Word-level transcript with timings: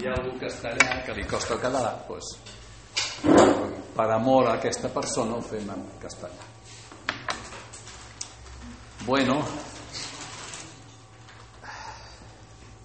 Hi 0.00 0.06
ha 0.08 0.14
algú 0.16 0.30
que 0.40 0.48
està 0.48 0.70
allà 0.72 0.94
que 1.04 1.12
li 1.12 1.26
costa 1.28 1.52
el 1.52 1.58
català, 1.60 1.90
doncs, 2.08 2.28
per 3.92 4.06
amor 4.14 4.46
a 4.48 4.54
aquesta 4.56 4.88
persona 4.94 5.34
ho 5.36 5.42
fem 5.44 5.68
en. 5.74 5.82
Bueno, 9.04 9.36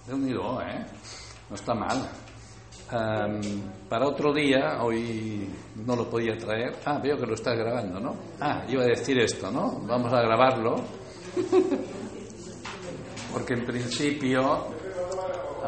déu 0.04 0.20
nhi 0.20 0.36
¿eh? 0.36 0.84
No 1.48 1.56
está 1.56 1.72
mal. 1.72 2.04
Em, 2.92 3.62
para 3.88 4.08
otro 4.08 4.34
día, 4.34 4.82
hoy 4.82 5.48
no 5.86 5.96
lo 5.96 6.10
podía 6.10 6.36
traer. 6.36 6.76
Ah, 6.84 6.98
veo 7.02 7.16
que 7.16 7.24
lo 7.24 7.32
estás 7.32 7.56
grabando, 7.56 7.98
¿no? 7.98 8.14
Ah, 8.40 8.62
iba 8.68 8.82
a 8.82 8.88
decir 8.88 9.18
esto, 9.18 9.50
¿no? 9.50 9.80
Vamos 9.86 10.12
a 10.12 10.20
grabarlo. 10.20 10.84
Porque 13.32 13.54
en 13.54 13.64
principio 13.64 14.75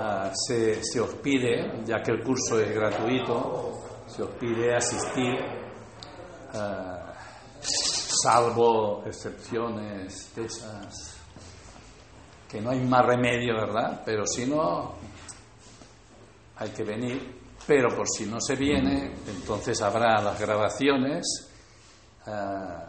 Ah, 0.00 0.30
se, 0.32 0.80
se, 0.84 1.00
os 1.00 1.12
pide, 1.14 1.82
ya 1.84 2.00
que 2.00 2.12
el 2.12 2.22
curso 2.22 2.60
es 2.60 2.72
gratuito, 2.72 4.04
se 4.06 4.22
os 4.22 4.30
pide 4.36 4.76
asistir, 4.76 5.34
uh, 6.54 7.12
salvo 7.60 9.02
excepciones 9.04 10.32
de 10.36 10.44
esas 10.44 11.16
que 12.48 12.60
no 12.60 12.70
hay 12.70 12.80
más 12.80 13.04
remedio, 13.06 13.56
¿verdad? 13.56 14.02
Pero 14.04 14.24
si 14.24 14.46
no, 14.46 14.94
hay 16.58 16.70
que 16.70 16.84
venir. 16.84 17.36
Pero 17.66 17.88
por 17.88 18.06
si 18.08 18.24
no 18.24 18.40
se 18.40 18.54
viene, 18.54 19.16
entonces 19.26 19.82
habrá 19.82 20.22
las 20.22 20.38
grabaciones. 20.38 21.50
Uh, 22.24 22.87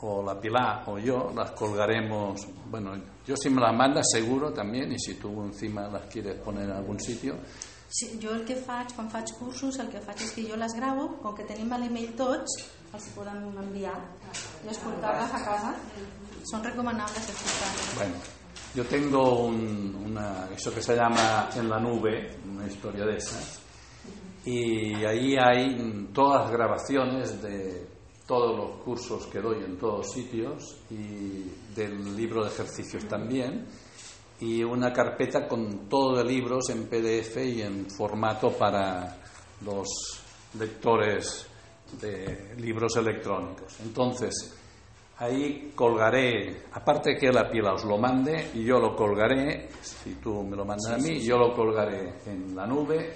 o 0.00 0.22
la 0.22 0.40
Pilar 0.40 0.84
o 0.86 0.98
yo 0.98 1.32
las 1.34 1.50
colgaremos, 1.52 2.46
bueno, 2.70 2.92
yo 3.26 3.36
si 3.36 3.50
me 3.50 3.60
las 3.60 3.74
mandas 3.74 4.06
seguro 4.10 4.52
también 4.52 4.92
y 4.92 4.98
si 4.98 5.14
tú 5.14 5.42
encima 5.42 5.88
las 5.88 6.06
quieres 6.06 6.40
poner 6.40 6.64
en 6.64 6.76
algún 6.76 7.00
sitio. 7.00 7.36
Sí, 7.90 8.18
jo 8.22 8.34
el 8.34 8.44
que 8.44 8.54
faig, 8.54 8.92
quan 8.94 9.08
faig 9.08 9.32
cursos, 9.38 9.78
el 9.80 9.88
que 9.88 10.00
faig 10.04 10.20
és 10.20 10.32
que 10.36 10.42
jo 10.44 10.58
les 10.60 10.74
gravo, 10.76 11.06
com 11.22 11.32
que 11.34 11.46
tenim 11.48 11.72
l'email 11.72 12.12
tots, 12.18 12.58
els 12.92 13.06
podem 13.14 13.46
enviar 13.62 13.96
i 14.64 14.68
escoltar-les 14.68 15.32
a 15.32 15.40
casa. 15.40 15.72
Son 16.50 16.62
recomendables 16.62 17.30
escucharlas. 17.32 17.94
Bueno, 17.96 18.20
yo 18.74 18.84
tengo 18.84 19.46
un, 19.46 19.96
una, 20.04 20.48
eso 20.54 20.72
que 20.72 20.82
se 20.82 20.94
llama 20.96 21.48
en 21.56 21.68
la 21.68 21.80
nube, 21.80 22.36
una 22.44 22.66
historia 22.66 23.06
de 23.06 23.16
esas, 23.16 23.58
y 24.44 24.94
ahí 25.04 25.36
hay 25.36 26.08
todas 26.12 26.42
las 26.42 26.52
grabaciones 26.52 27.42
de 27.42 27.97
todos 28.28 28.54
los 28.54 28.70
cursos 28.84 29.26
que 29.28 29.40
doy 29.40 29.64
en 29.64 29.78
todos 29.78 30.12
sitios 30.12 30.82
y 30.90 31.50
del 31.74 32.14
libro 32.14 32.44
de 32.44 32.50
ejercicios 32.50 33.08
también 33.08 33.66
y 34.40 34.62
una 34.62 34.92
carpeta 34.92 35.48
con 35.48 35.88
todo 35.88 36.18
de 36.18 36.24
libros 36.24 36.68
en 36.68 36.86
PDF 36.88 37.38
y 37.38 37.62
en 37.62 37.90
formato 37.90 38.50
para 38.50 39.16
los 39.64 39.88
lectores 40.58 41.46
de 42.00 42.54
libros 42.58 42.96
electrónicos. 42.96 43.80
Entonces, 43.80 44.54
ahí 45.16 45.72
colgaré, 45.74 46.64
aparte 46.72 47.16
que 47.16 47.32
la 47.32 47.48
pila 47.48 47.72
os 47.72 47.84
lo 47.84 47.96
mande, 47.96 48.50
y 48.54 48.62
yo 48.62 48.78
lo 48.78 48.94
colgaré, 48.94 49.70
si 49.80 50.16
tú 50.16 50.42
me 50.42 50.54
lo 50.54 50.66
mandas 50.66 50.92
a 50.92 50.98
mí, 50.98 51.18
yo 51.20 51.38
lo 51.38 51.54
colgaré 51.54 52.20
en 52.26 52.54
la 52.54 52.66
nube 52.66 53.10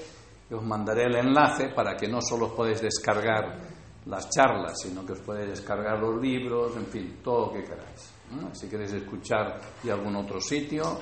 y 0.50 0.54
os 0.54 0.62
mandaré 0.64 1.04
el 1.04 1.16
enlace 1.16 1.68
para 1.68 1.94
que 1.94 2.08
no 2.08 2.22
solo 2.22 2.46
os 2.46 2.52
podéis 2.52 2.80
descargar 2.80 3.71
las 4.06 4.28
charlas, 4.30 4.80
sino 4.82 5.04
que 5.06 5.12
os 5.12 5.20
podéis 5.20 5.50
descargar 5.50 5.98
los 5.98 6.20
libros, 6.20 6.76
en 6.76 6.86
fin, 6.86 7.18
todo 7.22 7.46
lo 7.46 7.52
que 7.52 7.64
queráis. 7.64 8.12
Si 8.52 8.68
queréis 8.68 8.92
escuchar 8.92 9.60
y 9.84 9.90
algún 9.90 10.16
otro 10.16 10.40
sitio, 10.40 10.98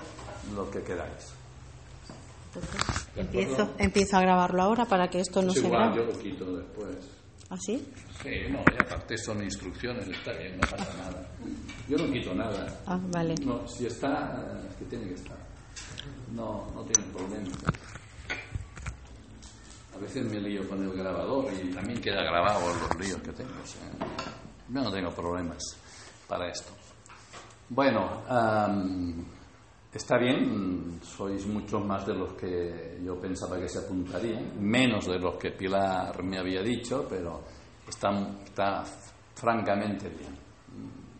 lo 0.54 0.68
que 0.70 0.82
queráis. 0.82 1.32
empiezo, 3.16 3.70
empiezo 3.78 4.16
a 4.16 4.20
grabarlo 4.20 4.62
ahora 4.62 4.84
para 4.84 5.08
que 5.08 5.20
esto 5.20 5.40
no 5.40 5.52
se 5.52 5.60
igual, 5.60 5.94
yo 5.94 6.04
lo 6.04 6.18
quito 6.18 6.56
después. 6.56 7.20
¿Ah, 7.48 7.56
sí? 7.58 7.84
Sí, 8.22 8.30
no, 8.48 8.60
y 8.60 8.82
aparte 8.82 9.16
son 9.18 9.42
instrucciones, 9.42 10.06
está 10.06 10.32
bien, 10.32 10.56
no 10.56 10.60
pasa 10.60 10.96
nada. 10.96 11.28
Yo 11.88 11.98
no 11.98 12.12
quito 12.12 12.34
nada. 12.34 12.80
Ah, 12.86 12.98
vale. 13.12 13.34
No, 13.44 13.66
si 13.66 13.86
está, 13.86 14.60
es 14.68 14.76
que 14.76 14.84
tiene 14.84 15.08
que 15.08 15.14
estar. 15.14 15.36
No, 16.32 16.66
no 16.74 16.84
tiene 16.84 17.10
problema. 17.12 17.50
A 20.00 20.02
veces 20.02 20.24
me 20.24 20.40
lío 20.40 20.66
con 20.66 20.82
el 20.82 20.96
grabador 20.96 21.52
y 21.52 21.70
también 21.74 22.00
queda 22.00 22.22
grabado 22.22 22.68
los 22.68 22.98
líos 22.98 23.20
que 23.20 23.32
tengo. 23.32 23.50
yo 24.70 24.82
no 24.82 24.90
tengo 24.90 25.10
problemas 25.10 25.62
para 26.26 26.48
esto. 26.48 26.72
Bueno, 27.68 28.22
está 29.92 30.16
bien, 30.16 31.00
sois 31.02 31.46
muchos 31.46 31.84
más 31.84 32.06
de 32.06 32.14
los 32.14 32.32
que 32.32 32.98
yo 33.04 33.20
pensaba 33.20 33.60
que 33.60 33.68
se 33.68 33.80
apuntarían, 33.80 34.58
menos 34.58 35.04
de 35.04 35.18
los 35.18 35.36
que 35.36 35.50
Pilar 35.50 36.22
me 36.22 36.38
había 36.38 36.62
dicho, 36.62 37.06
pero 37.06 37.42
está, 37.86 38.08
está 38.42 38.82
francamente 39.34 40.08
bien, 40.08 40.34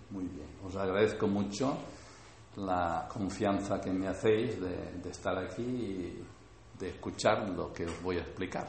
muy 0.09 0.25
bien. 0.25 0.49
Os 0.65 0.75
agradezco 0.75 1.27
mucho 1.29 1.77
la 2.57 3.07
confianza 3.13 3.79
que 3.79 3.93
me 3.93 4.09
hacéis 4.09 4.59
de, 4.59 5.11
estar 5.11 5.37
aquí 5.39 6.23
de 6.81 6.89
escuchar 6.89 7.49
lo 7.51 7.73
que 7.73 7.85
os 7.85 8.03
voy 8.03 8.17
a 8.17 8.23
explicar. 8.23 8.67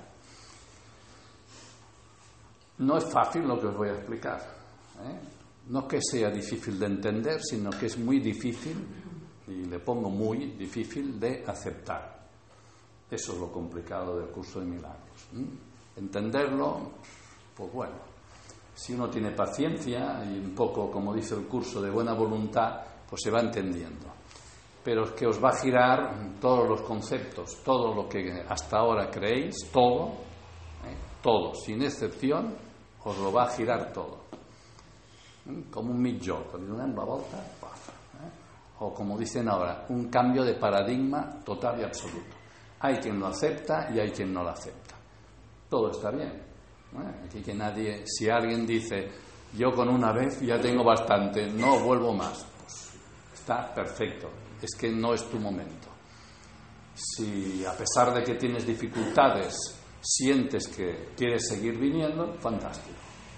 No 2.79 2.97
es 2.97 3.05
fácil 3.05 3.43
lo 3.43 3.59
que 3.59 3.67
os 3.67 3.77
voy 3.77 3.89
a 3.89 3.93
explicar. 3.93 4.39
¿eh? 4.99 5.19
No 5.69 5.87
que 5.87 5.99
sea 6.01 6.29
difícil 6.29 6.77
de 6.77 6.85
entender, 6.87 7.41
sino 7.41 7.69
que 7.71 7.85
es 7.85 7.97
muy 7.97 8.19
difícil, 8.19 8.85
y 9.47 9.65
le 9.65 9.79
pongo 9.79 10.09
muy 10.09 10.51
difícil, 10.51 11.19
de 11.19 11.43
aceptar. 11.47 12.19
Eso 13.09 13.33
es 13.33 13.39
lo 13.39 13.51
complicado 13.51 14.19
del 14.19 14.29
curso 14.29 14.59
de 14.59 14.65
milagros. 14.65 15.27
Entenderlo, 15.95 16.91
pues 17.55 17.71
bueno, 17.71 17.95
si 18.73 18.93
uno 18.93 19.09
tiene 19.09 19.31
paciencia 19.31 20.23
y 20.25 20.39
un 20.39 20.55
poco, 20.55 20.89
como 20.89 21.13
dice 21.13 21.35
el 21.35 21.45
curso, 21.45 21.81
de 21.81 21.89
buena 21.89 22.13
voluntad, 22.13 22.81
pues 23.07 23.21
se 23.23 23.29
va 23.29 23.41
entendiendo 23.41 24.20
pero 24.83 25.03
es 25.03 25.11
que 25.11 25.27
os 25.27 25.43
va 25.43 25.49
a 25.49 25.55
girar 25.55 26.39
todos 26.39 26.67
los 26.67 26.81
conceptos, 26.81 27.61
todo 27.63 27.93
lo 27.93 28.09
que 28.09 28.43
hasta 28.47 28.77
ahora 28.77 29.09
creéis, 29.11 29.69
todo, 29.71 30.07
¿eh? 30.85 30.97
todo, 31.21 31.53
sin 31.53 31.83
excepción, 31.83 32.55
os 33.03 33.17
lo 33.17 33.31
va 33.31 33.43
a 33.43 33.49
girar 33.49 33.93
todo. 33.93 34.21
¿Eh? 35.47 35.65
Como 35.69 35.91
un 35.91 36.19
cuando 36.49 36.75
una 36.75 37.05
volta, 37.05 37.37
¿eh? 37.37 38.31
o 38.79 38.93
como 38.93 39.17
dicen 39.17 39.47
ahora, 39.47 39.85
un 39.89 40.09
cambio 40.09 40.43
de 40.43 40.55
paradigma 40.55 41.39
total 41.45 41.79
y 41.79 41.83
absoluto. 41.83 42.35
Hay 42.79 42.95
quien 42.95 43.19
lo 43.19 43.27
acepta 43.27 43.89
y 43.93 43.99
hay 43.99 44.09
quien 44.09 44.33
no 44.33 44.43
lo 44.43 44.49
acepta. 44.49 44.95
Todo 45.69 45.91
está 45.91 46.09
bien. 46.09 46.49
Aquí 47.23 47.41
que 47.41 47.53
nadie, 47.53 48.03
si 48.05 48.27
alguien 48.29 48.65
dice, 48.65 49.09
yo 49.55 49.71
con 49.71 49.87
una 49.87 50.11
vez 50.11 50.41
ya 50.41 50.59
tengo 50.59 50.83
bastante, 50.83 51.47
no 51.47 51.79
vuelvo 51.79 52.13
más, 52.13 52.45
pues 52.59 52.99
está 53.33 53.73
perfecto 53.73 54.27
es 54.61 54.75
que 54.75 54.91
no 54.91 55.13
es 55.13 55.27
tu 55.29 55.39
momento. 55.39 55.89
Si 56.93 57.65
a 57.65 57.75
pesar 57.75 58.13
de 58.13 58.23
que 58.23 58.35
tienes 58.35 58.65
dificultades 58.65 59.55
sientes 60.01 60.67
que 60.67 61.09
quieres 61.15 61.47
seguir 61.47 61.77
viniendo, 61.77 62.33
fantástico. 62.39 62.97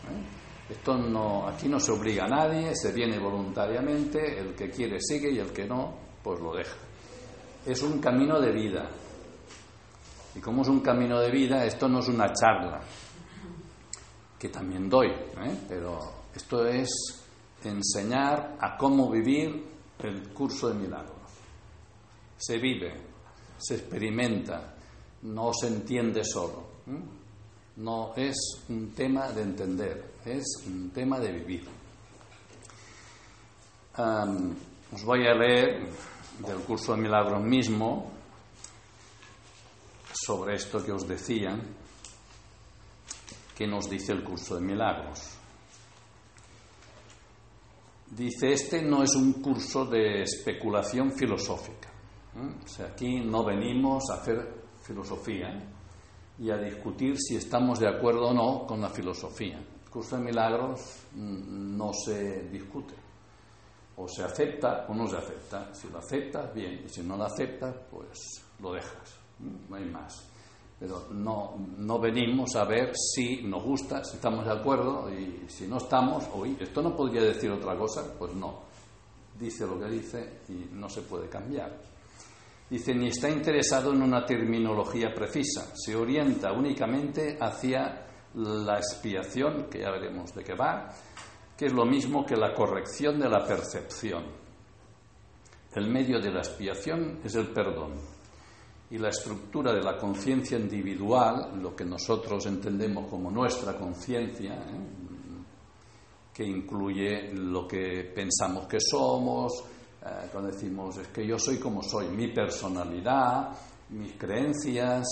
¿eh? 0.10 0.72
Esto 0.74 0.98
no, 0.98 1.48
aquí 1.48 1.68
no 1.68 1.80
se 1.80 1.92
obliga 1.92 2.26
a 2.26 2.30
nadie, 2.30 2.76
se 2.76 2.92
viene 2.92 3.20
voluntariamente, 3.20 4.40
el 4.40 4.56
que 4.56 4.70
quiere 4.70 5.00
sigue 5.00 5.32
y 5.32 5.40
el 5.40 5.52
que 5.52 5.66
no, 5.66 5.94
pues 6.24 6.40
lo 6.40 6.56
deja. 6.56 6.78
Es 7.66 7.82
un 7.84 8.00
camino 8.00 8.40
de 8.40 8.52
vida. 8.52 8.90
Y 10.36 10.40
como 10.40 10.64
es 10.64 10.68
un 10.70 10.80
camino 10.80 11.20
de 11.20 11.30
vida, 11.30 11.66
esto 11.66 11.88
no 11.88 12.00
es 12.00 12.08
una 12.08 12.34
charla, 12.34 12.82
que 14.40 14.50
también 14.50 14.90
doy, 14.90 15.08
¿eh? 15.10 15.58
pero 15.68 16.00
esto 16.34 16.66
es 16.66 16.90
enseñar 17.64 18.58
a 18.60 18.76
cómo 18.78 19.12
vivir 19.12 19.64
el 20.00 20.34
curso 20.34 20.70
de 20.70 20.76
milagros 20.76 21.13
se 22.46 22.58
vive, 22.58 22.94
se 23.58 23.76
experimenta, 23.76 24.76
no 25.22 25.54
se 25.54 25.68
entiende 25.68 26.24
solo. 26.26 26.74
No 27.78 28.14
es 28.16 28.36
un 28.68 28.94
tema 28.94 29.30
de 29.30 29.42
entender, 29.44 30.16
es 30.26 30.44
un 30.68 30.92
tema 30.92 31.20
de 31.20 31.32
vivir. 31.32 31.68
os 33.96 35.04
voy 35.04 35.26
a 35.26 35.34
leer 35.34 35.90
del 36.40 36.58
curso 36.66 36.96
de 36.96 37.02
milagros 37.02 37.42
mismo 37.42 38.12
sobre 40.14 40.56
esto 40.56 40.84
que 40.84 40.92
os 40.92 41.08
decía, 41.08 41.58
que 43.56 43.68
nos 43.68 43.90
dice 43.90 44.12
el 44.12 44.24
curso 44.24 44.56
de 44.56 44.62
milagros. 44.62 45.38
Dice, 48.10 48.52
este 48.52 48.82
no 48.82 49.02
es 49.02 49.16
un 49.16 49.34
curso 49.42 49.86
de 49.86 50.22
especulación 50.22 51.14
filosófica. 51.14 51.93
O 52.36 52.68
sea, 52.68 52.88
aquí 52.88 53.22
no 53.22 53.44
venimos 53.44 54.04
a 54.10 54.16
hacer 54.16 54.64
filosofía 54.82 55.54
y 56.40 56.50
a 56.50 56.58
discutir 56.58 57.16
si 57.20 57.36
estamos 57.36 57.80
de 57.80 57.88
acuerdo 57.88 58.30
o 58.30 58.34
no 58.34 58.66
con 58.66 58.82
la 58.82 58.90
filosofía. 58.90 59.58
El 59.58 59.90
curso 59.90 60.18
de 60.18 60.24
milagros 60.24 61.06
mm, 61.14 61.78
no 61.78 61.92
se 61.94 62.50
discute. 62.50 62.96
O 63.96 64.08
se 64.08 64.24
acepta 64.24 64.88
o 64.90 64.94
no 64.96 65.08
se 65.08 65.18
acepta. 65.18 65.74
Si 65.74 65.88
lo 65.90 66.00
aceptas, 66.00 66.54
bien. 66.54 66.84
Y 66.86 66.90
si 66.90 67.04
no 67.04 67.16
lo 67.16 67.26
aceptas, 67.26 67.76
pues 67.92 68.44
lo 68.60 68.74
dejas. 68.74 69.20
No 69.70 69.76
hay 69.76 69.86
más 69.86 70.34
pero 70.84 71.08
no, 71.12 71.56
no 71.78 71.98
venimos 71.98 72.58
a 72.58 72.66
ver 72.66 72.92
si 72.94 73.42
nos 73.44 73.64
gusta, 73.64 74.04
si 74.04 74.18
estamos 74.18 74.44
de 74.44 74.52
acuerdo 74.52 75.10
y 75.10 75.46
si 75.48 75.66
no 75.66 75.78
estamos, 75.78 76.26
oye, 76.34 76.58
esto 76.60 76.82
no 76.82 76.94
podría 76.94 77.22
decir 77.22 77.50
otra 77.52 77.78
cosa, 77.78 78.04
pues 78.20 78.34
no, 78.34 78.64
dice 79.40 79.66
lo 79.66 79.80
que 79.80 79.86
dice 79.86 80.42
y 80.50 80.68
no 80.74 80.90
se 80.90 81.04
puede 81.04 81.30
cambiar. 81.30 81.93
Dice, 82.74 82.96
ni 82.96 83.10
está 83.10 83.30
interesado 83.30 83.94
en 83.94 84.02
una 84.02 84.26
terminología 84.26 85.14
precisa, 85.14 85.76
se 85.76 85.96
orienta 85.96 86.52
únicamente 86.52 87.38
hacia 87.40 88.04
la 88.34 88.80
expiación, 88.80 89.70
que 89.70 89.82
ya 89.82 89.92
veremos 89.92 90.34
de 90.34 90.44
qué 90.44 90.56
va, 90.56 90.92
que 91.56 91.68
es 91.68 91.72
lo 91.72 91.86
mismo 91.86 92.26
que 92.26 92.36
la 92.36 92.52
corrección 92.52 93.20
de 93.20 93.30
la 93.30 93.46
percepción. 93.46 94.24
El 95.76 95.88
medio 95.92 96.20
de 96.20 96.32
la 96.32 96.40
expiación 96.40 97.20
es 97.24 97.36
el 97.36 97.50
perdón 97.50 97.94
y 98.90 98.98
la 98.98 99.10
estructura 99.10 99.72
de 99.72 99.84
la 99.84 99.96
conciencia 99.96 100.58
individual, 100.58 101.62
lo 101.62 101.76
que 101.76 101.86
nosotros 101.86 102.44
entendemos 102.48 103.08
como 103.08 103.30
nuestra 103.30 103.78
conciencia, 103.78 104.56
¿eh? 104.56 105.04
que 106.34 106.44
incluye 106.44 107.32
lo 107.36 107.68
que 107.68 108.12
pensamos 108.16 108.66
que 108.66 108.80
somos, 108.80 109.64
eh, 110.06 110.28
cuando 110.32 110.52
decimos 110.52 110.98
es 110.98 111.08
que 111.08 111.26
yo 111.26 111.40
soy 111.40 111.58
como 111.58 111.82
soy, 111.82 112.08
mi 112.10 112.28
personalidad, 112.34 113.50
mis 113.90 114.14
creencias, 114.14 115.06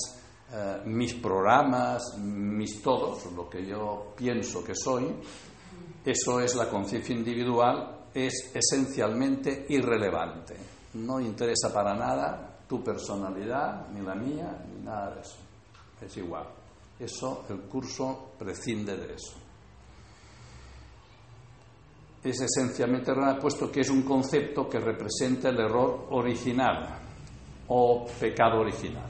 eh, 0.51 0.81
mis 0.85 1.13
programas, 1.13 2.17
mis 2.17 2.81
todos, 2.81 3.31
lo 3.33 3.49
que 3.49 3.65
yo 3.65 4.13
pienso 4.17 4.63
que 4.63 4.75
soy, 4.75 5.15
eso 6.03 6.39
es 6.39 6.55
la 6.55 6.69
conciencia 6.69 7.15
individual, 7.15 8.07
es 8.13 8.51
esencialmente 8.53 9.65
irrelevante, 9.69 10.57
no 10.95 11.21
interesa 11.21 11.73
para 11.73 11.93
nada 11.93 12.59
tu 12.67 12.83
personalidad, 12.83 13.87
ni 13.89 14.01
la 14.01 14.15
mía, 14.15 14.65
ni 14.73 14.83
nada 14.83 15.15
de 15.15 15.21
eso. 15.21 15.37
Es 16.01 16.17
igual. 16.17 16.47
Eso, 16.99 17.45
el 17.49 17.61
curso 17.61 18.31
prescinde 18.37 18.95
de 18.95 19.13
eso. 19.13 19.40
Es 22.23 22.39
esencialmente 22.41 23.11
puesto 23.41 23.71
que 23.71 23.81
es 23.81 23.89
un 23.89 24.03
concepto 24.03 24.69
que 24.69 24.79
representa 24.79 25.49
el 25.49 25.59
error 25.59 26.07
original 26.11 26.99
o 27.67 28.05
pecado 28.19 28.59
original. 28.59 29.07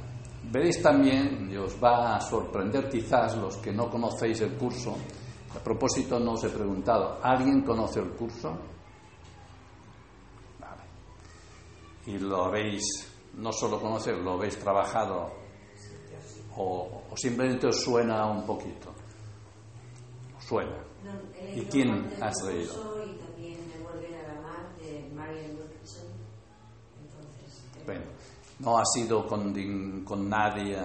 Veréis 0.51 0.81
también, 0.81 1.49
y 1.51 1.57
os 1.57 1.81
va 1.81 2.15
a 2.15 2.21
sorprender 2.21 2.89
quizás 2.89 3.37
los 3.37 3.57
que 3.57 3.71
no 3.71 3.89
conocéis 3.89 4.41
el 4.41 4.53
curso, 4.53 4.97
a 5.55 5.59
propósito 5.59 6.19
no 6.19 6.33
os 6.33 6.43
he 6.43 6.49
preguntado, 6.49 7.19
¿alguien 7.21 7.61
conoce 7.61 7.99
el 7.99 8.11
curso? 8.11 8.57
Vale. 10.59 10.83
Y 12.05 12.17
lo 12.17 12.45
habéis 12.45 12.83
no 13.35 13.51
solo 13.51 13.79
conocer, 13.79 14.17
lo 14.17 14.33
habéis 14.33 14.57
trabajado 14.57 15.41
o, 16.57 17.03
simplemente 17.15 17.67
os 17.67 17.81
suena 17.81 18.25
un 18.25 18.45
poquito. 18.45 18.93
¿Os 20.37 20.43
suena? 20.43 20.77
¿Y 21.55 21.61
quién 21.65 22.11
has 22.21 22.35
leído? 22.43 23.00
No 28.61 28.77
ha 28.77 28.85
sido 28.85 29.27
con, 29.27 30.03
con 30.03 30.29
nadie. 30.29 30.77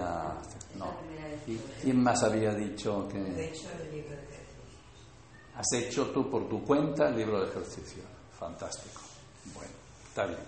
No. 0.77 1.07
¿Y 1.47 1.57
quién 1.81 2.03
más 2.03 2.23
había 2.23 2.53
dicho 2.53 3.07
que.? 3.07 3.53
Has 5.55 5.73
hecho 5.73 6.07
tú 6.11 6.29
por 6.29 6.47
tu 6.47 6.63
cuenta 6.63 7.09
el 7.09 7.17
libro 7.17 7.41
de 7.41 7.49
ejercicio. 7.49 8.03
Fantástico. 8.37 9.01
Bueno, 9.53 9.71
está 10.07 10.25
bien. 10.25 10.39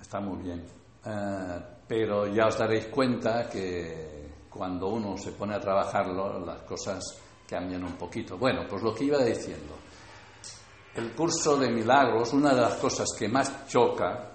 Está 0.00 0.20
muy 0.20 0.42
bien. 0.42 0.64
Eh, 1.04 1.60
pero 1.88 2.26
ya 2.26 2.48
os 2.48 2.58
daréis 2.58 2.86
cuenta 2.86 3.48
que 3.48 4.26
cuando 4.50 4.88
uno 4.88 5.16
se 5.16 5.32
pone 5.32 5.54
a 5.54 5.60
trabajarlo, 5.60 6.44
las 6.44 6.62
cosas 6.62 7.02
cambian 7.48 7.84
un 7.84 7.94
poquito. 7.94 8.36
Bueno, 8.36 8.66
pues 8.68 8.82
lo 8.82 8.94
que 8.94 9.04
iba 9.04 9.22
diciendo. 9.24 9.74
El 10.96 11.12
curso 11.12 11.58
de 11.58 11.70
milagros, 11.70 12.32
una 12.32 12.54
de 12.54 12.60
las 12.62 12.74
cosas 12.76 13.08
que 13.18 13.28
más 13.28 13.66
choca 13.68 14.32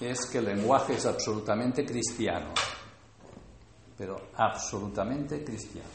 es 0.00 0.26
que 0.26 0.38
el 0.38 0.46
lenguaje 0.46 0.94
es 0.94 1.06
absolutamente 1.06 1.84
cristiano. 1.84 2.52
Pero 3.96 4.16
absolutamente 4.34 5.44
cristiano. 5.44 5.88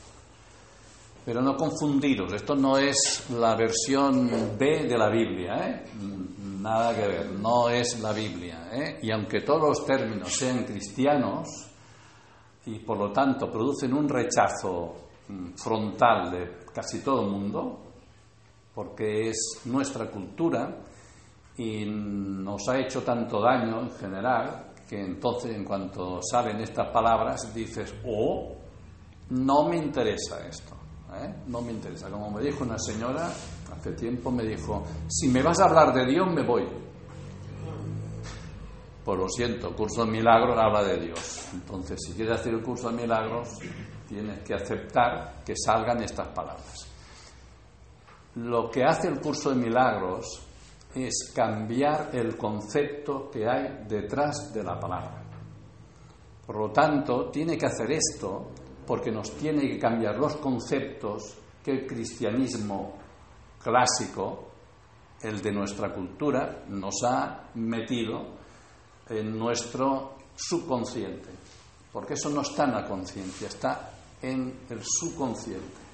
Pero 1.25 1.41
no 1.41 1.57
confundiros, 1.57 2.31
esto 2.33 2.55
no 2.55 2.77
es 2.77 3.25
la 3.31 3.55
versión 3.55 4.55
B 4.57 4.85
de 4.87 4.97
la 4.97 5.09
Biblia, 5.09 5.55
¿eh? 5.67 5.83
nada 6.61 6.95
que 6.95 7.07
ver, 7.07 7.31
no 7.31 7.67
es 7.67 7.99
la 7.99 8.13
Biblia. 8.13 8.69
¿eh? 8.71 8.99
Y 9.01 9.11
aunque 9.11 9.41
todos 9.41 9.61
los 9.61 9.85
términos 9.85 10.31
sean 10.31 10.63
cristianos 10.63 11.47
y 12.67 12.79
por 12.79 12.97
lo 12.99 13.11
tanto 13.11 13.51
producen 13.51 13.93
un 13.93 14.07
rechazo 14.07 14.95
mm, 15.27 15.53
frontal 15.55 16.31
de 16.31 16.57
casi 16.71 16.99
todo 16.99 17.23
el 17.23 17.31
mundo, 17.31 17.84
porque 18.75 19.29
es 19.29 19.61
nuestra 19.65 20.11
cultura 20.11 20.77
y 21.57 21.85
nos 21.85 22.67
ha 22.67 22.77
hecho 22.77 23.01
tanto 23.01 23.41
daño 23.41 23.79
en 23.79 23.91
general 23.91 24.73
que 24.87 25.01
entonces 25.01 25.55
en 25.55 25.63
cuanto 25.63 26.19
salen 26.21 26.59
estas 26.59 26.89
palabras 26.89 27.53
dices, 27.55 27.95
oh, 28.05 28.53
no 29.29 29.67
me 29.67 29.77
interesa 29.77 30.45
esto. 30.45 30.75
¿eh? 31.13 31.33
no 31.47 31.61
me 31.61 31.71
interesa. 31.71 32.09
Como 32.09 32.29
me 32.29 32.41
dijo 32.41 32.63
una 32.63 32.77
señora 32.77 33.31
hace 33.71 33.91
tiempo, 33.93 34.31
me 34.31 34.43
dijo, 34.43 34.83
si 35.07 35.29
me 35.29 35.41
vas 35.41 35.59
a 35.59 35.65
hablar 35.65 35.93
de 35.93 36.05
Dios, 36.05 36.27
me 36.31 36.43
voy. 36.43 36.67
Pues 39.03 39.19
lo 39.19 39.29
siento, 39.29 39.75
curso 39.75 40.03
de 40.03 40.11
milagros 40.11 40.57
habla 40.57 40.83
de 40.83 40.99
Dios. 40.99 41.49
Entonces, 41.53 41.99
si 42.05 42.13
quieres 42.13 42.39
hacer 42.39 42.53
el 42.53 42.63
curso 42.63 42.89
de 42.89 43.03
milagros, 43.03 43.49
tienes 44.07 44.39
que 44.39 44.55
aceptar 44.55 45.43
que 45.45 45.53
salgan 45.55 46.01
estas 46.01 46.27
palabras. 46.29 46.94
Lo 48.35 48.69
que 48.69 48.83
hace 48.83 49.07
el 49.07 49.21
curso 49.21 49.49
de 49.49 49.55
milagros 49.55 50.41
es 50.93 51.31
cambiar 51.33 52.09
el 52.13 52.37
concepto 52.37 53.29
que 53.29 53.47
hay 53.47 53.85
detrás 53.87 54.53
de 54.53 54.63
la 54.63 54.79
palabra. 54.79 55.23
Por 56.45 56.57
lo 56.57 56.71
tanto, 56.71 57.29
tiene 57.29 57.57
que 57.57 57.65
hacer 57.65 57.91
esto 57.91 58.51
porque 58.85 59.11
nos 59.11 59.31
tiene 59.31 59.61
que 59.61 59.79
cambiar 59.79 60.17
los 60.17 60.35
conceptos 60.37 61.35
que 61.63 61.71
el 61.71 61.87
cristianismo 61.87 62.93
clásico, 63.61 64.51
el 65.21 65.41
de 65.41 65.51
nuestra 65.51 65.93
cultura, 65.93 66.65
nos 66.67 67.03
ha 67.03 67.49
metido 67.55 68.35
en 69.09 69.37
nuestro 69.37 70.15
subconsciente. 70.35 71.29
Porque 71.91 72.13
eso 72.13 72.29
no 72.29 72.41
está 72.41 72.65
en 72.65 72.73
la 72.73 72.85
conciencia, 72.85 73.47
está 73.47 73.91
en 74.21 74.65
el 74.69 74.81
subconsciente. 74.83 75.84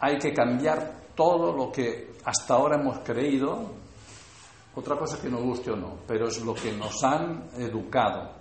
Hay 0.00 0.18
que 0.18 0.32
cambiar 0.32 1.06
todo 1.14 1.52
lo 1.52 1.72
que 1.72 2.16
hasta 2.24 2.54
ahora 2.54 2.80
hemos 2.80 2.98
creído, 2.98 3.70
otra 4.74 4.96
cosa 4.96 5.20
que 5.20 5.30
nos 5.30 5.42
guste 5.42 5.70
o 5.70 5.76
no, 5.76 5.98
pero 6.06 6.28
es 6.28 6.40
lo 6.42 6.54
que 6.54 6.72
nos 6.72 7.02
han 7.02 7.48
educado 7.56 8.36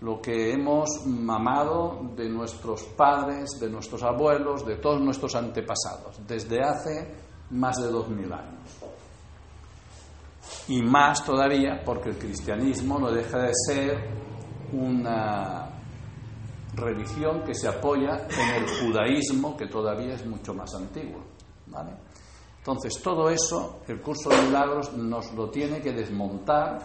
lo 0.00 0.20
que 0.20 0.52
hemos 0.52 1.04
mamado 1.06 2.12
de 2.14 2.28
nuestros 2.28 2.84
padres, 2.84 3.58
de 3.60 3.68
nuestros 3.68 4.02
abuelos, 4.02 4.64
de 4.64 4.76
todos 4.76 5.00
nuestros 5.00 5.34
antepasados, 5.34 6.20
desde 6.26 6.62
hace 6.62 7.14
más 7.50 7.80
de 7.82 7.88
dos 7.88 8.08
mil 8.08 8.32
años. 8.32 8.78
Y 10.68 10.82
más 10.82 11.24
todavía 11.24 11.82
porque 11.84 12.10
el 12.10 12.18
cristianismo 12.18 12.98
no 12.98 13.10
deja 13.10 13.38
de 13.38 13.52
ser 13.66 14.08
una 14.72 15.67
religión 16.78 17.42
que 17.44 17.54
se 17.54 17.68
apoya 17.68 18.26
en 18.28 18.62
el 18.62 18.68
judaísmo, 18.80 19.56
que 19.56 19.66
todavía 19.66 20.14
es 20.14 20.24
mucho 20.24 20.54
más 20.54 20.74
antiguo. 20.74 21.22
Entonces, 22.58 23.00
todo 23.02 23.28
eso, 23.30 23.80
el 23.86 24.00
curso 24.00 24.30
de 24.30 24.42
milagros 24.42 24.92
nos 24.94 25.32
lo 25.34 25.50
tiene 25.50 25.80
que 25.80 25.92
desmontar 25.92 26.78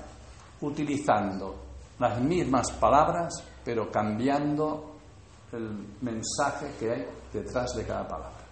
utilizando 0.61 1.55
las 1.99 2.19
mismas 2.21 2.71
palabras, 2.73 3.43
pero 3.63 3.89
cambiando 3.89 4.95
el 5.51 5.69
mensaje 6.01 6.71
que 6.79 6.91
hay 6.91 7.05
detrás 7.31 7.75
de 7.75 7.85
cada 7.85 8.07
palabra. 8.07 8.43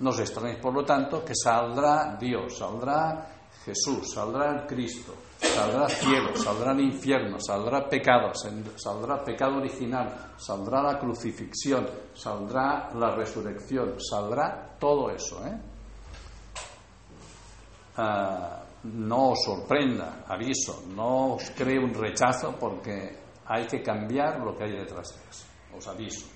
Nos 0.00 0.18
extrañéis, 0.20 0.60
por 0.60 0.72
lo 0.72 0.84
tanto, 0.84 1.24
que 1.24 1.34
saldrá 1.34 2.16
Dios, 2.18 2.56
saldrá 2.56 3.26
Jesús, 3.64 4.12
saldrá 4.14 4.54
el 4.54 4.66
Cristo, 4.66 5.12
saldrá 5.40 5.88
cielo, 5.88 6.36
saldrá 6.36 6.72
el 6.72 6.80
infierno, 6.80 7.38
saldrá 7.40 7.88
pecado, 7.88 8.32
saldrá 8.76 9.24
pecado 9.24 9.56
original, 9.58 10.34
saldrá 10.36 10.82
la 10.82 10.98
crucifixión, 10.98 11.86
saldrá 12.14 12.90
la 12.94 13.14
resurrección, 13.14 13.94
saldrá 14.00 14.76
todo 14.78 15.10
eso. 15.10 15.44
¿eh? 15.46 15.58
Ah, 17.96 18.62
no 18.84 19.30
os 19.30 19.44
sorprenda, 19.44 20.24
aviso, 20.26 20.84
no 20.94 21.34
os 21.34 21.50
cree 21.50 21.78
un 21.78 21.92
rechazo 21.92 22.54
porque 22.58 23.18
hay 23.46 23.66
que 23.66 23.82
cambiar 23.82 24.40
lo 24.40 24.56
que 24.56 24.64
hay 24.64 24.72
detrás 24.72 25.08
de 25.08 25.30
eso, 25.30 25.46
os 25.76 25.88
aviso, 25.88 26.26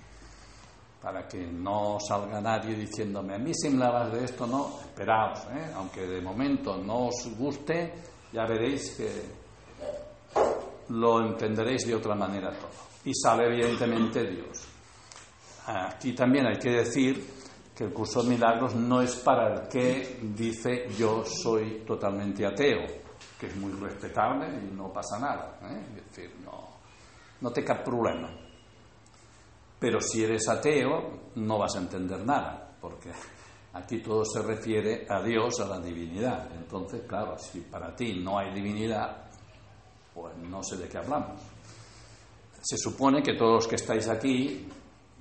para 1.01 1.27
que 1.29 1.47
no 1.47 1.99
salga 2.01 2.41
nadie 2.41 2.75
diciéndome, 2.75 3.35
a 3.37 3.39
mí 3.39 3.53
si 3.55 3.71
me 3.71 3.85
hablas 3.85 4.13
de 4.13 4.25
esto, 4.25 4.47
no, 4.47 4.81
esperaos, 4.81 5.47
¿eh? 5.53 5.71
aunque 5.77 6.07
de 6.07 6.21
momento 6.21 6.77
no 6.77 7.07
os 7.07 7.29
guste, 7.39 7.93
ya 8.33 8.47
veréis 8.47 8.97
que 8.97 9.09
lo 10.89 11.25
entenderéis 11.25 11.87
de 11.87 11.95
otra 11.95 12.15
manera 12.15 12.51
todo. 12.51 12.71
Y 13.05 13.13
sabe 13.15 13.47
evidentemente 13.47 14.25
Dios. 14.25 14.67
Aquí 15.67 16.13
también 16.13 16.47
hay 16.47 16.59
que 16.59 16.71
decir 16.71 17.25
que 17.75 17.85
el 17.85 17.93
curso 17.93 18.23
de 18.23 18.31
milagros 18.31 18.75
no 18.75 19.01
es 19.01 19.17
para 19.17 19.55
el 19.55 19.69
que 19.69 20.19
dice 20.23 20.89
yo 20.97 21.25
soy 21.25 21.83
totalmente 21.87 22.45
ateo, 22.45 22.87
que 23.39 23.47
es 23.47 23.57
muy 23.57 23.73
respetable 23.73 24.49
y 24.49 24.75
no 24.75 24.93
pasa 24.93 25.19
nada. 25.19 25.59
¿eh? 25.63 25.87
Es 25.97 26.07
decir, 26.07 26.37
no, 26.45 26.69
no 27.41 27.51
te 27.51 27.65
cae 27.65 27.83
problema. 27.83 28.31
Pero 29.79 30.01
si 30.01 30.23
eres 30.23 30.49
ateo, 30.49 31.31
no 31.37 31.59
vas 31.59 31.75
a 31.75 31.81
entender 31.81 32.25
nada, 32.25 32.77
porque 32.81 33.11
aquí 33.75 33.99
todo 33.99 34.25
se 34.25 34.43
refiere 34.43 35.07
a 35.09 35.23
Dios, 35.23 35.61
a 35.61 35.69
la 35.69 35.81
divinidad. 35.81 36.51
Entonces, 36.55 37.03
claro, 37.07 37.39
si 37.39 37.61
para 37.61 37.95
ti 37.95 38.21
no 38.23 38.39
hay 38.39 38.53
divinidad, 38.53 39.25
pues 40.15 40.37
no 40.39 40.63
sé 40.63 40.77
de 40.77 40.89
qué 40.89 40.99
hablamos. 40.99 41.41
Se 42.61 42.77
supone 42.77 43.23
que 43.23 43.35
todos 43.35 43.55
los 43.55 43.67
que 43.67 43.77
estáis 43.77 44.09
aquí 44.09 44.69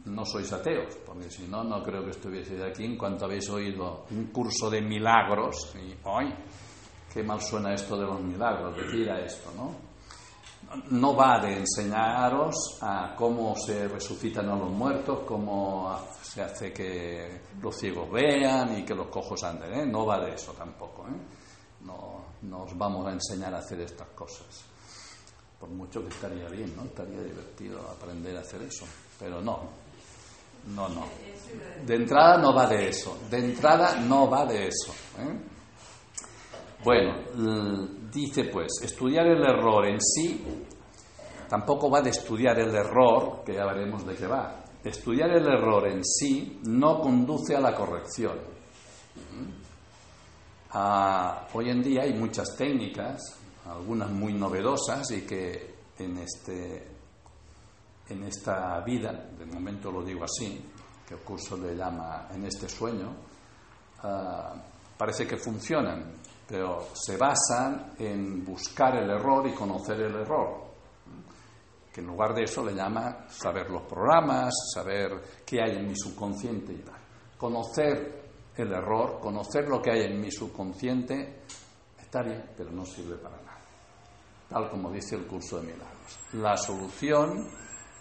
no 0.06 0.26
sois 0.26 0.52
ateos, 0.52 0.96
porque 1.06 1.30
si 1.30 1.48
no, 1.48 1.64
no 1.64 1.82
creo 1.84 2.04
que 2.04 2.12
estuvieseis 2.12 2.62
aquí 2.62 2.86
en 2.86 2.98
cuanto 2.98 3.26
habéis 3.26 3.50
oído 3.50 4.06
un 4.12 4.26
curso 4.28 4.70
de 4.70 4.82
milagros. 4.82 5.76
Y 5.76 5.96
hoy, 6.04 6.34
qué 7.14 7.24
mal 7.24 7.42
suena 7.42 7.74
esto 7.74 7.98
de 7.98 8.06
los 8.06 8.22
milagros, 8.22 8.76
decir 8.76 9.10
a 9.10 9.20
esto, 9.20 9.52
¿no? 9.56 9.91
No 10.90 11.16
va 11.16 11.40
de 11.40 11.58
enseñaros 11.58 12.78
a 12.82 13.14
cómo 13.16 13.56
se 13.56 13.88
resucitan 13.88 14.50
a 14.50 14.56
los 14.56 14.70
muertos, 14.70 15.20
cómo 15.28 15.98
se 16.22 16.42
hace 16.42 16.72
que 16.72 17.42
los 17.62 17.76
ciegos 17.76 18.10
vean 18.10 18.80
y 18.80 18.86
que 18.86 18.96
los 18.96 19.08
cojos 19.08 19.44
anden, 19.44 19.74
¿eh? 19.74 19.86
no 19.86 20.06
va 20.06 20.20
de 20.24 20.34
eso 20.34 20.54
tampoco. 20.54 21.06
¿eh? 21.08 21.82
No, 21.82 22.22
no 22.44 22.64
os 22.64 22.78
vamos 22.78 23.06
a 23.08 23.12
enseñar 23.12 23.54
a 23.54 23.60
hacer 23.60 23.82
estas 23.82 24.08
cosas. 24.10 24.64
Por 25.60 25.70
mucho 25.70 26.02
que 26.02 26.10
estaría 26.10 26.48
bien, 26.48 26.74
¿no? 26.76 26.84
Estaría 26.84 27.22
divertido 27.22 27.80
aprender 27.82 28.38
a 28.38 28.42
hacer 28.42 28.62
eso. 28.64 28.86
Pero 29.20 29.42
no, 29.42 29.60
no, 30.68 30.90
no. 30.90 31.06
De 31.86 31.96
entrada 31.96 32.38
no 32.38 32.54
va 32.54 32.68
de 32.68 32.90
eso. 32.90 33.18
De 33.30 33.38
entrada 33.40 33.96
no 33.98 34.30
va 34.30 34.46
de 34.46 34.68
eso. 34.68 34.92
¿eh? 35.20 35.51
Bueno, 36.84 37.16
dice 38.12 38.46
pues, 38.46 38.72
estudiar 38.84 39.28
el 39.28 39.44
error 39.44 39.86
en 39.88 40.00
sí 40.02 40.44
tampoco 41.48 41.90
va 41.90 42.02
de 42.02 42.12
estudiar 42.12 42.58
el 42.60 42.74
error, 42.74 43.44
que 43.46 43.54
ya 43.54 43.66
veremos 43.66 44.06
de 44.06 44.16
qué 44.16 44.26
va. 44.26 44.64
Estudiar 44.84 45.30
el 45.32 45.46
error 45.46 45.88
en 45.88 46.04
sí 46.04 46.60
no 46.64 47.02
conduce 47.02 47.56
a 47.56 47.60
la 47.60 47.76
corrección. 47.76 48.40
Ah, 50.72 51.48
hoy 51.54 51.70
en 51.70 51.82
día 51.82 52.04
hay 52.04 52.14
muchas 52.14 52.56
técnicas, 52.56 53.38
algunas 53.66 54.10
muy 54.10 54.34
novedosas 54.34 55.12
y 55.12 55.22
que 55.22 55.76
en 56.00 56.18
este 56.18 56.88
en 58.08 58.24
esta 58.24 58.80
vida, 58.82 59.30
de 59.38 59.46
momento 59.46 59.92
lo 59.92 60.04
digo 60.04 60.24
así, 60.24 60.62
que 61.08 61.14
el 61.14 61.22
curso 61.22 61.58
le 61.58 61.76
llama 61.76 62.28
en 62.34 62.46
este 62.46 62.68
sueño, 62.68 63.10
uh, 64.04 64.58
parece 64.98 65.26
que 65.26 65.38
funcionan, 65.38 66.21
pero 66.52 66.90
se 66.94 67.16
basan 67.16 67.94
en 67.98 68.44
buscar 68.44 68.98
el 68.98 69.10
error 69.10 69.48
y 69.48 69.54
conocer 69.54 70.02
el 70.02 70.14
error. 70.14 70.70
Que 71.94 72.02
en 72.02 72.08
lugar 72.08 72.34
de 72.34 72.44
eso 72.44 72.66
le 72.66 72.74
llama 72.74 73.26
saber 73.30 73.70
los 73.70 73.84
programas, 73.84 74.54
saber 74.74 75.44
qué 75.46 75.62
hay 75.62 75.78
en 75.78 75.88
mi 75.88 75.96
subconsciente 75.96 76.74
y 76.74 76.80
tal. 76.80 77.00
Conocer 77.38 78.22
el 78.58 78.74
error, 78.74 79.22
conocer 79.22 79.70
lo 79.70 79.82
que 79.82 79.92
hay 79.92 80.02
en 80.02 80.20
mi 80.20 80.30
subconsciente, 80.30 81.44
está 81.98 82.22
bien, 82.22 82.44
pero 82.58 82.70
no 82.70 82.86
sirve 82.86 83.16
para 83.16 83.38
nada. 83.38 83.62
Tal 84.50 84.70
como 84.70 84.92
dice 84.92 85.16
el 85.16 85.26
curso 85.26 85.62
de 85.62 85.68
milagros. 85.72 86.20
La 86.34 86.58
solución 86.58 87.48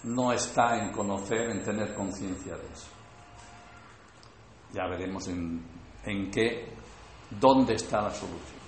no 0.05 0.33
está 0.33 0.77
en 0.77 0.91
conocer, 0.91 1.51
en 1.51 1.63
tener 1.63 1.95
conciencia 1.95 2.57
de 2.57 2.67
eso. 2.67 2.91
Ya 4.73 4.89
veremos 4.89 5.29
en, 5.29 5.65
en 6.05 6.31
qué, 6.33 6.80
dónde 7.39 7.75
está 7.75 8.03
la 8.03 8.15
solución. 8.15 8.61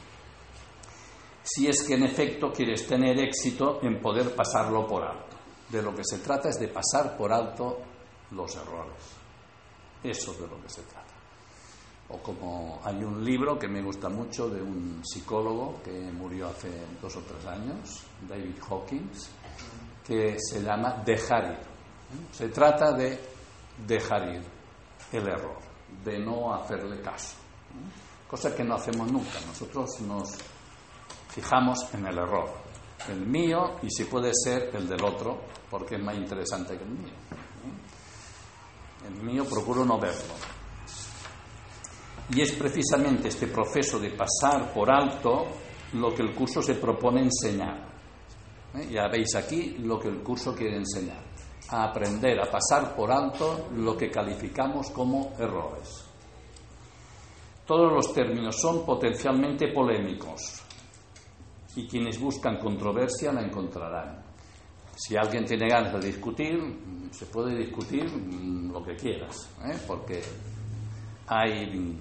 Si 1.43 1.67
es 1.67 1.83
que 1.83 1.95
en 1.95 2.05
efecto 2.05 2.53
quieres 2.53 2.87
tener 2.87 3.19
éxito 3.19 3.81
en 3.83 4.01
poder 4.01 4.35
pasarlo 4.35 4.87
por 4.87 5.03
alto. 5.03 5.37
De 5.69 5.83
lo 5.83 5.95
que 5.95 6.05
se 6.05 6.19
trata 6.19 6.51
es 6.51 6.59
de 6.61 6.69
pasar 6.69 7.17
por 7.17 7.33
alto 7.33 7.79
los 8.31 8.55
errores. 8.57 9.17
Eso 10.03 10.33
es 10.33 10.41
de 10.41 10.47
lo 10.47 10.61
que 10.63 10.69
se 10.69 10.83
trata. 10.83 11.13
O 12.11 12.19
como 12.19 12.81
hay 12.85 13.03
un 13.03 13.25
libro 13.25 13.59
que 13.59 13.69
me 13.69 13.83
gusta 13.83 14.09
mucho 14.09 14.49
de 14.49 14.61
un 14.61 15.03
psicólogo 15.05 15.81
que 15.83 15.91
murió 16.13 16.49
hace 16.49 16.69
dos 17.01 17.17
o 17.17 17.21
tres 17.21 17.47
años, 17.47 18.05
David 18.29 18.57
Hawkins, 18.69 19.31
que 20.05 20.37
se 20.39 20.63
llama 20.63 21.03
dejar 21.05 21.53
ir. 21.53 21.73
Se 22.33 22.49
trata 22.49 22.93
de 22.93 23.19
dejar 23.87 24.35
ir 24.35 24.43
el 25.13 25.27
error, 25.27 25.59
de 26.05 26.19
no 26.19 26.53
hacerle 26.55 27.01
caso. 27.01 27.37
Cosa 28.33 28.57
que 28.57 28.65
no 28.65 28.77
hacemos 28.77 29.13
nunca. 29.13 29.39
Nosotros 29.47 30.01
nos 30.09 30.31
fijamos 31.29 31.93
en 31.93 32.07
el 32.07 32.17
error, 32.17 32.49
el 33.11 33.27
mío 33.27 33.77
y 33.83 33.91
si 33.91 34.05
puede 34.05 34.31
ser 34.33 34.75
el 34.75 34.89
del 34.89 35.05
otro, 35.05 35.39
porque 35.71 35.97
es 35.97 36.03
más 36.03 36.17
interesante 36.17 36.79
que 36.79 36.83
el 36.83 36.91
mío. 36.93 37.13
El 39.07 39.23
mío 39.23 39.45
procuro 39.45 39.85
no 39.85 39.99
verlo. 40.01 40.33
Y 42.31 42.41
es 42.41 42.53
precisamente 42.53 43.29
este 43.29 43.49
proceso 43.49 44.01
de 44.01 44.09
pasar 44.13 44.73
por 44.73 44.91
alto 44.91 45.49
lo 45.93 46.15
que 46.15 46.23
el 46.23 46.35
curso 46.35 46.63
se 46.63 46.77
propone 46.77 47.25
enseñar. 47.25 47.87
¿eh? 48.77 48.89
Ya 48.91 49.09
veis 49.09 49.35
aquí 49.35 49.77
lo 49.81 50.01
que 50.01 50.09
el 50.09 50.23
curso 50.23 50.55
quiere 50.55 50.79
enseñar. 50.79 51.23
A 51.69 51.85
aprender 51.85 52.41
a 52.41 52.51
pasar 52.51 52.97
por 52.97 53.13
alto 53.13 53.69
lo 53.77 53.95
que 53.95 54.11
calificamos 54.11 54.89
como 54.89 55.35
errores. 55.39 56.12
Todos 57.73 57.91
los 57.91 58.13
términos 58.13 58.61
son 58.61 58.85
potencialmente 58.85 59.73
polémicos 59.73 60.63
y 61.75 61.89
quienes 61.89 62.21
buscan 62.21 62.59
controversia 62.59 63.33
la 63.33 63.41
encontrarán. 63.41 64.23
Si 64.95 65.17
alguien 65.17 65.47
tiene 65.47 65.69
ganas 65.69 65.95
de 65.95 66.09
discutir, 66.09 66.59
se 67.11 67.25
puede 67.25 67.57
discutir 67.57 68.05
lo 68.71 68.85
que 68.85 68.95
quieras, 68.95 69.51
¿eh? 69.65 69.75
porque 69.87 70.21
hay 71.29 71.99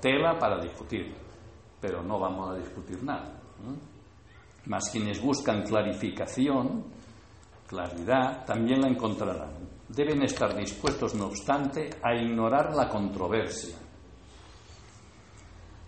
tela 0.00 0.38
para 0.38 0.58
discutir, 0.62 1.14
pero 1.78 2.02
no 2.02 2.18
vamos 2.18 2.50
a 2.50 2.54
discutir 2.54 3.04
nada. 3.04 3.38
¿eh? 3.68 3.78
Mas 4.64 4.88
quienes 4.88 5.20
buscan 5.20 5.62
clarificación, 5.62 6.86
claridad, 7.66 8.46
también 8.46 8.80
la 8.80 8.88
encontrarán. 8.88 9.58
Deben 9.90 10.22
estar 10.22 10.56
dispuestos, 10.56 11.14
no 11.14 11.26
obstante, 11.26 11.90
a 12.02 12.14
ignorar 12.14 12.74
la 12.74 12.88
controversia, 12.88 13.76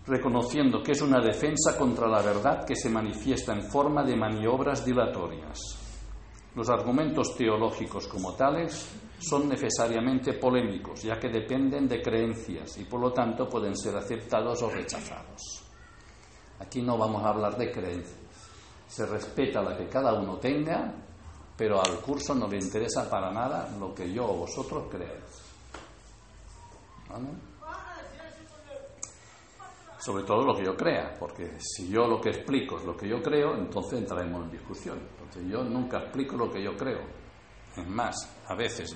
reconociendo 0.07 0.81
que 0.83 0.91
es 0.91 1.01
una 1.01 1.19
defensa 1.19 1.77
contra 1.77 2.07
la 2.07 2.21
verdad 2.21 2.65
que 2.65 2.75
se 2.75 2.89
manifiesta 2.89 3.53
en 3.53 3.63
forma 3.63 4.03
de 4.03 4.15
maniobras 4.15 4.85
dilatorias. 4.85 5.59
Los 6.55 6.69
argumentos 6.69 7.35
teológicos 7.35 8.07
como 8.07 8.33
tales 8.33 8.87
son 9.19 9.49
necesariamente 9.49 10.33
polémicos, 10.33 11.03
ya 11.03 11.19
que 11.19 11.29
dependen 11.29 11.87
de 11.87 12.01
creencias 12.01 12.77
y 12.77 12.85
por 12.85 13.01
lo 13.01 13.11
tanto 13.11 13.49
pueden 13.49 13.75
ser 13.75 13.95
aceptados 13.95 14.61
o 14.61 14.69
rechazados. 14.69 15.63
Aquí 16.59 16.81
no 16.81 16.97
vamos 16.97 17.23
a 17.23 17.29
hablar 17.29 17.57
de 17.57 17.71
creencias 17.71 18.25
se 18.87 19.05
respeta 19.05 19.61
la 19.61 19.75
que 19.75 19.87
cada 19.87 20.13
uno 20.13 20.37
tenga, 20.37 20.93
pero 21.57 21.81
al 21.81 21.99
curso 21.99 22.35
no 22.35 22.47
le 22.47 22.57
interesa 22.57 23.09
para 23.09 23.31
nada 23.31 23.69
lo 23.79 23.93
que 23.93 24.11
yo 24.11 24.25
o 24.25 24.37
vosotros 24.37 24.85
creáis. 24.89 25.41
Sobre 30.05 30.23
todo 30.23 30.45
lo 30.45 30.55
que 30.55 30.63
yo 30.63 30.77
crea, 30.77 31.15
porque 31.19 31.57
si 31.59 31.89
yo 31.89 32.05
lo 32.05 32.21
que 32.21 32.29
explico 32.29 32.77
es 32.77 32.85
lo 32.85 32.95
que 32.95 33.09
yo 33.09 33.23
creo, 33.23 33.55
entonces 33.55 33.97
entraremos 33.97 34.43
en 34.43 34.51
discusión. 34.51 34.99
Entonces 34.99 35.47
yo 35.49 35.63
nunca 35.63 35.97
explico 35.97 36.37
lo 36.37 36.51
que 36.51 36.61
yo 36.61 36.77
creo. 36.77 36.99
Es 37.75 37.87
más, 37.89 38.15
a 38.45 38.53
veces 38.53 38.95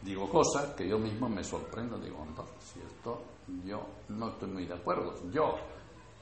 digo 0.00 0.30
cosas 0.30 0.72
que 0.74 0.88
yo 0.88 0.98
mismo 0.98 1.28
me 1.28 1.44
sorprendo, 1.44 1.98
digo, 1.98 2.24
entonces, 2.26 2.56
si 2.64 2.80
esto 2.80 3.22
yo 3.62 3.86
no 4.08 4.30
estoy 4.30 4.48
muy 4.48 4.64
de 4.64 4.72
acuerdo, 4.72 5.12
yo 5.30 5.54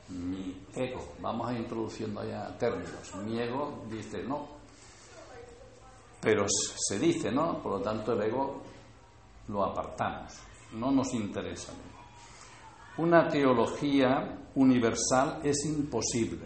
mi 0.08 0.60
ego. 0.74 1.12
Vamos 1.20 1.48
a 1.48 1.56
introduciendo 1.56 2.24
ya 2.24 2.48
términos. 2.58 3.14
Mi 3.24 3.38
ego 3.38 3.84
dice 3.88 4.24
no. 4.24 4.44
Pero 6.20 6.46
se 6.48 6.98
dice 6.98 7.30
no, 7.30 7.62
por 7.62 7.74
lo 7.74 7.80
tanto 7.80 8.14
el 8.14 8.22
ego 8.22 8.60
lo 9.46 9.64
apartamos. 9.66 10.32
No 10.72 10.90
nos 10.90 11.14
interesa. 11.14 11.72
Una 13.00 13.26
teología 13.28 14.50
universal 14.56 15.40
es 15.42 15.64
imposible. 15.64 16.44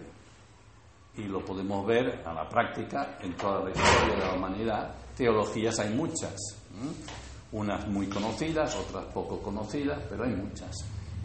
Y 1.16 1.24
lo 1.24 1.44
podemos 1.44 1.84
ver 1.84 2.22
a 2.24 2.32
la 2.32 2.48
práctica 2.48 3.18
en 3.20 3.34
toda 3.36 3.64
la 3.64 3.70
historia 3.70 4.14
de 4.14 4.20
la 4.20 4.34
humanidad. 4.36 4.94
Teologías 5.16 5.80
hay 5.80 5.92
muchas. 5.92 6.36
Unas 7.50 7.88
muy 7.88 8.06
conocidas, 8.06 8.72
otras 8.76 9.04
poco 9.06 9.42
conocidas, 9.42 10.00
pero 10.08 10.22
hay 10.22 10.36
muchas. 10.36 10.70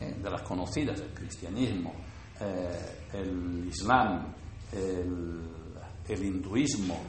¿eh? 0.01 0.15
De 0.19 0.31
las 0.31 0.41
conocidas, 0.41 0.99
el 0.99 1.13
cristianismo, 1.13 1.93
eh, 2.41 3.05
el 3.13 3.67
islam, 3.67 4.33
el, 4.71 6.25
hinduismo, 6.25 7.03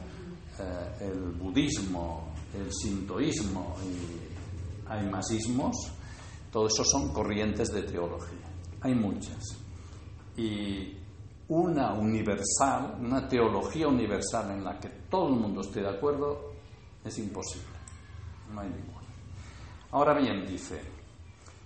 eh, 0.59 1.07
el 1.07 1.31
budismo, 1.39 2.35
el 2.53 2.71
sintoísmo 2.71 3.77
y 3.83 4.87
hay 4.91 5.09
más 5.09 5.31
ismos, 5.31 5.75
todos 6.51 6.73
esos 6.73 6.89
son 6.89 7.13
corrientes 7.13 7.69
de 7.69 7.83
teología. 7.83 8.47
Hay 8.81 8.93
muchas. 8.93 9.43
Y 10.35 10.97
una 11.47 11.93
universal, 11.93 12.97
una 12.99 13.27
teología 13.27 13.87
universal 13.87 14.51
en 14.51 14.63
la 14.63 14.79
que 14.79 14.89
todo 15.09 15.29
el 15.29 15.35
mundo 15.35 15.61
esté 15.61 15.81
de 15.81 15.89
acuerdo, 15.89 16.51
es 17.03 17.17
imposible. 17.17 17.77
No 18.53 18.61
hay 18.61 18.69
ninguna. 18.69 19.07
Ahora 19.91 20.17
bien, 20.17 20.45
dice, 20.45 20.81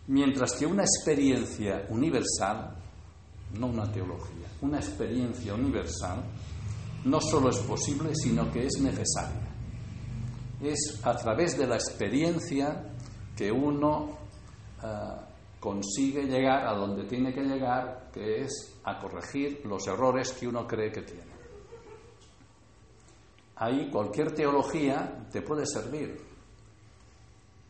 mientras 0.08 0.54
que 0.54 0.65
una 0.65 0.84
experiencia 0.84 1.86
universal 1.89 2.75
no 3.60 3.68
una 3.68 3.92
teología, 3.92 4.48
una 4.62 4.77
experiencia 4.80 5.54
universal, 5.54 6.24
no 7.06 7.22
solo 7.22 7.50
es 7.50 7.58
posible, 7.60 8.13
sino 8.15 8.51
que 8.51 8.65
es 8.65 8.80
necesaria. 8.82 9.48
Es 10.62 11.00
a 11.04 11.15
través 11.15 11.58
de 11.58 11.68
la 11.68 11.75
experiencia 11.75 12.92
que 13.36 13.51
uno 13.51 14.25
eh, 14.86 15.25
consigue 15.60 16.24
llegar 16.24 16.68
a 16.68 16.74
donde 16.74 17.06
tiene 17.06 17.34
que 17.34 17.42
llegar, 17.42 18.10
que 18.13 18.42
es 18.42 18.80
a 18.84 19.00
corregir 19.00 19.65
los 19.65 19.88
errores 19.88 20.32
que 20.34 20.48
uno 20.48 20.68
cree 20.68 20.92
que 20.92 21.01
tiene. 21.01 21.36
Ahí 23.56 23.89
cualquier 23.89 24.34
teología 24.34 25.27
te 25.32 25.42
puede 25.42 25.65
servir. 25.65 26.22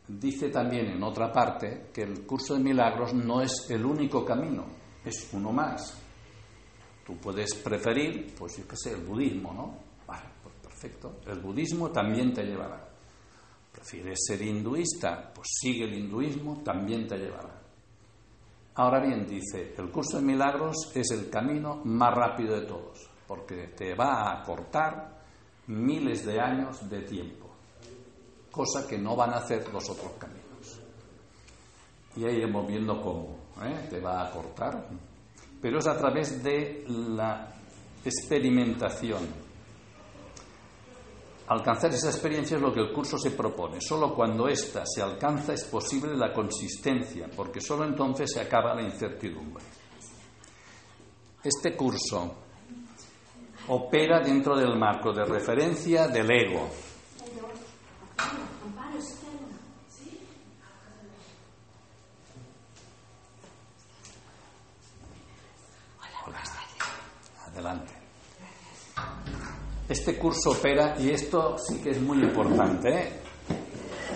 Dice 0.08 0.50
también 0.50 0.88
en 0.88 1.04
otra 1.04 1.32
parte 1.32 1.88
que 1.94 2.04
el 2.04 2.26
curso 2.26 2.56
de 2.56 2.60
milagros 2.60 3.14
no 3.14 3.42
es 3.42 3.70
el 3.70 3.86
único 3.86 4.26
camino, 4.26 4.66
es 5.04 5.30
uno 5.34 5.52
más. 5.52 5.98
Tú 7.06 7.16
puedes 7.18 7.56
preferir, 7.56 8.34
pues 8.38 8.58
yo 8.58 8.68
qué 8.68 8.76
sé, 8.76 8.92
el 8.92 9.06
budismo, 9.06 9.54
¿no? 9.54 9.78
Vale, 10.08 10.26
pues 10.44 10.56
perfecto. 10.56 11.20
El 11.28 11.40
budismo 11.40 11.90
también 11.92 12.34
te 12.34 12.44
llevará. 12.44 12.85
¿Prefieres 13.75 14.20
ser 14.25 14.41
hinduista? 14.41 15.34
Pues 15.34 15.48
sigue 15.60 15.84
el 15.84 15.96
hinduismo, 15.96 16.62
también 16.63 17.05
te 17.08 17.17
llevará. 17.17 17.62
Ahora 18.75 19.01
bien, 19.01 19.27
dice, 19.27 19.74
el 19.77 19.91
curso 19.91 20.17
de 20.17 20.24
milagros 20.24 20.91
es 20.96 21.12
el 21.12 21.29
camino 21.29 21.82
más 21.84 22.13
rápido 22.13 22.55
de 22.55 22.65
todos, 22.65 23.10
porque 23.27 23.67
te 23.75 23.94
va 23.94 24.32
a 24.32 24.44
cortar 24.44 25.22
miles 25.67 26.25
de 26.25 26.39
años 26.39 26.89
de 26.89 27.01
tiempo, 27.01 27.50
cosa 28.50 28.88
que 28.88 28.98
no 28.98 29.15
van 29.15 29.32
a 29.32 29.38
hacer 29.38 29.67
los 29.74 29.89
otros 29.89 30.13
caminos. 30.17 30.82
Y 32.15 32.25
ahí 32.25 32.38
iremos 32.38 32.65
viendo 32.65 33.01
cómo. 33.01 33.46
¿eh? 33.62 33.88
te 33.89 34.00
va 34.00 34.25
a 34.25 34.32
cortar, 34.32 34.88
pero 35.62 35.79
es 35.79 35.88
a 35.88 35.98
través 35.98 36.41
de 36.44 36.86
la 36.88 37.53
experimentación. 38.03 39.45
Alcanzar 41.48 41.94
esa 41.94 42.10
experiencia 42.10 42.58
es 42.58 42.62
lo 42.62 42.74
que 42.74 42.80
el 42.80 42.92
curso 42.92 43.18
se 43.20 43.32
propone. 43.32 43.80
Solo 43.80 44.16
cuando 44.16 44.48
ésta 44.48 44.84
se 44.86 45.01
alcanza 45.01 45.53
es 45.53 45.64
posible 45.66 46.16
la 46.18 46.34
consistencia, 46.34 47.29
porque 47.36 47.62
solo 47.62 47.86
entonces 47.86 48.31
se 48.34 48.42
acaba 48.42 48.74
la 48.74 48.81
incertidumbre. 48.81 49.64
Este 51.44 51.75
curso 51.75 52.36
opera 53.68 54.20
dentro 54.22 54.58
del 54.58 54.75
marco 54.77 55.14
de 55.14 55.24
referencia 55.24 56.08
del 56.08 56.31
ego, 56.31 56.70
Adelante. 67.55 67.95
Este 69.88 70.18
curso 70.18 70.52
opera, 70.52 70.96
y 71.00 71.10
esto 71.12 71.58
sí 71.58 71.80
que 71.80 71.92
es 71.92 72.02
muy 72.02 72.18
importante, 72.24 72.90
¿eh? 72.90 73.10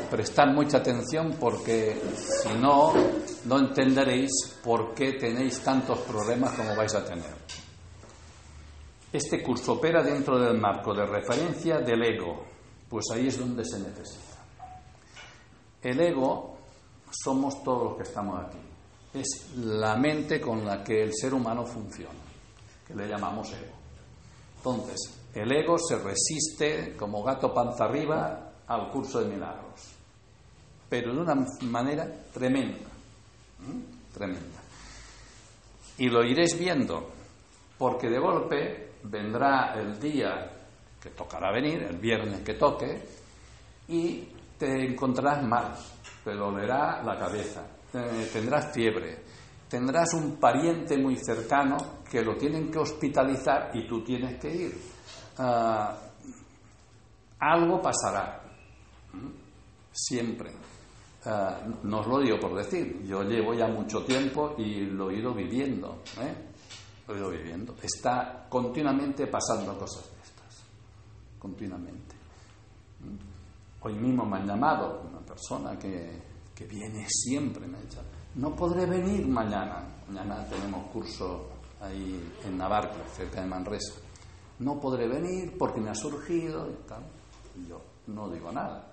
prestad 0.10 0.48
mucha 0.48 0.78
atención 0.78 1.36
porque 1.40 2.02
si 2.16 2.50
no, 2.60 2.94
no 3.46 3.60
entenderéis 3.60 4.58
por 4.64 4.94
qué 4.94 5.14
tenéis 5.14 5.60
tantos 5.60 6.00
problemas 6.00 6.54
como 6.54 6.76
vais 6.76 6.96
a 6.96 7.06
tener. 7.06 7.36
Este 9.12 9.42
curso 9.42 9.74
opera 9.74 10.04
dentro 10.04 10.40
del 10.40 10.60
marco 10.60 10.94
de 10.94 11.06
referencia 11.06 11.80
del 11.80 12.04
ego, 12.04 12.46
pues 12.90 13.06
ahí 13.14 13.28
es 13.28 13.40
donde 13.40 13.64
se 13.64 13.80
necesita. 13.80 14.38
El 15.82 16.00
ego 16.00 16.58
somos 17.12 17.64
todos 17.64 17.84
los 17.90 17.98
que 17.98 18.04
estamos 18.04 18.46
aquí. 18.46 18.60
Es 19.14 19.52
la 19.56 19.96
mente 19.96 20.40
con 20.40 20.66
la 20.66 20.84
que 20.84 21.02
el 21.02 21.12
ser 21.14 21.34
humano 21.34 21.66
funciona 21.66 22.20
que 22.86 22.94
le 22.94 23.08
llamamos 23.08 23.52
ego. 23.52 23.76
Entonces, 24.58 25.19
el 25.34 25.52
ego 25.52 25.78
se 25.78 25.98
resiste 25.98 26.96
como 26.98 27.24
gato 27.24 27.54
panza 27.54 27.86
arriba 27.86 28.52
al 28.68 28.90
curso 28.90 29.22
de 29.22 29.34
milagros, 29.34 29.94
pero 30.90 31.14
de 31.14 31.22
una 31.22 31.36
manera 31.62 32.08
tremenda, 32.34 32.90
tremenda. 34.14 34.60
Y 35.98 36.10
lo 36.10 36.24
iréis 36.24 36.58
viendo, 36.58 37.10
porque 37.78 38.10
de 38.10 38.20
golpe 38.20 38.92
vendrá 39.04 39.74
el 39.80 40.00
día 40.00 40.52
que 41.02 41.10
tocará 41.12 41.52
venir, 41.52 41.84
el 41.84 41.98
viernes 41.98 42.42
que 42.42 42.56
toque, 42.56 43.02
y 43.88 44.28
te 44.58 44.86
encontrarás 44.86 45.44
mal, 45.44 45.76
te 46.24 46.34
dolerá 46.36 47.02
la 47.04 47.18
cabeza, 47.18 47.66
tendrás 48.32 48.74
fiebre, 48.74 49.24
tendrás 49.70 50.14
un 50.16 50.38
pariente 50.38 50.98
muy 50.98 51.16
cercano 51.16 51.78
que 52.10 52.22
lo 52.24 52.36
tienen 52.36 52.72
que 52.72 52.80
hospitalizar 52.80 53.70
y 53.74 53.88
tú 53.88 54.04
tienes 54.04 54.40
que 54.40 54.54
ir. 54.54 54.82
Ah, 55.38 55.96
algo 57.40 57.82
pasará. 57.82 58.42
Siempre. 59.92 60.52
Ah, 61.26 61.62
no 61.84 62.00
os 62.00 62.08
lo 62.08 62.20
digo 62.20 62.40
por 62.40 62.56
decir. 62.56 63.04
Yo 63.06 63.22
llevo 63.24 63.54
ya 63.54 63.68
mucho 63.68 64.04
tiempo 64.04 64.56
y 64.58 64.82
lo 64.88 65.12
he 65.12 65.20
ido 65.20 65.34
viviendo. 65.34 66.02
¿eh? 66.20 66.34
Lo 67.08 67.16
he 67.16 67.18
ido 67.20 67.30
viviendo. 67.30 67.76
Está 67.82 68.48
continuamente 68.50 69.28
pasando 69.28 69.78
cosas 69.78 70.12
de 70.12 70.22
estas. 70.22 70.66
Continuamente. 71.38 72.16
Hoy 73.82 73.94
mismo 73.94 74.26
me 74.26 74.38
han 74.38 74.48
llamado 74.48 75.04
una 75.10 75.20
persona 75.20 75.78
que, 75.78 76.22
que 76.54 76.66
viene 76.66 77.06
siempre, 77.08 77.66
me 77.66 77.78
ha 77.78 77.82
dicho, 77.82 78.02
no 78.36 78.56
podré 78.56 78.86
venir 78.86 79.28
mañana. 79.28 79.84
Mañana 80.08 80.46
tenemos 80.46 80.90
curso 80.92 81.48
ahí 81.82 82.32
en 82.46 82.58
Navarra, 82.58 82.92
cerca 83.16 83.42
de 83.42 83.48
Manresa. 83.48 83.94
No 84.60 84.80
podré 84.80 85.08
venir 85.08 85.58
porque 85.58 85.80
me 85.80 85.90
ha 85.90 85.96
surgido 85.96 86.70
y 86.70 86.88
tal. 86.88 87.04
yo 87.68 87.82
no 88.08 88.30
digo 88.30 88.52
nada. 88.52 88.86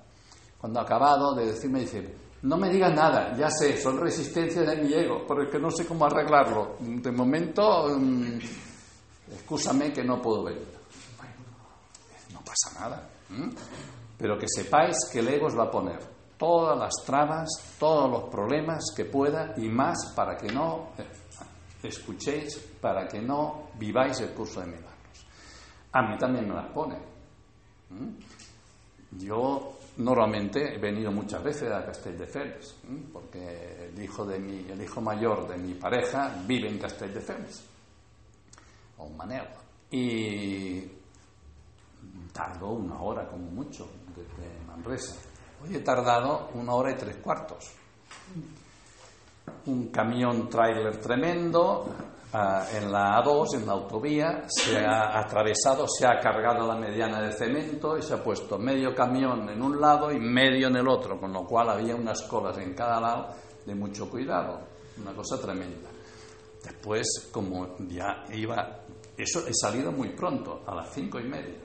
Cuando 0.60 0.80
ha 0.80 0.82
acabado 0.82 1.34
de 1.34 1.46
decirme, 1.46 1.80
dice, 1.80 2.14
no 2.42 2.56
me 2.56 2.70
digas 2.70 2.94
nada, 2.94 3.36
ya 3.36 3.50
sé, 3.50 3.80
son 3.80 3.98
resistencias 3.98 4.66
de 4.66 4.76
mi 4.76 4.92
ego, 4.92 5.24
pero 5.26 5.42
es 5.42 5.50
que 5.50 5.58
no 5.58 5.70
sé 5.70 5.86
cómo 5.86 6.06
arreglarlo. 6.06 6.76
De 6.80 7.10
momento, 7.10 7.86
um, 7.86 8.38
excúsame 9.32 9.92
que 9.92 10.04
no 10.04 10.20
puedo 10.20 10.44
venir. 10.44 10.66
Bueno, 11.16 11.34
no 12.32 12.40
pasa 12.40 12.80
nada. 12.80 13.08
Pero 14.16 14.38
que 14.38 14.46
sepáis 14.48 14.96
que 15.12 15.18
el 15.18 15.28
ego 15.28 15.46
os 15.46 15.58
va 15.58 15.64
a 15.64 15.70
poner 15.70 16.15
todas 16.38 16.78
las 16.78 16.94
trabas, 17.04 17.48
todos 17.78 18.10
los 18.10 18.30
problemas 18.30 18.92
que 18.94 19.04
pueda 19.04 19.54
y 19.56 19.68
más 19.68 20.12
para 20.14 20.36
que 20.36 20.48
no 20.48 20.90
eh, 20.98 21.06
escuchéis, 21.82 22.58
para 22.80 23.06
que 23.06 23.20
no 23.20 23.70
viváis 23.78 24.20
el 24.20 24.30
curso 24.30 24.60
de 24.60 24.66
milagros. 24.66 25.26
A 25.92 26.02
mí 26.02 26.18
también 26.18 26.48
me 26.48 26.54
las 26.54 26.70
pone. 26.72 26.96
Yo 29.12 29.78
normalmente 29.98 30.74
he 30.74 30.78
venido 30.78 31.10
muchas 31.10 31.42
veces 31.42 31.72
a 31.72 31.84
Castelldefels, 31.86 32.76
porque 33.12 33.88
el 33.88 34.02
hijo, 34.02 34.26
de 34.26 34.38
mi, 34.38 34.70
el 34.70 34.82
hijo 34.82 35.00
mayor 35.00 35.48
de 35.48 35.56
mi 35.56 35.74
pareja 35.74 36.34
vive 36.46 36.68
en 36.68 36.78
Castelldefels, 36.78 37.64
o 38.98 39.08
Manel, 39.10 39.48
y 39.90 40.82
tardo 42.32 42.72
una 42.72 43.00
hora 43.00 43.26
como 43.26 43.46
mucho 43.50 43.88
desde 44.14 44.66
Manresa 44.66 45.16
He 45.70 45.80
tardado 45.80 46.50
una 46.54 46.74
hora 46.74 46.92
y 46.92 46.94
tres 46.94 47.16
cuartos. 47.16 47.72
Un 49.66 49.88
camión 49.88 50.48
trailer 50.48 50.98
tremendo, 50.98 51.86
ah, 52.32 52.66
en 52.72 52.90
la 52.92 53.22
A2, 53.22 53.54
en 53.56 53.66
la 53.66 53.72
autovía, 53.72 54.44
se 54.46 54.78
ha 54.78 55.18
atravesado, 55.18 55.86
se 55.88 56.06
ha 56.06 56.20
cargado 56.20 56.66
la 56.66 56.76
mediana 56.76 57.20
de 57.20 57.32
cemento 57.32 57.98
y 57.98 58.02
se 58.02 58.14
ha 58.14 58.22
puesto 58.22 58.58
medio 58.58 58.94
camión 58.94 59.48
en 59.48 59.60
un 59.62 59.80
lado 59.80 60.12
y 60.12 60.20
medio 60.20 60.68
en 60.68 60.76
el 60.76 60.86
otro, 60.86 61.18
con 61.18 61.32
lo 61.32 61.44
cual 61.44 61.70
había 61.70 61.96
unas 61.96 62.22
colas 62.22 62.58
en 62.58 62.74
cada 62.74 63.00
lado 63.00 63.28
de 63.64 63.74
mucho 63.74 64.08
cuidado, 64.08 64.60
una 65.00 65.14
cosa 65.14 65.40
tremenda. 65.40 65.90
Después, 66.62 67.28
como 67.32 67.76
ya 67.88 68.24
iba, 68.32 68.82
eso 69.16 69.46
he 69.46 69.54
salido 69.54 69.90
muy 69.90 70.10
pronto, 70.10 70.62
a 70.66 70.74
las 70.74 70.92
cinco 70.92 71.18
y 71.18 71.24
media, 71.24 71.58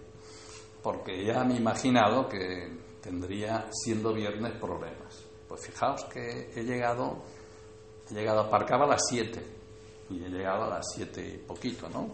porque 0.82 1.24
ya 1.24 1.44
me 1.44 1.56
he 1.56 1.58
imaginado 1.58 2.28
que 2.28 2.81
tendría, 3.02 3.68
siendo 3.72 4.14
viernes, 4.14 4.54
problemas. 4.60 5.26
Pues 5.48 5.66
fijaos 5.66 6.06
que 6.06 6.52
he 6.56 6.64
llegado, 6.64 7.18
he 8.10 8.14
llegado, 8.14 8.42
aparcaba 8.42 8.86
a 8.86 8.90
las 8.90 9.02
siete 9.10 9.44
y 10.10 10.24
he 10.24 10.30
llegado 10.30 10.66
a 10.66 10.70
las 10.70 10.86
siete 10.94 11.28
y 11.28 11.38
poquito, 11.40 11.90
¿no? 11.90 12.08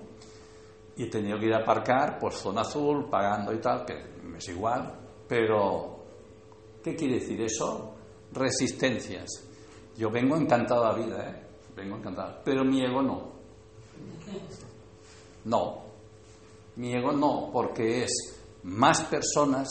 Y 0.96 1.04
he 1.04 1.10
tenido 1.10 1.38
que 1.38 1.46
ir 1.46 1.54
a 1.54 1.60
aparcar, 1.60 2.18
pues 2.20 2.36
zona 2.36 2.62
azul, 2.62 3.08
pagando 3.10 3.54
y 3.54 3.60
tal, 3.60 3.86
que 3.86 3.94
me 4.24 4.40
es 4.40 4.48
igual, 4.50 4.92
pero 5.28 6.00
¿qué 6.84 6.96
quiere 6.96 7.16
decir 7.16 7.40
eso? 7.42 7.94
Resistencias. 8.32 9.28
Yo 9.96 10.10
vengo 10.10 10.36
encantado 10.38 10.86
a 10.86 10.92
la 10.94 11.06
vida, 11.06 11.30
¿eh? 11.30 11.44
Vengo 11.76 11.98
encantado, 11.98 12.42
pero 12.44 12.64
mi 12.64 12.84
ego 12.84 13.02
no. 13.04 13.38
No, 15.46 15.84
mi 16.76 16.94
ego 16.94 17.12
no, 17.12 17.50
porque 17.54 18.04
es 18.04 18.12
más 18.64 19.04
personas 19.04 19.68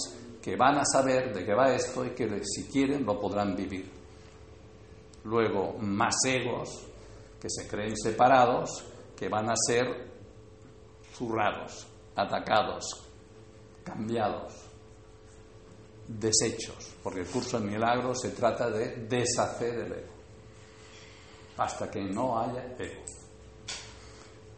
que 0.46 0.54
van 0.54 0.78
a 0.78 0.84
saber 0.84 1.34
de 1.34 1.44
qué 1.44 1.54
va 1.54 1.74
esto 1.74 2.04
y 2.04 2.10
que 2.10 2.40
si 2.44 2.68
quieren 2.68 3.04
lo 3.04 3.18
podrán 3.18 3.56
vivir. 3.56 3.90
Luego, 5.24 5.76
más 5.80 6.14
egos 6.24 6.86
que 7.40 7.50
se 7.50 7.66
creen 7.66 7.96
separados, 7.96 8.84
que 9.16 9.28
van 9.28 9.50
a 9.50 9.56
ser 9.56 10.08
zurrados, 11.12 11.88
atacados, 12.14 12.84
cambiados, 13.82 14.54
deshechos, 16.06 16.94
porque 17.02 17.22
el 17.22 17.26
curso 17.26 17.58
de 17.58 17.66
milagros 17.66 18.20
se 18.20 18.30
trata 18.30 18.70
de 18.70 19.04
deshacer 19.08 19.80
el 19.80 19.92
ego, 19.94 20.12
hasta 21.56 21.90
que 21.90 22.04
no 22.04 22.38
haya 22.38 22.72
ego. 22.78 23.02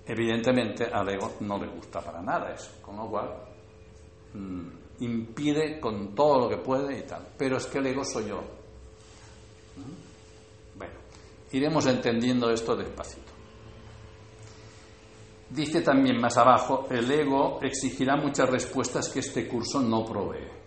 Evidentemente 0.04 0.84
al 0.84 1.08
ego 1.08 1.36
no 1.40 1.56
le 1.56 1.68
gusta 1.68 2.02
para 2.02 2.20
nada 2.20 2.52
eso, 2.52 2.72
con 2.82 2.98
lo 2.98 3.08
cual 3.08 3.42
mm, 4.34 4.77
impide 5.00 5.80
con 5.80 6.14
todo 6.14 6.40
lo 6.40 6.48
que 6.48 6.58
puede 6.58 6.98
y 6.98 7.02
tal. 7.02 7.26
Pero 7.36 7.56
es 7.56 7.66
que 7.66 7.78
el 7.78 7.86
ego 7.86 8.04
soy 8.04 8.28
yo. 8.28 8.40
Bueno, 10.76 10.94
iremos 11.52 11.86
entendiendo 11.86 12.50
esto 12.50 12.76
despacito. 12.76 13.32
Dice 15.50 15.80
también 15.80 16.20
más 16.20 16.36
abajo, 16.36 16.86
el 16.90 17.10
ego 17.10 17.58
exigirá 17.62 18.16
muchas 18.16 18.50
respuestas 18.50 19.08
que 19.08 19.20
este 19.20 19.48
curso 19.48 19.80
no 19.80 20.04
provee. 20.04 20.58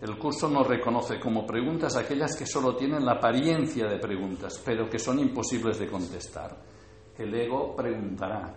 El 0.00 0.16
curso 0.16 0.48
no 0.48 0.62
reconoce 0.62 1.18
como 1.18 1.44
preguntas 1.44 1.96
aquellas 1.96 2.36
que 2.36 2.46
solo 2.46 2.76
tienen 2.76 3.04
la 3.04 3.14
apariencia 3.14 3.88
de 3.88 3.98
preguntas, 3.98 4.62
pero 4.64 4.88
que 4.88 5.00
son 5.00 5.18
imposibles 5.18 5.80
de 5.80 5.88
contestar. 5.88 6.56
El 7.18 7.34
ego 7.34 7.74
preguntará, 7.74 8.54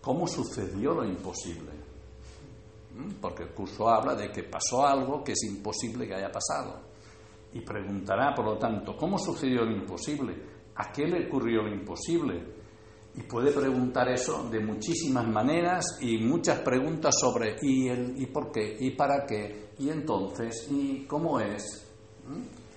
¿cómo 0.00 0.26
sucedió 0.26 0.94
lo 0.94 1.04
imposible? 1.04 1.77
Porque 3.20 3.44
el 3.44 3.50
curso 3.50 3.88
habla 3.88 4.14
de 4.14 4.30
que 4.30 4.44
pasó 4.44 4.86
algo 4.86 5.22
que 5.22 5.32
es 5.32 5.44
imposible 5.44 6.06
que 6.06 6.14
haya 6.14 6.30
pasado. 6.30 6.88
Y 7.52 7.60
preguntará, 7.60 8.34
por 8.34 8.44
lo 8.44 8.58
tanto, 8.58 8.96
¿cómo 8.96 9.18
sucedió 9.18 9.64
lo 9.64 9.72
imposible? 9.72 10.34
¿A 10.76 10.92
qué 10.92 11.06
le 11.06 11.26
ocurrió 11.26 11.62
lo 11.62 11.72
imposible? 11.72 12.58
Y 13.14 13.22
puede 13.22 13.52
preguntar 13.52 14.08
eso 14.08 14.48
de 14.48 14.60
muchísimas 14.60 15.26
maneras 15.26 15.98
y 16.00 16.18
muchas 16.18 16.60
preguntas 16.60 17.14
sobre 17.18 17.56
¿y, 17.62 17.88
el, 17.88 18.20
y 18.20 18.26
por 18.26 18.52
qué? 18.52 18.76
¿y 18.78 18.90
para 18.90 19.24
qué? 19.26 19.70
¿y 19.78 19.88
entonces? 19.90 20.68
¿y 20.70 21.04
cómo 21.06 21.40
es? 21.40 21.88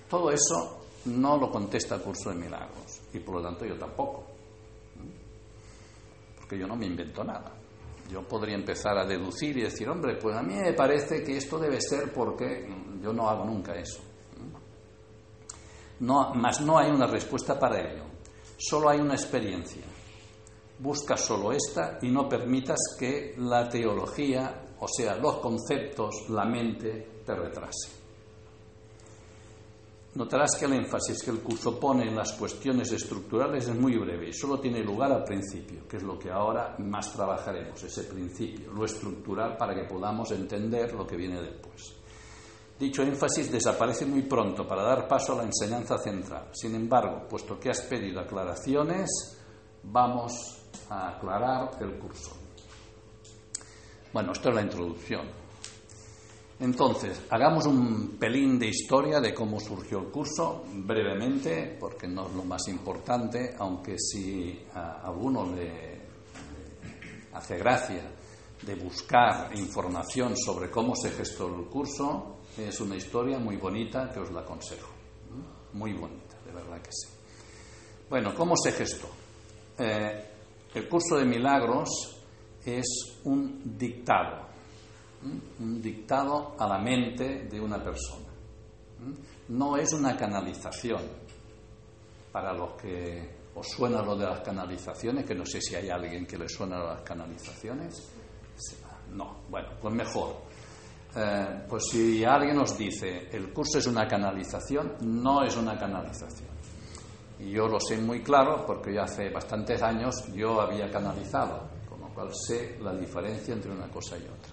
Todo 0.08 0.30
eso 0.30 0.80
no 1.06 1.36
lo 1.36 1.50
contesta 1.50 1.96
el 1.96 2.02
curso 2.02 2.30
de 2.30 2.36
milagros 2.36 3.02
y 3.12 3.18
por 3.20 3.36
lo 3.36 3.42
tanto 3.42 3.64
yo 3.64 3.76
tampoco. 3.76 4.24
Porque 6.36 6.58
yo 6.58 6.66
no 6.66 6.76
me 6.76 6.86
invento 6.86 7.22
nada. 7.22 7.61
Yo 8.12 8.22
podría 8.28 8.54
empezar 8.54 8.98
a 8.98 9.06
deducir 9.06 9.56
y 9.56 9.62
decir, 9.62 9.88
hombre, 9.88 10.16
pues 10.16 10.36
a 10.36 10.42
mí 10.42 10.54
me 10.54 10.74
parece 10.74 11.22
que 11.22 11.38
esto 11.38 11.58
debe 11.58 11.80
ser 11.80 12.12
porque 12.12 12.68
yo 13.00 13.10
no 13.12 13.26
hago 13.26 13.46
nunca 13.46 13.74
eso. 13.74 14.02
No, 16.00 16.34
más 16.34 16.60
no 16.60 16.78
hay 16.78 16.90
una 16.90 17.06
respuesta 17.06 17.58
para 17.58 17.80
ello. 17.80 18.04
Solo 18.58 18.90
hay 18.90 19.00
una 19.00 19.14
experiencia. 19.14 19.82
Busca 20.78 21.16
solo 21.16 21.52
esta 21.52 21.98
y 22.02 22.10
no 22.10 22.28
permitas 22.28 22.78
que 22.98 23.34
la 23.38 23.68
teología, 23.68 24.62
o 24.78 24.88
sea, 24.88 25.16
los 25.16 25.38
conceptos, 25.38 26.28
la 26.28 26.44
mente, 26.44 27.22
te 27.24 27.34
retrase. 27.34 28.01
Notarás 30.14 30.56
que 30.58 30.66
el 30.66 30.74
énfasis 30.74 31.22
que 31.22 31.30
el 31.30 31.40
curso 31.40 31.80
pone 31.80 32.06
en 32.06 32.14
las 32.14 32.32
cuestiones 32.32 32.92
estructurales 32.92 33.66
es 33.66 33.74
muy 33.74 33.96
breve 33.96 34.28
y 34.28 34.32
solo 34.34 34.60
tiene 34.60 34.82
lugar 34.84 35.10
al 35.10 35.24
principio, 35.24 35.88
que 35.88 35.96
es 35.96 36.02
lo 36.02 36.18
que 36.18 36.30
ahora 36.30 36.76
más 36.80 37.14
trabajaremos, 37.14 37.82
ese 37.82 38.04
principio, 38.04 38.70
lo 38.72 38.84
estructural 38.84 39.56
para 39.56 39.74
que 39.74 39.84
podamos 39.84 40.30
entender 40.32 40.92
lo 40.92 41.06
que 41.06 41.16
viene 41.16 41.40
después. 41.40 41.94
Dicho 42.78 43.02
énfasis 43.02 43.50
desaparece 43.50 44.04
muy 44.04 44.22
pronto 44.22 44.66
para 44.66 44.82
dar 44.82 45.08
paso 45.08 45.32
a 45.32 45.36
la 45.36 45.44
enseñanza 45.44 45.96
central. 45.96 46.48
Sin 46.52 46.74
embargo, 46.74 47.26
puesto 47.26 47.58
que 47.58 47.70
has 47.70 47.80
pedido 47.82 48.20
aclaraciones, 48.20 49.08
vamos 49.84 50.62
a 50.90 51.08
aclarar 51.08 51.70
el 51.80 51.98
curso. 51.98 52.36
Bueno, 54.12 54.32
esto 54.32 54.50
es 54.50 54.54
la 54.54 54.62
introducción. 54.62 55.41
Entonces, 56.62 57.22
hagamos 57.28 57.66
un 57.66 58.16
pelín 58.20 58.56
de 58.56 58.68
historia 58.68 59.18
de 59.18 59.34
cómo 59.34 59.58
surgió 59.58 59.98
el 59.98 60.12
curso, 60.12 60.62
brevemente, 60.72 61.76
porque 61.78 62.06
no 62.06 62.28
es 62.28 62.34
lo 62.34 62.44
más 62.44 62.68
importante, 62.68 63.56
aunque 63.58 63.96
si 63.98 64.64
a 64.72 65.00
alguno 65.04 65.52
le, 65.52 66.00
hace 67.32 67.58
gracia 67.58 68.08
de 68.64 68.76
buscar 68.76 69.50
información 69.56 70.36
sobre 70.36 70.70
cómo 70.70 70.94
se 70.94 71.10
gestó 71.10 71.48
el 71.48 71.66
curso, 71.66 72.38
es 72.56 72.78
una 72.80 72.94
historia 72.94 73.40
muy 73.40 73.56
bonita 73.56 74.12
que 74.12 74.20
os 74.20 74.30
la 74.30 74.42
aconsejo. 74.42 74.92
Muy 75.72 75.94
bonita, 75.94 76.36
de 76.46 76.52
verdad 76.52 76.80
que 76.80 76.92
sí. 76.92 77.08
Bueno, 78.08 78.36
¿cómo 78.36 78.54
se 78.56 78.70
gestó? 78.70 79.08
Eh, 79.80 80.26
el 80.72 80.88
curso 80.88 81.16
de 81.16 81.24
milagros 81.24 81.88
es 82.64 82.86
un 83.24 83.76
dictado 83.76 84.51
un 85.24 85.80
dictado 85.80 86.54
a 86.58 86.66
la 86.66 86.78
mente 86.78 87.44
de 87.44 87.60
una 87.60 87.82
persona. 87.82 88.28
No 89.48 89.76
es 89.76 89.92
una 89.92 90.16
canalización. 90.16 91.02
Para 92.32 92.52
los 92.54 92.72
que 92.80 93.42
os 93.54 93.68
suena 93.68 94.02
lo 94.02 94.16
de 94.16 94.24
las 94.24 94.40
canalizaciones, 94.40 95.26
que 95.26 95.34
no 95.34 95.44
sé 95.44 95.60
si 95.60 95.74
hay 95.74 95.90
alguien 95.90 96.26
que 96.26 96.38
le 96.38 96.48
suena 96.48 96.78
a 96.78 96.94
las 96.94 97.02
canalizaciones. 97.02 98.10
No, 99.12 99.42
bueno, 99.50 99.68
pues 99.80 99.94
mejor. 99.94 100.36
Eh, 101.14 101.64
pues 101.68 101.84
si 101.90 102.24
alguien 102.24 102.58
os 102.58 102.76
dice 102.78 103.28
el 103.30 103.52
curso 103.52 103.78
es 103.78 103.86
una 103.86 104.06
canalización, 104.06 104.94
no 105.02 105.42
es 105.44 105.54
una 105.56 105.76
canalización. 105.76 106.48
Y 107.38 107.50
yo 107.50 107.66
lo 107.66 107.78
sé 107.78 107.98
muy 107.98 108.22
claro 108.22 108.64
porque 108.66 108.94
ya 108.94 109.02
hace 109.02 109.28
bastantes 109.28 109.82
años 109.82 110.32
yo 110.32 110.60
había 110.60 110.90
canalizado, 110.90 111.68
con 111.86 112.00
lo 112.00 112.08
cual 112.14 112.30
sé 112.32 112.78
la 112.80 112.94
diferencia 112.94 113.52
entre 113.52 113.72
una 113.72 113.88
cosa 113.88 114.16
y 114.16 114.22
otra 114.22 114.51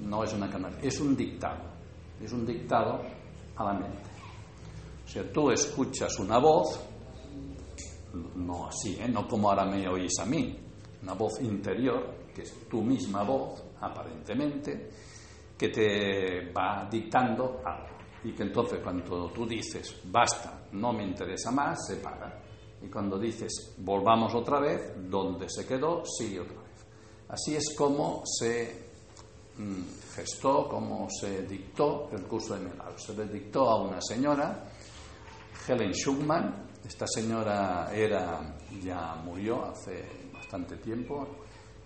no 0.00 0.24
es 0.24 0.32
una 0.32 0.50
canal, 0.50 0.76
es 0.82 1.00
un 1.00 1.16
dictado, 1.16 1.64
es 2.20 2.32
un 2.32 2.46
dictado 2.46 3.00
a 3.56 3.64
la 3.64 3.72
mente. 3.72 4.10
O 5.04 5.08
sea, 5.08 5.32
tú 5.32 5.50
escuchas 5.50 6.18
una 6.18 6.38
voz, 6.38 6.80
no 8.34 8.66
así, 8.66 8.96
¿eh? 9.00 9.08
no 9.08 9.26
como 9.28 9.50
ahora 9.50 9.64
me 9.64 9.88
oís 9.88 10.18
a 10.20 10.26
mí, 10.26 10.58
una 11.02 11.14
voz 11.14 11.40
interior, 11.40 12.26
que 12.34 12.42
es 12.42 12.68
tu 12.68 12.82
misma 12.82 13.22
voz, 13.22 13.62
aparentemente, 13.80 14.90
que 15.56 15.68
te 15.68 16.52
va 16.52 16.88
dictando 16.90 17.60
algo. 17.64 17.96
Y 18.24 18.32
que 18.32 18.42
entonces 18.42 18.80
cuando 18.82 19.30
tú 19.30 19.46
dices, 19.46 20.00
basta, 20.06 20.66
no 20.72 20.92
me 20.92 21.04
interesa 21.04 21.50
más, 21.52 21.86
se 21.86 21.96
para. 21.96 22.42
Y 22.82 22.88
cuando 22.88 23.18
dices, 23.18 23.74
volvamos 23.78 24.34
otra 24.34 24.60
vez, 24.60 24.92
donde 25.08 25.48
se 25.48 25.66
quedó, 25.66 26.02
sigue 26.04 26.40
otra 26.40 26.60
vez. 26.60 26.86
Así 27.28 27.54
es 27.54 27.74
como 27.76 28.22
se 28.24 28.85
gestó, 30.14 30.68
cómo 30.68 31.08
se 31.10 31.42
dictó 31.42 32.08
el 32.12 32.22
curso 32.24 32.54
de 32.54 32.68
milagros. 32.68 33.02
Se 33.02 33.14
le 33.14 33.26
dictó 33.26 33.68
a 33.68 33.82
una 33.82 34.00
señora, 34.00 34.70
Helen 35.66 35.92
Schumann. 35.92 36.66
Esta 36.86 37.06
señora 37.06 37.90
era, 37.92 38.56
ya 38.82 39.16
murió 39.24 39.64
hace 39.64 40.04
bastante 40.32 40.76
tiempo. 40.76 41.26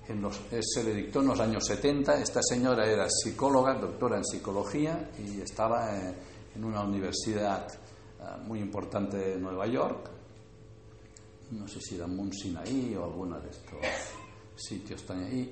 se 0.06 0.84
le 0.84 0.94
dictó 0.94 1.20
en 1.20 1.28
los 1.28 1.40
años 1.40 1.64
70. 1.64 2.20
Esta 2.20 2.40
señora 2.42 2.84
era 2.84 3.08
psicóloga, 3.08 3.74
doctora 3.74 4.16
en 4.16 4.24
psicología 4.24 5.10
y 5.18 5.40
estaba 5.40 5.96
en, 5.96 6.14
en 6.54 6.64
una 6.64 6.82
universidad 6.82 7.66
eh, 8.20 8.24
muy 8.44 8.60
importante 8.60 9.16
de 9.16 9.38
Nueva 9.38 9.66
York. 9.66 10.10
no 11.52 11.66
sé 11.66 11.80
si 11.80 11.96
era 11.96 12.06
Sinaí 12.32 12.94
o 12.94 13.04
alguno 13.04 13.40
de 13.40 13.50
estos 13.50 13.78
sitios 14.60 15.04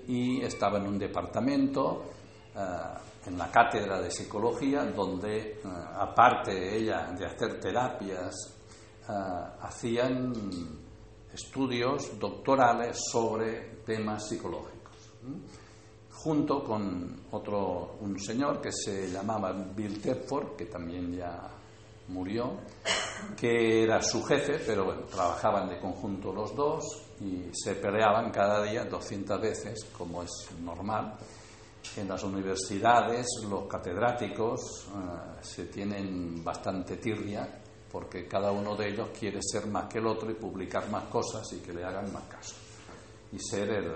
y 0.06 0.40
estaba 0.42 0.78
en 0.78 0.86
un 0.86 0.98
departamento, 0.98 2.04
eh, 2.54 2.58
en 3.26 3.38
la 3.38 3.50
cátedra 3.50 4.00
de 4.00 4.10
psicología, 4.10 4.84
donde, 4.84 5.52
eh, 5.52 5.60
aparte 5.96 6.76
ella 6.76 7.12
de 7.12 7.26
hacer 7.26 7.60
terapias, 7.60 8.34
eh, 9.08 9.12
hacían 9.60 10.32
estudios 11.32 12.18
doctorales 12.18 12.98
sobre 13.10 13.82
temas 13.84 14.28
psicológicos 14.28 14.78
junto 16.22 16.64
con 16.64 17.26
otro, 17.30 17.96
un 18.00 18.18
señor 18.18 18.60
que 18.60 18.72
se 18.72 19.08
llamaba 19.08 19.52
Bill 19.52 20.00
Tedford, 20.00 20.56
que 20.56 20.66
también 20.66 21.12
ya 21.12 21.48
murió, 22.08 22.58
que 23.36 23.84
era 23.84 24.02
su 24.02 24.24
jefe, 24.24 24.58
pero 24.66 24.86
bueno, 24.86 25.02
trabajaban 25.02 25.68
de 25.68 25.78
conjunto 25.78 26.32
los 26.32 26.54
dos 26.56 27.07
y 27.20 27.50
se 27.52 27.74
peleaban 27.74 28.30
cada 28.30 28.62
día 28.62 28.84
200 28.84 29.40
veces, 29.40 29.84
como 29.96 30.22
es 30.22 30.48
normal. 30.60 31.14
En 31.96 32.08
las 32.08 32.22
universidades 32.22 33.26
los 33.48 33.66
catedráticos 33.66 34.86
eh, 34.88 35.38
se 35.40 35.66
tienen 35.66 36.44
bastante 36.44 36.96
tirria 36.96 37.62
porque 37.90 38.26
cada 38.28 38.52
uno 38.52 38.76
de 38.76 38.88
ellos 38.88 39.08
quiere 39.18 39.40
ser 39.42 39.66
más 39.66 39.86
que 39.86 39.98
el 39.98 40.06
otro 40.06 40.30
y 40.30 40.34
publicar 40.34 40.88
más 40.90 41.04
cosas 41.04 41.50
y 41.52 41.60
que 41.60 41.72
le 41.72 41.84
hagan 41.84 42.12
más 42.12 42.24
caso 42.24 42.54
y 43.32 43.38
ser 43.38 43.70
el, 43.70 43.92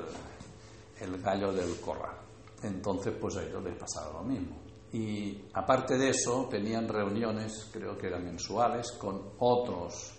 el 1.00 1.22
gallo 1.22 1.52
del 1.52 1.78
corral. 1.80 2.16
Entonces, 2.62 3.14
pues 3.20 3.36
a 3.36 3.42
ellos 3.42 3.62
les 3.62 3.76
pasaba 3.76 4.20
lo 4.20 4.22
mismo. 4.22 4.56
Y 4.92 5.46
aparte 5.54 5.96
de 5.96 6.10
eso, 6.10 6.46
tenían 6.50 6.86
reuniones, 6.86 7.68
creo 7.72 7.96
que 7.96 8.08
eran 8.08 8.24
mensuales, 8.24 8.92
con 8.92 9.32
otros, 9.38 10.12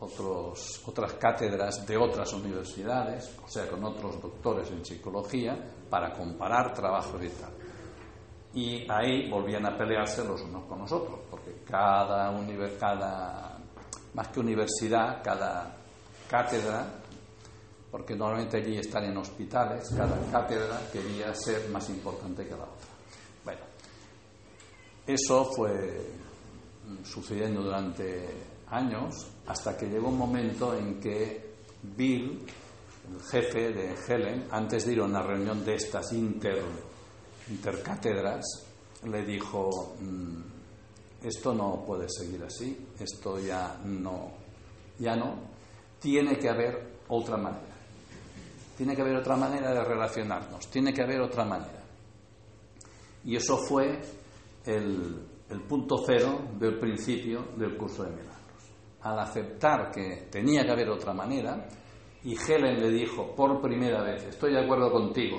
otros, 0.00 0.82
otras 0.86 1.14
cátedras 1.14 1.86
de 1.86 1.96
otras 1.96 2.32
universidades, 2.32 3.36
o 3.44 3.48
sea, 3.48 3.68
con 3.68 3.84
otros 3.84 4.20
doctores 4.20 4.70
en 4.70 4.84
psicología, 4.84 5.56
para 5.88 6.12
comparar 6.12 6.72
trabajos 6.74 7.22
y 7.22 7.28
tal. 7.28 7.52
Y 8.54 8.90
ahí 8.90 9.30
volvían 9.30 9.66
a 9.66 9.76
pelearse 9.76 10.24
los 10.24 10.40
unos 10.42 10.64
con 10.64 10.78
los 10.78 10.92
otros, 10.92 11.20
porque 11.30 11.62
cada, 11.64 12.32
cada 12.78 13.58
más 14.14 14.28
que 14.28 14.40
universidad, 14.40 15.22
cada 15.22 15.76
cátedra 16.28 16.86
porque 17.96 18.14
normalmente 18.14 18.58
allí 18.58 18.76
están 18.76 19.04
en 19.04 19.16
hospitales, 19.16 19.88
cada 19.96 20.18
cátedra 20.30 20.80
quería 20.92 21.32
ser 21.34 21.68
más 21.70 21.88
importante 21.88 22.44
que 22.44 22.50
la 22.50 22.64
otra. 22.64 22.88
Bueno, 23.42 23.62
eso 25.06 25.46
fue 25.46 26.10
sucediendo 27.04 27.62
durante 27.62 28.28
años 28.68 29.28
hasta 29.46 29.76
que 29.76 29.86
llegó 29.86 30.08
un 30.08 30.18
momento 30.18 30.76
en 30.76 31.00
que 31.00 31.54
Bill, 31.96 32.44
el 33.12 33.22
jefe 33.30 33.72
de 33.72 33.94
Helen, 34.06 34.48
antes 34.50 34.86
de 34.86 34.92
ir 34.92 35.00
a 35.00 35.04
una 35.04 35.22
reunión 35.22 35.64
de 35.64 35.74
estas 35.76 36.12
inter, 36.12 36.62
intercátedras, 37.48 38.44
le 39.04 39.24
dijo, 39.24 39.94
mm, 40.00 41.26
esto 41.26 41.54
no 41.54 41.84
puede 41.86 42.08
seguir 42.08 42.42
así, 42.42 42.86
esto 42.98 43.38
ya 43.38 43.80
no, 43.84 44.32
ya 44.98 45.14
no, 45.16 45.34
tiene 46.00 46.38
que 46.38 46.48
haber 46.48 46.96
otra 47.08 47.36
manera. 47.36 47.74
Tiene 48.76 48.94
que 48.94 49.02
haber 49.02 49.16
otra 49.16 49.36
manera 49.36 49.72
de 49.72 49.82
relacionarnos, 49.84 50.68
tiene 50.68 50.92
que 50.92 51.02
haber 51.02 51.20
otra 51.20 51.44
manera. 51.44 51.82
Y 53.24 53.36
eso 53.36 53.56
fue 53.56 54.00
el, 54.66 55.24
punto 55.68 56.02
cero 56.06 56.42
del 56.58 56.78
principio 56.78 57.46
del 57.56 57.76
curso 57.76 58.04
de 58.04 58.10
milagros. 58.10 58.35
Al 59.06 59.20
aceptar 59.20 59.92
que 59.92 60.26
tenía 60.32 60.64
que 60.64 60.72
haber 60.72 60.88
otra 60.90 61.12
manera, 61.12 61.64
y 62.24 62.34
Helen 62.34 62.80
le 62.80 62.90
dijo 62.90 63.36
por 63.36 63.60
primera 63.60 64.02
vez, 64.02 64.24
estoy 64.24 64.52
de 64.52 64.64
acuerdo 64.64 64.90
contigo, 64.90 65.38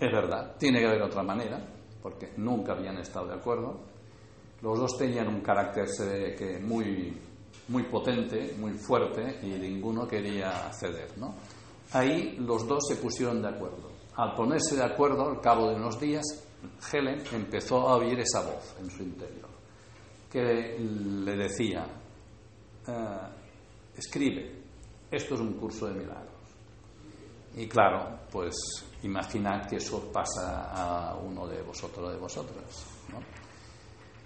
es 0.00 0.10
verdad, 0.10 0.56
tiene 0.58 0.80
que 0.80 0.86
haber 0.86 1.02
otra 1.02 1.22
manera, 1.22 1.62
porque 2.02 2.32
nunca 2.38 2.72
habían 2.72 2.96
estado 2.96 3.26
de 3.26 3.34
acuerdo. 3.34 3.78
Los 4.62 4.78
dos 4.78 4.96
tenían 4.96 5.28
un 5.28 5.42
carácter 5.42 5.84
que 6.34 6.58
muy, 6.60 7.14
muy 7.68 7.82
potente, 7.82 8.54
muy 8.58 8.72
fuerte, 8.72 9.40
y 9.42 9.48
ninguno 9.58 10.08
quería 10.08 10.72
ceder, 10.72 11.18
¿no? 11.18 11.34
Ahí 11.92 12.38
los 12.38 12.66
dos 12.66 12.84
se 12.88 12.96
pusieron 12.96 13.42
de 13.42 13.48
acuerdo. 13.48 13.90
Al 14.16 14.34
ponerse 14.34 14.76
de 14.76 14.84
acuerdo, 14.84 15.28
al 15.28 15.42
cabo 15.42 15.68
de 15.68 15.74
unos 15.74 16.00
días, 16.00 16.24
Helen 16.90 17.22
empezó 17.34 17.86
a 17.86 17.96
oír 17.96 18.18
esa 18.18 18.40
voz 18.40 18.76
en 18.80 18.90
su 18.90 19.02
interior, 19.02 19.50
que 20.32 20.78
le 20.78 21.36
decía, 21.36 21.84
eh, 22.86 23.96
escribe, 23.96 24.62
esto 25.10 25.34
es 25.34 25.40
un 25.40 25.54
curso 25.54 25.86
de 25.86 25.94
milagros. 25.94 26.32
Y 27.56 27.68
claro, 27.68 28.20
pues 28.30 28.54
imaginad 29.02 29.66
que 29.68 29.76
eso 29.76 30.10
pasa 30.12 30.70
a 30.72 31.16
uno 31.16 31.46
de 31.46 31.62
vosotros 31.62 32.12
de 32.12 32.18
vosotras. 32.18 32.86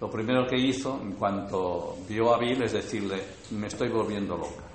Lo 0.01 0.09
primero 0.09 0.47
que 0.47 0.57
hizo, 0.57 0.99
en 1.01 1.11
cuanto 1.13 1.97
vio 2.07 2.33
a 2.33 2.39
Bill, 2.39 2.63
es 2.63 2.73
decirle, 2.73 3.21
me 3.51 3.67
estoy 3.67 3.89
volviendo 3.89 4.37
loca 4.37 4.69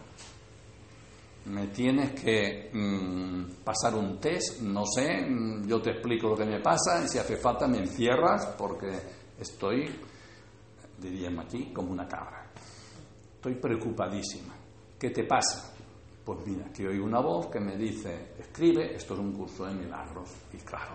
me 1.46 1.66
tienes 1.68 2.12
que 2.12 2.70
mm, 2.72 3.62
pasar 3.62 3.94
un 3.94 4.18
test, 4.18 4.60
no 4.62 4.84
sé, 4.86 5.26
mm, 5.26 5.66
yo 5.66 5.80
te 5.80 5.90
explico 5.90 6.28
lo 6.28 6.36
que 6.36 6.46
me 6.46 6.60
pasa 6.60 7.04
y 7.04 7.08
si 7.08 7.18
hace 7.18 7.36
falta 7.36 7.66
me 7.66 7.78
encierras 7.78 8.46
porque 8.58 8.90
estoy, 9.38 9.90
diríamos 10.98 11.44
aquí, 11.44 11.72
como 11.72 11.92
una 11.92 12.08
cabra. 12.08 12.43
Estoy 13.44 13.60
preocupadísima. 13.60 14.54
¿Qué 14.98 15.10
te 15.10 15.24
pasa? 15.24 15.70
Pues 16.24 16.46
mira, 16.46 16.72
que 16.72 16.88
oigo 16.88 17.04
una 17.04 17.20
voz 17.20 17.48
que 17.48 17.60
me 17.60 17.76
dice, 17.76 18.32
escribe, 18.38 18.96
esto 18.96 19.12
es 19.12 19.20
un 19.20 19.34
curso 19.34 19.66
de 19.66 19.74
milagros. 19.74 20.30
Y 20.54 20.56
claro, 20.56 20.94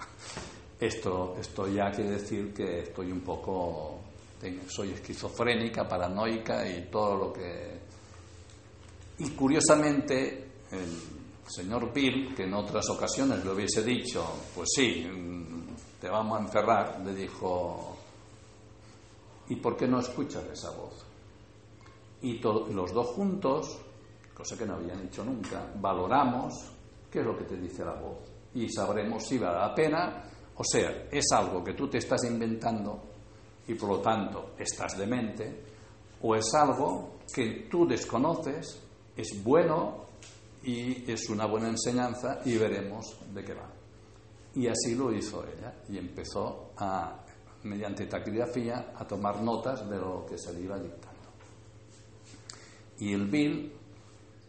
esto, 0.80 1.36
esto 1.38 1.68
ya 1.68 1.90
quiere 1.90 2.12
decir 2.12 2.54
que 2.54 2.78
estoy 2.78 3.12
un 3.12 3.20
poco, 3.20 4.00
soy 4.68 4.92
esquizofrénica, 4.92 5.86
paranoica 5.86 6.66
y 6.66 6.88
todo 6.90 7.14
lo 7.14 7.32
que 7.34 7.78
y 9.18 9.28
curiosamente, 9.32 10.48
el 10.70 11.46
señor 11.46 11.92
Bill, 11.92 12.34
que 12.34 12.44
en 12.44 12.54
otras 12.54 12.88
ocasiones 12.88 13.44
le 13.44 13.50
hubiese 13.50 13.82
dicho, 13.82 14.24
pues 14.54 14.70
sí, 14.74 15.06
mm, 15.06 16.00
te 16.00 16.08
vamos 16.08 16.38
a 16.38 16.42
encerrar, 16.42 17.02
le 17.04 17.14
dijo, 17.14 17.98
¿y 19.50 19.56
por 19.56 19.76
qué 19.76 19.86
no 19.86 20.00
escuchas 20.00 20.42
esa 20.50 20.70
voz? 20.70 20.85
Y 22.22 22.38
los 22.38 22.92
dos 22.92 23.08
juntos, 23.08 23.78
cosa 24.34 24.56
que 24.56 24.66
no 24.66 24.74
habían 24.74 25.00
hecho 25.06 25.24
nunca, 25.24 25.72
valoramos 25.80 26.72
qué 27.10 27.20
es 27.20 27.26
lo 27.26 27.36
que 27.36 27.44
te 27.44 27.56
dice 27.56 27.84
la 27.84 27.94
voz 27.94 28.18
y 28.56 28.68
sabremos 28.70 29.26
si 29.26 29.38
vale 29.38 29.58
la 29.58 29.74
pena, 29.74 30.24
o 30.56 30.64
sea, 30.64 31.08
es 31.10 31.26
algo 31.32 31.62
que 31.62 31.74
tú 31.74 31.88
te 31.88 31.98
estás 31.98 32.24
inventando 32.24 33.02
y 33.68 33.74
por 33.74 33.90
lo 33.90 33.98
tanto 34.00 34.54
estás 34.58 34.96
demente, 34.96 35.62
o 36.22 36.34
es 36.34 36.54
algo 36.54 37.18
que 37.32 37.66
tú 37.70 37.86
desconoces 37.86 38.82
es 39.16 39.42
bueno 39.42 40.06
y 40.62 41.10
es 41.10 41.28
una 41.28 41.46
buena 41.46 41.68
enseñanza 41.68 42.40
y 42.44 42.56
veremos 42.56 43.16
de 43.32 43.44
qué 43.44 43.54
va. 43.54 43.70
Y 44.54 44.68
así 44.68 44.94
lo 44.94 45.12
hizo 45.12 45.44
ella 45.44 45.74
y 45.88 45.98
empezó 45.98 46.70
a, 46.78 47.24
mediante 47.64 48.06
taquigrafía 48.06 48.92
a 48.96 49.06
tomar 49.06 49.42
notas 49.42 49.88
de 49.88 49.96
lo 49.98 50.24
que 50.24 50.38
se 50.38 50.52
le 50.54 50.62
iba 50.62 50.78
dictando. 50.78 51.05
Y 52.98 53.12
el 53.12 53.26
Bill, 53.26 53.72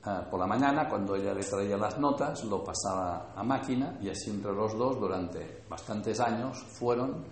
ah, 0.04 0.26
por 0.30 0.40
la 0.40 0.48
mañana, 0.48 0.88
cuando 0.88 1.16
ella 1.16 1.34
le 1.34 1.44
traía 1.44 1.78
las 1.78 1.98
notas, 2.00 2.44
lo 2.46 2.64
pasaba 2.64 3.34
a 3.36 3.44
máquina 3.44 3.98
y 4.02 4.10
así 4.10 4.30
entre 4.30 4.54
los 4.54 4.78
dos 4.78 5.00
durante 5.00 5.64
bastantes 5.70 6.20
años 6.20 6.58
fueron 6.80 7.26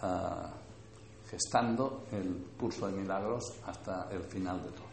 ah, 0.00 0.50
gestando 1.28 2.04
el 2.12 2.46
curso 2.58 2.86
de 2.86 2.92
milagros 2.92 3.54
hasta 3.66 4.08
el 4.10 4.22
final 4.22 4.62
de 4.62 4.70
todo. 4.70 4.92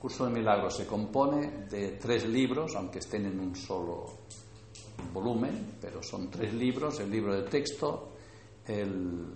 Curso 0.00 0.24
de 0.24 0.30
Milagros 0.30 0.78
se 0.78 0.86
compone 0.86 1.66
de 1.68 1.90
tres 1.92 2.26
libros, 2.26 2.74
aunque 2.74 3.00
estén 3.00 3.26
en 3.26 3.38
un 3.38 3.54
solo 3.54 4.06
volumen, 5.12 5.76
pero 5.78 6.02
son 6.02 6.30
tres 6.30 6.54
libros, 6.54 7.00
el 7.00 7.10
libro 7.10 7.34
de 7.34 7.42
texto, 7.42 8.12
el 8.66 9.26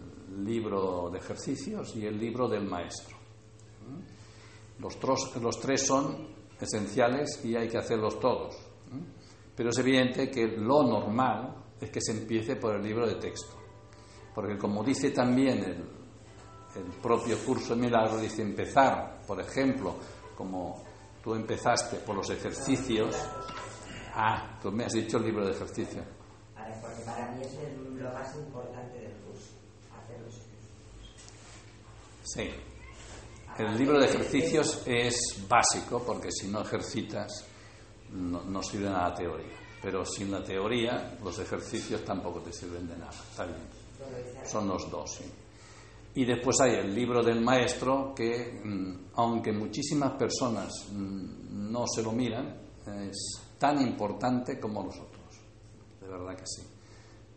libro 0.42 1.11
de 1.11 1.18
ejercicios 1.18 1.94
y 1.97 2.07
el 2.07 2.18
libro 2.18 2.49
del 2.49 2.64
maestro. 2.64 3.14
Los, 4.79 4.99
los 5.41 5.61
tres 5.61 5.87
son 5.87 6.29
esenciales 6.61 7.45
y 7.45 7.57
hay 7.57 7.69
que 7.69 7.79
hacerlos 7.79 8.19
todos. 8.21 8.57
Pero 9.57 9.71
es 9.71 9.79
evidente 9.79 10.31
que 10.31 10.47
lo 10.47 10.83
normal 10.83 11.55
es 11.81 11.91
que 11.91 12.01
se 12.01 12.13
empiece 12.13 12.57
por 12.57 12.75
el 12.77 12.83
libro 12.83 13.07
de 13.07 13.17
texto. 13.17 13.57
Porque 14.35 14.59
como 14.59 14.83
dice 14.83 15.11
también 15.11 15.59
el, 15.59 15.89
el 16.77 16.91
propio 17.01 17.39
curso 17.39 17.75
de 17.75 17.83
milagros, 17.83 18.21
dice 18.21 18.43
empezar, 18.43 19.21
por 19.27 19.41
ejemplo, 19.41 19.97
como 20.37 20.83
tú 21.23 21.35
empezaste 21.35 21.99
por 21.99 22.17
los 22.17 22.29
ejercicios. 22.31 23.17
Ah, 24.15 24.59
tú 24.61 24.73
me 24.73 24.85
has 24.85 24.93
dicho 24.93 25.19
el 25.19 25.25
libro 25.25 25.45
de 25.47 25.53
ejercicio. 25.53 26.03
Porque 26.81 27.03
para 27.05 27.31
mí 27.33 27.43
es 27.43 27.55
lo 27.95 28.13
más 28.13 28.37
importante 28.37 28.99
del 28.99 29.13
curso, 29.23 29.55
hacer 29.97 30.21
los 30.21 30.35
ejercicios. 30.35 30.73
Sí. 32.23 32.74
El 33.59 33.77
libro 33.79 33.99
de 33.99 34.07
ejercicios 34.07 34.83
es 34.87 35.45
básico 35.49 36.03
porque 36.05 36.31
si 36.31 36.49
no 36.49 36.62
ejercitas 36.62 37.47
no, 38.11 38.62
sirve 38.62 38.88
nada 38.88 39.11
la 39.11 39.14
teoría. 39.14 39.57
Pero 39.83 40.05
sin 40.05 40.31
la 40.31 40.43
teoría 40.43 41.19
los 41.23 41.38
ejercicios 41.38 42.05
tampoco 42.05 42.40
te 42.40 42.53
sirven 42.53 42.88
de 42.88 42.97
nada. 42.97 43.11
Está 43.11 43.45
bien. 43.45 43.59
Son 44.45 44.69
los 44.69 44.90
dos, 44.90 45.17
sí. 45.17 45.25
Y 46.17 46.25
después 46.25 46.61
hay 46.61 46.77
el 46.77 46.95
libro 46.95 47.23
del 47.23 47.40
maestro 47.40 48.14
que, 48.14 48.61
mm, 48.64 49.11
aunque 49.14 49.53
muchísimas 49.53 50.12
personas 50.12 50.73
mm, 50.93 51.71
no 51.73 51.85
se 51.87 52.03
lo 52.03 52.12
miran, 52.12 52.61
es 52.87 53.40
tan 53.59 53.81
importante 53.81 54.61
como 54.61 54.85
los 54.85 54.97
otros. 54.97 55.40
De 56.01 56.09
verdad 56.09 56.37
que 56.37 56.47
sí. 56.47 56.62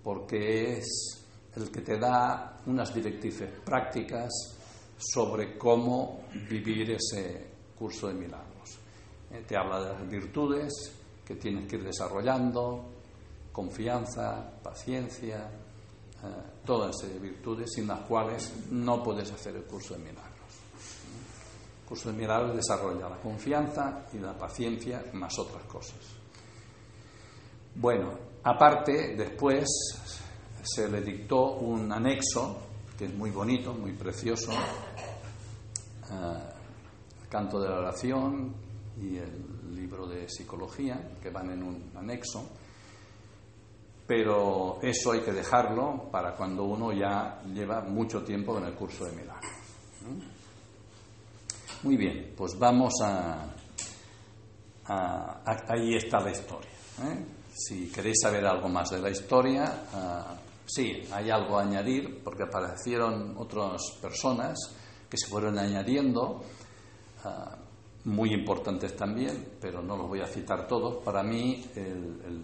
Porque 0.04 0.78
es 0.78 1.26
el 1.56 1.72
que 1.72 1.82
te 1.82 1.98
da 1.98 2.62
unas 2.68 2.94
directrices 2.94 3.50
prácticas 3.66 4.57
sobre 4.98 5.58
cómo 5.58 6.24
vivir 6.50 6.92
ese 6.92 7.48
curso 7.78 8.08
de 8.08 8.14
milagros. 8.14 8.80
Eh, 9.32 9.44
te 9.48 9.56
habla 9.56 9.82
de 9.82 9.94
las 9.94 10.10
virtudes 10.10 10.74
que 11.26 11.36
tienes 11.36 11.68
que 11.68 11.76
ir 11.76 11.84
desarrollando, 11.84 12.86
confianza, 13.52 14.60
paciencia, 14.64 15.50
eh, 16.24 16.28
todas 16.66 16.96
esas 17.04 17.22
virtudes 17.22 17.72
sin 17.74 17.88
las 17.88 18.02
cuales 18.02 18.52
no 18.72 19.04
puedes 19.04 19.32
hacer 19.32 19.56
el 19.56 19.64
curso 19.64 19.94
de 19.94 20.00
milagros. 20.00 20.34
El 21.82 21.88
curso 21.88 22.12
de 22.12 22.18
milagros 22.18 22.56
desarrolla 22.56 23.10
la 23.10 23.18
confianza 23.18 24.06
y 24.14 24.18
la 24.18 24.38
paciencia 24.38 25.06
más 25.14 25.38
otras 25.38 25.64
cosas. 25.64 26.00
Bueno, 27.76 28.12
aparte, 28.44 29.16
después 29.16 29.68
se 30.64 30.90
le 30.90 31.02
dictó 31.02 31.58
un 31.58 31.92
anexo 31.92 32.68
que 32.98 33.06
es 33.06 33.14
muy 33.14 33.30
bonito, 33.30 33.74
muy 33.74 33.92
precioso, 33.92 34.52
eh, 36.12 37.24
el 37.24 37.28
canto 37.28 37.60
de 37.60 37.70
la 37.70 37.80
oración 37.80 38.54
y 39.00 39.18
el 39.18 39.76
libro 39.76 40.08
de 40.08 40.28
psicología, 40.28 41.18
que 41.22 41.30
van 41.30 41.52
en 41.52 41.64
un 41.64 41.92
anexo, 41.96 42.50
pero 44.06 44.80
eso 44.82 45.12
hay 45.12 45.22
que 45.22 45.34
dejarlo 45.34 46.10
para 46.12 46.34
cuando 46.34 46.64
uno 46.64 46.94
ya 46.94 47.42
lleva 47.54 47.82
mucho 47.82 48.24
tiempo 48.24 48.58
en 48.58 48.66
el 48.66 48.74
curso 48.74 49.06
de 49.06 49.12
milagro. 49.12 49.50
Muy 51.84 51.98
bien, 51.98 52.34
pues 52.36 52.58
vamos 52.58 52.94
a, 53.04 53.54
ahí 55.68 55.96
está 55.96 56.20
la 56.22 56.32
historia. 56.32 56.72
¿eh? 57.04 57.26
Si 57.54 57.92
queréis 57.92 58.18
saber 58.22 58.46
algo 58.46 58.70
más 58.70 58.90
de 58.90 59.00
la 59.00 59.10
historia, 59.10 59.88
Sí, 60.68 61.02
hay 61.14 61.30
algo 61.30 61.58
a 61.58 61.62
añadir 61.62 62.22
porque 62.22 62.44
aparecieron 62.44 63.36
otras 63.38 63.82
personas 64.02 64.58
que 65.10 65.18
se 65.18 65.28
fueron 65.28 65.58
añadiendo, 65.58 66.44
ah, 67.24 67.58
muy 68.06 68.32
importantes 68.34 68.96
también, 68.96 69.54
pero 69.60 69.82
no 69.82 69.98
los 69.98 70.08
voy 70.08 70.22
a 70.22 70.28
citar 70.28 70.68
todos. 70.68 71.04
Para 71.04 71.24
mí, 71.24 71.66
el, 71.76 72.44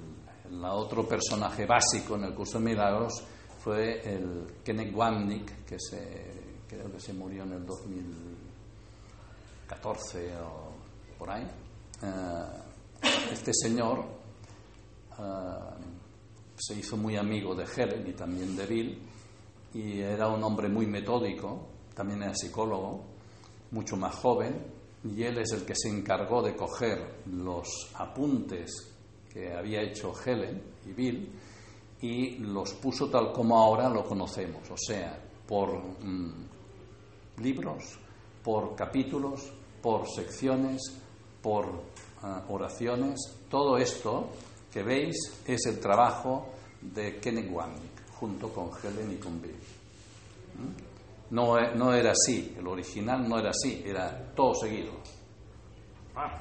otro 0.66 1.08
personaje 1.08 1.66
básico 1.66 2.16
en 2.16 2.26
el 2.26 2.36
curso 2.36 2.60
de 2.60 2.66
milagros 2.66 3.24
fue 3.60 4.02
el 4.08 4.46
Kenneth 4.64 4.94
Wamnick, 4.94 5.66
que 5.66 5.80
se, 5.80 6.60
creo 6.68 6.92
que 6.92 7.00
se 7.00 7.12
murió 7.14 7.42
en 7.44 7.54
el 7.54 7.66
2014 7.66 10.36
o 10.38 10.74
por 11.18 11.32
ahí. 11.32 11.48
Ah, 12.04 12.64
este 13.32 13.52
señor 13.54 14.06
ah, 15.12 15.76
se 16.56 16.76
hizo 16.76 16.98
muy 16.98 17.18
amigo 17.18 17.56
de 17.56 17.66
Helen 17.66 18.08
y 18.08 18.14
también 18.14 18.56
de 18.56 18.66
Bill, 18.66 19.02
y 19.74 20.02
era 20.02 20.28
un 20.28 20.44
hombre 20.44 20.70
muy 20.70 20.86
metódico, 20.86 21.68
también 21.94 22.24
era 22.24 22.36
psicólogo, 22.36 23.04
mucho 23.72 23.98
más 23.98 24.16
joven, 24.16 24.66
y 25.04 25.24
él 25.24 25.38
es 25.40 25.52
el 25.52 25.66
que 25.66 25.76
se 25.76 25.90
encargó 25.90 26.42
de 26.42 26.56
coger 26.56 27.22
los 27.26 27.92
apuntes 27.96 28.94
que 29.30 29.54
había 29.54 29.82
hecho 29.82 30.14
Helen 30.26 30.62
y 30.86 30.94
Bill 30.94 31.32
y 32.02 32.38
los 32.38 32.74
puso 32.74 33.10
tal 33.10 33.32
como 33.32 33.58
ahora 33.58 33.90
lo 33.90 34.04
conocemos, 34.06 34.70
o 34.70 34.78
sea, 34.78 35.18
por 35.48 35.76
mm, 36.04 36.48
libros, 37.38 37.98
por 38.44 38.76
capítulos, 38.76 39.52
por 39.82 40.08
secciones, 40.08 40.82
por 41.42 41.66
ah, 42.22 42.44
oraciones, 42.50 43.20
todo 43.50 43.78
esto 43.78 44.30
que 44.72 44.84
veis 44.84 45.16
es 45.48 45.66
el 45.66 45.80
trabajo 45.80 46.48
de 46.82 47.20
Kenneth 47.20 47.52
Wamnick, 47.52 48.12
junto 48.20 48.50
con 48.50 48.70
Helen 48.82 49.14
y 49.14 49.18
con 49.18 49.42
Bill. 49.42 49.52
¿Mm? 49.52 50.93
No, 51.34 51.60
no, 51.74 51.92
era 51.92 52.12
así, 52.12 52.54
el 52.56 52.68
original 52.68 53.28
no 53.28 53.40
era 53.40 53.50
así, 53.50 53.82
era 53.84 54.32
todo 54.36 54.54
seguido. 54.54 54.94
Ah, 56.16 56.40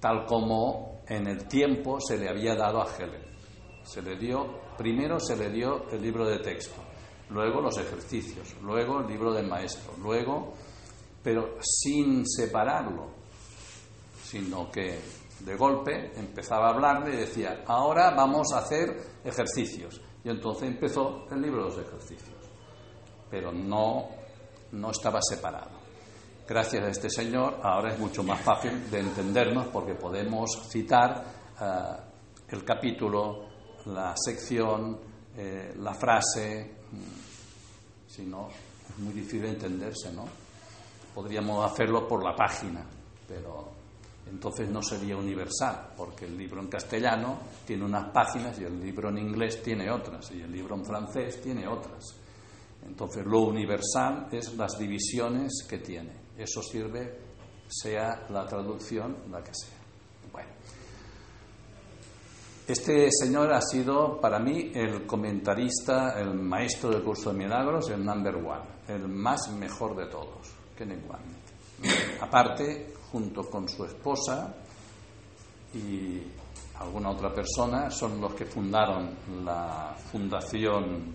Tal 0.00 0.26
como 0.26 1.02
en 1.06 1.28
el 1.28 1.46
tiempo 1.46 2.00
se 2.00 2.18
le 2.18 2.28
había 2.28 2.56
dado 2.56 2.82
a 2.82 2.86
Helen. 2.96 3.22
Se 3.84 4.02
le 4.02 4.16
dio, 4.16 4.60
primero 4.76 5.20
se 5.20 5.36
le 5.36 5.50
dio 5.50 5.88
el 5.90 6.02
libro 6.02 6.26
de 6.26 6.40
texto, 6.40 6.82
luego 7.30 7.60
los 7.60 7.78
ejercicios, 7.78 8.56
luego 8.62 8.98
el 8.98 9.06
libro 9.06 9.32
del 9.32 9.46
maestro, 9.46 9.94
luego, 10.02 10.54
pero 11.22 11.56
sin 11.60 12.26
separarlo, 12.26 13.10
sino 14.24 14.72
que 14.72 14.98
de 15.38 15.56
golpe 15.56 16.18
empezaba 16.18 16.66
a 16.66 16.70
hablarle 16.70 17.14
y 17.14 17.18
decía, 17.18 17.62
ahora 17.64 18.10
vamos 18.10 18.52
a 18.52 18.58
hacer 18.58 19.20
ejercicios. 19.24 20.00
Y 20.24 20.30
entonces 20.30 20.68
empezó 20.68 21.26
el 21.30 21.40
libro 21.40 21.62
de 21.62 21.76
los 21.76 21.86
ejercicios. 21.86 22.27
Pero 23.30 23.52
no, 23.52 24.08
no 24.72 24.90
estaba 24.90 25.20
separado. 25.22 25.78
Gracias 26.48 26.82
a 26.82 26.88
este 26.88 27.10
señor 27.10 27.60
ahora 27.62 27.92
es 27.92 27.98
mucho 27.98 28.22
más 28.22 28.40
fácil 28.40 28.90
de 28.90 29.00
entendernos 29.00 29.66
porque 29.66 29.94
podemos 29.94 30.66
citar 30.70 31.22
eh, 31.60 31.64
el 32.48 32.64
capítulo, 32.64 33.48
la 33.84 34.14
sección, 34.16 34.98
eh, 35.36 35.74
la 35.78 35.92
frase. 35.92 36.72
Si 38.06 38.22
no, 38.22 38.48
es 38.48 38.98
muy 38.98 39.12
difícil 39.12 39.44
entenderse, 39.44 40.10
¿no? 40.12 40.24
Podríamos 41.14 41.70
hacerlo 41.70 42.08
por 42.08 42.24
la 42.24 42.34
página, 42.34 42.82
pero 43.26 43.68
entonces 44.30 44.70
no 44.70 44.82
sería 44.82 45.16
universal, 45.16 45.92
porque 45.96 46.24
el 46.24 46.36
libro 46.36 46.60
en 46.60 46.68
castellano 46.68 47.40
tiene 47.66 47.84
unas 47.84 48.10
páginas 48.10 48.58
y 48.58 48.64
el 48.64 48.80
libro 48.80 49.10
en 49.10 49.18
inglés 49.18 49.62
tiene 49.62 49.90
otras, 49.90 50.30
y 50.30 50.40
el 50.40 50.52
libro 50.52 50.76
en 50.76 50.84
francés 50.84 51.40
tiene 51.42 51.68
otras. 51.68 52.14
Entonces 52.86 53.24
lo 53.26 53.40
universal 53.40 54.28
es 54.32 54.54
las 54.54 54.78
divisiones 54.78 55.66
que 55.68 55.78
tiene. 55.78 56.12
Eso 56.36 56.62
sirve, 56.62 57.18
sea 57.68 58.26
la 58.30 58.46
traducción 58.46 59.16
la 59.30 59.42
que 59.42 59.52
sea. 59.52 59.78
Bueno. 60.32 60.50
Este 62.66 63.08
señor 63.10 63.52
ha 63.52 63.60
sido 63.62 64.20
para 64.20 64.38
mí 64.38 64.72
el 64.74 65.06
comentarista, 65.06 66.20
el 66.20 66.34
maestro 66.34 66.90
del 66.90 67.02
curso 67.02 67.32
de 67.32 67.38
milagros, 67.38 67.88
el 67.90 68.04
number 68.04 68.36
one, 68.36 68.64
el 68.88 69.08
más 69.08 69.50
mejor 69.52 69.96
de 69.96 70.06
todos, 70.06 70.52
Kenneth 70.76 71.02
Aparte, 72.20 72.92
junto 73.10 73.48
con 73.48 73.68
su 73.68 73.84
esposa 73.84 74.54
y 75.74 76.22
alguna 76.78 77.10
otra 77.10 77.32
persona, 77.32 77.90
son 77.90 78.20
los 78.20 78.34
que 78.34 78.44
fundaron 78.44 79.16
la 79.44 79.94
Fundación 80.10 81.14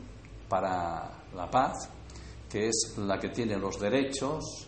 para 0.50 1.23
la 1.36 1.50
Paz, 1.50 1.90
que 2.50 2.68
es 2.68 2.96
la 2.98 3.20
que 3.20 3.30
tiene 3.30 3.58
los 3.58 3.80
derechos 3.80 4.68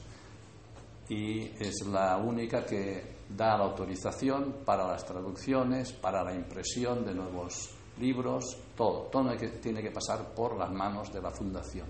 y 1.10 1.42
es 1.64 1.86
la 1.86 2.18
única 2.18 2.66
que 2.66 3.16
da 3.30 3.58
la 3.58 3.66
autorización 3.66 4.58
para 4.66 4.88
las 4.88 5.06
traducciones, 5.06 5.94
para 5.94 6.24
la 6.24 6.34
impresión 6.34 7.06
de 7.06 7.14
nuevos 7.14 7.72
libros, 8.00 8.58
todo, 8.76 9.04
todo 9.12 9.36
tiene 9.62 9.82
que 9.82 9.92
pasar 9.92 10.34
por 10.34 10.58
las 10.58 10.72
manos 10.72 11.12
de 11.12 11.22
la 11.22 11.32
Fundación. 11.32 11.88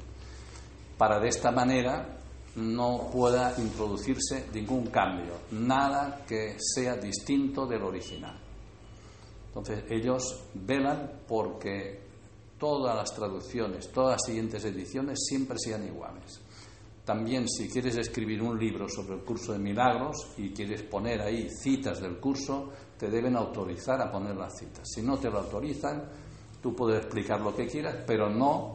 Para 0.97 1.19
de 1.19 1.27
esta 1.27 1.51
manera 1.51 2.17
no 2.55 3.09
pueda 3.11 3.53
introducirse 3.57 4.47
ningún 4.53 4.87
cambio, 4.87 5.33
nada 5.51 6.23
que 6.25 6.55
sea 6.57 6.95
distinto 6.95 7.65
del 7.65 7.83
original. 7.83 8.39
Entonces 9.47 9.83
ellos 9.89 10.43
velan 10.53 11.21
porque 11.27 12.04
todas 12.57 12.95
las 12.95 13.13
traducciones, 13.13 13.91
todas 13.91 14.13
las 14.13 14.25
siguientes 14.25 14.63
ediciones 14.65 15.19
siempre 15.27 15.57
sean 15.59 15.85
iguales. 15.85 16.41
También 17.03 17.47
si 17.47 17.69
quieres 17.69 17.97
escribir 17.97 18.41
un 18.41 18.57
libro 18.57 18.89
sobre 18.89 19.15
el 19.15 19.23
curso 19.23 19.53
de 19.53 19.59
milagros 19.59 20.27
y 20.37 20.49
quieres 20.49 20.81
poner 20.83 21.21
ahí 21.21 21.49
citas 21.49 22.01
del 22.01 22.19
curso, 22.19 22.71
te 22.97 23.09
deben 23.09 23.35
autorizar 23.35 24.01
a 24.01 24.11
poner 24.11 24.35
las 24.35 24.57
citas. 24.57 24.87
Si 24.91 25.03
no 25.03 25.17
te 25.17 25.29
lo 25.29 25.39
autorizan, 25.39 26.09
tú 26.61 26.75
puedes 26.75 27.03
explicar 27.03 27.41
lo 27.41 27.55
que 27.55 27.67
quieras, 27.67 27.97
pero 28.07 28.27
no 28.27 28.71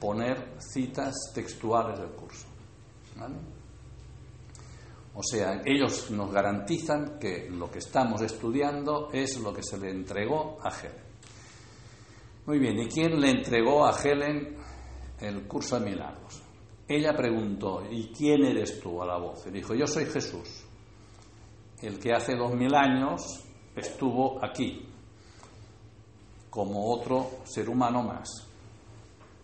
poner 0.00 0.54
citas 0.58 1.14
textuales 1.34 1.98
del 1.98 2.10
curso. 2.10 2.46
O 5.14 5.22
sea, 5.22 5.60
ellos 5.64 6.10
nos 6.10 6.32
garantizan 6.32 7.18
que 7.18 7.50
lo 7.50 7.70
que 7.70 7.80
estamos 7.80 8.22
estudiando 8.22 9.10
es 9.12 9.38
lo 9.38 9.52
que 9.52 9.62
se 9.62 9.76
le 9.76 9.90
entregó 9.90 10.58
a 10.62 10.70
Helen. 10.70 11.09
Muy 12.50 12.58
bien, 12.58 12.80
¿y 12.80 12.88
quién 12.88 13.20
le 13.20 13.30
entregó 13.30 13.86
a 13.86 13.96
Helen 13.96 14.56
el 15.20 15.46
curso 15.46 15.78
de 15.78 15.88
milagros? 15.88 16.42
ella 16.88 17.12
preguntó, 17.16 17.80
¿y 17.88 18.08
quién 18.08 18.44
eres 18.44 18.80
tú 18.80 19.00
a 19.00 19.06
la 19.06 19.18
voz? 19.18 19.46
Y 19.46 19.50
dijo, 19.50 19.72
yo 19.72 19.86
soy 19.86 20.06
Jesús, 20.06 20.64
el 21.80 22.00
que 22.00 22.12
hace 22.12 22.34
dos 22.34 22.52
mil 22.56 22.74
años 22.74 23.44
estuvo 23.76 24.44
aquí, 24.44 24.84
como 26.50 26.92
otro 26.92 27.30
ser 27.44 27.68
humano 27.68 28.02
más, 28.02 28.28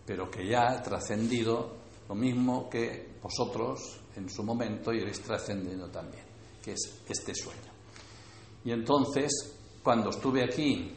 pero 0.05 0.29
que 0.29 0.45
ya 0.45 0.63
ha 0.63 0.81
trascendido 0.81 1.77
lo 2.09 2.15
mismo 2.15 2.69
que 2.69 3.19
vosotros 3.23 4.01
en 4.17 4.29
su 4.29 4.43
momento 4.43 4.91
iréis 4.91 5.21
trascendiendo 5.21 5.89
también, 5.89 6.25
que 6.61 6.73
es 6.73 7.01
este 7.07 7.33
sueño. 7.33 7.71
Y 8.65 8.71
entonces, 8.73 9.31
cuando 9.81 10.09
estuve 10.09 10.43
aquí 10.43 10.91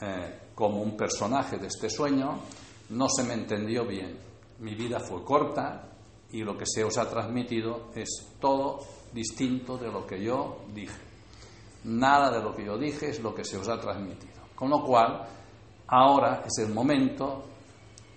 eh, 0.00 0.40
como 0.54 0.82
un 0.82 0.96
personaje 0.96 1.58
de 1.58 1.66
este 1.66 1.90
sueño, 1.90 2.38
no 2.90 3.08
se 3.08 3.24
me 3.24 3.34
entendió 3.34 3.86
bien. 3.86 4.18
Mi 4.60 4.74
vida 4.74 5.00
fue 5.00 5.24
corta 5.24 5.90
y 6.30 6.42
lo 6.42 6.56
que 6.56 6.66
se 6.66 6.84
os 6.84 6.96
ha 6.98 7.08
transmitido 7.08 7.90
es 7.94 8.36
todo 8.40 8.80
distinto 9.12 9.76
de 9.76 9.90
lo 9.90 10.06
que 10.06 10.22
yo 10.22 10.64
dije. 10.72 11.00
Nada 11.84 12.30
de 12.30 12.42
lo 12.42 12.54
que 12.54 12.64
yo 12.64 12.78
dije 12.78 13.10
es 13.10 13.20
lo 13.20 13.34
que 13.34 13.44
se 13.44 13.58
os 13.58 13.68
ha 13.68 13.80
transmitido. 13.80 14.42
Con 14.54 14.70
lo 14.70 14.82
cual, 14.82 15.26
ahora 15.86 16.42
es 16.46 16.64
el 16.64 16.72
momento 16.72 17.44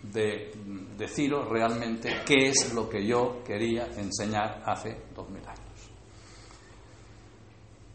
de 0.03 0.51
deciros 0.97 1.49
realmente 1.49 2.21
qué 2.25 2.49
es 2.49 2.73
lo 2.73 2.87
que 2.87 3.05
yo 3.05 3.43
quería 3.43 3.87
enseñar 3.97 4.63
hace 4.65 5.05
dos 5.15 5.29
mil 5.29 5.45
años. 5.45 5.91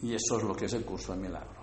Y 0.02 0.14
eso 0.14 0.38
es 0.38 0.42
lo 0.42 0.54
que 0.54 0.66
es 0.66 0.72
el 0.72 0.84
curso 0.84 1.12
de 1.12 1.20
milagros. 1.20 1.61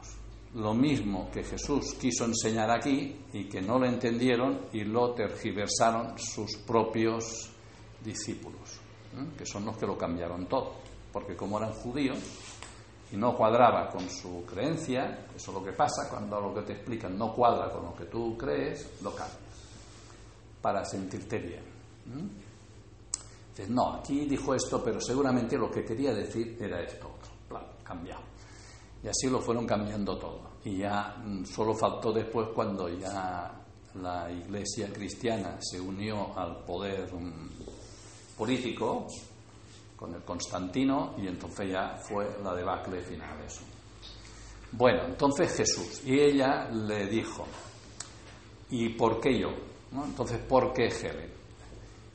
Lo 0.55 0.73
mismo 0.73 1.29
que 1.31 1.43
Jesús 1.43 1.93
quiso 1.99 2.25
enseñar 2.25 2.71
aquí 2.71 3.15
y 3.33 3.47
que 3.47 3.61
no 3.61 3.77
lo 3.77 3.85
entendieron 3.85 4.67
y 4.73 4.83
lo 4.83 5.13
tergiversaron 5.13 6.17
sus 6.17 6.57
propios 6.65 7.51
discípulos, 8.03 8.79
¿eh? 9.15 9.27
que 9.37 9.45
son 9.45 9.65
los 9.65 9.77
que 9.77 9.85
lo 9.85 9.97
cambiaron 9.97 10.47
todo. 10.47 10.73
Porque 11.13 11.35
como 11.35 11.59
eran 11.59 11.73
judíos 11.73 12.17
y 13.11 13.17
no 13.17 13.35
cuadraba 13.35 13.89
con 13.89 14.09
su 14.09 14.43
creencia, 14.45 15.27
eso 15.35 15.51
es 15.51 15.57
lo 15.57 15.63
que 15.63 15.73
pasa 15.73 16.09
cuando 16.09 16.41
lo 16.41 16.53
que 16.55 16.61
te 16.61 16.73
explican 16.73 17.17
no 17.17 17.33
cuadra 17.33 17.69
con 17.71 17.85
lo 17.85 17.95
que 17.95 18.05
tú 18.05 18.35
crees, 18.35 19.01
lo 19.03 19.13
cambias 19.13 19.49
para 20.61 20.83
sentirte 20.83 21.39
bien. 21.39 21.63
Dices, 23.51 23.69
no, 23.69 23.93
aquí 23.93 24.25
dijo 24.25 24.53
esto, 24.53 24.83
pero 24.83 24.99
seguramente 24.99 25.57
lo 25.57 25.69
que 25.69 25.83
quería 25.83 26.13
decir 26.13 26.57
era 26.59 26.81
esto 26.81 27.07
otro. 27.07 27.31
Plan, 27.47 27.63
cambiado. 27.83 28.28
Y 29.03 29.07
así 29.07 29.29
lo 29.29 29.39
fueron 29.39 29.65
cambiando 29.65 30.17
todo. 30.17 30.41
Y 30.63 30.77
ya 30.77 31.15
mm, 31.23 31.45
solo 31.45 31.73
faltó 31.73 32.11
después 32.11 32.49
cuando 32.53 32.89
ya 32.89 33.51
la 33.95 34.31
iglesia 34.31 34.91
cristiana 34.93 35.57
se 35.59 35.79
unió 35.79 36.37
al 36.37 36.63
poder 36.63 37.13
mm, 37.13 37.49
político 38.37 39.07
con 39.95 40.13
el 40.13 40.23
Constantino 40.23 41.15
y 41.17 41.27
entonces 41.27 41.71
ya 41.71 41.97
fue 41.97 42.25
la 42.43 42.53
debacle 42.53 43.01
final 43.01 43.41
eso. 43.45 43.61
Bueno, 44.71 45.03
entonces 45.05 45.55
Jesús. 45.55 46.01
Y 46.05 46.19
ella 46.19 46.69
le 46.69 47.07
dijo, 47.07 47.45
¿y 48.69 48.89
por 48.89 49.19
qué 49.19 49.39
yo? 49.39 49.49
Entonces, 49.91 50.39
¿por 50.39 50.71
qué 50.73 50.87
Helen? 50.87 51.31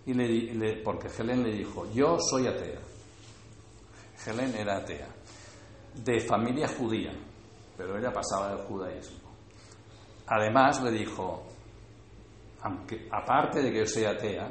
Y 0.07 0.15
le, 0.15 0.77
porque 0.83 1.09
Helen 1.09 1.43
le 1.43 1.53
dijo, 1.53 1.91
yo 1.93 2.19
soy 2.21 2.47
atea. 2.47 2.81
Helen 4.27 4.55
era 4.55 4.77
atea, 4.77 5.09
de 5.95 6.21
familia 6.21 6.69
judía, 6.69 7.13
pero 7.77 7.99
ella 7.99 8.13
pasaba 8.13 8.55
del 8.55 8.67
judaísmo. 8.67 9.31
Además 10.27 10.83
le 10.83 10.91
dijo, 10.91 11.45
aunque, 12.63 13.09
aparte 13.11 13.63
de 13.63 13.73
que 13.73 13.79
yo 13.81 13.87
sea 13.87 14.11
atea, 14.13 14.51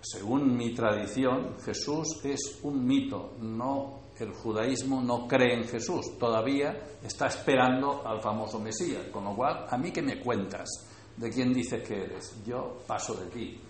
según 0.00 0.56
mi 0.56 0.74
tradición, 0.74 1.56
Jesús 1.64 2.20
es 2.24 2.60
un 2.62 2.84
mito, 2.84 3.34
no 3.40 4.04
el 4.18 4.32
judaísmo 4.32 5.02
no 5.02 5.26
cree 5.26 5.54
en 5.54 5.64
Jesús, 5.64 6.18
todavía 6.18 6.72
está 7.02 7.26
esperando 7.26 8.06
al 8.06 8.20
famoso 8.20 8.60
Mesías, 8.60 9.06
con 9.12 9.24
lo 9.24 9.34
cual, 9.34 9.66
¿a 9.68 9.76
mí 9.76 9.90
qué 9.90 10.02
me 10.02 10.20
cuentas? 10.20 10.68
de 11.16 11.30
quién 11.30 11.52
dices 11.52 11.86
que 11.86 11.94
eres. 11.94 12.42
Yo 12.44 12.78
paso 12.86 13.14
de 13.14 13.26
ti 13.26 13.60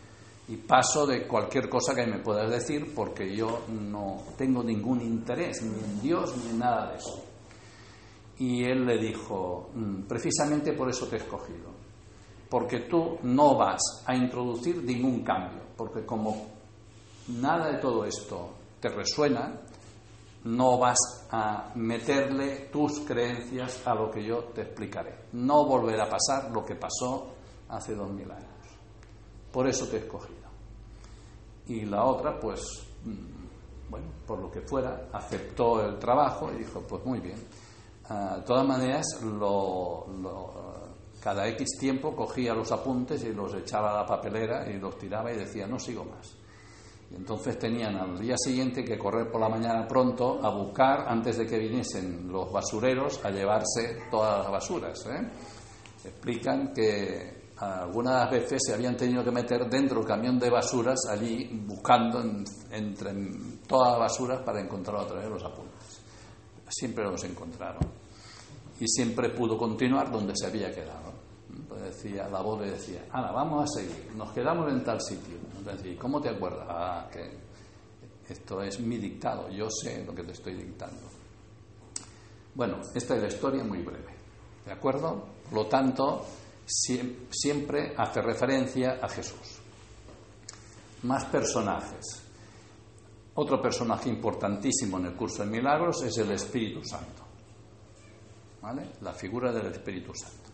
y 0.47 0.57
paso 0.57 1.07
de 1.07 1.27
cualquier 1.27 1.69
cosa 1.69 1.95
que 1.95 2.07
me 2.07 2.19
puedas 2.19 2.51
decir 2.51 2.93
porque 2.95 3.35
yo 3.35 3.63
no 3.69 4.23
tengo 4.37 4.63
ningún 4.63 5.01
interés 5.01 5.63
ni 5.63 5.83
en 5.83 6.01
Dios 6.03 6.37
ni 6.37 6.51
en 6.51 6.59
nada 6.59 6.91
de 6.91 6.97
eso. 6.99 7.25
Y 8.39 8.65
él 8.65 8.85
le 8.85 8.99
dijo, 8.99 9.71
mm, 9.75 10.03
precisamente 10.03 10.73
por 10.73 10.91
eso 10.91 11.07
te 11.07 11.17
he 11.17 11.19
escogido, 11.21 11.71
porque 12.51 12.81
tú 12.81 13.19
no 13.23 13.57
vas 13.57 13.81
a 14.07 14.15
introducir 14.15 14.83
ningún 14.83 15.23
cambio, 15.23 15.63
porque 15.77 16.05
como 16.05 16.49
nada 17.29 17.73
de 17.73 17.79
todo 17.79 18.05
esto 18.05 18.51
te 18.81 18.89
resuena, 18.89 19.61
no 20.45 20.79
vas 20.79 20.99
a 21.31 21.73
meterle 21.75 22.69
tus 22.71 23.01
creencias 23.01 23.87
a 23.87 23.95
lo 23.95 24.11
que 24.11 24.23
yo 24.23 24.45
te 24.55 24.63
explicaré. 24.63 25.25
No 25.33 25.65
volverá 25.65 26.05
a 26.05 26.11
pasar 26.11 26.51
lo 26.53 26.65
que 26.65 26.75
pasó 26.75 27.33
hace 27.69 27.95
dos 27.95 28.11
mil 28.11 28.31
años. 28.31 28.54
Por 29.55 29.69
eso 29.69 29.87
te 29.87 29.99
he 29.99 30.01
escogido. 30.01 30.49
Y 31.69 31.83
la 31.83 32.05
otra, 32.05 32.41
pues, 32.41 32.61
mm, 33.05 33.89
bueno, 33.89 34.07
por 34.27 34.41
lo 34.41 34.51
que 34.51 34.63
fuera, 34.63 35.09
aceptó 35.13 35.81
el 35.87 35.97
trabajo 35.97 36.51
y 36.53 36.59
dijo, 36.59 36.81
pues 36.81 37.07
muy 37.07 37.21
bien. 37.21 37.39
Ah, 38.09 38.39
de 38.39 38.43
todas 38.43 38.67
maneras, 38.67 39.07
cada 41.21 41.47
X 41.51 41.79
tiempo 41.79 42.17
cogía 42.17 42.53
los 42.53 42.73
apuntes 42.73 43.23
y 43.23 43.33
los 43.33 43.55
echaba 43.55 43.93
a 43.93 44.03
la 44.03 44.07
papelera 44.07 44.69
y 44.69 44.77
los 44.81 44.99
tiraba 44.99 45.33
y 45.33 45.37
decía, 45.37 45.69
no 45.69 45.79
sigo 45.79 46.05
más. 46.05 46.35
Y 47.13 47.15
entonces 47.15 47.57
tenían 47.57 47.95
al 47.95 48.19
día 48.19 48.37
siguiente 48.37 48.85
que 48.85 48.99
correr 48.99 49.31
por 49.31 49.41
la 49.41 49.49
mañana 49.49 49.87
pronto 49.87 50.45
a 50.45 50.51
buscar, 50.51 51.07
antes 51.07 51.39
de 51.39 51.47
que 51.47 51.59
viniesen 51.59 52.27
los 52.29 52.51
basureros, 52.51 53.25
a 53.25 53.31
llevarse 53.31 54.03
todas 54.11 54.43
las 54.43 54.51
basuras. 54.51 55.07
¿eh? 55.07 55.29
Explican 56.05 56.73
que 56.75 57.44
algunas 57.57 58.31
veces 58.31 58.63
se 58.67 58.75
habían 58.75 58.97
tenido 58.97 59.23
que 59.23 59.31
meter 59.31 59.69
dentro 59.69 59.99
del 59.99 60.09
camión 60.09 60.39
de 60.39 60.51
basuras 60.51 60.99
allí 61.09 61.63
buscando 61.67 62.21
entre 62.71 63.13
todas 63.67 63.93
las 63.93 63.99
basuras 64.01 64.41
para 64.45 64.61
encontrar 64.61 64.97
otra 64.97 65.21
vez 65.21 65.29
los 65.29 65.45
apuntes. 65.45 66.03
Siempre 66.69 67.05
los 67.05 67.23
encontraron. 67.23 67.83
Y 68.81 68.89
siempre 68.89 69.31
pudo 69.31 69.57
continuar 69.57 70.11
donde 70.11 70.33
se 70.37 70.47
había 70.47 70.71
quedado. 70.73 71.13
Pues 71.69 71.83
decía, 71.83 72.29
la 72.29 72.43
voz 72.43 72.61
le 72.61 72.73
decía, 72.73 73.07
Ana, 73.13 73.31
vamos 73.31 73.65
a 73.65 73.81
seguir, 73.81 74.13
nos 74.17 74.33
quedamos 74.33 74.73
en 74.73 74.83
tal 74.83 75.01
sitio. 75.01 75.37
Entonces, 75.57 75.97
¿cómo 75.97 76.21
te 76.21 76.31
acuerdas? 76.31 76.67
Ah, 76.69 77.09
que 77.13 78.33
esto 78.33 78.63
es 78.63 78.81
mi 78.81 78.97
dictado, 78.97 79.49
yo 79.51 79.69
sé 79.71 80.05
lo 80.05 80.15
que 80.15 80.25
te 80.25 80.33
estoy 80.33 80.55
dictando. 80.55 81.03
Bueno, 82.55 82.81
esta 82.95 83.15
es 83.15 83.23
la 83.23 83.29
historia 83.29 83.63
muy 83.63 83.83
breve. 83.83 84.15
¿De 84.65 84.73
acuerdo? 84.73 85.27
Por 85.45 85.53
lo 85.53 85.67
tanto, 85.67 86.25
siempre 86.67 87.95
hace 87.97 88.23
referencia 88.23 88.99
a 89.03 89.09
Jesús. 89.09 89.59
Más 91.03 91.25
personajes. 91.27 92.23
Otro 93.35 93.61
personaje 93.61 94.09
importantísimo 94.09 94.99
en 94.99 95.07
el 95.07 95.15
curso 95.15 95.45
de 95.45 95.51
milagros 95.51 96.03
es 96.03 96.17
el 96.19 96.31
Espíritu 96.31 96.85
Santo. 96.85 97.23
¿Vale? 98.63 98.93
La 99.03 99.13
figura 99.13 99.53
del 99.53 99.67
Espíritu 99.67 100.13
Santo. 100.15 100.51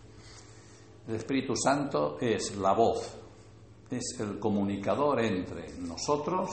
El 1.06 1.14
Espíritu 1.16 1.54
Santo 1.56 2.18
es 2.20 2.56
la 2.56 2.72
voz, 2.72 3.16
es 3.90 4.18
el 4.20 4.38
comunicador 4.38 5.20
entre 5.20 5.72
nosotros 5.78 6.50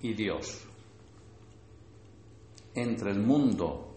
y 0.00 0.14
Dios, 0.14 0.64
entre 2.74 3.10
el 3.10 3.20
mundo 3.20 3.94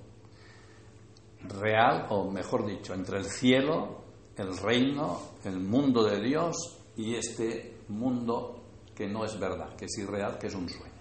real, 1.43 2.07
o 2.09 2.29
mejor 2.29 2.65
dicho, 2.65 2.93
entre 2.93 3.19
el 3.19 3.25
cielo 3.25 4.00
el 4.37 4.57
reino, 4.57 5.19
el 5.43 5.59
mundo 5.59 6.03
de 6.03 6.21
Dios 6.21 6.55
y 6.97 7.15
este 7.15 7.79
mundo 7.89 8.61
que 8.95 9.07
no 9.07 9.25
es 9.25 9.39
verdad, 9.39 9.75
que 9.75 9.85
es 9.85 9.97
irreal, 9.97 10.37
que 10.37 10.47
es 10.47 10.55
un 10.55 10.69
sueño. 10.69 10.91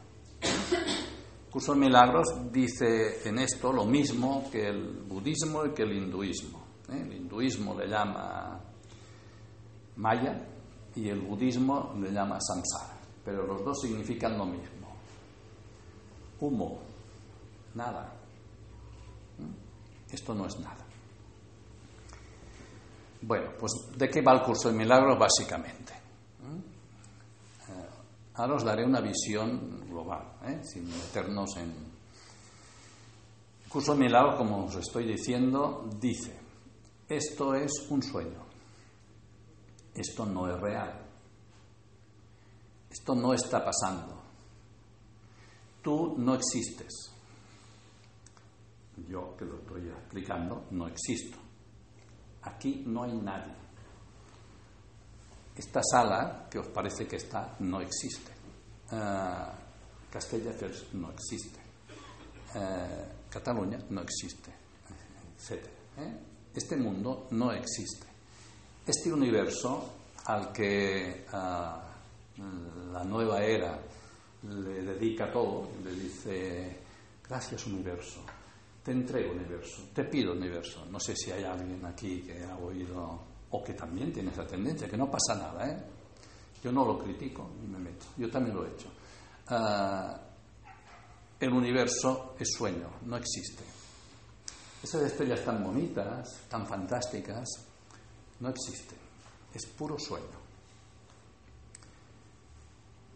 Curso 1.51 1.75
de 1.75 1.81
milagros 1.81 2.29
dice 2.53 3.29
en 3.29 3.39
esto 3.41 3.73
lo 3.73 3.85
mismo 3.85 4.49
que 4.51 4.69
el 4.69 5.03
budismo 5.03 5.67
y 5.67 5.71
que 5.71 5.83
el 5.83 5.93
hinduismo. 5.93 6.63
¿eh? 6.89 7.01
El 7.01 7.13
hinduismo 7.13 7.77
le 7.79 7.89
llama 7.89 8.61
Maya 9.97 10.47
y 10.95 11.09
el 11.09 11.21
budismo 11.21 11.95
le 12.01 12.13
llama 12.13 12.39
Samsara, 12.41 12.99
pero 13.25 13.47
los 13.47 13.65
dos 13.65 13.81
significan 13.81 14.39
lo 14.39 14.47
mismo. 14.47 14.89
Humo, 16.41 16.81
nada. 17.75 18.13
¿Mm? 19.39 20.15
Esto 20.15 20.35
no 20.35 20.47
es 20.47 20.59
nada. 20.61 20.80
Bueno, 23.23 23.51
pues 23.59 23.73
¿de 23.97 24.09
qué 24.09 24.23
va 24.23 24.33
el 24.33 24.43
curso 24.43 24.71
de 24.71 24.77
milagros 24.77 25.19
básicamente? 25.19 25.93
Eh, 25.93 27.89
ahora 28.35 28.55
os 28.55 28.65
daré 28.65 28.85
una 28.85 29.01
visión 29.01 29.87
global, 29.89 30.37
¿eh? 30.47 30.61
sin 30.65 30.89
meternos 30.89 31.57
en... 31.57 31.71
El 33.65 33.71
curso 33.71 33.93
de 33.93 34.01
milagros, 34.01 34.37
como 34.37 34.65
os 34.65 34.77
estoy 34.77 35.07
diciendo, 35.07 35.89
dice, 36.01 36.39
esto 37.09 37.55
es 37.55 37.87
un 37.91 38.03
sueño, 38.03 38.43
esto 39.95 40.25
no 40.27 40.49
es 40.49 40.59
real. 40.61 41.11
Esto 42.91 43.15
no 43.15 43.33
está 43.33 43.65
pasando. 43.65 44.21
Tú 45.81 46.17
no 46.19 46.35
existes. 46.35 47.13
Yo, 49.09 49.37
que 49.37 49.45
lo 49.45 49.59
estoy 49.59 49.89
explicando, 49.89 50.65
no 50.73 50.89
existo. 50.89 51.39
Aquí 52.43 52.83
no 52.87 53.05
hay 53.05 53.13
nadie. 53.13 53.55
Esta 55.57 55.81
sala, 55.83 56.49
que 56.51 56.59
os 56.59 56.69
parece 56.69 57.07
que 57.07 57.17
está, 57.17 57.57
no 57.61 57.81
existe. 57.81 58.33
Uh, 58.93 60.11
Castelldefels 60.11 60.95
no 60.95 61.11
existe. 61.13 61.61
Uh, 62.55 63.29
Cataluña 63.31 63.79
no 63.91 64.01
existe, 64.03 64.53
etc. 65.37 65.67
¿eh? 65.99 66.19
Este 66.55 66.77
mundo 66.77 67.29
no 67.31 67.53
existe. 67.53 68.07
Este 68.87 69.13
universo 69.13 69.99
al 70.25 70.53
que 70.53 71.25
la 71.31 73.05
nueva 73.05 73.43
era 73.43 73.79
le 74.43 74.83
dedica 74.83 75.31
todo, 75.31 75.69
le 75.85 75.93
dice, 75.93 76.77
gracias 77.29 77.67
universo, 77.67 78.25
te 78.83 78.93
entrego 78.93 79.33
universo, 79.33 79.89
te 79.95 80.05
pido 80.05 80.33
universo. 80.33 80.87
No 80.87 80.99
sé 80.99 81.15
si 81.15 81.31
hay 81.31 81.45
alguien 81.45 81.85
aquí 81.85 82.23
que 82.23 82.43
ha 82.45 82.57
oído 82.57 83.25
o 83.51 83.63
que 83.63 83.75
también 83.75 84.13
tiene 84.13 84.31
esa 84.31 84.47
tendencia, 84.47 84.89
que 84.89 84.97
no 84.97 85.11
pasa 85.11 85.35
nada, 85.35 85.69
¿eh? 85.69 85.85
Yo 86.63 86.71
no 86.71 86.85
lo 86.85 86.99
critico 86.99 87.51
ni 87.61 87.67
me 87.69 87.79
meto, 87.79 88.07
yo 88.17 88.31
también 88.31 88.57
lo 88.57 88.67
he 88.67 88.71
hecho. 88.71 88.89
Uh, 89.51 90.15
el 91.41 91.53
universo 91.53 92.35
es 92.39 92.53
sueño, 92.53 92.89
no 93.07 93.17
existe. 93.17 93.65
Esas 94.83 95.03
estrellas 95.03 95.45
tan 95.45 95.65
bonitas, 95.65 96.43
tan 96.49 96.67
fantásticas, 96.67 97.49
no 98.41 98.49
existen. 98.51 98.99
Es 99.53 99.67
puro 99.67 99.99
sueño. 99.99 100.39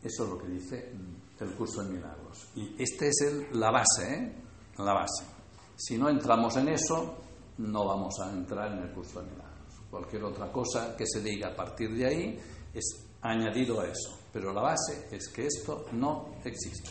Eso 0.03 0.25
es 0.25 0.31
lo 0.31 0.39
que 0.39 0.49
dice 0.49 0.93
el 1.41 1.55
curso 1.55 1.83
de 1.83 1.91
milagros. 1.91 2.49
Y 2.57 2.83
esta 2.83 3.07
es 3.07 3.21
el, 3.23 3.59
la 3.59 3.71
base, 3.71 4.15
¿eh? 4.15 4.35
La 4.79 4.93
base. 4.93 5.34
Si 5.77 5.99
no 5.99 6.09
entramos 6.09 6.57
en 6.57 6.69
eso, 6.69 7.17
no 7.59 7.85
vamos 7.87 8.19
a 8.21 8.31
entrar 8.31 8.73
en 8.73 8.85
el 8.85 8.93
curso 8.93 9.21
de 9.21 9.31
milagros. 9.31 9.75
Cualquier 9.91 10.25
otra 10.25 10.51
cosa 10.51 10.97
que 10.97 11.07
se 11.07 11.21
diga 11.21 11.49
a 11.49 11.57
partir 11.57 11.95
de 11.95 12.07
ahí 12.07 12.41
es 12.73 13.07
añadido 13.23 13.81
a 13.81 13.87
eso. 13.87 14.19
Pero 14.33 14.53
la 14.53 14.63
base 14.63 15.09
es 15.11 15.29
que 15.29 15.47
esto 15.47 15.87
no 15.93 16.37
existe. 16.45 16.91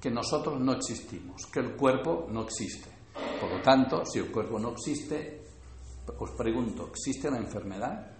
Que 0.00 0.10
nosotros 0.10 0.60
no 0.60 0.72
existimos. 0.72 1.46
Que 1.46 1.60
el 1.60 1.76
cuerpo 1.76 2.26
no 2.30 2.42
existe. 2.42 2.88
Por 3.40 3.50
lo 3.50 3.62
tanto, 3.62 4.04
si 4.04 4.20
el 4.20 4.30
cuerpo 4.30 4.58
no 4.58 4.70
existe, 4.70 5.42
os 6.18 6.30
pregunto, 6.32 6.88
¿existe 6.88 7.30
la 7.30 7.38
enfermedad? 7.38 8.12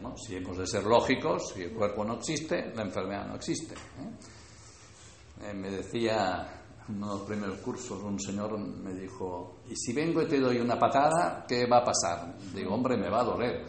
¿No? 0.00 0.16
Si 0.16 0.36
hemos 0.36 0.58
de 0.58 0.66
ser 0.66 0.84
lógicos, 0.84 1.52
si 1.54 1.62
el 1.62 1.72
cuerpo 1.72 2.04
no 2.04 2.14
existe, 2.14 2.72
la 2.74 2.82
enfermedad 2.82 3.26
no 3.26 3.34
existe. 3.34 3.74
¿eh? 3.74 5.48
Eh, 5.50 5.54
me 5.54 5.70
decía 5.70 6.57
uno 6.88 7.06
de 7.06 7.18
los 7.18 7.26
primeros 7.26 7.58
cursos 7.58 8.02
un 8.02 8.18
señor 8.18 8.58
me 8.58 8.94
dijo, 8.94 9.58
¿y 9.68 9.76
si 9.76 9.92
vengo 9.92 10.22
y 10.22 10.26
te 10.26 10.40
doy 10.40 10.58
una 10.58 10.78
patada, 10.78 11.44
qué 11.46 11.66
va 11.66 11.78
a 11.78 11.84
pasar? 11.84 12.36
Digo, 12.54 12.74
hombre, 12.74 12.96
me 12.96 13.08
va 13.08 13.20
a 13.20 13.24
doler. 13.24 13.66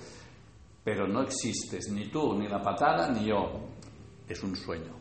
Pero 0.83 1.07
no 1.07 1.21
existes, 1.23 1.89
ni 1.91 2.09
tú, 2.09 2.33
ni 2.37 2.47
la 2.47 2.61
patada, 2.61 3.09
ni 3.09 3.27
yo. 3.27 3.67
Es 4.27 4.41
un 4.43 4.55
sueño. 4.55 4.95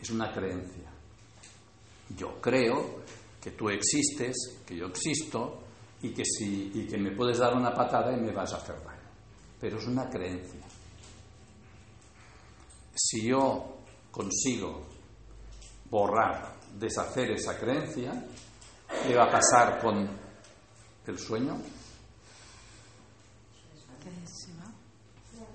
Es 0.00 0.10
una 0.10 0.32
creencia. 0.32 0.90
Yo 2.16 2.40
creo 2.40 3.02
que 3.40 3.50
tú 3.52 3.68
existes, 3.68 4.62
que 4.66 4.76
yo 4.76 4.86
existo, 4.86 5.60
y 6.02 6.10
que, 6.10 6.24
si, 6.24 6.70
y 6.74 6.86
que 6.86 6.96
me 6.96 7.10
puedes 7.10 7.38
dar 7.38 7.56
una 7.56 7.74
patada 7.74 8.16
y 8.16 8.20
me 8.20 8.32
vas 8.32 8.52
a 8.52 8.58
hacer 8.58 8.76
daño 8.84 8.98
pero 9.60 9.78
es 9.78 9.86
una 9.86 10.08
creencia. 10.08 10.60
Si 12.94 13.28
yo 13.28 13.78
consigo 14.10 14.87
borrar, 15.90 16.54
deshacer 16.78 17.30
esa 17.32 17.58
creencia, 17.58 18.12
¿qué 19.06 19.14
va 19.14 19.24
a 19.24 19.30
pasar 19.30 19.80
con 19.80 20.08
el 21.06 21.18
sueño? 21.18 21.56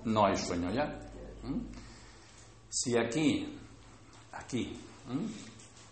No 0.04 0.26
hay 0.26 0.36
sueño 0.36 0.70
ya. 0.70 1.00
Si 2.68 2.96
aquí, 2.96 3.58
aquí, 4.32 4.78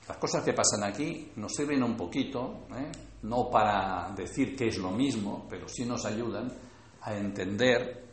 las 0.08 0.16
cosas 0.16 0.44
que 0.44 0.52
pasan 0.52 0.84
aquí 0.84 1.32
nos 1.36 1.52
sirven 1.52 1.82
un 1.82 1.96
poquito, 1.96 2.66
¿eh? 2.76 2.90
no 3.22 3.48
para 3.48 4.12
decir 4.14 4.56
que 4.56 4.68
es 4.68 4.78
lo 4.78 4.90
mismo, 4.90 5.46
pero 5.48 5.68
sí 5.68 5.84
nos 5.84 6.04
ayudan 6.04 6.52
a 7.02 7.14
entender 7.14 8.04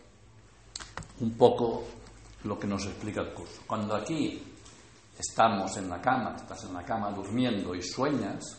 un 1.20 1.36
poco 1.36 1.84
lo 2.44 2.58
que 2.58 2.68
nos 2.68 2.86
explica 2.86 3.22
el 3.22 3.34
curso. 3.34 3.62
Cuando 3.68 3.96
aquí 3.96 4.42
estamos 5.20 5.76
en 5.76 5.90
la 5.90 6.02
cama, 6.02 6.36
estás 6.36 6.64
en 6.64 6.74
la 6.74 6.84
cama 6.84 7.12
durmiendo 7.12 7.76
y 7.76 7.82
sueñas, 7.82 8.58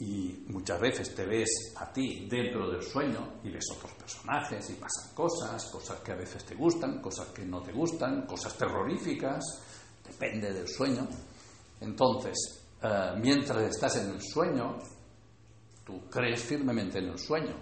y 0.00 0.46
muchas 0.48 0.80
veces 0.80 1.14
te 1.14 1.26
ves 1.26 1.74
a 1.76 1.92
ti 1.92 2.26
dentro 2.28 2.70
del 2.70 2.82
sueño 2.82 3.34
y 3.44 3.50
ves 3.50 3.64
otros 3.76 3.92
personajes 3.92 4.70
y 4.70 4.74
pasan 4.74 5.14
cosas, 5.14 5.62
cosas 5.66 6.00
que 6.00 6.12
a 6.12 6.16
veces 6.16 6.42
te 6.44 6.54
gustan, 6.54 7.02
cosas 7.02 7.28
que 7.28 7.44
no 7.44 7.62
te 7.62 7.72
gustan, 7.72 8.26
cosas 8.26 8.56
terroríficas, 8.56 9.44
depende 10.06 10.54
del 10.54 10.66
sueño. 10.66 11.06
Entonces, 11.80 12.64
eh, 12.82 13.12
mientras 13.20 13.62
estás 13.62 13.96
en 13.96 14.10
el 14.10 14.22
sueño, 14.22 14.78
tú 15.84 16.08
crees 16.08 16.42
firmemente 16.44 16.98
en 16.98 17.08
el 17.10 17.18
sueño, 17.18 17.56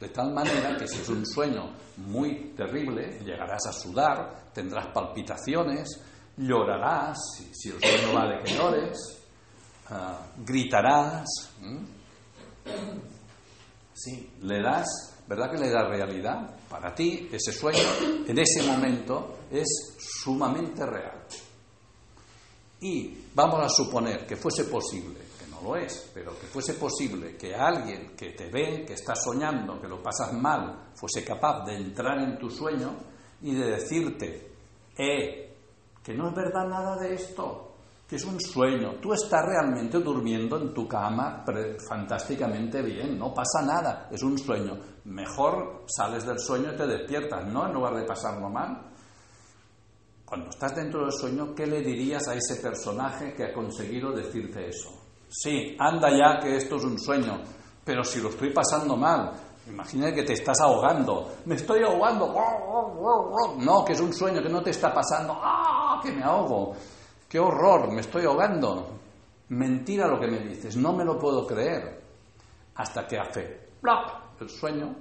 de 0.00 0.08
tal 0.08 0.34
manera 0.34 0.76
que 0.76 0.88
si 0.88 1.00
es 1.00 1.08
un 1.08 1.24
sueño 1.24 1.72
muy 1.98 2.52
terrible, 2.56 3.20
llegarás 3.24 3.64
a 3.66 3.72
sudar, 3.72 4.45
tendrás 4.56 4.86
palpitaciones, 4.86 6.00
llorarás, 6.38 7.18
si, 7.52 7.68
el 7.68 7.78
sueño 7.78 8.14
vale 8.14 8.42
que 8.42 8.54
llores, 8.54 9.18
uh, 9.90 10.42
gritarás. 10.42 11.26
Sí, 13.92 14.32
le 14.40 14.62
das, 14.62 14.86
¿verdad 15.28 15.50
que 15.50 15.58
le 15.58 15.70
das 15.70 15.88
realidad? 15.90 16.56
Para 16.70 16.94
ti, 16.94 17.28
ese 17.30 17.52
sueño 17.52 17.86
en 18.26 18.38
ese 18.38 18.62
momento 18.62 19.40
es 19.50 19.68
sumamente 19.98 20.86
real. 20.86 21.26
Y 22.80 23.14
vamos 23.34 23.60
a 23.62 23.68
suponer 23.68 24.26
que 24.26 24.36
fuese 24.36 24.64
posible 24.64 25.26
no 25.50 25.70
lo 25.70 25.76
es, 25.76 26.10
pero 26.12 26.38
que 26.38 26.46
fuese 26.46 26.74
posible 26.74 27.36
que 27.36 27.54
alguien 27.54 28.14
que 28.16 28.30
te 28.30 28.50
ve, 28.50 28.84
que 28.86 28.94
está 28.94 29.14
soñando, 29.14 29.80
que 29.80 29.88
lo 29.88 30.02
pasas 30.02 30.32
mal, 30.32 30.90
fuese 30.94 31.24
capaz 31.24 31.64
de 31.64 31.76
entrar 31.76 32.18
en 32.18 32.38
tu 32.38 32.50
sueño 32.50 33.15
y 33.42 33.54
de 33.54 33.70
decirte, 33.72 34.50
eh, 34.96 35.54
que 36.02 36.14
no 36.14 36.28
es 36.28 36.34
verdad 36.34 36.66
nada 36.68 36.96
de 36.96 37.14
esto, 37.14 37.66
que 38.08 38.16
es 38.16 38.24
un 38.24 38.40
sueño, 38.40 38.94
tú 39.00 39.12
estás 39.12 39.44
realmente 39.44 39.98
durmiendo 39.98 40.56
en 40.58 40.72
tu 40.72 40.86
cama 40.86 41.44
fantásticamente 41.88 42.80
bien, 42.80 43.18
no 43.18 43.34
pasa 43.34 43.62
nada, 43.62 44.08
es 44.12 44.22
un 44.22 44.38
sueño, 44.38 44.78
mejor 45.04 45.84
sales 45.88 46.24
del 46.24 46.38
sueño 46.38 46.72
y 46.72 46.76
te 46.76 46.86
despiertas, 46.86 47.46
¿no? 47.48 47.66
En 47.66 47.74
lugar 47.74 47.96
de 47.96 48.04
pasarlo 48.04 48.48
mal. 48.48 48.92
Cuando 50.24 50.50
estás 50.50 50.74
dentro 50.74 51.02
del 51.02 51.12
sueño, 51.12 51.54
¿qué 51.54 51.66
le 51.66 51.80
dirías 51.82 52.26
a 52.28 52.34
ese 52.34 52.56
personaje 52.56 53.32
que 53.34 53.44
ha 53.44 53.52
conseguido 53.52 54.12
decirte 54.12 54.68
eso? 54.68 54.90
Sí, 55.28 55.76
anda 55.78 56.08
ya 56.10 56.38
que 56.40 56.56
esto 56.56 56.76
es 56.76 56.84
un 56.84 56.98
sueño, 56.98 57.42
pero 57.84 58.04
si 58.04 58.20
lo 58.20 58.28
estoy 58.28 58.52
pasando 58.52 58.96
mal, 58.96 59.32
imagina 59.66 60.12
que 60.12 60.22
te 60.22 60.34
estás 60.34 60.60
ahogando, 60.60 61.36
me 61.44 61.56
estoy 61.56 61.82
ahogando, 61.82 62.32
no, 63.58 63.84
que 63.84 63.92
es 63.92 64.00
un 64.00 64.12
sueño, 64.12 64.42
que 64.42 64.48
no 64.48 64.62
te 64.62 64.70
está 64.70 64.92
pasando, 64.92 65.36
¡ah, 65.42 66.00
que 66.02 66.12
me 66.12 66.22
ahogo! 66.22 66.74
¡Qué 67.28 67.38
horror, 67.38 67.90
me 67.92 68.00
estoy 68.00 68.24
ahogando! 68.24 68.96
Mentira 69.48 70.06
lo 70.06 70.18
que 70.20 70.28
me 70.28 70.38
dices, 70.38 70.76
no 70.76 70.92
me 70.92 71.04
lo 71.04 71.18
puedo 71.18 71.46
creer. 71.46 72.02
Hasta 72.76 73.06
que 73.06 73.18
hace 73.18 73.68
¡plop! 73.80 74.40
el 74.40 74.50
sueño, 74.50 74.96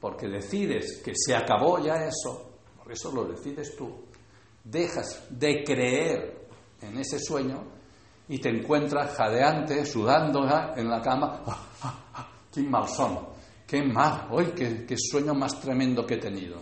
porque 0.00 0.28
decides 0.28 1.00
que 1.04 1.12
se 1.14 1.36
acabó 1.36 1.78
ya 1.78 2.04
eso, 2.04 2.52
por 2.76 2.90
eso 2.92 3.12
lo 3.12 3.24
decides 3.24 3.76
tú. 3.76 3.90
Dejas 4.64 5.26
de 5.30 5.64
creer 5.64 6.48
en 6.80 6.98
ese 6.98 7.18
sueño 7.18 7.62
y 8.28 8.38
te 8.38 8.48
encuentras 8.48 9.14
jadeante, 9.14 9.84
sudando 9.86 10.44
en 10.76 10.88
la 10.88 11.00
cama. 11.00 11.42
¡Ah, 11.46 11.58
ah, 11.82 11.94
ah! 12.14 12.28
¡Qué 12.52 12.62
mal 12.62 12.88
son! 12.88 13.31
¡Qué 13.72 13.82
mal! 13.82 14.28
¡Hoy 14.30 14.52
qué, 14.54 14.94
sueño 14.98 15.32
más 15.32 15.58
tremendo 15.58 16.04
que 16.04 16.16
he 16.16 16.18
tenido! 16.18 16.58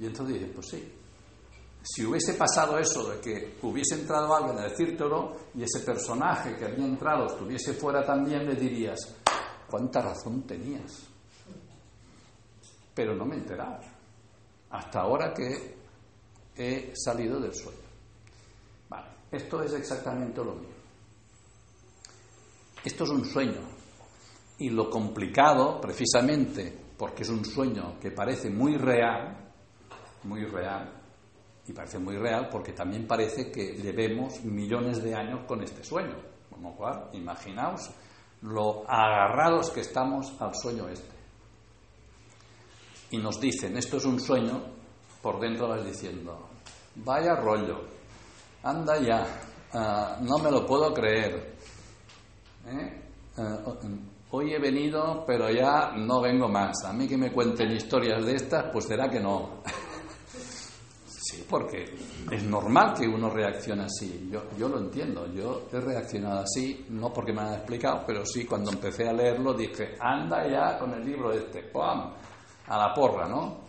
Y 0.00 0.06
entonces 0.06 0.34
dije, 0.34 0.52
pues 0.52 0.66
sí. 0.66 0.92
Si 1.80 2.04
hubiese 2.04 2.34
pasado 2.34 2.76
eso 2.76 3.08
de 3.08 3.20
que 3.20 3.58
hubiese 3.62 3.94
entrado 3.94 4.34
alguien 4.34 4.58
a 4.58 4.64
decírtelo 4.64 5.36
y 5.54 5.62
ese 5.62 5.78
personaje 5.86 6.56
que 6.56 6.64
había 6.64 6.86
entrado 6.86 7.26
estuviese 7.26 7.72
fuera 7.74 8.04
también, 8.04 8.46
le 8.46 8.56
dirías, 8.56 8.98
¿cuánta 9.70 10.02
razón 10.02 10.42
tenías? 10.42 11.04
Pero 12.96 13.14
no 13.14 13.24
me 13.24 13.36
he 13.36 13.38
enterado. 13.38 13.82
Hasta 14.70 15.02
ahora 15.02 15.32
que 15.32 15.76
he 16.56 16.92
salido 16.96 17.38
del 17.38 17.54
sueño. 17.54 17.78
Vale, 18.88 19.06
esto 19.30 19.62
es 19.62 19.72
exactamente 19.74 20.44
lo 20.44 20.56
mismo. 20.56 20.74
Esto 22.82 23.04
es 23.04 23.10
un 23.10 23.24
sueño. 23.24 23.69
Y 24.60 24.70
lo 24.70 24.88
complicado, 24.88 25.80
precisamente 25.80 26.78
porque 26.96 27.22
es 27.22 27.28
un 27.30 27.44
sueño 27.44 27.98
que 28.00 28.10
parece 28.10 28.50
muy 28.50 28.76
real, 28.76 29.52
muy 30.24 30.44
real, 30.44 31.00
y 31.66 31.72
parece 31.72 31.98
muy 31.98 32.16
real 32.16 32.48
porque 32.50 32.72
también 32.72 33.06
parece 33.06 33.50
que 33.50 33.74
llevemos 33.74 34.44
millones 34.44 35.02
de 35.02 35.14
años 35.14 35.40
con 35.46 35.62
este 35.62 35.82
sueño. 35.84 36.16
Con 36.50 36.62
lo 36.62 36.72
cual, 36.72 37.08
imaginaos 37.12 37.90
lo 38.42 38.88
agarrados 38.90 39.70
que 39.70 39.80
estamos 39.80 40.32
al 40.40 40.54
sueño 40.54 40.88
este. 40.88 41.16
Y 43.12 43.18
nos 43.18 43.40
dicen, 43.40 43.76
esto 43.76 43.96
es 43.96 44.04
un 44.04 44.20
sueño, 44.20 44.62
por 45.22 45.40
dentro 45.40 45.68
vas 45.68 45.84
diciendo, 45.84 46.48
vaya 46.96 47.34
rollo, 47.34 47.82
anda 48.62 48.98
ya, 49.00 49.26
ah, 49.72 50.18
no 50.22 50.38
me 50.38 50.50
lo 50.50 50.66
puedo 50.66 50.92
creer. 50.94 51.56
¿eh? 52.66 53.02
Ah, 53.36 53.58
hoy 54.32 54.54
he 54.54 54.58
venido, 54.58 55.24
pero 55.26 55.50
ya 55.50 55.92
no 55.96 56.20
vengo 56.20 56.48
más. 56.48 56.84
A 56.84 56.92
mí 56.92 57.08
que 57.08 57.16
me 57.16 57.32
cuenten 57.32 57.72
historias 57.72 58.24
de 58.24 58.36
estas, 58.36 58.66
pues 58.72 58.86
será 58.86 59.08
que 59.08 59.20
no. 59.20 59.62
sí, 61.06 61.44
porque 61.48 61.84
es 62.30 62.42
normal 62.44 62.94
que 62.94 63.06
uno 63.06 63.30
reaccione 63.30 63.84
así. 63.84 64.28
Yo, 64.30 64.42
yo 64.56 64.68
lo 64.68 64.78
entiendo. 64.78 65.26
Yo 65.32 65.68
he 65.72 65.80
reaccionado 65.80 66.40
así, 66.40 66.86
no 66.90 67.12
porque 67.12 67.32
me 67.32 67.42
han 67.42 67.54
explicado, 67.54 68.04
pero 68.06 68.24
sí 68.24 68.44
cuando 68.44 68.70
empecé 68.70 69.08
a 69.08 69.12
leerlo 69.12 69.52
dije, 69.54 69.96
anda 69.98 70.46
ya 70.48 70.78
con 70.78 70.94
el 70.94 71.04
libro 71.04 71.32
este, 71.32 71.64
¡pum! 71.64 72.12
A 72.66 72.78
la 72.78 72.94
porra, 72.94 73.28
¿no? 73.28 73.68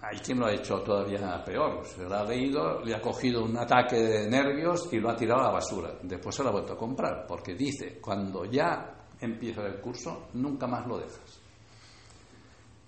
Hay 0.00 0.18
quien 0.18 0.38
lo 0.38 0.46
ha 0.46 0.52
hecho 0.52 0.80
todavía 0.82 1.42
peor. 1.44 1.84
Se 1.84 2.04
lo 2.04 2.14
ha 2.14 2.24
leído, 2.24 2.80
le 2.80 2.94
ha 2.94 3.00
cogido 3.00 3.44
un 3.44 3.56
ataque 3.58 3.96
de 3.96 4.30
nervios 4.30 4.88
y 4.92 4.98
lo 4.98 5.10
ha 5.10 5.16
tirado 5.16 5.40
a 5.40 5.44
la 5.44 5.50
basura. 5.50 5.98
Después 6.02 6.34
se 6.34 6.42
lo 6.42 6.50
ha 6.50 6.52
vuelto 6.52 6.74
a 6.74 6.78
comprar, 6.78 7.26
porque 7.26 7.54
dice, 7.54 7.98
cuando 8.00 8.44
ya 8.44 8.95
empieza 9.20 9.66
el 9.66 9.80
curso, 9.80 10.28
nunca 10.34 10.66
más 10.66 10.86
lo 10.86 10.98
dejas. 10.98 11.40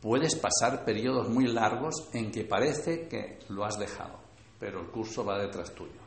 Puedes 0.00 0.36
pasar 0.36 0.84
periodos 0.84 1.28
muy 1.28 1.46
largos 1.48 2.08
en 2.12 2.30
que 2.30 2.44
parece 2.44 3.08
que 3.08 3.40
lo 3.48 3.64
has 3.64 3.78
dejado, 3.78 4.18
pero 4.58 4.80
el 4.80 4.86
curso 4.88 5.24
va 5.24 5.38
detrás 5.38 5.74
tuyo. 5.74 6.00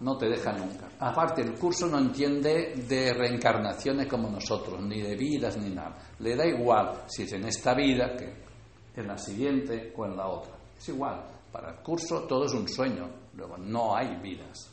No 0.00 0.16
te 0.16 0.28
deja 0.28 0.52
nunca. 0.52 0.88
Aparte, 1.00 1.42
el 1.42 1.54
curso 1.54 1.88
no 1.88 1.98
entiende 1.98 2.74
de 2.86 3.12
reencarnaciones 3.12 4.06
como 4.06 4.30
nosotros, 4.30 4.80
ni 4.82 5.02
de 5.02 5.16
vidas 5.16 5.56
ni 5.56 5.70
nada. 5.70 5.96
Le 6.20 6.36
da 6.36 6.46
igual 6.46 7.02
si 7.08 7.24
es 7.24 7.32
en 7.32 7.44
esta 7.46 7.74
vida 7.74 8.14
que 8.16 8.48
en 8.94 9.08
la 9.08 9.18
siguiente 9.18 9.92
o 9.96 10.04
en 10.04 10.16
la 10.16 10.28
otra. 10.28 10.52
Es 10.76 10.88
igual. 10.88 11.24
Para 11.50 11.70
el 11.70 11.76
curso 11.82 12.22
todo 12.22 12.44
es 12.44 12.52
un 12.52 12.68
sueño. 12.68 13.08
Luego, 13.34 13.56
no 13.58 13.96
hay 13.96 14.14
vidas. 14.20 14.70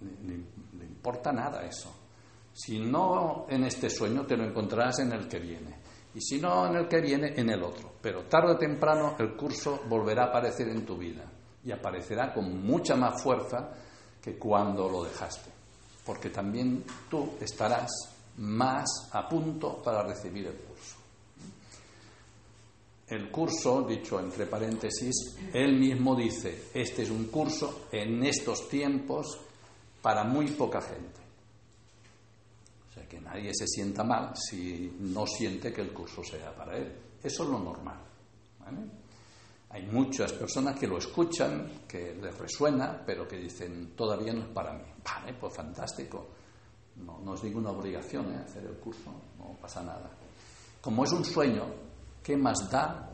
Le, 0.00 0.36
le 0.78 0.84
importa 0.86 1.30
nada 1.30 1.62
eso. 1.64 2.01
Si 2.54 2.78
no 2.78 3.46
en 3.48 3.64
este 3.64 3.88
sueño, 3.88 4.26
te 4.26 4.36
lo 4.36 4.44
encontrarás 4.44 4.98
en 5.00 5.12
el 5.12 5.26
que 5.26 5.38
viene. 5.38 5.76
Y 6.14 6.20
si 6.20 6.38
no 6.38 6.66
en 6.66 6.76
el 6.76 6.88
que 6.88 7.00
viene, 7.00 7.32
en 7.36 7.48
el 7.48 7.62
otro. 7.62 7.92
Pero 8.00 8.24
tarde 8.24 8.52
o 8.52 8.58
temprano 8.58 9.16
el 9.18 9.34
curso 9.34 9.82
volverá 9.88 10.24
a 10.24 10.26
aparecer 10.26 10.68
en 10.68 10.84
tu 10.84 10.96
vida. 10.98 11.24
Y 11.64 11.72
aparecerá 11.72 12.32
con 12.32 12.62
mucha 12.64 12.94
más 12.96 13.22
fuerza 13.22 13.70
que 14.20 14.36
cuando 14.36 14.88
lo 14.88 15.04
dejaste. 15.04 15.50
Porque 16.04 16.28
también 16.28 16.84
tú 17.08 17.34
estarás 17.40 17.90
más 18.36 19.08
a 19.12 19.26
punto 19.28 19.82
para 19.82 20.02
recibir 20.02 20.46
el 20.46 20.56
curso. 20.56 20.96
El 23.06 23.30
curso, 23.30 23.82
dicho 23.82 24.18
entre 24.20 24.46
paréntesis, 24.46 25.36
él 25.52 25.78
mismo 25.78 26.14
dice, 26.16 26.64
este 26.74 27.02
es 27.02 27.10
un 27.10 27.26
curso 27.26 27.86
en 27.92 28.22
estos 28.24 28.68
tiempos 28.68 29.38
para 30.00 30.24
muy 30.24 30.48
poca 30.48 30.80
gente 30.80 31.21
que 33.12 33.20
nadie 33.20 33.52
se 33.52 33.66
sienta 33.66 34.02
mal 34.02 34.32
si 34.34 34.96
no 35.00 35.26
siente 35.26 35.70
que 35.70 35.82
el 35.82 35.92
curso 35.92 36.24
sea 36.24 36.56
para 36.56 36.78
él. 36.78 36.90
Eso 37.22 37.44
es 37.44 37.50
lo 37.50 37.58
normal. 37.58 37.98
Hay 39.68 39.82
muchas 39.86 40.32
personas 40.32 40.78
que 40.80 40.86
lo 40.86 40.96
escuchan, 40.96 41.82
que 41.86 42.14
les 42.14 42.38
resuena, 42.38 43.02
pero 43.04 43.28
que 43.28 43.36
dicen, 43.36 43.92
todavía 43.94 44.32
no 44.32 44.44
es 44.44 44.48
para 44.48 44.72
mí. 44.72 44.84
Vale, 45.04 45.34
pues 45.34 45.54
fantástico. 45.54 46.26
No, 46.96 47.34
es 47.34 47.44
ninguna 47.44 47.70
obligación 47.70 48.32
¿eh? 48.32 48.44
hacer 48.46 48.64
el 48.64 48.76
curso, 48.78 49.10
no 49.38 49.58
pasa 49.60 49.82
nada. 49.82 50.10
Como 50.80 51.04
es 51.04 51.12
un 51.12 51.24
sueño, 51.24 51.66
¿qué 52.22 52.34
más 52.34 52.70
da 52.70 53.10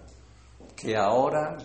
que 0.77 0.97
ahora 0.97 1.57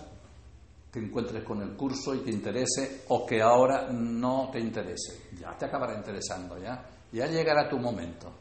te 0.89 0.99
encuentres 0.99 1.43
con 1.43 1.61
el 1.61 1.75
curso 1.75 2.15
y 2.15 2.19
te 2.19 2.31
interese 2.31 3.03
o 3.09 3.27
que 3.27 3.43
ahora 3.43 3.89
no 3.91 4.49
te 4.51 4.59
interese? 4.59 5.29
Ya 5.39 5.55
te 5.55 5.65
acabará 5.65 5.95
interesando, 5.95 6.57
ya 6.57 6.92
ya 7.14 7.28
llegará 7.28 7.70
tu 7.70 7.78
momento. 7.78 8.32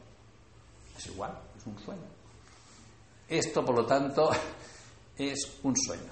Es 0.97 1.07
igual, 1.07 1.39
es 1.55 1.65
un 1.65 1.77
sueño. 1.79 2.07
Esto, 3.29 3.63
por 3.63 3.75
lo 3.75 3.85
tanto, 3.85 4.29
es 5.17 5.59
un 5.63 5.75
sueño. 5.77 6.11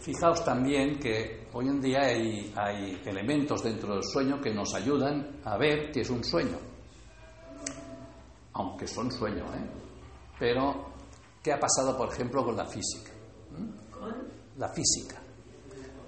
Fijaos 0.00 0.44
también 0.44 0.98
que 0.98 1.48
hoy 1.52 1.68
en 1.68 1.80
día 1.80 2.00
hay, 2.00 2.52
hay, 2.56 3.02
elementos 3.04 3.62
dentro 3.62 3.94
del 3.94 4.02
sueño 4.02 4.40
que 4.40 4.52
nos 4.52 4.74
ayudan 4.74 5.40
a 5.44 5.56
ver 5.56 5.92
que 5.92 6.00
es 6.00 6.10
un 6.10 6.24
sueño. 6.24 6.58
Aunque 8.54 8.86
son 8.88 9.12
sueños, 9.12 9.46
¿eh? 9.54 9.70
Pero, 10.38 10.86
¿qué 11.42 11.52
ha 11.52 11.60
pasado, 11.60 11.96
por 11.96 12.12
ejemplo, 12.12 12.42
con 12.44 12.56
la 12.56 12.64
física? 12.64 13.12
¿Mm? 13.50 14.58
La 14.58 14.68
física. 14.70 15.20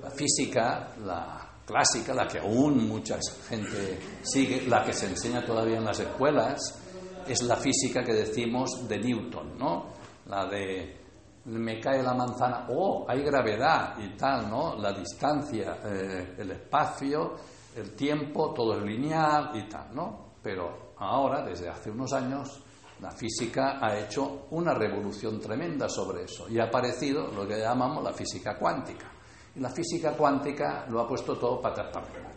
La 0.02 0.10
física, 0.10 0.94
la, 1.04 1.41
clásica, 1.72 2.12
la 2.12 2.28
que 2.28 2.38
aún 2.38 2.86
mucha 2.86 3.18
gente 3.48 3.98
sigue, 4.22 4.66
la 4.68 4.84
que 4.84 4.92
se 4.92 5.06
enseña 5.06 5.44
todavía 5.44 5.78
en 5.78 5.84
las 5.84 6.00
escuelas, 6.00 6.78
es 7.26 7.42
la 7.42 7.56
física 7.56 8.04
que 8.04 8.12
decimos 8.12 8.86
de 8.86 8.98
Newton, 8.98 9.58
¿no? 9.58 9.86
La 10.26 10.46
de 10.46 11.00
me 11.44 11.80
cae 11.80 12.02
la 12.02 12.14
manzana, 12.14 12.66
oh, 12.68 13.04
hay 13.08 13.22
gravedad 13.22 13.98
y 13.98 14.16
tal, 14.16 14.48
¿no? 14.48 14.76
La 14.76 14.92
distancia, 14.92 15.78
eh, 15.84 16.36
el 16.38 16.50
espacio, 16.52 17.32
el 17.74 17.94
tiempo, 17.94 18.52
todo 18.54 18.78
es 18.78 18.84
lineal 18.84 19.50
y 19.54 19.68
tal, 19.68 19.94
¿no? 19.94 20.34
Pero 20.42 20.92
ahora, 20.98 21.42
desde 21.42 21.68
hace 21.68 21.90
unos 21.90 22.12
años, 22.12 22.62
la 23.00 23.10
física 23.10 23.78
ha 23.80 23.98
hecho 23.98 24.46
una 24.50 24.74
revolución 24.74 25.40
tremenda 25.40 25.88
sobre 25.88 26.24
eso 26.24 26.48
y 26.48 26.60
ha 26.60 26.64
aparecido 26.64 27.26
lo 27.32 27.46
que 27.48 27.58
llamamos 27.58 28.04
la 28.04 28.12
física 28.12 28.56
cuántica. 28.56 29.11
Y 29.54 29.60
la 29.60 29.70
física 29.70 30.16
cuántica 30.16 30.86
lo 30.88 31.00
ha 31.00 31.08
puesto 31.08 31.36
todo 31.36 31.60
para 31.60 31.82
arriba. 31.82 32.30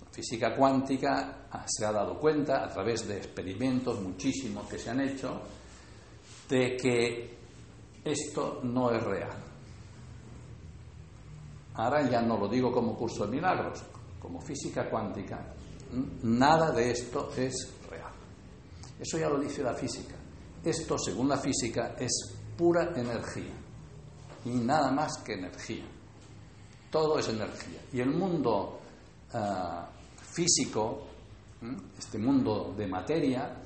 La 0.00 0.10
física 0.10 0.54
cuántica 0.54 1.48
se 1.66 1.86
ha 1.86 1.92
dado 1.92 2.18
cuenta, 2.18 2.64
a 2.64 2.68
través 2.68 3.06
de 3.06 3.16
experimentos 3.16 4.00
muchísimos 4.00 4.68
que 4.68 4.78
se 4.78 4.90
han 4.90 5.00
hecho, 5.00 5.40
de 6.48 6.76
que 6.76 7.38
esto 8.04 8.60
no 8.62 8.90
es 8.90 9.02
real. 9.02 9.36
Ahora 11.74 12.08
ya 12.08 12.20
no 12.20 12.36
lo 12.36 12.48
digo 12.48 12.72
como 12.72 12.96
curso 12.96 13.24
de 13.24 13.36
milagros, 13.36 13.84
como 14.18 14.40
física 14.40 14.90
cuántica, 14.90 15.54
nada 16.22 16.72
de 16.72 16.90
esto 16.90 17.30
es 17.36 17.72
real. 17.88 18.12
Eso 18.98 19.18
ya 19.18 19.28
lo 19.28 19.38
dice 19.38 19.62
la 19.62 19.74
física. 19.74 20.16
Esto, 20.64 20.98
según 20.98 21.28
la 21.28 21.38
física, 21.38 21.94
es 21.98 22.34
pura 22.56 22.92
energía 22.96 23.54
y 24.44 24.50
nada 24.50 24.90
más 24.90 25.18
que 25.18 25.34
energía. 25.34 25.84
Todo 26.90 27.18
es 27.18 27.28
energía. 27.28 27.80
Y 27.92 28.00
el 28.00 28.10
mundo 28.10 28.80
ah, 29.32 29.88
físico, 30.20 31.06
este 31.98 32.18
mundo 32.18 32.74
de 32.76 32.86
materia, 32.86 33.56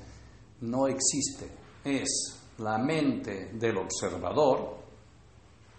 no 0.61 0.87
existe. 0.87 1.49
Es 1.83 2.39
la 2.57 2.77
mente 2.77 3.51
del 3.53 3.77
observador, 3.77 4.77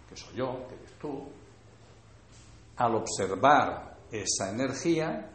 que 0.09 0.15
soy 0.15 0.35
yo, 0.35 0.67
que 0.67 0.75
eres 0.75 0.99
tú, 0.99 1.27
al 2.77 2.95
observar 2.95 3.97
esa 4.11 4.51
energía, 4.51 5.31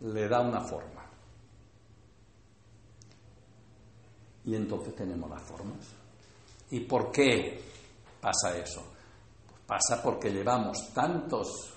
le 0.00 0.28
da 0.28 0.40
una 0.40 0.60
forma. 0.60 1.04
Y 4.44 4.54
entonces 4.54 4.94
tenemos 4.94 5.28
las 5.28 5.42
formas. 5.42 5.92
¿Y 6.70 6.80
por 6.80 7.10
qué 7.10 7.60
pasa 8.20 8.56
eso? 8.56 8.95
Pasa 9.66 10.00
porque 10.02 10.30
llevamos 10.30 10.92
tantos 10.94 11.74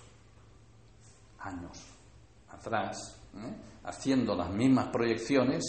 años 1.39 1.85
atrás 2.49 3.19
¿eh? 3.35 3.55
haciendo 3.83 4.35
las 4.35 4.51
mismas 4.51 4.89
proyecciones 4.89 5.63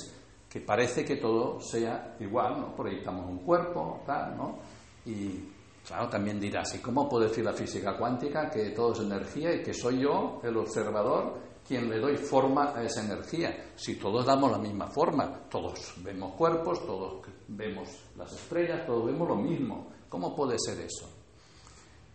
que 0.48 0.60
parece 0.60 1.04
que 1.04 1.16
todo 1.16 1.60
sea 1.60 2.16
igual, 2.18 2.60
¿no? 2.60 2.74
Proyectamos 2.74 3.24
un 3.26 3.38
cuerpo, 3.38 4.02
tal, 4.04 4.36
¿no? 4.36 4.58
Y 5.06 5.48
claro, 5.86 6.08
también 6.08 6.40
dirás, 6.40 6.74
¿y 6.74 6.78
cómo 6.78 7.08
puede 7.08 7.28
decir 7.28 7.44
la 7.44 7.52
física 7.52 7.96
cuántica 7.96 8.50
que 8.50 8.70
todo 8.70 8.92
es 8.92 8.98
energía 8.98 9.54
y 9.54 9.62
que 9.62 9.72
soy 9.72 10.00
yo, 10.00 10.40
el 10.42 10.56
observador, 10.56 11.38
quien 11.66 11.88
le 11.88 12.00
doy 12.00 12.16
forma 12.16 12.74
a 12.76 12.82
esa 12.82 13.04
energía? 13.04 13.70
Si 13.76 13.94
todos 13.94 14.26
damos 14.26 14.50
la 14.50 14.58
misma 14.58 14.88
forma, 14.88 15.42
todos 15.48 15.94
vemos 15.98 16.34
cuerpos, 16.34 16.84
todos 16.84 17.24
vemos 17.46 17.88
las 18.16 18.32
estrellas, 18.32 18.84
todos 18.84 19.06
vemos 19.06 19.28
lo 19.28 19.36
mismo. 19.36 19.88
¿Cómo 20.08 20.34
puede 20.34 20.58
ser 20.58 20.80
eso? 20.80 21.19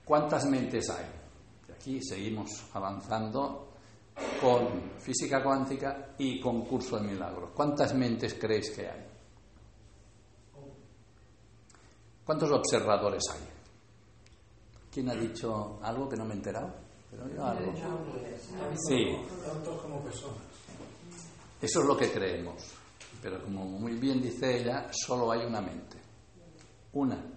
¿Cuántas 0.06 0.46
mentes 0.46 0.90
hay? 0.92 1.06
Y 1.68 1.72
aquí 1.72 2.00
seguimos 2.04 2.66
avanzando 2.74 3.74
con 4.40 4.92
física 5.00 5.44
cuántica 5.44 6.14
y 6.20 6.40
con 6.40 6.66
curso 6.66 6.98
de 6.98 7.08
milagros. 7.08 7.50
¿Cuántas 7.54 7.94
mentes 7.96 8.36
creéis 8.36 8.70
que 8.70 8.88
hay? 8.88 9.06
¿Cuántos 12.24 12.52
observadores 12.52 13.24
hay? 13.34 13.42
¿Quién 14.92 15.10
ha 15.10 15.16
dicho 15.16 15.80
algo 15.82 16.08
que 16.08 16.16
no 16.16 16.26
me 16.26 16.34
he 16.34 16.38
enterado? 16.38 16.74
Pero 17.12 17.28
yo. 17.30 17.54
Sí. 18.88 19.16
Eso 21.62 21.80
es 21.82 21.86
lo 21.86 21.98
que 21.98 22.12
creemos. 22.12 22.64
Pero 23.22 23.42
como 23.44 23.66
muy 23.66 23.94
bien 23.94 24.22
dice 24.22 24.62
ella, 24.62 24.88
solo 24.92 25.32
hay 25.32 25.46
una 25.46 25.62
mente. 25.62 25.98
Una. 26.94 27.35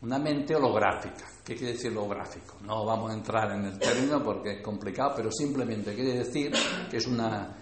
Una 0.00 0.18
mente 0.18 0.54
holográfica. 0.54 1.26
¿Qué 1.44 1.56
quiere 1.56 1.72
decir 1.72 1.90
holográfico? 1.90 2.58
No 2.62 2.84
vamos 2.84 3.10
a 3.10 3.14
entrar 3.14 3.50
en 3.52 3.64
el 3.64 3.78
término 3.78 4.22
porque 4.22 4.58
es 4.58 4.62
complicado, 4.62 5.14
pero 5.16 5.30
simplemente 5.32 5.94
quiere 5.94 6.18
decir 6.18 6.52
que 6.90 6.98
es 6.98 7.06
una, 7.06 7.56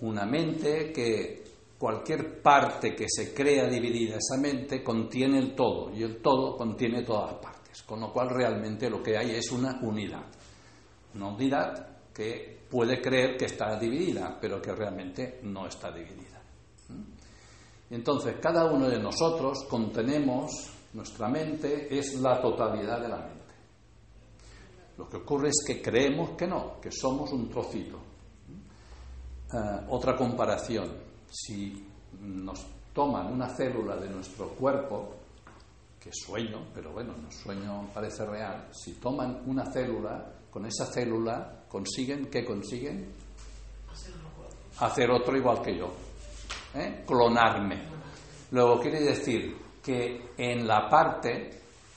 una 0.00 0.26
mente 0.26 0.92
que 0.92 1.44
cualquier 1.78 2.42
parte 2.42 2.94
que 2.94 3.06
se 3.08 3.32
crea 3.32 3.66
dividida, 3.66 4.16
esa 4.16 4.38
mente 4.40 4.82
contiene 4.82 5.38
el 5.38 5.54
todo 5.54 5.90
y 5.94 6.02
el 6.02 6.20
todo 6.20 6.56
contiene 6.56 7.02
todas 7.02 7.32
las 7.32 7.40
partes. 7.40 7.82
Con 7.84 8.00
lo 8.00 8.12
cual 8.12 8.28
realmente 8.30 8.90
lo 8.90 9.02
que 9.02 9.16
hay 9.16 9.30
es 9.30 9.50
una 9.50 9.78
unidad. 9.80 10.26
Una 11.14 11.28
unidad 11.28 12.12
que 12.12 12.60
puede 12.68 13.00
creer 13.00 13.36
que 13.36 13.46
está 13.46 13.78
dividida, 13.78 14.38
pero 14.40 14.60
que 14.60 14.72
realmente 14.72 15.40
no 15.42 15.66
está 15.66 15.90
dividida. 15.90 16.42
¿Mm? 16.88 17.94
Entonces, 17.94 18.36
cada 18.40 18.66
uno 18.70 18.88
de 18.88 18.98
nosotros 18.98 19.64
contenemos, 19.68 20.70
nuestra 20.92 21.28
mente 21.28 21.96
es 21.96 22.14
la 22.20 22.40
totalidad 22.40 23.00
de 23.00 23.08
la 23.08 23.16
mente. 23.16 23.40
Lo 24.98 25.08
que 25.08 25.16
ocurre 25.18 25.48
es 25.48 25.64
que 25.66 25.80
creemos 25.80 26.30
que 26.36 26.46
no, 26.46 26.80
que 26.80 26.90
somos 26.90 27.32
un 27.32 27.48
trocito. 27.48 27.98
Eh, 29.52 29.86
otra 29.88 30.16
comparación, 30.16 30.90
si 31.30 31.86
nos 32.20 32.66
toman 32.92 33.32
una 33.32 33.48
célula 33.48 33.96
de 33.96 34.10
nuestro 34.10 34.48
cuerpo, 34.50 35.14
que 35.98 36.10
sueño, 36.12 36.66
pero 36.74 36.92
bueno, 36.92 37.14
no 37.16 37.30
sueño 37.30 37.88
parece 37.92 38.24
real, 38.24 38.68
si 38.72 38.94
toman 38.94 39.42
una 39.46 39.70
célula, 39.70 40.32
con 40.50 40.66
esa 40.66 40.86
célula 40.86 41.64
consiguen, 41.68 42.26
¿qué 42.26 42.44
consiguen? 42.44 43.12
Hacer 44.78 45.10
otro 45.10 45.36
igual 45.36 45.62
que 45.62 45.76
yo. 45.76 45.90
¿eh? 46.74 47.04
Clonarme. 47.06 47.82
Luego 48.50 48.80
quiere 48.80 49.00
decir 49.00 49.56
que 49.82 50.30
en 50.36 50.66
la 50.66 50.88
parte 50.88 51.50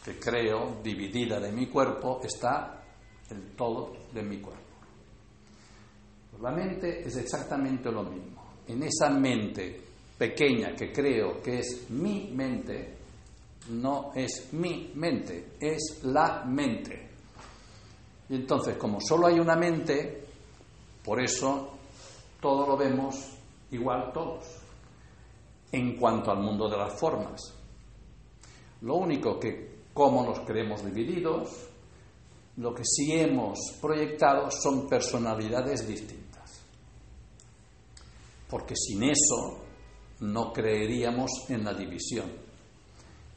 que 0.03 0.19
creo 0.19 0.81
dividida 0.83 1.39
de 1.39 1.51
mi 1.51 1.67
cuerpo 1.67 2.19
está 2.23 2.83
el 3.29 3.55
todo 3.55 3.93
de 4.13 4.21
mi 4.21 4.39
cuerpo. 4.39 4.61
La 6.41 6.51
mente 6.51 7.07
es 7.07 7.15
exactamente 7.15 7.91
lo 7.91 8.03
mismo. 8.03 8.43
En 8.67 8.83
esa 8.83 9.09
mente 9.09 9.81
pequeña 10.17 10.75
que 10.75 10.91
creo 10.91 11.41
que 11.41 11.59
es 11.59 11.89
mi 11.89 12.31
mente, 12.33 12.97
no 13.69 14.11
es 14.15 14.51
mi 14.53 14.91
mente, 14.95 15.53
es 15.59 16.01
la 16.03 16.43
mente. 16.45 17.09
Y 18.29 18.35
entonces, 18.35 18.77
como 18.77 18.99
solo 18.99 19.27
hay 19.27 19.39
una 19.39 19.55
mente, 19.55 20.25
por 21.03 21.21
eso 21.21 21.69
todo 22.39 22.67
lo 22.67 22.77
vemos 22.77 23.15
igual 23.71 24.11
todos, 24.13 24.45
en 25.71 25.95
cuanto 25.97 26.31
al 26.31 26.39
mundo 26.39 26.69
de 26.69 26.77
las 26.77 26.99
formas. 26.99 27.62
Lo 28.83 28.95
único 28.95 29.39
que, 29.39 29.83
como 29.93 30.25
nos 30.25 30.41
creemos 30.41 30.83
divididos, 30.83 31.69
lo 32.57 32.73
que 32.73 32.83
sí 32.83 33.13
hemos 33.13 33.57
proyectado 33.81 34.51
son 34.51 34.87
personalidades 34.87 35.87
distintas. 35.87 36.61
Porque 38.49 38.75
sin 38.75 39.03
eso 39.03 39.63
no 40.19 40.51
creeríamos 40.51 41.31
en 41.49 41.63
la 41.63 41.73
división. 41.73 42.29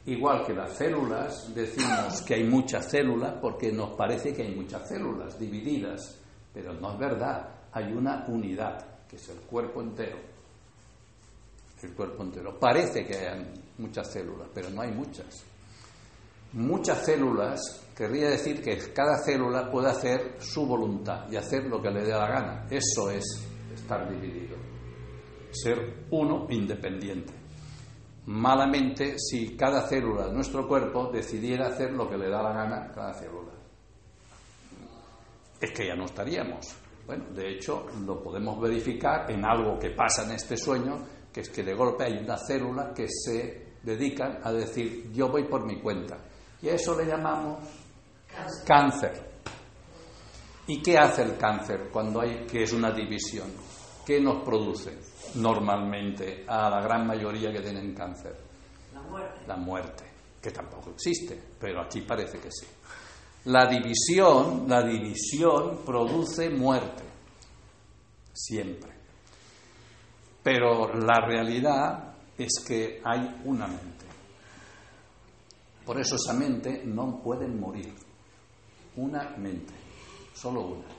Igual 0.05 0.45
que 0.45 0.53
las 0.53 0.77
células, 0.77 1.53
decimos 1.55 2.21
que 2.21 2.35
hay 2.35 2.43
muchas 2.43 2.89
células 2.89 3.35
porque 3.41 3.71
nos 3.71 3.95
parece 3.95 4.33
que 4.33 4.43
hay 4.43 4.53
muchas 4.53 4.87
células 4.87 5.39
divididas, 5.39 6.19
pero 6.53 6.73
no 6.73 6.91
es 6.93 6.99
verdad, 6.99 7.49
hay 7.71 7.91
una 7.91 8.25
unidad, 8.27 9.05
que 9.07 9.15
es 9.15 9.29
el 9.29 9.39
cuerpo 9.39 9.81
entero. 9.81 10.36
El 11.81 11.93
cuerpo 11.93 12.23
entero. 12.23 12.57
Parece 12.59 13.05
que 13.05 13.15
hay 13.15 13.53
muchas 13.77 14.11
células, 14.11 14.49
pero 14.53 14.69
no 14.69 14.81
hay 14.81 14.91
muchas. 14.91 15.43
Muchas 16.53 17.05
células 17.05 17.85
querría 17.95 18.29
decir 18.29 18.61
que 18.61 18.77
cada 18.93 19.17
célula 19.23 19.69
puede 19.69 19.89
hacer 19.89 20.37
su 20.39 20.65
voluntad 20.65 21.29
y 21.29 21.35
hacer 21.35 21.65
lo 21.65 21.81
que 21.81 21.91
le 21.91 22.03
dé 22.03 22.11
la 22.11 22.27
gana. 22.27 22.67
Eso 22.69 23.11
es 23.11 23.25
estar 23.73 24.09
dividido 24.09 24.57
ser 25.51 26.05
uno 26.11 26.47
independiente. 26.49 27.33
Malamente 28.25 29.17
si 29.17 29.55
cada 29.55 29.87
célula 29.87 30.27
de 30.27 30.33
nuestro 30.33 30.67
cuerpo 30.67 31.09
decidiera 31.11 31.67
hacer 31.67 31.93
lo 31.93 32.09
que 32.09 32.17
le 32.17 32.29
da 32.29 32.43
la 32.43 32.53
gana 32.53 32.85
a 32.85 32.91
cada 32.91 33.13
célula. 33.13 33.53
Es 35.59 35.71
que 35.71 35.87
ya 35.87 35.95
no 35.95 36.05
estaríamos. 36.05 36.75
Bueno, 37.05 37.25
de 37.33 37.53
hecho, 37.53 37.85
lo 38.05 38.21
podemos 38.21 38.59
verificar 38.59 39.31
en 39.31 39.45
algo 39.45 39.79
que 39.79 39.91
pasa 39.91 40.25
en 40.25 40.31
este 40.31 40.57
sueño, 40.57 40.97
que 41.31 41.41
es 41.41 41.49
que 41.49 41.63
de 41.63 41.73
golpe 41.73 42.05
hay 42.05 42.17
una 42.17 42.37
célula 42.37 42.93
que 42.93 43.07
se 43.09 43.67
dedican 43.83 44.39
a 44.43 44.51
decir 44.51 45.11
yo 45.11 45.29
voy 45.29 45.45
por 45.45 45.65
mi 45.65 45.79
cuenta. 45.81 46.17
Y 46.61 46.69
a 46.69 46.73
eso 46.73 46.97
le 46.97 47.05
llamamos 47.05 47.59
cáncer. 48.65 49.27
¿Y 50.67 50.81
qué 50.81 50.97
hace 50.97 51.23
el 51.23 51.37
cáncer 51.37 51.89
cuando 51.91 52.21
hay 52.21 52.45
que 52.45 52.63
es 52.63 52.73
una 52.73 52.91
división? 52.91 53.51
¿Qué 54.05 54.19
nos 54.19 54.43
produce? 54.43 54.97
normalmente 55.35 56.45
a 56.47 56.69
la 56.69 56.81
gran 56.81 57.05
mayoría 57.05 57.51
que 57.51 57.61
tienen 57.61 57.93
cáncer? 57.93 58.35
La 58.93 59.01
muerte. 59.01 59.39
La 59.47 59.57
muerte, 59.57 60.03
que 60.41 60.51
tampoco 60.51 60.91
existe, 60.91 61.41
pero 61.59 61.81
aquí 61.81 62.01
parece 62.01 62.39
que 62.39 62.49
sí. 62.51 62.65
La 63.45 63.65
división, 63.67 64.65
la 64.67 64.83
división 64.83 65.79
produce 65.85 66.49
muerte, 66.49 67.03
siempre. 68.33 68.96
Pero 70.47 70.93
la 70.93 71.19
realidad 71.27 72.15
es 72.37 72.63
que 72.65 73.01
hay 73.03 73.41
una 73.43 73.67
mente. 73.67 74.05
Por 75.85 75.99
eso 75.99 76.15
esa 76.15 76.33
mente 76.33 76.83
no 76.85 77.19
puede 77.21 77.49
morir. 77.49 77.93
Una 78.95 79.35
mente, 79.37 79.73
solo 80.33 80.61
una 80.61 80.97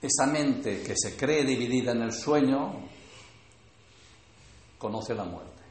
esa 0.00 0.26
mente 0.26 0.82
que 0.82 0.94
se 0.96 1.16
cree 1.16 1.44
dividida 1.44 1.92
en 1.92 2.02
el 2.02 2.12
sueño 2.12 2.72
conoce 4.78 5.14
la 5.14 5.24
muerte. 5.24 5.62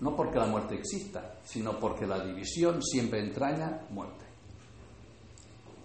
No 0.00 0.14
porque 0.14 0.38
la 0.38 0.46
muerte 0.46 0.74
exista, 0.74 1.38
sino 1.44 1.78
porque 1.78 2.06
la 2.06 2.24
división 2.24 2.82
siempre 2.82 3.20
entraña 3.20 3.86
muerte. 3.90 4.24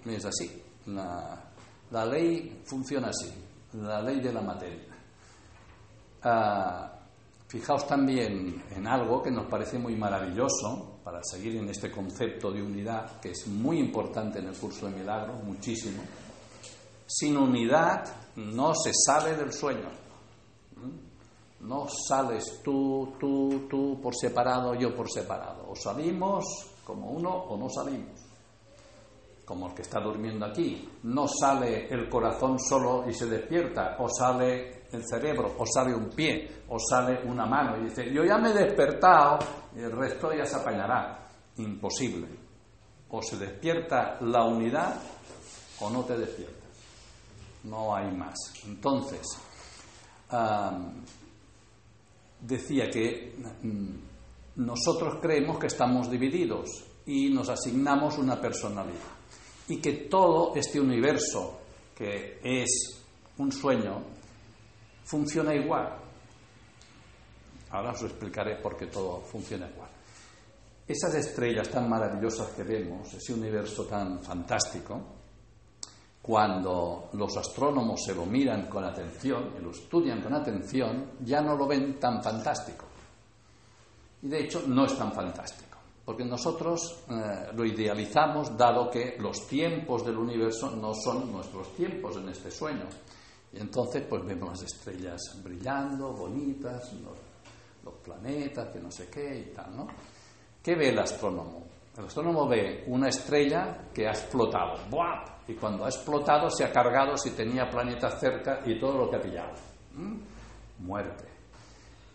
Es 0.06 0.26
así. 0.26 0.62
La, 0.88 2.06
ley 2.06 2.62
funciona 2.66 3.10
así, 3.10 3.34
la 3.74 4.02
ley 4.02 4.22
de 4.22 4.34
la 4.34 4.42
materia. 4.42 4.91
Ah, 6.24 6.92
fijaos 7.48 7.88
también 7.88 8.64
en 8.70 8.88
algo 8.88 9.22
que 9.22 9.32
nos 9.32 9.48
parece 9.48 9.78
muy 9.78 9.96
maravilloso 9.96 11.00
para 11.04 11.20
seguir 11.24 11.56
en 11.58 11.70
este 11.70 11.92
concepto 11.92 12.52
de 12.52 12.62
unidad, 12.62 13.20
que 13.20 13.32
es 13.32 13.48
muy 13.48 13.80
importante 13.80 14.40
en 14.40 14.48
el 14.48 14.56
curso 14.56 14.88
de 14.88 14.98
milagros, 14.98 15.44
muchísimo 15.44 16.02
sin 17.12 17.38
unidad 17.38 18.06
no 18.38 18.74
se 18.74 18.92
sale 18.94 19.36
del 19.36 19.52
sueño. 19.52 19.90
No 21.62 21.86
sales 22.08 22.62
tú, 22.64 23.14
tú, 23.20 23.68
tú 23.70 24.00
por 24.02 24.16
separado, 24.16 24.74
yo 24.76 24.96
por 24.96 25.12
separado. 25.12 25.70
O 25.70 25.76
salimos 25.76 26.46
como 26.86 27.12
uno 27.12 27.30
o 27.30 27.58
no 27.58 27.70
salimos. 27.70 28.20
Como 29.46 29.68
el 29.68 29.74
que 29.74 29.82
está 29.82 30.00
durmiendo 30.00 30.46
aquí. 30.46 30.90
No 31.04 31.28
sale 31.28 31.88
el 31.94 32.10
corazón 32.10 32.58
solo 32.58 33.04
y 33.08 33.14
se 33.14 33.26
despierta. 33.28 33.98
O 34.00 34.08
sale 34.08 34.81
el 34.92 35.04
cerebro, 35.08 35.56
o 35.58 35.66
sale 35.66 35.94
un 35.96 36.10
pie, 36.10 36.64
o 36.70 36.78
sale 36.80 37.22
una 37.26 37.46
mano. 37.46 37.78
Y 37.78 37.86
dice, 37.86 38.12
yo 38.12 38.24
ya 38.24 38.38
me 38.38 38.52
he 38.52 38.54
despertado 38.54 39.40
el 39.76 39.92
resto 39.92 40.34
ya 40.34 40.46
se 40.46 40.58
apañará. 40.58 41.28
Imposible. 41.58 42.28
O 43.10 43.22
se 43.22 43.38
despierta 43.38 44.18
la 44.22 44.46
unidad 44.46 44.96
o 45.80 45.90
no 45.90 46.04
te 46.04 46.18
despierta 46.18 46.62
no 47.64 47.96
hay 47.96 48.12
más. 48.12 48.36
Entonces, 48.66 49.22
decía 52.40 52.90
que 52.90 53.36
mm, 53.62 54.64
nosotros 54.64 55.20
creemos 55.22 55.60
que 55.60 55.68
estamos 55.68 56.10
divididos 56.10 56.70
y 57.06 57.30
nos 57.30 57.50
asignamos 57.50 58.18
una 58.18 58.40
personalidad 58.40 59.20
y 59.68 59.78
que 59.78 59.94
todo 60.10 60.54
este 60.56 60.80
universo 60.80 61.60
que 61.96 62.40
es 62.44 63.04
un 63.38 63.52
sueño 63.52 64.04
funciona 65.12 65.54
igual. 65.54 65.92
Ahora 67.72 67.92
os 67.92 68.02
explicaré 68.04 68.56
por 68.64 68.78
qué 68.78 68.88
todo 68.88 69.20
funciona 69.20 69.68
igual. 69.68 69.90
Esas 70.88 71.16
estrellas 71.16 71.68
tan 71.68 71.90
maravillosas 71.90 72.52
que 72.56 72.64
vemos, 72.64 73.14
ese 73.14 73.34
universo 73.34 73.86
tan 73.86 74.24
fantástico, 74.24 75.02
cuando 76.22 77.10
los 77.14 77.36
astrónomos 77.36 78.02
se 78.06 78.16
lo 78.16 78.26
miran 78.26 78.68
con 78.68 78.86
atención 78.86 79.54
y 79.58 79.62
lo 79.62 79.72
estudian 79.72 80.22
con 80.22 80.34
atención, 80.34 81.12
ya 81.20 81.42
no 81.42 81.58
lo 81.58 81.68
ven 81.68 82.00
tan 82.00 82.24
fantástico. 82.24 82.86
Y 84.22 84.30
de 84.30 84.46
hecho 84.46 84.64
no 84.68 84.86
es 84.86 84.98
tan 84.98 85.12
fantástico, 85.12 85.78
porque 86.06 86.24
nosotros 86.24 87.04
eh, 87.10 87.52
lo 87.54 87.66
idealizamos 87.66 88.56
dado 88.56 88.90
que 88.90 89.18
los 89.20 89.46
tiempos 89.48 90.06
del 90.06 90.18
universo 90.18 90.72
no 90.72 90.94
son 90.94 91.32
nuestros 91.32 91.76
tiempos 91.76 92.16
en 92.18 92.30
este 92.30 92.52
sueño. 92.52 92.86
Y 93.54 93.60
entonces 93.60 94.04
pues 94.10 94.26
vemos 94.26 94.50
las 94.50 94.64
estrellas 94.64 95.22
brillando, 95.44 96.14
bonitas, 96.14 96.94
los, 96.94 97.94
planetas, 98.04 98.70
que 98.70 98.80
no 98.80 98.92
sé 98.92 99.10
qué 99.10 99.40
y 99.40 99.54
tal, 99.54 99.76
¿no? 99.76 99.88
¿Qué 100.64 100.76
ve 100.76 100.90
el 100.90 101.00
astrónomo? 101.00 101.66
El 101.98 102.06
astrónomo 102.06 102.48
ve 102.48 102.86
una 102.88 103.10
estrella 103.10 103.90
que 103.94 104.08
ha 104.08 104.12
explotado, 104.12 104.80
¡buap! 104.90 105.28
y 105.48 105.56
cuando 105.56 105.86
ha 105.86 105.90
explotado 105.90 106.50
se 106.50 106.64
ha 106.64 106.72
cargado 106.72 107.18
si 107.18 107.32
tenía 107.32 107.70
planetas 107.70 108.20
cerca 108.20 108.62
y 108.66 108.80
todo 108.80 108.98
lo 108.98 109.10
que 109.10 109.16
ha 109.18 109.22
pillado. 109.22 109.54
Muerte. 110.80 111.26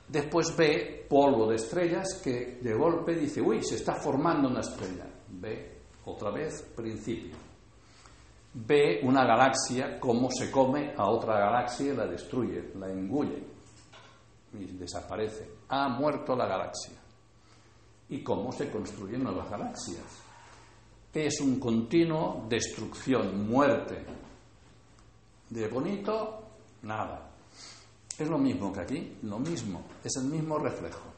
Después 0.09 0.57
ve 0.57 1.07
polvo 1.09 1.49
de 1.49 1.57
estrellas 1.57 2.21
que 2.23 2.59
de 2.63 2.75
golpe 2.75 3.15
dice, 3.15 3.41
uy, 3.41 3.63
se 3.63 3.77
está 3.77 3.95
formando 3.95 4.49
una 4.49 4.61
estrella. 4.61 5.05
Ve 5.29 5.79
otra 6.05 6.31
vez 6.31 6.63
principio. 6.75 7.37
Ve 8.59 9.01
una 9.03 9.25
galaxia 9.25 10.01
cómo 10.01 10.31
se 10.31 10.51
come 10.51 10.95
a 10.97 11.11
otra 11.11 11.39
galaxia 11.39 11.93
y 11.93 11.97
la 11.97 12.07
destruye, 12.07 12.73
la 12.79 12.91
engulle 12.91 13.45
y 14.55 14.65
desaparece. 14.79 15.51
Ha 15.69 15.89
muerto 15.89 16.35
la 16.35 16.47
galaxia. 16.47 16.97
¿Y 18.09 18.23
cómo 18.23 18.51
se 18.53 18.71
construyen 18.71 19.23
nuevas 19.23 19.51
galaxias? 19.51 20.27
es 21.25 21.41
un 21.41 21.59
continuo 21.59 22.45
destrucción, 22.49 23.49
muerte. 23.49 24.05
De 25.49 25.69
bonito, 25.69 26.43
nada. 26.83 27.31
Es 28.19 28.29
lo 28.29 28.39
mismo 28.39 28.73
que 28.73 28.81
aquí, 28.81 29.17
lo 29.23 29.39
mismo, 29.39 29.85
es 30.03 30.17
el 30.17 30.25
mismo 30.25 30.59
reflejo. 30.59 31.13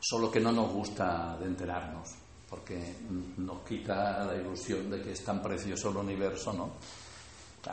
Solo 0.00 0.30
que 0.30 0.40
no 0.40 0.52
nos 0.52 0.72
gusta 0.72 1.36
de 1.38 1.46
enterarnos, 1.46 2.10
porque 2.54 2.80
nos 3.38 3.62
quita 3.64 4.24
la 4.24 4.36
ilusión 4.36 4.88
de 4.88 5.02
que 5.02 5.10
es 5.10 5.24
tan 5.24 5.42
precioso 5.42 5.90
el 5.90 5.96
universo, 5.96 6.52
¿no? 6.52 6.70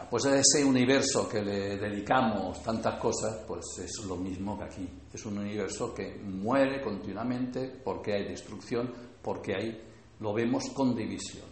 Pues 0.09 0.25
a 0.25 0.39
ese 0.39 0.65
universo 0.65 1.29
que 1.29 1.39
le 1.39 1.77
dedicamos 1.77 2.63
tantas 2.63 2.99
cosas, 2.99 3.43
pues 3.47 3.63
es 3.77 4.03
lo 4.07 4.15
mismo 4.15 4.57
que 4.57 4.63
aquí. 4.63 4.89
Es 5.13 5.23
un 5.27 5.37
universo 5.37 5.93
que 5.93 6.15
muere 6.23 6.81
continuamente 6.81 7.79
porque 7.83 8.13
hay 8.13 8.29
destrucción, 8.29 8.91
porque 9.21 9.53
hay 9.53 9.81
lo 10.19 10.33
vemos 10.33 10.63
con 10.73 10.95
división. 10.95 11.45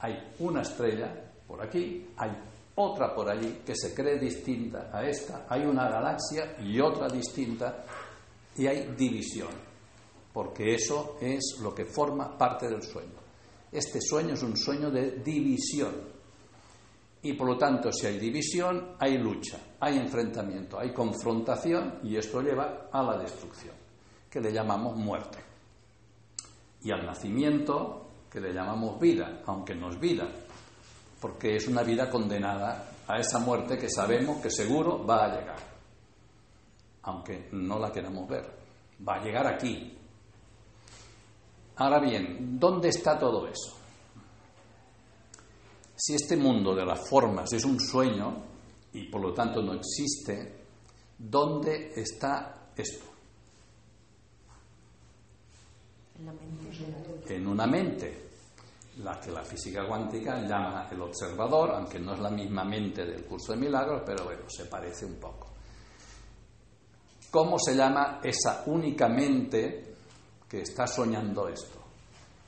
Hay 0.00 0.34
una 0.40 0.60
estrella 0.60 1.32
por 1.46 1.62
aquí, 1.62 2.06
hay 2.18 2.32
otra 2.74 3.14
por 3.14 3.30
allí 3.30 3.62
que 3.64 3.74
se 3.74 3.94
cree 3.94 4.18
distinta 4.18 4.90
a 4.92 5.02
esta, 5.08 5.46
hay 5.48 5.64
una 5.64 5.88
galaxia 5.88 6.56
y 6.60 6.78
otra 6.80 7.08
distinta 7.08 7.82
y 8.56 8.66
hay 8.66 8.94
división, 8.94 9.48
porque 10.34 10.74
eso 10.74 11.16
es 11.20 11.58
lo 11.62 11.72
que 11.72 11.84
forma 11.84 12.36
parte 12.36 12.68
del 12.68 12.82
sueño. 12.82 13.22
Este 13.70 14.00
sueño 14.00 14.34
es 14.34 14.42
un 14.42 14.56
sueño 14.56 14.90
de 14.90 15.12
división. 15.20 15.94
Y 17.22 17.34
por 17.34 17.46
lo 17.46 17.56
tanto, 17.56 17.92
si 17.92 18.06
hay 18.06 18.18
división, 18.18 18.96
hay 18.98 19.16
lucha, 19.16 19.58
hay 19.78 19.96
enfrentamiento, 19.96 20.78
hay 20.78 20.92
confrontación 20.92 22.00
y 22.02 22.16
esto 22.16 22.42
lleva 22.42 22.88
a 22.90 23.02
la 23.04 23.16
destrucción, 23.16 23.74
que 24.28 24.40
le 24.40 24.52
llamamos 24.52 24.96
muerte. 24.96 25.38
Y 26.82 26.90
al 26.90 27.06
nacimiento 27.06 28.08
que 28.28 28.40
le 28.40 28.52
llamamos 28.52 28.98
vida, 29.00 29.40
aunque 29.46 29.76
no 29.76 29.90
es 29.90 30.00
vida, 30.00 30.28
porque 31.20 31.54
es 31.54 31.68
una 31.68 31.84
vida 31.84 32.10
condenada 32.10 32.90
a 33.06 33.20
esa 33.20 33.38
muerte 33.38 33.78
que 33.78 33.88
sabemos 33.88 34.42
que 34.42 34.50
seguro 34.50 35.06
va 35.06 35.26
a 35.26 35.28
llegar, 35.28 35.60
aunque 37.02 37.48
no 37.52 37.78
la 37.78 37.92
queramos 37.92 38.28
ver, 38.28 38.50
va 39.06 39.14
a 39.14 39.24
llegar 39.24 39.46
aquí. 39.46 40.03
Ahora 41.76 41.98
bien, 41.98 42.58
¿dónde 42.58 42.88
está 42.88 43.18
todo 43.18 43.48
eso? 43.48 43.76
Si 45.96 46.14
este 46.14 46.36
mundo 46.36 46.74
de 46.74 46.84
las 46.84 47.08
formas 47.08 47.52
es 47.52 47.64
un 47.64 47.80
sueño 47.80 48.44
y 48.92 49.08
por 49.08 49.20
lo 49.20 49.32
tanto 49.32 49.62
no 49.62 49.74
existe, 49.74 50.66
¿dónde 51.18 51.92
está 51.96 52.70
esto? 52.76 53.06
En 57.28 57.46
una 57.46 57.66
mente 57.66 58.24
la 59.02 59.18
que 59.18 59.32
la 59.32 59.42
física 59.42 59.86
cuántica 59.86 60.40
llama 60.42 60.88
el 60.90 61.00
observador, 61.00 61.72
aunque 61.72 61.98
no 61.98 62.14
es 62.14 62.20
la 62.20 62.30
misma 62.30 62.64
mente 62.64 63.04
del 63.04 63.24
curso 63.24 63.52
de 63.52 63.58
milagros, 63.58 64.02
pero 64.06 64.24
bueno, 64.24 64.42
se 64.48 64.66
parece 64.66 65.04
un 65.04 65.16
poco. 65.16 65.48
¿Cómo 67.30 67.58
se 67.58 67.74
llama 67.74 68.20
esa 68.22 68.62
única 68.66 69.08
mente 69.08 69.93
que 70.54 70.62
está 70.62 70.86
soñando 70.86 71.48
esto 71.48 71.80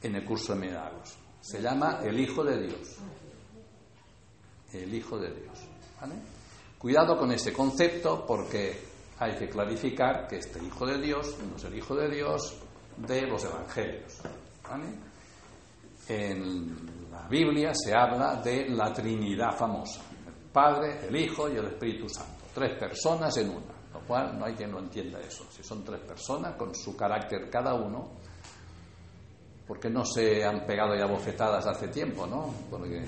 en 0.00 0.14
el 0.14 0.24
curso 0.24 0.54
de 0.54 0.60
milagros? 0.60 1.16
Se 1.40 1.60
llama 1.60 1.98
el 2.04 2.20
Hijo 2.20 2.44
de 2.44 2.62
Dios. 2.62 2.98
El 4.72 4.94
Hijo 4.94 5.18
de 5.18 5.34
Dios. 5.34 5.58
Cuidado 6.78 7.18
con 7.18 7.32
ese 7.32 7.52
concepto 7.52 8.24
porque 8.24 8.78
hay 9.18 9.34
que 9.36 9.48
clarificar 9.48 10.28
que 10.28 10.36
este 10.36 10.62
Hijo 10.64 10.86
de 10.86 11.00
Dios 11.00 11.36
no 11.50 11.56
es 11.56 11.64
el 11.64 11.76
Hijo 11.76 11.96
de 11.96 12.08
Dios 12.08 12.56
de 12.96 13.22
los 13.22 13.44
Evangelios. 13.44 14.20
en 16.08 17.10
la 17.10 17.26
Biblia 17.28 17.72
se 17.74 17.92
habla 17.92 18.40
de 18.40 18.68
la 18.68 18.92
Trinidad 18.92 19.50
famosa, 19.56 20.00
el 20.28 20.52
Padre, 20.52 21.08
el 21.08 21.16
Hijo 21.16 21.48
y 21.48 21.56
el 21.56 21.66
Espíritu 21.66 22.08
Santo, 22.08 22.44
tres 22.54 22.78
personas 22.78 23.36
en 23.38 23.50
una, 23.50 23.75
cual 24.06 24.38
no 24.38 24.44
hay 24.44 24.54
quien 24.54 24.72
lo 24.72 24.78
entienda 24.78 25.20
eso, 25.20 25.44
si 25.50 25.62
son 25.62 25.84
tres 25.84 26.00
personas 26.00 26.56
con 26.56 26.74
su 26.74 26.96
carácter 26.96 27.50
cada 27.50 27.74
uno, 27.74 28.10
porque 29.66 29.90
no 29.90 30.04
se 30.04 30.44
han 30.44 30.64
pegado 30.64 30.94
ya 30.96 31.06
bofetadas 31.06 31.66
hace 31.66 31.88
tiempo, 31.88 32.26
¿no? 32.26 32.54
Porque 32.70 33.04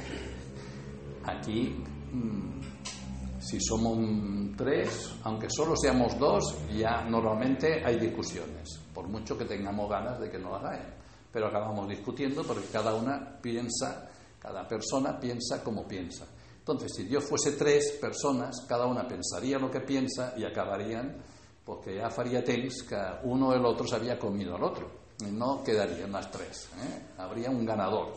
aquí, 1.24 1.82
mm, 2.12 3.40
si 3.40 3.60
somos 3.60 3.98
tres, 4.56 5.14
aunque 5.22 5.46
solo 5.48 5.76
seamos 5.76 6.18
dos, 6.18 6.56
ya 6.76 7.04
normalmente 7.04 7.82
hay 7.84 7.98
discusiones, 7.98 8.80
por 8.92 9.06
mucho 9.06 9.38
que 9.38 9.44
tengamos 9.44 9.88
ganas 9.88 10.18
de 10.18 10.30
que 10.30 10.38
no 10.38 10.50
las 10.50 10.64
haya 10.64 10.98
pero 11.32 11.48
acabamos 11.48 11.88
discutiendo 11.88 12.42
porque 12.42 12.66
cada 12.72 12.94
una 12.94 13.38
piensa, 13.40 14.08
cada 14.38 14.66
persona 14.66 15.18
piensa 15.18 15.62
como 15.62 15.86
piensa. 15.86 16.26
Entonces, 16.68 16.98
si 16.98 17.04
Dios 17.04 17.24
fuese 17.24 17.52
tres 17.52 17.92
personas, 17.92 18.66
cada 18.68 18.84
una 18.84 19.08
pensaría 19.08 19.58
lo 19.58 19.70
que 19.70 19.80
piensa 19.80 20.34
y 20.36 20.44
acabarían, 20.44 21.16
porque 21.64 21.96
ya 21.96 22.10
faría 22.10 22.44
temps 22.44 22.82
que 22.82 22.94
uno 23.22 23.48
o 23.48 23.54
el 23.54 23.64
otro 23.64 23.86
se 23.86 23.96
había 23.96 24.18
comido 24.18 24.54
al 24.54 24.64
otro. 24.64 24.90
No 25.32 25.64
quedarían 25.64 26.12
las 26.12 26.30
tres. 26.30 26.68
¿eh? 26.76 27.14
Habría 27.16 27.48
un 27.48 27.64
ganador. 27.64 28.12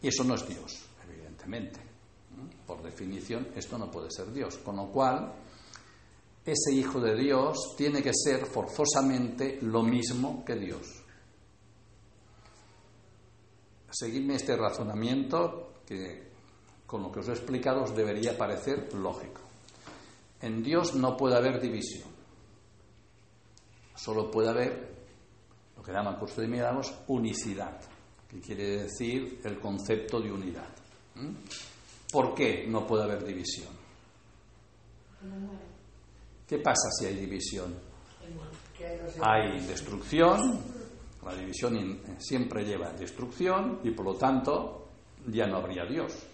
Y 0.00 0.06
eso 0.06 0.22
no 0.22 0.36
es 0.36 0.46
Dios, 0.46 0.80
evidentemente. 1.08 1.80
Por 2.64 2.80
definición, 2.84 3.48
esto 3.56 3.76
no 3.76 3.90
puede 3.90 4.12
ser 4.12 4.32
Dios. 4.32 4.58
Con 4.58 4.76
lo 4.76 4.86
cual, 4.86 5.32
ese 6.44 6.72
Hijo 6.72 7.00
de 7.00 7.16
Dios 7.16 7.74
tiene 7.76 8.00
que 8.00 8.12
ser 8.14 8.46
forzosamente 8.46 9.58
lo 9.60 9.82
mismo 9.82 10.44
que 10.44 10.54
Dios. 10.54 11.02
Seguidme 13.90 14.36
este 14.36 14.56
razonamiento 14.56 15.82
que 15.84 16.31
con 16.92 17.02
lo 17.02 17.10
que 17.10 17.20
os 17.20 17.28
he 17.28 17.32
explicado 17.32 17.84
os 17.84 17.96
debería 17.96 18.36
parecer 18.36 18.92
lógico. 18.92 19.40
En 20.42 20.62
Dios 20.62 20.94
no 20.94 21.16
puede 21.16 21.36
haber 21.36 21.58
división. 21.58 22.04
Solo 23.96 24.30
puede 24.30 24.50
haber 24.50 24.92
lo 25.74 25.82
que 25.82 25.90
llaman 25.90 26.18
curso 26.18 26.42
de 26.42 26.48
milagros 26.48 26.92
unicidad, 27.08 27.80
que 28.28 28.40
quiere 28.40 28.82
decir 28.82 29.40
el 29.42 29.58
concepto 29.58 30.20
de 30.20 30.32
unidad. 30.32 30.68
¿Mm? 31.14 31.32
¿Por 32.12 32.34
qué 32.34 32.66
no 32.68 32.86
puede 32.86 33.04
haber 33.04 33.24
división? 33.24 33.72
¿Qué 36.46 36.58
pasa 36.58 36.90
si 36.90 37.06
hay 37.06 37.16
división? 37.16 37.74
Hay 39.22 39.64
destrucción, 39.64 40.60
la 41.24 41.34
división 41.34 42.02
siempre 42.18 42.66
lleva 42.66 42.92
destrucción 42.92 43.80
y 43.82 43.92
por 43.92 44.04
lo 44.04 44.14
tanto 44.14 44.88
ya 45.28 45.46
no 45.46 45.56
habría 45.56 45.86
Dios. 45.86 46.31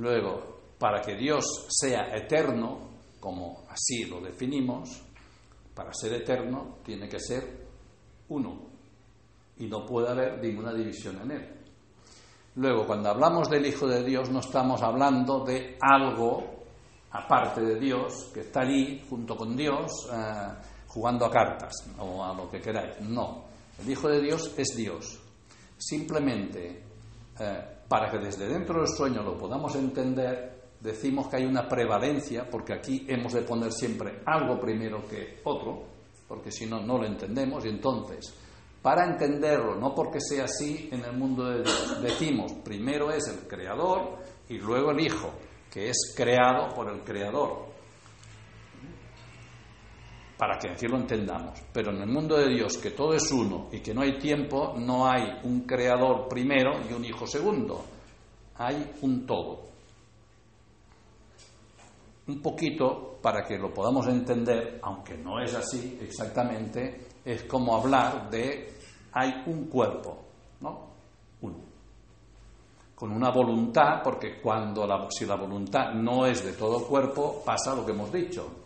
Luego, 0.00 0.60
para 0.78 1.02
que 1.02 1.14
Dios 1.14 1.66
sea 1.68 2.16
eterno, 2.16 2.88
como 3.20 3.64
así 3.68 4.04
lo 4.06 4.18
definimos, 4.18 5.02
para 5.74 5.92
ser 5.92 6.14
eterno 6.14 6.78
tiene 6.82 7.06
que 7.06 7.20
ser 7.20 7.68
uno 8.28 8.70
y 9.58 9.66
no 9.66 9.84
puede 9.84 10.08
haber 10.08 10.42
ninguna 10.42 10.72
división 10.72 11.20
en 11.20 11.30
él. 11.32 11.54
Luego, 12.56 12.86
cuando 12.86 13.10
hablamos 13.10 13.50
del 13.50 13.66
Hijo 13.66 13.86
de 13.86 14.02
Dios, 14.02 14.30
no 14.30 14.40
estamos 14.40 14.80
hablando 14.80 15.44
de 15.44 15.76
algo 15.82 16.64
aparte 17.10 17.60
de 17.60 17.78
Dios, 17.78 18.30
que 18.32 18.40
está 18.40 18.62
allí 18.62 19.04
junto 19.06 19.36
con 19.36 19.54
Dios, 19.54 20.08
eh, 20.10 20.54
jugando 20.86 21.26
a 21.26 21.30
cartas 21.30 21.74
o 21.98 22.24
a 22.24 22.32
lo 22.32 22.48
que 22.48 22.58
queráis. 22.58 23.00
No, 23.02 23.44
el 23.78 23.90
Hijo 23.90 24.08
de 24.08 24.22
Dios 24.22 24.54
es 24.56 24.74
Dios. 24.74 25.20
Simplemente, 25.76 26.84
eh, 27.38 27.79
para 27.90 28.08
que 28.08 28.18
desde 28.18 28.46
dentro 28.46 28.78
del 28.78 28.88
sueño 28.88 29.20
lo 29.20 29.36
podamos 29.36 29.74
entender, 29.74 30.76
decimos 30.78 31.26
que 31.26 31.38
hay 31.38 31.44
una 31.44 31.66
prevalencia, 31.66 32.48
porque 32.48 32.72
aquí 32.72 33.04
hemos 33.08 33.32
de 33.32 33.42
poner 33.42 33.72
siempre 33.72 34.22
algo 34.26 34.60
primero 34.60 35.04
que 35.08 35.40
otro, 35.42 35.82
porque 36.28 36.52
si 36.52 36.66
no, 36.66 36.80
no 36.80 36.98
lo 36.98 37.04
entendemos. 37.04 37.64
Y 37.64 37.70
entonces, 37.70 38.32
para 38.80 39.04
entenderlo, 39.04 39.74
no 39.74 39.92
porque 39.92 40.20
sea 40.20 40.44
así 40.44 40.88
en 40.92 41.04
el 41.04 41.16
mundo 41.16 41.50
de 41.50 41.64
Dios, 41.64 42.00
decimos, 42.00 42.52
primero 42.64 43.10
es 43.10 43.26
el 43.26 43.48
creador 43.48 44.18
y 44.48 44.58
luego 44.58 44.92
el 44.92 45.00
Hijo, 45.00 45.32
que 45.68 45.88
es 45.88 46.14
creado 46.16 46.72
por 46.72 46.88
el 46.90 47.00
creador. 47.00 47.69
Para 50.40 50.56
que 50.56 50.70
así 50.70 50.88
lo 50.88 50.96
entendamos. 50.96 51.60
Pero 51.70 51.90
en 51.90 52.00
el 52.00 52.08
mundo 52.08 52.34
de 52.38 52.48
Dios, 52.48 52.78
que 52.78 52.92
todo 52.92 53.12
es 53.12 53.30
uno 53.30 53.68
y 53.70 53.80
que 53.80 53.92
no 53.92 54.00
hay 54.00 54.18
tiempo, 54.18 54.72
no 54.74 55.06
hay 55.06 55.38
un 55.42 55.66
creador 55.66 56.28
primero 56.28 56.80
y 56.88 56.94
un 56.94 57.04
hijo 57.04 57.26
segundo. 57.26 57.84
Hay 58.56 58.90
un 59.02 59.26
todo. 59.26 59.68
Un 62.26 62.40
poquito, 62.40 63.18
para 63.20 63.44
que 63.44 63.58
lo 63.58 63.70
podamos 63.74 64.06
entender, 64.06 64.80
aunque 64.82 65.18
no 65.18 65.42
es 65.42 65.54
así 65.54 65.98
exactamente, 66.00 67.08
es 67.22 67.42
como 67.42 67.76
hablar 67.76 68.30
de 68.30 68.72
hay 69.12 69.42
un 69.44 69.66
cuerpo, 69.66 70.24
¿no? 70.60 70.86
Uno. 71.42 71.58
Con 72.94 73.12
una 73.12 73.30
voluntad, 73.30 74.00
porque 74.02 74.40
cuando 74.40 74.86
la, 74.86 75.06
si 75.10 75.26
la 75.26 75.36
voluntad 75.36 75.92
no 75.92 76.24
es 76.24 76.42
de 76.42 76.54
todo 76.54 76.86
cuerpo, 76.86 77.42
pasa 77.44 77.74
lo 77.74 77.84
que 77.84 77.92
hemos 77.92 78.10
dicho, 78.10 78.59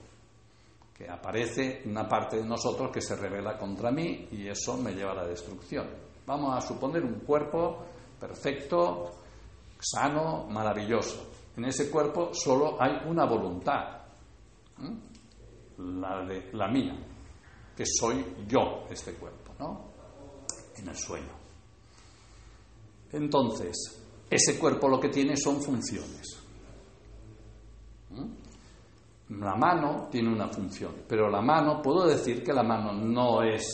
que 0.94 1.08
aparece 1.10 1.82
una 1.86 2.08
parte 2.08 2.36
de 2.36 2.44
nosotros 2.44 2.90
que 2.92 3.00
se 3.00 3.16
revela 3.16 3.58
contra 3.58 3.90
mí 3.90 4.28
y 4.30 4.46
eso 4.46 4.76
me 4.76 4.92
lleva 4.92 5.10
a 5.10 5.16
la 5.16 5.26
destrucción. 5.26 5.88
Vamos 6.24 6.56
a 6.56 6.60
suponer 6.60 7.04
un 7.04 7.20
cuerpo 7.20 7.84
perfecto, 8.18 9.10
sano, 9.80 10.46
maravilloso. 10.48 11.32
En 11.56 11.64
ese 11.64 11.90
cuerpo 11.90 12.30
solo 12.32 12.80
hay 12.80 13.08
una 13.08 13.24
voluntad, 13.26 14.02
la, 15.78 16.24
de, 16.24 16.50
la 16.52 16.68
mía, 16.68 16.96
que 17.76 17.84
soy 17.84 18.24
yo, 18.46 18.84
este 18.88 19.14
cuerpo, 19.14 19.52
¿no? 19.58 19.90
En 20.76 20.88
el 20.88 20.96
sueño. 20.96 21.32
Entonces, 23.12 24.00
ese 24.30 24.58
cuerpo 24.58 24.88
lo 24.88 25.00
que 25.00 25.08
tiene 25.08 25.36
son 25.36 25.60
funciones. 25.60 26.43
La 29.40 29.56
mano 29.56 30.08
tiene 30.10 30.32
una 30.32 30.48
función, 30.48 30.92
pero 31.08 31.28
la 31.28 31.40
mano, 31.40 31.82
¿puedo 31.82 32.06
decir 32.06 32.42
que 32.42 32.52
la 32.52 32.62
mano 32.62 32.92
no 32.92 33.42
es 33.42 33.66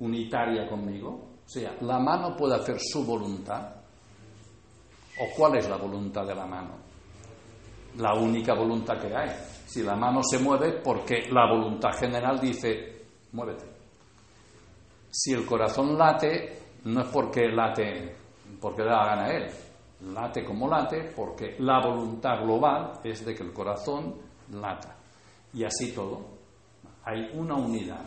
unitaria 0.00 0.68
conmigo? 0.68 1.08
O 1.44 1.48
sea, 1.48 1.74
la 1.80 1.98
mano 1.98 2.36
puede 2.36 2.56
hacer 2.56 2.78
su 2.78 3.04
voluntad. 3.04 3.74
¿O 5.20 5.36
cuál 5.36 5.56
es 5.56 5.68
la 5.68 5.76
voluntad 5.76 6.26
de 6.26 6.34
la 6.34 6.46
mano? 6.46 6.76
La 7.98 8.14
única 8.14 8.54
voluntad 8.54 8.98
que 8.98 9.14
hay. 9.14 9.30
Si 9.66 9.82
la 9.82 9.96
mano 9.96 10.20
se 10.22 10.38
mueve, 10.38 10.80
porque 10.82 11.28
la 11.30 11.50
voluntad 11.50 11.90
general 11.98 12.40
dice, 12.40 13.04
muévete. 13.32 13.66
Si 15.10 15.32
el 15.32 15.44
corazón 15.44 15.96
late, 15.98 16.58
no 16.84 17.02
es 17.02 17.08
porque 17.08 17.48
late 17.48 18.22
porque 18.62 18.82
da 18.82 18.90
la 18.90 19.06
gana 19.06 19.24
a 19.24 19.32
él. 19.32 19.50
Late 20.14 20.44
como 20.44 20.68
late 20.68 21.12
porque 21.14 21.56
la 21.58 21.80
voluntad 21.80 22.42
global 22.42 22.92
es 23.04 23.24
de 23.24 23.34
que 23.34 23.42
el 23.42 23.52
corazón 23.52 24.14
lata. 24.52 24.96
Y 25.52 25.64
así 25.64 25.92
todo. 25.92 26.42
Hay 27.04 27.30
una 27.34 27.54
unidad. 27.56 28.06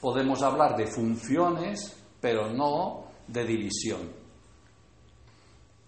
Podemos 0.00 0.42
hablar 0.42 0.76
de 0.76 0.86
funciones, 0.86 1.96
pero 2.20 2.50
no 2.50 3.04
de 3.26 3.44
división. 3.44 4.00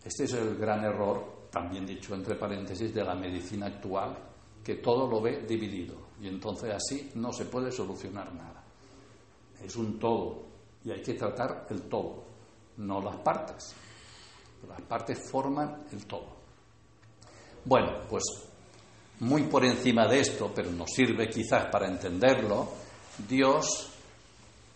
Este 0.04 0.24
es 0.24 0.32
el 0.34 0.56
gran 0.56 0.84
error, 0.84 1.48
también 1.50 1.86
dicho 1.86 2.14
entre 2.14 2.34
paréntesis, 2.34 2.94
de 2.94 3.02
la 3.02 3.14
medicina 3.14 3.66
actual, 3.66 4.14
que 4.62 4.76
todo 4.76 5.08
lo 5.08 5.20
ve 5.20 5.44
dividido. 5.46 5.96
Y 6.20 6.28
entonces 6.28 6.72
así 6.74 7.10
no 7.14 7.32
se 7.32 7.46
puede 7.46 7.72
solucionar 7.72 8.32
nada. 8.34 8.62
Es 9.62 9.74
un 9.76 9.98
todo 9.98 10.44
y 10.84 10.90
hay 10.90 11.00
que 11.00 11.14
tratar 11.14 11.66
el 11.70 11.82
todo, 11.88 12.24
no 12.76 13.00
las 13.00 13.16
partes. 13.16 13.74
Las 14.68 14.80
partes 14.82 15.30
forman 15.30 15.84
el 15.90 16.06
todo. 16.06 16.36
Bueno, 17.64 18.00
pues 18.08 18.22
muy 19.20 19.44
por 19.44 19.64
encima 19.64 20.06
de 20.08 20.20
esto, 20.20 20.52
pero 20.54 20.70
nos 20.70 20.90
sirve 20.90 21.28
quizás 21.28 21.66
para 21.70 21.88
entenderlo, 21.88 22.68
Dios 23.28 23.90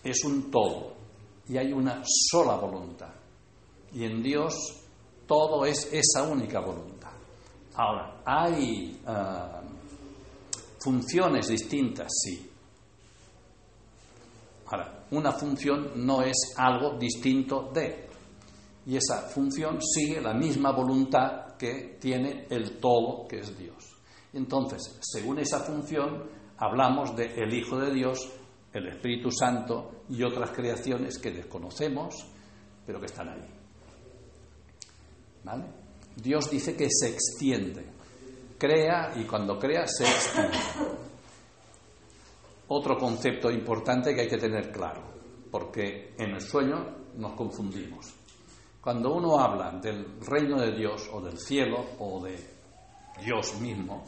es 0.02 0.24
un 0.24 0.50
todo 0.50 0.94
y 1.48 1.56
hay 1.56 1.72
una 1.72 2.02
sola 2.04 2.56
voluntad. 2.56 3.12
Y 3.92 4.04
en 4.04 4.22
Dios 4.22 4.54
todo 5.26 5.64
es 5.64 5.90
esa 5.92 6.22
única 6.22 6.60
voluntad. 6.60 7.10
Ahora, 7.74 8.20
¿hay 8.24 9.00
uh, 9.06 10.82
funciones 10.82 11.48
distintas? 11.48 12.08
Sí. 12.10 12.50
Ahora, 14.66 15.06
una 15.10 15.32
función 15.32 15.92
no 16.06 16.22
es 16.22 16.54
algo 16.56 16.98
distinto 16.98 17.70
de. 17.72 18.08
Y 18.86 18.96
esa 18.96 19.28
función 19.28 19.78
sigue 19.82 20.20
la 20.20 20.34
misma 20.34 20.72
voluntad 20.72 21.56
que 21.56 21.98
tiene 22.00 22.46
el 22.50 22.78
todo, 22.78 23.26
que 23.28 23.40
es 23.40 23.56
Dios. 23.56 23.87
Entonces, 24.38 24.96
según 25.02 25.40
esa 25.40 25.58
función, 25.58 26.30
hablamos 26.58 27.16
de 27.16 27.34
el 27.42 27.52
Hijo 27.52 27.76
de 27.76 27.92
Dios, 27.92 28.20
el 28.72 28.86
Espíritu 28.86 29.32
Santo 29.32 30.04
y 30.08 30.22
otras 30.22 30.52
creaciones 30.52 31.18
que 31.18 31.32
desconocemos, 31.32 32.14
pero 32.86 33.00
que 33.00 33.06
están 33.06 33.30
ahí. 33.30 33.44
¿Vale? 35.42 35.64
Dios 36.14 36.48
dice 36.48 36.76
que 36.76 36.86
se 36.88 37.08
extiende. 37.08 37.84
Crea 38.56 39.12
y 39.16 39.24
cuando 39.24 39.58
crea 39.58 39.88
se 39.88 40.04
extiende. 40.04 40.58
Otro 42.68 42.96
concepto 42.96 43.50
importante 43.50 44.14
que 44.14 44.20
hay 44.20 44.28
que 44.28 44.38
tener 44.38 44.70
claro, 44.70 45.02
porque 45.50 46.14
en 46.16 46.30
el 46.30 46.40
sueño 46.40 47.08
nos 47.16 47.32
confundimos. 47.32 48.14
Cuando 48.80 49.14
uno 49.14 49.40
habla 49.40 49.72
del 49.80 50.20
reino 50.20 50.60
de 50.60 50.76
Dios 50.76 51.10
o 51.12 51.20
del 51.20 51.38
cielo 51.38 51.84
o 51.98 52.22
de 52.24 52.36
Dios 53.20 53.60
mismo, 53.60 54.04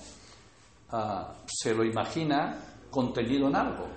uh, 0.92 1.32
se 1.46 1.74
lo 1.74 1.84
imagina 1.84 2.58
contenido 2.90 3.48
en 3.48 3.56
algo, 3.56 3.88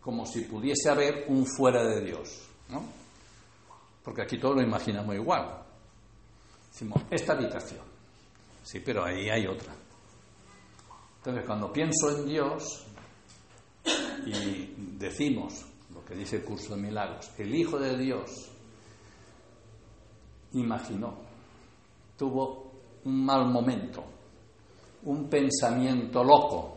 como 0.00 0.24
si 0.26 0.42
pudiese 0.42 0.90
haber 0.90 1.26
un 1.28 1.46
fuera 1.46 1.84
de 1.84 2.04
Dios, 2.04 2.48
¿no? 2.68 2.84
Porque 4.02 4.22
aquí 4.22 4.38
todos 4.38 4.56
lo 4.56 4.62
imaginamos 4.62 5.14
igual. 5.14 5.62
Decimos, 6.70 7.02
esta 7.10 7.32
habitación, 7.32 7.84
sí, 8.62 8.80
pero 8.80 9.04
ahí 9.04 9.28
hay 9.28 9.46
otra. 9.46 9.72
Entonces, 11.18 11.44
cuando 11.44 11.72
pienso 11.72 12.16
en 12.16 12.26
Dios 12.26 12.86
y 14.26 14.74
decimos 14.96 15.66
lo 15.92 16.04
que 16.04 16.14
dice 16.14 16.36
el 16.36 16.44
curso 16.44 16.76
de 16.76 16.82
milagros, 16.82 17.32
el 17.38 17.52
Hijo 17.54 17.78
de 17.78 17.96
Dios 17.96 18.30
imaginó, 20.52 21.14
tuvo 22.16 22.70
un 23.04 23.24
mal 23.24 23.46
momento, 23.46 24.04
un 25.06 25.28
pensamiento 25.28 26.22
loco. 26.22 26.76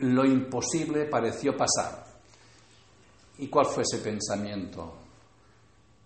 Lo 0.00 0.24
imposible 0.24 1.06
pareció 1.06 1.56
pasar. 1.56 2.04
¿Y 3.38 3.48
cuál 3.48 3.66
fue 3.66 3.82
ese 3.82 3.98
pensamiento? 3.98 4.98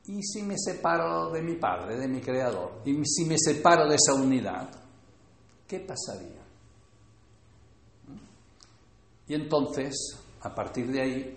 ¿Y 0.07 0.23
si 0.23 0.43
me 0.43 0.55
separo 0.57 1.31
de 1.31 1.43
mi 1.43 1.57
padre, 1.57 1.99
de 1.99 2.09
mi 2.09 2.21
creador? 2.21 2.81
¿Y 2.85 3.05
si 3.05 3.25
me 3.25 3.37
separo 3.39 3.87
de 3.89 3.97
esa 3.97 4.15
unidad? 4.15 4.69
¿Qué 5.67 5.81
pasaría? 5.81 6.39
Y 9.27 9.35
entonces, 9.35 9.95
a 10.41 10.55
partir 10.55 10.91
de 10.91 11.03
ahí, 11.03 11.37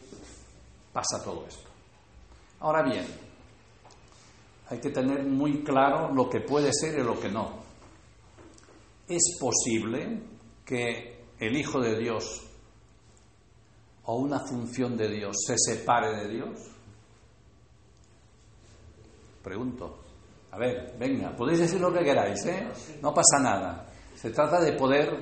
pasa 0.93 1.21
todo 1.23 1.45
esto. 1.45 1.69
Ahora 2.61 2.83
bien, 2.83 3.05
hay 4.69 4.79
que 4.79 4.89
tener 4.89 5.25
muy 5.25 5.63
claro 5.63 6.13
lo 6.13 6.29
que 6.29 6.39
puede 6.39 6.71
ser 6.71 6.99
y 6.99 7.03
lo 7.03 7.19
que 7.19 7.29
no. 7.29 7.60
¿Es 9.11 9.37
posible 9.37 10.21
que 10.65 11.25
el 11.37 11.57
Hijo 11.57 11.81
de 11.81 11.99
Dios 11.99 12.47
o 14.05 14.15
una 14.15 14.39
función 14.39 14.95
de 14.95 15.09
Dios 15.09 15.35
se 15.45 15.57
separe 15.57 16.15
de 16.15 16.29
Dios? 16.29 16.59
Pregunto. 19.43 19.99
A 20.51 20.57
ver, 20.57 20.95
venga, 20.97 21.35
podéis 21.35 21.59
decir 21.59 21.81
lo 21.81 21.91
que 21.91 22.05
queráis, 22.05 22.45
¿eh? 22.45 22.69
No 23.01 23.13
pasa 23.13 23.39
nada. 23.41 23.85
Se 24.15 24.29
trata 24.29 24.61
de 24.61 24.71
poder... 24.73 25.13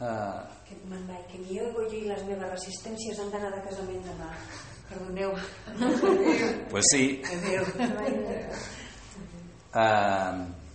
Uh... 0.00 0.46
Que, 0.68 0.76
que 1.32 1.38
mi 1.38 1.58
ego 1.58 1.82
i 1.90 2.00
les 2.06 2.22
meves 2.26 2.50
resistències 2.50 3.18
han 3.22 3.30
d'anar 3.30 3.52
de 3.54 3.62
casament 3.66 4.02
demà. 4.06 4.30
Perdoneu. 4.86 5.34
Pues 6.70 6.84
sí. 6.90 7.22
Uh, 9.74 10.65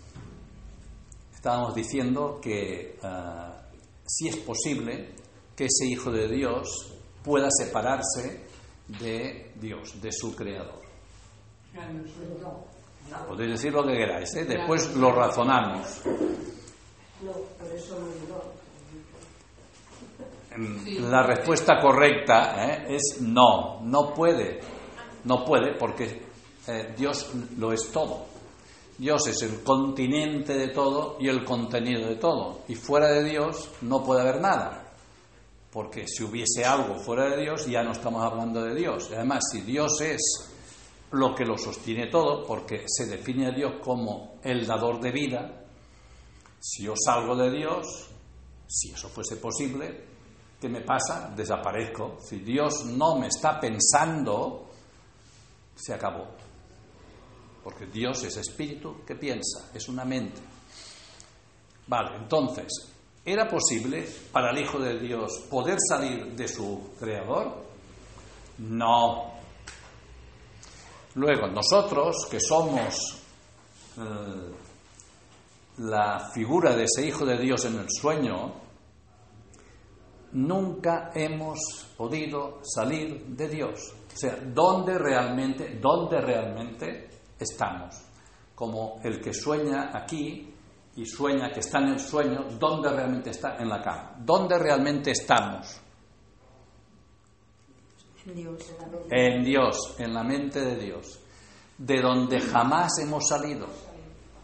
estábamos 1.41 1.73
diciendo 1.73 2.39
que 2.39 2.99
uh, 3.01 3.51
si 4.05 4.27
es 4.27 4.37
posible 4.37 5.09
que 5.55 5.65
ese 5.65 5.87
Hijo 5.87 6.11
de 6.11 6.27
Dios 6.27 6.93
pueda 7.23 7.47
separarse 7.49 8.45
de 8.87 9.51
Dios, 9.55 9.99
de 9.99 10.11
su 10.11 10.35
Creador. 10.35 10.83
Podéis 13.27 13.51
decir 13.53 13.73
lo 13.73 13.83
que 13.83 13.93
queráis, 13.93 14.35
¿eh? 14.35 14.45
después 14.45 14.95
lo 14.95 15.11
razonamos. 15.11 16.03
Mm, 20.57 21.09
la 21.09 21.23
respuesta 21.23 21.79
correcta 21.81 22.67
¿eh? 22.67 22.85
es 22.89 23.19
no, 23.19 23.81
no 23.81 24.13
puede, 24.13 24.59
no 25.23 25.43
puede 25.43 25.73
porque 25.73 26.21
eh, 26.67 26.93
Dios 26.95 27.31
lo 27.57 27.73
es 27.73 27.91
todo. 27.91 28.30
Dios 29.02 29.26
es 29.26 29.41
el 29.41 29.64
continente 29.64 30.56
de 30.56 30.68
todo 30.68 31.18
y 31.20 31.28
el 31.28 31.43
contenido 31.43 32.08
de 32.08 32.18
todo. 32.18 32.60
Y 32.68 32.76
fuera 32.76 33.08
de 33.08 33.24
Dios 33.24 33.72
no 33.82 34.04
puede 34.04 34.22
haber 34.22 34.39
nada. 34.39 34.93
Porque 35.72 36.06
si 36.08 36.24
hubiese 36.24 36.64
algo 36.64 36.99
fuera 36.99 37.28
de 37.28 37.41
Dios, 37.41 37.66
ya 37.66 37.82
no 37.82 37.93
estamos 37.93 38.24
hablando 38.24 38.62
de 38.62 38.76
Dios. 38.76 39.08
Y 39.10 39.16
además, 39.16 39.41
si 39.52 39.62
Dios 39.62 39.99
es 40.02 40.22
lo 41.14 41.34
que 41.34 41.45
lo 41.45 41.58
sostiene 41.58 42.12
todo, 42.12 42.45
porque 42.45 42.84
se 42.86 43.08
define 43.08 43.47
a 43.47 43.52
Dios 43.52 43.82
como 43.84 44.36
el 44.43 44.68
dador 44.68 45.02
de 45.02 45.12
vida, 45.12 45.64
si 46.60 46.84
yo 46.84 46.93
salgo 46.95 47.36
de 47.36 47.49
Dios, 47.49 48.08
si 48.68 48.91
eso 48.91 49.10
fuese 49.10 49.38
posible, 49.38 50.06
¿qué 50.60 50.70
me 50.70 50.82
pasa? 50.82 51.34
Desaparezco. 51.36 52.18
Si 52.22 52.38
Dios 52.38 52.86
no 52.86 53.16
me 53.16 53.30
está 53.30 53.60
pensando, 53.60 54.70
se 55.74 55.91
acabó. 55.91 56.40
Porque 57.64 57.86
Dios 57.86 58.24
es 58.24 58.38
espíritu 58.38 59.03
que 59.05 59.16
piensa, 59.16 59.70
es 59.74 59.88
una 59.88 60.03
mente. 60.03 60.41
Vale, 61.88 62.18
entonces, 62.18 62.68
¿era 63.24 63.47
posible 63.47 64.07
para 64.32 64.51
el 64.51 64.59
Hijo 64.59 64.80
de 64.80 64.99
Dios 64.99 65.45
poder 65.49 65.78
salir 65.88 66.34
de 66.36 66.47
su 66.47 66.91
Creador? 66.99 67.64
No. 68.59 69.34
Luego, 71.16 71.47
nosotros 71.47 72.28
que 72.30 72.39
somos 72.39 72.95
eh, 73.97 74.51
la 75.80 76.32
figura 76.34 76.76
de 76.76 76.86
ese 76.86 77.05
Hijo 77.05 77.26
de 77.26 77.38
Dios 77.38 77.66
en 77.66 77.80
el 77.80 77.88
sueño, 77.89 78.53
nunca 80.34 81.12
hemos 81.14 81.59
podido 81.97 82.59
salir 82.64 83.26
de 83.28 83.49
Dios. 83.49 83.93
O 84.14 84.18
sea, 84.18 84.38
¿dónde 84.53 84.97
realmente, 84.97 85.80
dónde 85.82 86.22
realmente 86.22 87.09
estamos? 87.43 88.01
Como 88.55 88.99
el 89.03 89.19
que 89.21 89.33
sueña 89.33 89.91
aquí 89.93 90.53
y 90.95 91.05
sueña 91.05 91.51
que 91.51 91.61
está 91.61 91.79
en 91.79 91.89
el 91.89 91.99
sueño, 91.99 92.45
¿dónde 92.59 92.89
realmente 92.89 93.29
está? 93.31 93.57
En 93.57 93.69
la 93.69 93.81
cama. 93.81 94.15
¿Dónde 94.19 94.57
realmente 94.57 95.11
estamos? 95.11 95.79
En 98.25 98.35
Dios. 98.35 98.73
En 99.09 99.43
Dios, 99.43 99.95
en 99.97 100.13
la 100.13 100.23
mente 100.23 100.61
de 100.61 100.75
Dios, 100.75 101.19
de 101.77 102.01
donde 102.01 102.39
jamás 102.39 102.91
hemos 102.99 103.27
salido. 103.27 103.67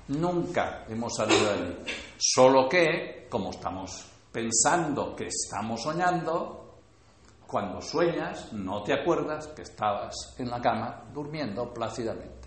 Nunca 0.08 0.86
hemos 0.88 1.16
salido 1.16 1.44
de 1.44 1.52
allí. 1.52 1.76
Solo 2.18 2.68
que, 2.70 3.28
como 3.30 3.52
estamos 3.52 4.06
pensando 4.32 5.16
que 5.16 5.28
estamos 5.28 5.82
soñando, 5.82 6.68
cuando 7.46 7.82
sueñas 7.82 8.52
no 8.54 8.84
te 8.84 8.94
acuerdas 8.94 9.48
que 9.48 9.62
estabas 9.62 10.36
en 10.38 10.50
la 10.50 10.62
cama 10.62 11.06
durmiendo 11.14 11.74
plácidamente. 11.74 12.47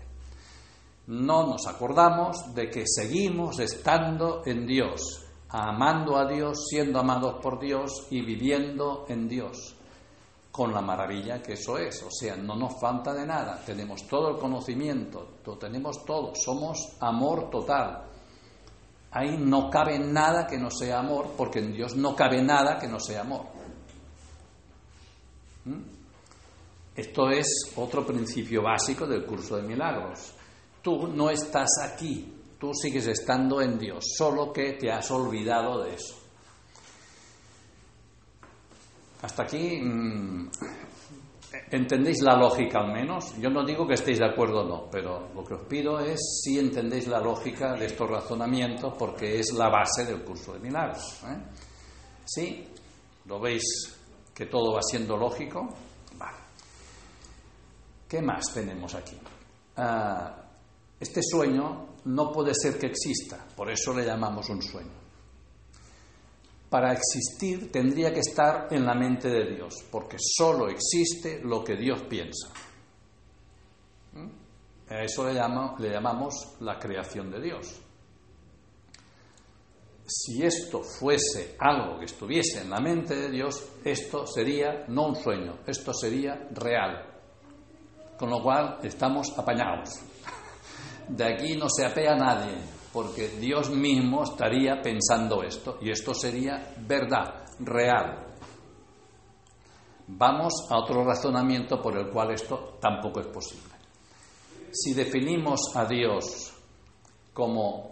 No 1.07 1.47
nos 1.47 1.67
acordamos 1.67 2.53
de 2.53 2.69
que 2.69 2.83
seguimos 2.85 3.59
estando 3.59 4.43
en 4.45 4.65
Dios, 4.65 5.25
amando 5.49 6.17
a 6.17 6.25
Dios, 6.25 6.67
siendo 6.69 6.99
amados 6.99 7.35
por 7.41 7.59
Dios 7.59 8.07
y 8.11 8.21
viviendo 8.21 9.05
en 9.09 9.27
Dios, 9.27 9.75
con 10.51 10.71
la 10.71 10.81
maravilla 10.81 11.41
que 11.41 11.53
eso 11.53 11.77
es. 11.77 12.03
O 12.03 12.11
sea, 12.11 12.35
no 12.35 12.55
nos 12.55 12.79
falta 12.79 13.13
de 13.13 13.25
nada, 13.25 13.61
tenemos 13.65 14.07
todo 14.07 14.29
el 14.29 14.37
conocimiento, 14.37 15.37
lo 15.45 15.57
tenemos 15.57 16.05
todo, 16.05 16.33
somos 16.35 16.95
amor 16.99 17.49
total. 17.49 18.03
Ahí 19.11 19.37
no 19.37 19.69
cabe 19.69 19.99
nada 19.99 20.47
que 20.47 20.57
no 20.57 20.69
sea 20.69 20.99
amor, 20.99 21.31
porque 21.35 21.59
en 21.59 21.73
Dios 21.73 21.95
no 21.95 22.15
cabe 22.15 22.41
nada 22.41 22.77
que 22.79 22.87
no 22.87 22.99
sea 22.99 23.21
amor. 23.21 23.45
¿Mm? 25.65 25.81
Esto 26.95 27.29
es 27.29 27.73
otro 27.75 28.05
principio 28.05 28.61
básico 28.61 29.05
del 29.05 29.25
curso 29.25 29.57
de 29.57 29.63
milagros. 29.63 30.33
Tú 30.81 31.07
no 31.07 31.29
estás 31.29 31.69
aquí, 31.83 32.33
tú 32.59 32.73
sigues 32.73 33.07
estando 33.07 33.61
en 33.61 33.77
Dios, 33.77 34.03
solo 34.17 34.51
que 34.51 34.73
te 34.73 34.91
has 34.91 35.09
olvidado 35.11 35.83
de 35.83 35.93
eso. 35.93 36.15
Hasta 39.21 39.43
aquí, 39.43 39.79
mm, 39.79 40.49
¿entendéis 41.69 42.21
la 42.21 42.35
lógica 42.35 42.79
al 42.79 42.91
menos? 42.91 43.35
Yo 43.37 43.51
no 43.51 43.63
digo 43.63 43.87
que 43.87 43.93
estéis 43.93 44.17
de 44.17 44.25
acuerdo 44.25 44.61
o 44.61 44.67
no, 44.67 44.89
pero 44.89 45.29
lo 45.35 45.43
que 45.43 45.53
os 45.53 45.61
pido 45.67 45.99
es 45.99 46.19
si 46.43 46.57
entendéis 46.57 47.07
la 47.07 47.19
lógica 47.19 47.73
de 47.73 47.85
estos 47.85 48.09
razonamientos 48.09 48.95
porque 48.97 49.39
es 49.39 49.53
la 49.53 49.69
base 49.69 50.05
del 50.05 50.23
curso 50.23 50.53
de 50.53 50.59
milagros. 50.59 51.21
¿eh? 51.25 51.37
¿Sí? 52.25 52.67
¿Lo 53.25 53.39
veis 53.39 53.63
que 54.33 54.47
todo 54.47 54.73
va 54.73 54.81
siendo 54.81 55.15
lógico? 55.15 55.69
Vale. 56.17 56.37
¿Qué 58.09 58.21
más 58.23 58.51
tenemos 58.51 58.95
aquí? 58.95 59.19
Ah, 59.77 60.40
este 61.01 61.21
sueño 61.21 61.95
no 62.05 62.31
puede 62.31 62.53
ser 62.53 62.79
que 62.79 62.87
exista, 62.87 63.45
por 63.55 63.69
eso 63.69 63.93
le 63.93 64.05
llamamos 64.05 64.49
un 64.49 64.61
sueño 64.61 65.01
para 66.71 66.93
existir 66.93 67.69
tendría 67.69 68.13
que 68.13 68.21
estar 68.21 68.69
en 68.71 68.85
la 68.85 68.95
mente 68.95 69.27
de 69.27 69.55
Dios, 69.55 69.83
porque 69.91 70.15
solo 70.17 70.69
existe 70.69 71.41
lo 71.43 71.61
que 71.65 71.75
Dios 71.75 72.03
piensa. 72.03 72.47
¿Mm? 74.13 74.93
A 74.93 75.03
eso 75.03 75.27
le, 75.27 75.33
le 75.33 75.93
llamamos 75.93 76.55
la 76.61 76.79
creación 76.79 77.29
de 77.29 77.41
Dios. 77.41 77.77
Si 80.07 80.41
esto 80.43 80.81
fuese 80.81 81.57
algo 81.59 81.99
que 81.99 82.05
estuviese 82.05 82.61
en 82.61 82.69
la 82.69 82.79
mente 82.79 83.17
de 83.17 83.29
Dios, 83.29 83.61
esto 83.83 84.25
sería 84.25 84.85
no 84.87 85.07
un 85.07 85.15
sueño, 85.17 85.59
esto 85.67 85.93
sería 85.93 86.47
real. 86.53 87.05
Con 88.17 88.29
lo 88.29 88.41
cual 88.41 88.79
estamos 88.81 89.27
apañados. 89.37 89.89
De 91.11 91.25
aquí 91.25 91.57
no 91.57 91.67
se 91.67 91.85
apea 91.85 92.15
nadie, 92.15 92.55
porque 92.93 93.27
Dios 93.37 93.69
mismo 93.69 94.23
estaría 94.23 94.81
pensando 94.81 95.43
esto 95.43 95.77
y 95.81 95.91
esto 95.91 96.13
sería 96.13 96.73
verdad, 96.87 97.43
real. 97.59 98.27
Vamos 100.07 100.53
a 100.69 100.77
otro 100.77 101.03
razonamiento 101.03 101.81
por 101.81 101.97
el 101.97 102.09
cual 102.09 102.31
esto 102.31 102.77
tampoco 102.79 103.19
es 103.19 103.27
posible. 103.27 103.75
Si 104.71 104.93
definimos 104.93 105.75
a 105.75 105.83
Dios 105.83 106.53
como 107.33 107.91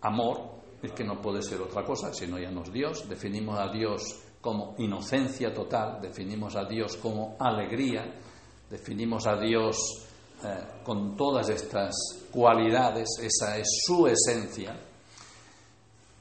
amor, 0.00 0.56
es 0.82 0.92
que 0.92 1.04
no 1.04 1.20
puede 1.20 1.42
ser 1.42 1.60
otra 1.60 1.84
cosa, 1.84 2.10
sino 2.14 2.38
ya 2.38 2.50
no 2.50 2.62
es 2.62 2.72
Dios, 2.72 3.06
definimos 3.06 3.58
a 3.58 3.68
Dios 3.68 4.18
como 4.40 4.74
inocencia 4.78 5.52
total, 5.52 6.00
definimos 6.00 6.56
a 6.56 6.64
Dios 6.64 6.96
como 6.96 7.36
alegría, 7.38 8.14
definimos 8.70 9.26
a 9.26 9.36
Dios 9.36 10.05
eh, 10.44 10.82
con 10.84 11.16
todas 11.16 11.48
estas 11.48 11.94
cualidades, 12.30 13.08
esa 13.22 13.56
es 13.56 13.66
su 13.86 14.06
esencia, 14.06 14.76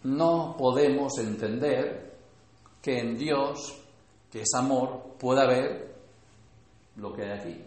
no 0.03 0.55
podemos 0.57 1.17
entender 1.17 2.13
que 2.81 2.99
en 2.99 3.17
Dios, 3.17 3.81
que 4.31 4.41
es 4.41 4.49
amor, 4.55 5.15
pueda 5.19 5.43
haber 5.43 5.95
lo 6.97 7.11
que 7.11 7.23
hay 7.23 7.31
aquí. 7.31 7.61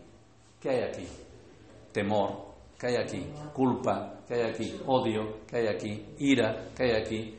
¿Qué 0.60 0.70
hay 0.70 0.82
aquí? 0.84 1.08
Temor, 1.92 2.46
¿qué 2.78 2.86
hay 2.88 2.96
aquí? 2.96 3.26
Culpa, 3.52 4.20
¿qué 4.26 4.34
hay 4.34 4.50
aquí? 4.50 4.80
Odio, 4.86 5.40
¿qué 5.48 5.56
hay 5.56 5.66
aquí? 5.66 6.06
Ira, 6.18 6.68
¿qué 6.76 6.84
hay 6.84 7.02
aquí? 7.02 7.38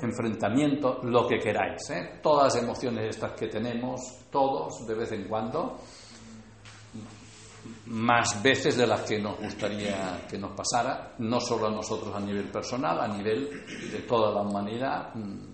Enfrentamiento, 0.00 1.00
lo 1.02 1.26
que 1.26 1.38
queráis. 1.38 1.90
¿eh? 1.90 2.20
Todas 2.22 2.54
las 2.54 2.62
emociones 2.62 3.14
estas 3.14 3.32
que 3.32 3.48
tenemos, 3.48 4.00
todos, 4.30 4.86
de 4.86 4.94
vez 4.94 5.12
en 5.12 5.28
cuando, 5.28 5.76
más 7.86 8.42
veces 8.42 8.76
de 8.76 8.86
las 8.86 9.02
que 9.02 9.18
nos 9.18 9.38
gustaría 9.38 10.26
que 10.28 10.38
nos 10.38 10.52
pasara, 10.52 11.14
no 11.18 11.40
solo 11.40 11.66
a 11.66 11.70
nosotros 11.70 12.14
a 12.14 12.20
nivel 12.20 12.50
personal, 12.50 13.00
a 13.00 13.08
nivel 13.08 13.48
de 13.90 13.98
toda 14.00 14.32
la 14.32 14.42
humanidad. 14.42 15.14
Mm, 15.14 15.50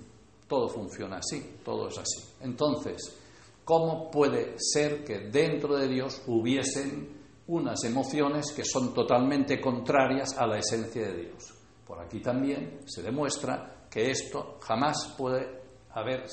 todo 0.46 0.68
funciona 0.68 1.18
así, 1.18 1.58
todo 1.64 1.88
es 1.88 1.98
así. 1.98 2.22
Entonces, 2.40 2.96
¿cómo 3.64 4.10
puede 4.10 4.54
ser 4.58 5.04
que 5.04 5.30
dentro 5.30 5.76
de 5.76 5.88
Dios 5.88 6.22
hubiesen 6.26 7.16
unas 7.48 7.82
emociones 7.84 8.52
que 8.52 8.64
son 8.64 8.92
totalmente 8.92 9.60
contrarias 9.60 10.36
a 10.38 10.46
la 10.46 10.58
esencia 10.58 11.08
de 11.08 11.22
Dios? 11.24 11.54
Por 11.86 12.00
aquí 12.00 12.20
también 12.20 12.80
se 12.86 13.02
demuestra 13.02 13.86
que 13.90 14.10
esto 14.10 14.58
jamás 14.60 15.14
puede 15.16 15.62
haber 15.90 16.26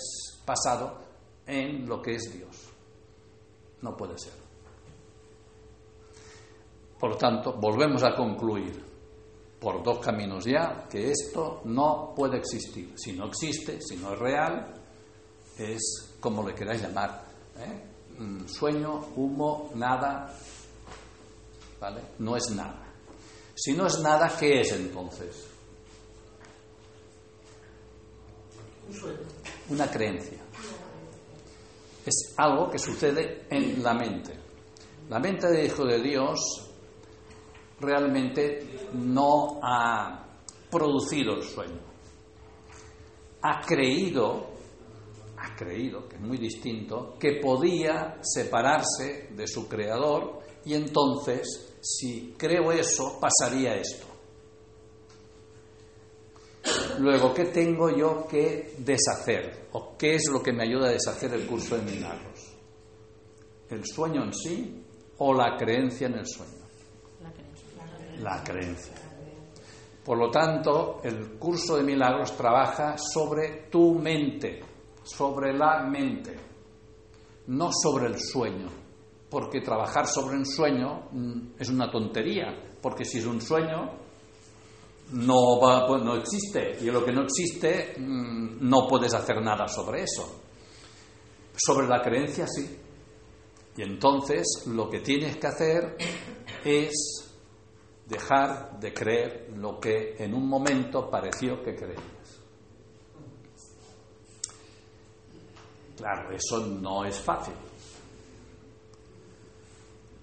pasado 0.46 1.00
en 1.46 1.88
lo 1.88 2.02
que 2.02 2.16
es 2.16 2.34
Dios. 2.34 2.70
No 3.82 3.96
puede 3.96 4.18
ser. 4.18 4.43
Por 7.04 7.12
lo 7.12 7.18
tanto, 7.18 7.52
volvemos 7.60 8.02
a 8.06 8.16
concluir 8.16 8.82
por 9.60 9.84
dos 9.84 10.00
caminos 10.00 10.46
ya 10.46 10.88
que 10.90 11.12
esto 11.12 11.60
no 11.66 12.14
puede 12.16 12.38
existir. 12.38 12.94
Si 12.96 13.12
no 13.12 13.26
existe, 13.26 13.82
si 13.82 13.98
no 13.98 14.14
es 14.14 14.20
real, 14.20 14.74
es 15.58 16.16
como 16.22 16.48
le 16.48 16.56
queráis 16.56 16.82
llamar. 16.82 17.26
¿eh? 17.58 18.20
Mm, 18.20 18.48
sueño, 18.48 19.08
humo, 19.18 19.72
nada. 19.76 20.34
¿Vale? 21.82 22.00
No 22.20 22.38
es 22.38 22.50
nada. 22.52 22.86
Si 23.54 23.74
no 23.74 23.88
es 23.88 24.00
nada, 24.00 24.34
¿qué 24.40 24.62
es 24.62 24.72
entonces? 24.72 25.46
Una 29.68 29.92
creencia. 29.92 30.40
Es 32.06 32.34
algo 32.38 32.70
que 32.72 32.80
sucede 32.80 33.46
en 33.50 33.84
la 33.84 33.94
mente. 33.94 34.40
La 35.10 35.20
mente 35.20 35.50
del 35.50 35.66
Hijo 35.66 35.84
de 35.84 36.02
Dios 36.02 36.63
realmente 37.84 38.88
no 38.94 39.60
ha 39.62 40.26
producido 40.72 41.36
el 41.36 41.44
sueño. 41.44 41.82
Ha 43.42 43.62
creído, 43.62 44.48
ha 45.38 45.56
creído, 45.56 46.08
que 46.08 46.16
es 46.16 46.22
muy 46.22 46.38
distinto, 46.38 47.16
que 47.20 47.40
podía 47.42 48.18
separarse 48.22 49.30
de 49.32 49.48
su 49.48 49.68
creador 49.68 50.40
y 50.66 50.74
entonces, 50.74 51.78
si 51.82 52.34
creo 52.38 52.72
eso, 52.72 53.20
pasaría 53.20 53.76
esto. 53.76 54.08
Luego, 57.00 57.34
¿qué 57.34 57.46
tengo 57.46 57.90
yo 57.90 58.26
que 58.28 58.76
deshacer? 58.78 59.68
¿O 59.74 59.98
qué 59.98 60.16
es 60.16 60.30
lo 60.32 60.42
que 60.42 60.54
me 60.54 60.64
ayuda 60.64 60.88
a 60.88 60.92
deshacer 60.92 61.34
el 61.34 61.46
curso 61.46 61.76
de 61.76 61.92
milagros? 61.92 62.56
¿El 63.70 63.86
sueño 63.86 64.24
en 64.24 64.34
sí 64.34 64.86
o 65.18 65.34
la 65.34 65.58
creencia 65.58 66.08
en 66.08 66.14
el 66.14 66.26
sueño? 66.26 66.63
La 68.22 68.44
creencia. 68.44 68.94
Por 70.04 70.18
lo 70.18 70.30
tanto, 70.30 71.00
el 71.04 71.38
curso 71.40 71.78
de 71.78 71.84
milagros 71.84 72.36
trabaja 72.36 72.98
sobre 72.98 73.68
tu 73.70 73.94
mente, 73.96 74.62
sobre 75.04 75.54
la 75.54 75.84
mente, 75.84 76.38
no 77.48 77.70
sobre 77.72 78.08
el 78.08 78.20
sueño. 78.20 78.68
Porque 79.30 79.62
trabajar 79.62 80.06
sobre 80.06 80.38
un 80.38 80.46
sueño 80.46 81.08
mm, 81.12 81.54
es 81.58 81.70
una 81.70 81.90
tontería, 81.90 82.76
porque 82.82 83.06
si 83.06 83.20
es 83.20 83.26
un 83.26 83.42
sueño, 83.42 83.92
no, 85.14 85.60
va, 85.60 85.88
pues 85.88 86.04
no 86.04 86.16
existe. 86.18 86.78
Y 86.82 86.92
lo 86.92 87.04
que 87.04 87.14
no 87.14 87.24
existe, 87.24 87.96
mm, 87.98 88.58
no 88.68 88.86
puedes 88.88 89.14
hacer 89.14 89.42
nada 89.42 89.68
sobre 89.68 90.04
eso. 90.04 90.42
Sobre 91.56 91.88
la 91.88 92.02
creencia, 92.02 92.46
sí. 92.46 92.78
Y 93.78 93.82
entonces 93.82 94.66
lo 94.68 94.90
que 94.90 95.00
tienes 95.00 95.38
que 95.38 95.48
hacer 95.48 95.98
es 96.64 97.23
dejar 98.14 98.80
de 98.80 98.94
creer 98.94 99.50
lo 99.56 99.80
que 99.80 100.16
en 100.20 100.34
un 100.34 100.48
momento 100.48 101.10
pareció 101.10 101.62
que 101.64 101.76
creías. 101.76 102.42
Claro, 105.98 106.32
eso 106.36 106.66
no 106.68 107.06
es 107.06 107.20
fácil. 107.20 107.54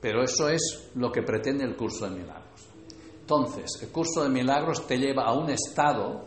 Pero 0.00 0.22
eso 0.22 0.48
es 0.48 0.90
lo 0.94 1.10
que 1.10 1.22
pretende 1.22 1.64
el 1.64 1.76
curso 1.76 2.08
de 2.08 2.18
milagros. 2.18 2.68
Entonces, 3.20 3.82
el 3.82 3.88
curso 3.90 4.22
de 4.22 4.28
milagros 4.28 4.86
te 4.86 4.96
lleva 4.96 5.24
a 5.24 5.32
un 5.32 5.50
estado 5.50 6.24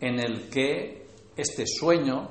en 0.00 0.18
el 0.18 0.48
que 0.48 1.06
este 1.36 1.64
sueño, 1.66 2.28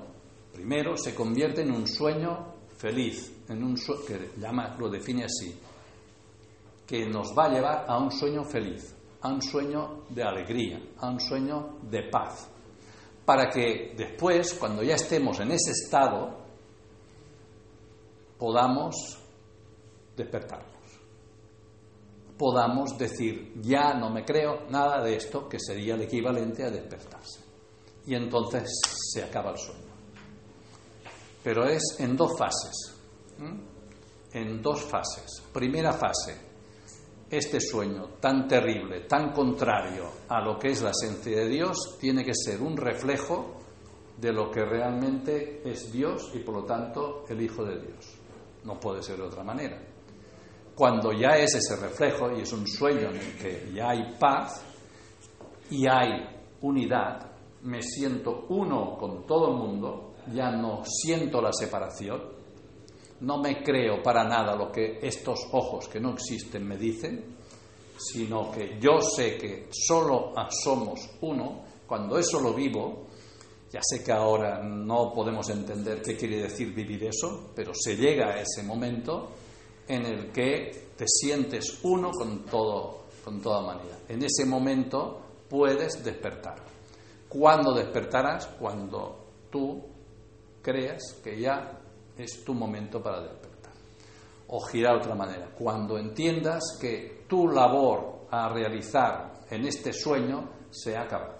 primero, 0.53 0.98
se 0.98 1.15
convierte 1.15 1.61
en 1.61 1.72
un 1.72 1.88
sueño 1.88 2.53
feliz, 2.77 3.31
en 3.49 3.64
un 3.64 3.76
que 3.76 4.31
llama, 4.38 4.76
lo 4.77 4.89
define 4.89 5.26
así, 5.26 5.57
que 6.88 7.05
nos 7.05 7.38
va 7.38 7.45
a 7.45 7.49
llevar 7.49 7.85
a 7.88 7.97
un 7.97 8.09
sueño 8.09 8.45
feliz, 8.45 8.95
a 9.22 9.27
un 9.27 9.41
sueño 9.41 10.05
de 10.09 10.23
alegría, 10.23 10.81
a 10.99 11.09
un 11.09 11.19
sueño 11.19 11.80
de 11.81 12.03
paz, 12.03 12.49
para 13.26 13.49
que 13.49 13.93
después, 13.95 14.53
cuando 14.53 14.81
ya 14.81 14.95
estemos 14.95 15.38
en 15.41 15.51
ese 15.51 15.72
estado, 15.72 16.38
podamos 18.39 19.19
despertarnos. 20.15 20.77
Podamos 22.38 22.97
decir, 22.97 23.51
ya 23.61 23.93
no 23.95 24.09
me 24.09 24.23
creo 24.23 24.69
nada 24.69 25.03
de 25.03 25.18
esto, 25.18 25.49
que 25.49 25.59
sería 25.59 25.95
el 25.95 26.03
equivalente 26.03 26.64
a 26.64 26.69
despertarse. 26.69 27.41
Y 28.05 28.15
entonces 28.15 28.80
se 29.11 29.23
acaba 29.23 29.51
el 29.51 29.57
sueño. 29.57 29.88
Pero 31.43 31.65
es 31.65 31.97
en 31.99 32.15
dos 32.15 32.38
fases. 32.38 32.95
En 34.31 34.61
dos 34.61 34.84
fases. 34.84 35.43
Primera 35.51 35.91
fase, 35.91 36.46
este 37.29 37.59
sueño 37.59 38.09
tan 38.19 38.47
terrible, 38.47 39.01
tan 39.01 39.31
contrario 39.31 40.05
a 40.29 40.41
lo 40.41 40.57
que 40.57 40.69
es 40.69 40.81
la 40.81 40.91
esencia 40.91 41.37
de 41.37 41.47
Dios, 41.47 41.97
tiene 41.99 42.23
que 42.23 42.33
ser 42.33 42.61
un 42.61 42.77
reflejo 42.77 43.57
de 44.17 44.31
lo 44.31 44.49
que 44.49 44.63
realmente 44.63 45.61
es 45.69 45.91
Dios 45.91 46.31
y 46.33 46.39
por 46.39 46.55
lo 46.55 46.63
tanto 46.63 47.25
el 47.29 47.41
Hijo 47.41 47.63
de 47.65 47.79
Dios. 47.79 48.15
No 48.63 48.79
puede 48.79 49.03
ser 49.03 49.17
de 49.17 49.23
otra 49.23 49.43
manera. 49.43 49.77
Cuando 50.75 51.11
ya 51.11 51.37
es 51.37 51.55
ese 51.55 51.75
reflejo 51.75 52.31
y 52.31 52.41
es 52.41 52.53
un 52.53 52.67
sueño 52.67 53.09
en 53.09 53.17
el 53.17 53.37
que 53.37 53.71
ya 53.73 53.89
hay 53.89 54.15
paz 54.19 54.63
y 55.69 55.87
hay 55.87 56.23
unidad, 56.61 57.31
me 57.63 57.81
siento 57.81 58.45
uno 58.49 58.95
con 58.97 59.25
todo 59.25 59.51
el 59.51 59.57
mundo, 59.57 60.13
ya 60.33 60.51
no 60.51 60.83
siento 60.85 61.41
la 61.41 61.51
separación, 61.51 62.36
no 63.22 63.38
me 63.38 63.64
creo 63.64 64.02
para 64.03 64.23
nada 64.23 64.56
lo 64.56 64.72
que 64.72 64.99
estos 65.02 65.39
ojos 65.52 65.88
que 65.88 65.99
no 65.99 66.14
existen 66.14 66.68
me 66.68 66.77
dicen, 66.77 67.38
sino 67.98 68.52
que 68.52 68.77
yo 68.80 69.02
sé 69.02 69.38
que 69.38 69.68
solo 69.72 70.34
somos 70.64 71.10
uno, 71.22 71.64
cuando 71.88 72.18
eso 72.18 72.39
lo 72.39 72.53
vivo, 72.53 73.07
ya 73.72 73.80
sé 73.81 74.03
que 74.03 74.11
ahora 74.11 74.61
no 74.64 75.11
podemos 75.14 75.49
entender 75.49 76.02
qué 76.02 76.15
quiere 76.15 76.44
decir 76.44 76.73
vivir 76.73 77.06
eso, 77.06 77.52
pero 77.56 77.72
se 77.73 77.95
llega 77.95 78.30
a 78.30 78.41
ese 78.41 78.64
momento 78.64 79.30
en 79.88 80.06
el 80.06 80.31
que 80.31 80.89
te 80.95 81.06
sientes 81.07 81.80
uno 81.84 82.11
con 82.11 82.45
todo, 82.45 83.06
con 83.23 83.41
toda 83.41 83.61
humanidad. 83.61 83.99
En 84.07 84.23
ese 84.23 84.45
momento 84.45 85.22
puedes 85.49 86.03
despertar. 86.03 86.56
¿Cuándo 87.27 87.73
despertarás? 87.73 88.48
Cuando 88.60 89.26
tú 89.49 89.81
creas 90.61 91.19
que 91.23 91.39
ya 91.39 91.80
es 92.18 92.44
tu 92.44 92.53
momento 92.53 93.02
para 93.02 93.22
despertar. 93.22 93.73
O 94.48 94.61
girar 94.61 94.95
de 94.95 95.02
otra 95.02 95.15
manera, 95.15 95.49
cuando 95.57 95.98
entiendas 95.98 96.77
que 96.80 97.26
tu 97.27 97.48
labor 97.48 98.27
a 98.31 98.49
realizar 98.49 99.34
en 99.49 99.65
este 99.65 99.94
sueño 99.94 100.49
se 100.69 100.95
ha 100.95 101.03
acabado. 101.03 101.38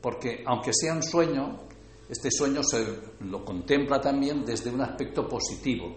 Porque 0.00 0.42
aunque 0.46 0.72
sea 0.72 0.92
un 0.92 1.02
sueño, 1.02 1.60
este 2.08 2.30
sueño 2.30 2.62
se 2.62 2.84
lo 3.20 3.44
contempla 3.44 4.00
también 4.00 4.44
desde 4.44 4.70
un 4.70 4.82
aspecto 4.82 5.26
positivo. 5.28 5.94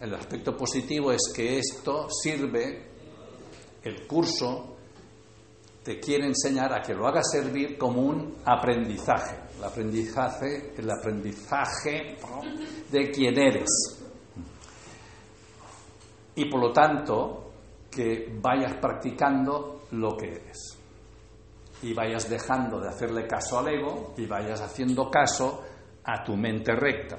El 0.00 0.14
aspecto 0.14 0.56
positivo 0.56 1.12
es 1.12 1.32
que 1.34 1.58
esto 1.58 2.08
sirve, 2.10 2.90
el 3.82 4.06
curso 4.06 4.71
te 5.82 5.98
quiere 5.98 6.26
enseñar 6.26 6.72
a 6.72 6.80
que 6.80 6.94
lo 6.94 7.06
hagas 7.06 7.30
servir 7.30 7.76
como 7.76 8.02
un 8.02 8.36
aprendizaje 8.44 9.42
el 9.62 9.68
aprendizaje, 9.68 10.74
el 10.76 10.90
aprendizaje 10.90 12.16
de 12.90 13.10
quién 13.12 13.38
eres. 13.38 13.68
Y 16.34 16.46
por 16.46 16.60
lo 16.60 16.72
tanto, 16.72 17.52
que 17.88 18.36
vayas 18.40 18.74
practicando 18.80 19.82
lo 19.92 20.16
que 20.16 20.30
eres. 20.30 20.78
Y 21.82 21.94
vayas 21.94 22.28
dejando 22.28 22.80
de 22.80 22.88
hacerle 22.88 23.26
caso 23.28 23.60
al 23.60 23.68
ego 23.68 24.14
y 24.16 24.26
vayas 24.26 24.60
haciendo 24.60 25.08
caso 25.08 25.62
a 26.04 26.24
tu 26.24 26.36
mente 26.36 26.74
recta, 26.74 27.18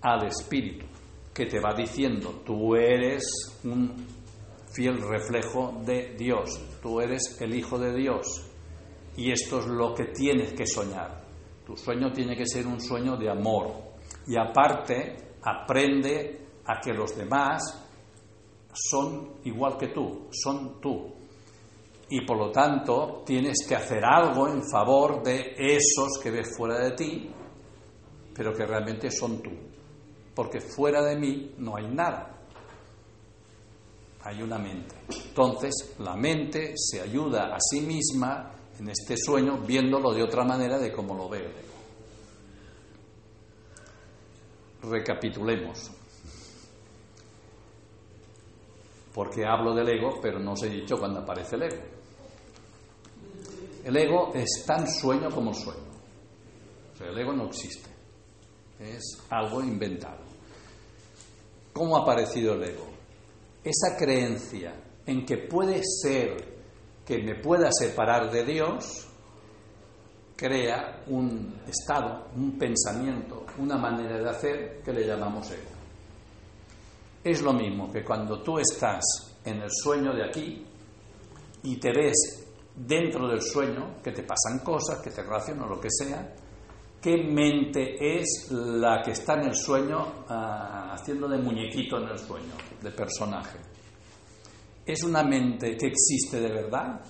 al 0.00 0.26
espíritu, 0.26 0.86
que 1.32 1.46
te 1.46 1.60
va 1.60 1.72
diciendo, 1.72 2.42
tú 2.44 2.74
eres 2.74 3.22
un 3.62 3.94
fiel 4.78 5.02
reflejo 5.02 5.72
de 5.84 6.14
Dios, 6.16 6.50
tú 6.80 7.00
eres 7.00 7.36
el 7.40 7.52
Hijo 7.52 7.80
de 7.80 7.92
Dios, 7.96 8.48
y 9.16 9.32
esto 9.32 9.58
es 9.58 9.66
lo 9.66 9.92
que 9.92 10.04
tienes 10.04 10.52
que 10.52 10.64
soñar. 10.64 11.20
Tu 11.66 11.76
sueño 11.76 12.12
tiene 12.12 12.36
que 12.36 12.46
ser 12.46 12.64
un 12.64 12.80
sueño 12.80 13.16
de 13.16 13.28
amor. 13.28 13.72
Y 14.28 14.38
aparte, 14.38 15.16
aprende 15.42 16.46
a 16.64 16.80
que 16.80 16.92
los 16.92 17.16
demás 17.16 17.60
son 18.72 19.40
igual 19.42 19.76
que 19.76 19.88
tú, 19.88 20.28
son 20.30 20.80
tú. 20.80 21.12
Y 22.10 22.24
por 22.24 22.38
lo 22.38 22.52
tanto, 22.52 23.24
tienes 23.26 23.66
que 23.68 23.74
hacer 23.74 24.04
algo 24.04 24.46
en 24.46 24.62
favor 24.62 25.24
de 25.24 25.56
esos 25.58 26.20
que 26.22 26.30
ves 26.30 26.56
fuera 26.56 26.78
de 26.78 26.92
ti, 26.92 27.28
pero 28.32 28.52
que 28.52 28.64
realmente 28.64 29.10
son 29.10 29.42
tú. 29.42 29.50
Porque 30.36 30.60
fuera 30.60 31.02
de 31.02 31.16
mí 31.16 31.54
no 31.58 31.76
hay 31.76 31.88
nada. 31.88 32.37
Hay 34.28 34.42
una 34.42 34.58
mente. 34.58 34.94
Entonces, 35.08 35.94
la 36.00 36.14
mente 36.14 36.74
se 36.76 37.00
ayuda 37.00 37.46
a 37.46 37.58
sí 37.58 37.80
misma 37.80 38.52
en 38.78 38.90
este 38.90 39.16
sueño 39.16 39.56
viéndolo 39.66 40.12
de 40.12 40.22
otra 40.22 40.44
manera 40.44 40.78
de 40.78 40.92
cómo 40.92 41.14
lo 41.14 41.30
veo. 41.30 41.48
Recapitulemos. 44.82 45.90
Porque 49.14 49.46
hablo 49.46 49.74
del 49.74 49.88
ego, 49.88 50.20
pero 50.20 50.38
no 50.38 50.52
os 50.52 50.62
he 50.62 50.68
dicho 50.68 50.98
cuándo 50.98 51.20
aparece 51.20 51.56
el 51.56 51.62
ego. 51.62 51.82
El 53.82 53.96
ego 53.96 54.32
es 54.34 54.62
tan 54.66 54.86
sueño 54.86 55.30
como 55.30 55.54
sueño. 55.54 55.88
O 56.92 56.96
sea, 56.98 57.06
el 57.06 57.18
ego 57.18 57.32
no 57.32 57.46
existe. 57.46 57.88
Es 58.78 59.22
algo 59.30 59.62
inventado. 59.62 60.20
¿Cómo 61.72 61.96
ha 61.96 62.02
aparecido 62.02 62.52
el 62.52 62.64
ego? 62.64 62.87
Esa 63.64 63.96
creencia 63.96 64.74
en 65.06 65.24
que 65.24 65.38
puede 65.38 65.82
ser 65.84 66.58
que 67.04 67.18
me 67.22 67.34
pueda 67.36 67.70
separar 67.72 68.30
de 68.30 68.44
Dios 68.44 69.08
crea 70.36 71.02
un 71.08 71.62
estado, 71.66 72.28
un 72.36 72.56
pensamiento, 72.58 73.44
una 73.58 73.76
manera 73.76 74.18
de 74.18 74.28
hacer 74.28 74.82
que 74.84 74.92
le 74.92 75.06
llamamos 75.06 75.50
ego. 75.50 75.70
Es 77.24 77.42
lo 77.42 77.52
mismo 77.52 77.90
que 77.90 78.04
cuando 78.04 78.40
tú 78.42 78.58
estás 78.58 79.02
en 79.44 79.62
el 79.62 79.70
sueño 79.70 80.14
de 80.14 80.24
aquí 80.24 80.64
y 81.64 81.76
te 81.78 81.92
ves 81.92 82.46
dentro 82.76 83.26
del 83.28 83.42
sueño, 83.42 84.00
que 84.02 84.12
te 84.12 84.22
pasan 84.22 84.60
cosas, 84.62 85.00
que 85.00 85.10
te 85.10 85.22
relacionan, 85.22 85.68
lo 85.68 85.80
que 85.80 85.88
sea, 85.90 86.32
¿qué 87.00 87.16
mente 87.16 88.20
es 88.20 88.48
la 88.50 89.02
que 89.02 89.12
está 89.12 89.34
en 89.34 89.48
el 89.48 89.54
sueño 89.54 90.24
ah, 90.28 90.92
haciendo 90.94 91.28
de 91.28 91.38
muñequito 91.38 91.98
en 91.98 92.08
el 92.08 92.18
sueño, 92.18 92.54
de 92.80 92.90
personaje? 92.90 93.58
¿Es 94.84 95.02
una 95.04 95.22
mente 95.22 95.76
que 95.76 95.88
existe 95.88 96.40
de 96.40 96.48
verdad? 96.48 97.00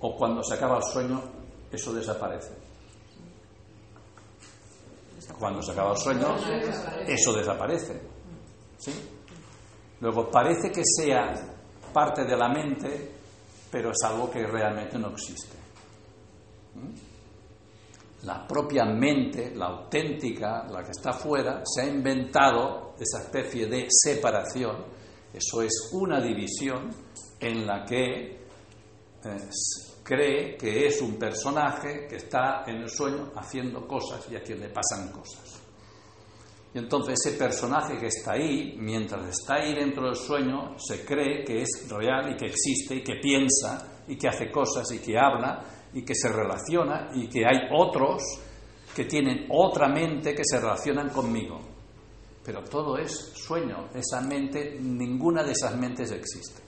¿O 0.00 0.16
cuando 0.16 0.42
se 0.42 0.54
acaba 0.54 0.78
el 0.78 0.84
sueño 0.84 1.22
eso 1.70 1.92
desaparece? 1.92 2.54
Cuando 5.38 5.60
se 5.60 5.72
acaba 5.72 5.92
el 5.92 5.98
sueño 5.98 6.36
eso 7.06 7.32
desaparece. 7.32 8.00
¿Sí? 8.78 8.92
Luego 10.00 10.30
parece 10.30 10.70
que 10.70 10.82
sea 10.84 11.32
parte 11.92 12.24
de 12.24 12.36
la 12.36 12.48
mente, 12.48 13.12
pero 13.70 13.90
es 13.90 14.02
algo 14.04 14.30
que 14.30 14.46
realmente 14.46 14.98
no 14.98 15.08
existe. 15.08 15.56
¿Mm? 16.74 17.05
La 18.22 18.46
propia 18.46 18.84
mente, 18.84 19.54
la 19.54 19.66
auténtica, 19.66 20.66
la 20.68 20.82
que 20.82 20.90
está 20.90 21.12
fuera, 21.12 21.62
se 21.64 21.82
ha 21.82 21.86
inventado 21.86 22.94
esa 22.98 23.22
especie 23.22 23.66
de 23.66 23.86
separación. 23.90 24.84
Eso 25.32 25.62
es 25.62 25.90
una 25.92 26.20
división 26.20 26.90
en 27.38 27.66
la 27.66 27.84
que 27.84 28.46
eh, 29.24 29.48
cree 30.02 30.56
que 30.56 30.86
es 30.86 31.02
un 31.02 31.16
personaje 31.16 32.06
que 32.08 32.16
está 32.16 32.64
en 32.66 32.76
el 32.76 32.88
sueño 32.88 33.32
haciendo 33.36 33.86
cosas 33.86 34.26
y 34.30 34.36
a 34.36 34.42
quien 34.42 34.60
le 34.60 34.68
pasan 34.70 35.10
cosas. 35.10 35.60
Y 36.72 36.78
entonces 36.78 37.18
ese 37.24 37.38
personaje 37.38 37.98
que 37.98 38.06
está 38.06 38.32
ahí, 38.32 38.76
mientras 38.78 39.28
está 39.28 39.54
ahí 39.54 39.74
dentro 39.74 40.06
del 40.06 40.14
sueño, 40.14 40.76
se 40.78 41.04
cree 41.04 41.42
que 41.42 41.62
es 41.62 41.88
real 41.88 42.32
y 42.32 42.36
que 42.36 42.46
existe 42.46 42.96
y 42.96 43.02
que 43.02 43.16
piensa 43.16 44.02
y 44.06 44.16
que 44.16 44.28
hace 44.28 44.50
cosas 44.50 44.84
y 44.92 44.98
que 44.98 45.18
habla 45.18 45.64
y 45.96 46.02
que 46.02 46.14
se 46.14 46.28
relaciona 46.28 47.08
y 47.14 47.26
que 47.26 47.46
hay 47.46 47.70
otros 47.72 48.22
que 48.94 49.06
tienen 49.06 49.46
otra 49.48 49.88
mente 49.88 50.34
que 50.34 50.42
se 50.44 50.60
relacionan 50.60 51.08
conmigo. 51.08 51.58
Pero 52.44 52.62
todo 52.64 52.98
es 52.98 53.32
sueño, 53.34 53.88
esa 53.94 54.20
mente, 54.20 54.76
ninguna 54.78 55.42
de 55.42 55.52
esas 55.52 55.74
mentes 55.74 56.12
existe. 56.12 56.62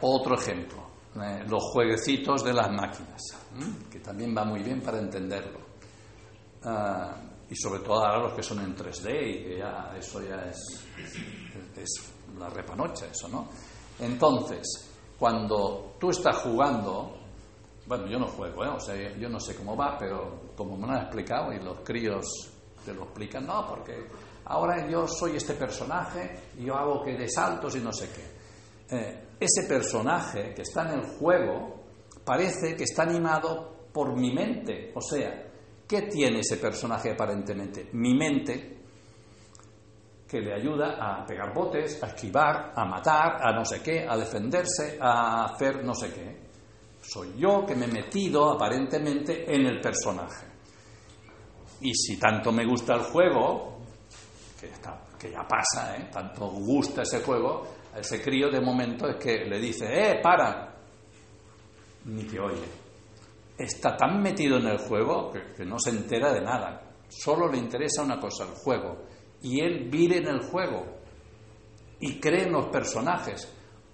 Otro 0.00 0.36
ejemplo, 0.36 0.86
eh, 1.22 1.44
los 1.46 1.62
jueguecitos 1.64 2.42
de 2.42 2.54
las 2.54 2.70
máquinas, 2.70 3.20
que 3.90 4.00
también 4.00 4.34
va 4.34 4.44
muy 4.44 4.62
bien 4.62 4.80
para 4.80 4.98
entenderlo. 4.98 5.60
Ah, 6.62 7.14
y 7.50 7.54
sobre 7.56 7.80
todo 7.80 8.02
ahora 8.06 8.22
los 8.22 8.32
que 8.32 8.42
son 8.42 8.60
en 8.60 8.74
3D 8.74 9.10
y 9.10 9.44
que 9.44 9.58
ya 9.58 9.94
eso 9.98 10.22
ya 10.22 10.46
es, 10.46 10.82
es 11.76 12.12
la 12.38 12.48
repanocha, 12.48 13.04
eso, 13.04 13.28
¿no? 13.28 13.50
Entonces, 14.00 14.93
cuando 15.24 15.94
tú 15.98 16.10
estás 16.10 16.36
jugando, 16.36 17.16
bueno, 17.86 18.06
yo 18.08 18.18
no 18.18 18.26
juego, 18.26 18.62
¿eh? 18.62 18.68
o 18.68 18.78
sea, 18.78 18.94
yo 19.16 19.26
no 19.30 19.40
sé 19.40 19.56
cómo 19.56 19.74
va, 19.74 19.96
pero 19.98 20.52
como 20.54 20.76
me 20.76 20.86
lo 20.86 20.92
han 20.92 21.04
explicado 21.04 21.50
y 21.50 21.60
los 21.60 21.78
críos 21.78 22.26
te 22.84 22.92
lo 22.92 23.04
explican, 23.04 23.46
no, 23.46 23.66
porque 23.66 24.06
ahora 24.44 24.86
yo 24.86 25.08
soy 25.08 25.36
este 25.36 25.54
personaje 25.54 26.50
y 26.58 26.66
yo 26.66 26.74
hago 26.74 27.02
que 27.02 27.16
de 27.16 27.26
saltos 27.26 27.74
y 27.74 27.80
no 27.80 27.90
sé 27.90 28.10
qué. 28.10 28.94
Eh, 28.94 29.28
ese 29.40 29.66
personaje 29.66 30.52
que 30.52 30.60
está 30.60 30.92
en 30.92 30.98
el 30.98 31.06
juego 31.16 31.74
parece 32.22 32.76
que 32.76 32.84
está 32.84 33.04
animado 33.04 33.88
por 33.94 34.14
mi 34.14 34.30
mente, 34.30 34.92
o 34.94 35.00
sea, 35.00 35.54
¿Qué 35.86 36.02
tiene 36.02 36.40
ese 36.40 36.56
personaje 36.56 37.10
aparentemente? 37.10 37.90
Mi 37.92 38.14
mente, 38.14 38.73
que 40.28 40.40
le 40.40 40.54
ayuda 40.54 40.96
a 40.98 41.24
pegar 41.26 41.52
botes, 41.54 42.02
a 42.02 42.06
esquivar, 42.08 42.72
a 42.74 42.84
matar, 42.84 43.38
a 43.40 43.52
no 43.52 43.64
sé 43.64 43.82
qué, 43.82 44.06
a 44.08 44.16
defenderse, 44.16 44.98
a 45.00 45.44
hacer 45.44 45.84
no 45.84 45.94
sé 45.94 46.12
qué. 46.12 46.44
Soy 47.00 47.34
yo 47.36 47.64
que 47.66 47.74
me 47.74 47.84
he 47.84 47.92
metido 47.92 48.50
aparentemente 48.52 49.44
en 49.54 49.66
el 49.66 49.80
personaje. 49.80 50.46
Y 51.82 51.94
si 51.94 52.18
tanto 52.18 52.50
me 52.50 52.66
gusta 52.66 52.94
el 52.94 53.02
juego, 53.02 53.78
que, 54.58 54.70
que 55.18 55.30
ya 55.30 55.46
pasa, 55.46 55.96
¿eh? 55.96 56.08
tanto 56.10 56.46
gusta 56.48 57.02
ese 57.02 57.20
juego, 57.20 57.66
ese 57.94 58.22
crío 58.22 58.48
de 58.50 58.60
momento 58.60 59.06
es 59.08 59.16
que 59.16 59.44
le 59.44 59.60
dice, 59.60 59.86
¡eh, 59.86 60.20
para! 60.22 60.74
Ni 62.06 62.24
te 62.24 62.40
oye 62.40 62.84
está 63.56 63.96
tan 63.96 64.20
metido 64.20 64.58
en 64.58 64.66
el 64.66 64.78
juego 64.78 65.30
que, 65.30 65.64
no 65.64 65.78
se 65.78 65.90
entera 65.90 66.32
de 66.32 66.40
nada. 66.40 66.80
Solo 67.08 67.48
le 67.48 67.58
interesa 67.58 68.02
una 68.02 68.18
cosa, 68.18 68.44
el 68.44 68.54
juego. 68.54 69.04
Y 69.44 69.60
él 69.60 69.88
vive 69.90 70.18
en 70.18 70.26
el 70.26 70.40
juego 70.40 70.84
y 72.00 72.18
cree 72.18 72.44
en 72.44 72.52
los 72.52 72.66
personajes. 72.66 73.48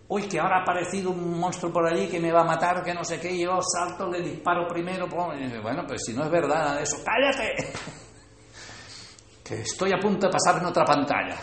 Uy, 0.08 0.22
que 0.22 0.40
ahora 0.40 0.58
ha 0.58 0.62
aparecido 0.62 1.10
un 1.10 1.38
monstruo 1.38 1.72
por 1.72 1.86
allí 1.86 2.08
que 2.08 2.18
me 2.18 2.32
va 2.32 2.40
a 2.40 2.44
matar, 2.44 2.82
que 2.82 2.94
no 2.94 3.04
sé 3.04 3.20
qué, 3.20 3.38
yo 3.38 3.60
salto, 3.62 4.08
le 4.08 4.20
disparo 4.20 4.66
primero. 4.66 5.06
bueno, 5.08 5.84
pues 5.86 6.02
si 6.04 6.12
no 6.12 6.24
es 6.24 6.30
verdad 6.30 6.58
nada 6.58 6.76
de 6.76 6.82
eso, 6.82 6.96
cállate. 7.04 7.72
que 9.44 9.60
estoy 9.60 9.92
a 9.92 10.00
punto 10.00 10.26
de 10.26 10.32
pasar 10.32 10.60
en 10.60 10.66
otra 10.66 10.84
pantalla. 10.84 11.36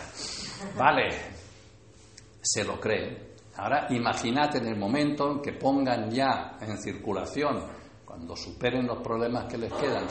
Vale, 0.76 1.08
se 2.42 2.64
lo 2.64 2.78
cree. 2.80 3.36
Ahora 3.56 3.86
imagínate 3.90 4.58
en 4.58 4.68
el 4.68 4.76
momento 4.76 5.32
en 5.32 5.40
que 5.40 5.52
pongan 5.52 6.10
ya 6.10 6.56
en 6.60 6.78
circulación 6.78 7.64
cuando 8.04 8.36
superen 8.36 8.86
los 8.86 9.02
problemas 9.02 9.44
que 9.46 9.58
les 9.58 9.72
quedan, 9.72 10.06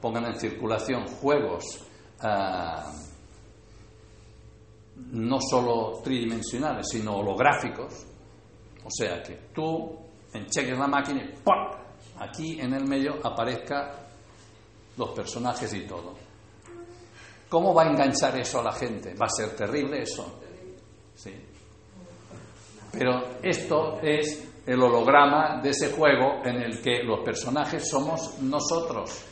pongan 0.00 0.26
en 0.26 0.38
circulación 0.38 1.06
juegos 1.06 1.86
ah, 2.20 2.90
no 5.12 5.38
solo 5.40 6.00
tridimensionales, 6.02 6.86
sino 6.90 7.16
holográficos, 7.16 8.06
o 8.84 8.90
sea 8.90 9.22
que 9.22 9.48
tú 9.54 9.98
encheques 10.32 10.78
la 10.78 10.86
máquina 10.86 11.22
y 11.22 11.36
¡pum! 11.42 11.54
aquí 12.18 12.60
en 12.60 12.74
el 12.74 12.84
medio 12.84 13.14
aparezca 13.24 13.94
los 14.96 15.10
personajes 15.10 15.72
y 15.74 15.86
todo. 15.86 16.14
¿Cómo 17.48 17.72
va 17.72 17.84
a 17.84 17.90
enganchar 17.90 18.38
eso 18.38 18.60
a 18.60 18.64
la 18.64 18.72
gente? 18.72 19.14
Va 19.14 19.26
a 19.26 19.30
ser 19.30 19.56
terrible 19.56 20.02
eso. 20.02 20.40
Sí. 21.14 21.32
Pero 22.92 23.38
esto 23.42 23.98
es 24.02 24.48
el 24.66 24.82
holograma 24.82 25.60
de 25.62 25.70
ese 25.70 25.92
juego 25.92 26.42
en 26.44 26.56
el 26.56 26.82
que 26.82 27.02
los 27.02 27.20
personajes 27.24 27.88
somos 27.88 28.38
nosotros. 28.40 29.24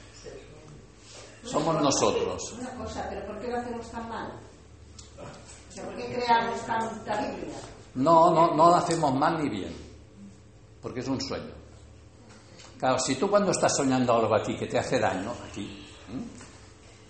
Somos 1.42 1.80
nosotros. 1.80 2.56
Una 2.58 2.74
cosa, 2.74 3.06
pero 3.08 3.26
¿por 3.26 3.38
qué 3.38 3.48
lo 3.48 3.58
hacemos 3.58 3.90
tan 3.90 4.08
mal? 4.08 4.32
¿Por 5.76 5.94
qué 5.96 6.14
creamos? 6.14 6.60
No, 7.94 8.30
no, 8.32 8.54
no 8.54 8.68
lo 8.68 8.74
hacemos 8.76 9.14
mal 9.14 9.42
ni 9.42 9.48
bien, 9.48 9.74
porque 10.82 11.00
es 11.00 11.08
un 11.08 11.20
sueño. 11.20 11.52
Claro, 12.78 12.98
si 12.98 13.14
tú 13.14 13.28
cuando 13.30 13.52
estás 13.52 13.74
soñando 13.74 14.12
algo 14.14 14.34
aquí 14.34 14.54
que 14.56 14.66
te 14.66 14.78
hace 14.78 14.98
daño, 14.98 15.32
aquí, 15.48 15.86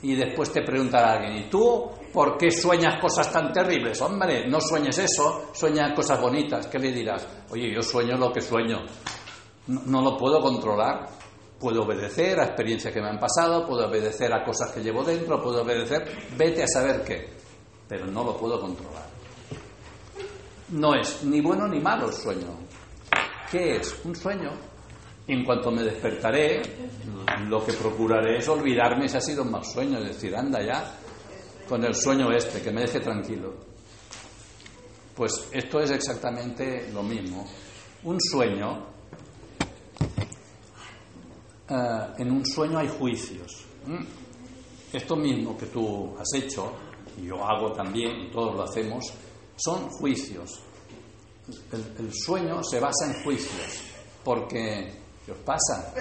y 0.02 0.14
después 0.14 0.52
te 0.52 0.62
pregunta 0.62 1.12
alguien, 1.12 1.36
¿y 1.38 1.50
tú 1.50 1.90
¿Por 2.16 2.38
qué 2.38 2.50
sueñas 2.50 2.98
cosas 2.98 3.30
tan 3.30 3.52
terribles? 3.52 4.00
Hombre, 4.00 4.48
no 4.48 4.58
sueñes 4.58 4.96
eso, 4.96 5.50
sueña 5.52 5.94
cosas 5.94 6.18
bonitas. 6.18 6.66
¿Qué 6.66 6.78
le 6.78 6.90
dirás? 6.90 7.28
Oye, 7.50 7.70
yo 7.74 7.82
sueño 7.82 8.16
lo 8.16 8.32
que 8.32 8.40
sueño. 8.40 8.78
No, 9.66 10.00
lo 10.00 10.16
puedo 10.16 10.40
controlar. 10.40 11.10
Puedo 11.60 11.82
obedecer 11.82 12.40
a 12.40 12.44
experiencias 12.44 12.94
que 12.94 13.02
me 13.02 13.10
han 13.10 13.18
pasado, 13.18 13.66
puedo 13.66 13.86
obedecer 13.86 14.32
a 14.32 14.42
cosas 14.42 14.72
que 14.72 14.80
llevo 14.80 15.04
dentro, 15.04 15.42
puedo 15.42 15.60
obedecer, 15.60 16.08
vete 16.38 16.62
a 16.62 16.66
saber 16.66 17.04
qué. 17.04 17.35
Pero 17.88 18.06
no 18.06 18.24
lo 18.24 18.36
puedo 18.36 18.60
controlar. 18.60 19.06
No 20.70 20.94
es 20.94 21.22
ni 21.22 21.40
bueno 21.40 21.68
ni 21.68 21.80
malo 21.80 22.08
el 22.08 22.12
sueño. 22.12 22.58
¿Qué 23.50 23.76
es? 23.76 24.00
Un 24.04 24.16
sueño. 24.16 24.50
En 25.28 25.44
cuanto 25.44 25.70
me 25.70 25.82
despertaré, 25.82 26.62
lo 27.48 27.64
que 27.64 27.72
procuraré 27.72 28.38
es 28.38 28.48
olvidarme 28.48 29.08
si 29.08 29.16
ha 29.16 29.20
sido 29.20 29.42
un 29.42 29.50
mal 29.50 29.64
sueño, 29.64 29.98
es 29.98 30.08
decir, 30.08 30.36
anda 30.36 30.62
ya, 30.64 30.98
con 31.68 31.84
el 31.84 31.94
sueño 31.94 32.30
este, 32.32 32.62
que 32.62 32.70
me 32.70 32.82
deje 32.82 33.00
tranquilo. 33.00 33.54
Pues 35.14 35.48
esto 35.52 35.80
es 35.80 35.90
exactamente 35.90 36.90
lo 36.92 37.02
mismo. 37.02 37.44
Un 38.04 38.20
sueño, 38.20 38.86
eh, 41.68 42.06
en 42.18 42.30
un 42.30 42.46
sueño 42.46 42.78
hay 42.78 42.88
juicios. 42.88 43.64
Esto 44.92 45.16
mismo 45.16 45.56
que 45.56 45.66
tú 45.66 46.14
has 46.18 46.34
hecho, 46.34 46.72
y 47.16 47.26
yo 47.26 47.44
hago 47.44 47.72
también, 47.72 48.30
todos 48.30 48.54
lo 48.54 48.62
hacemos, 48.62 49.12
son 49.56 49.88
juicios. 49.90 50.62
El, 51.72 52.12
sueño 52.12 52.62
se 52.62 52.80
basa 52.80 53.06
en 53.06 53.22
juicios, 53.22 53.82
porque, 54.24 54.92
¿qué 55.24 55.32
os 55.32 55.38
pasa? 55.38 55.92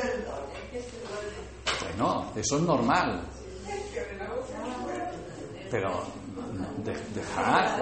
Bueno, 1.81 2.31
eso 2.35 2.57
es 2.57 2.61
normal 2.63 3.29
pero 5.69 6.03
dejad, 7.13 7.79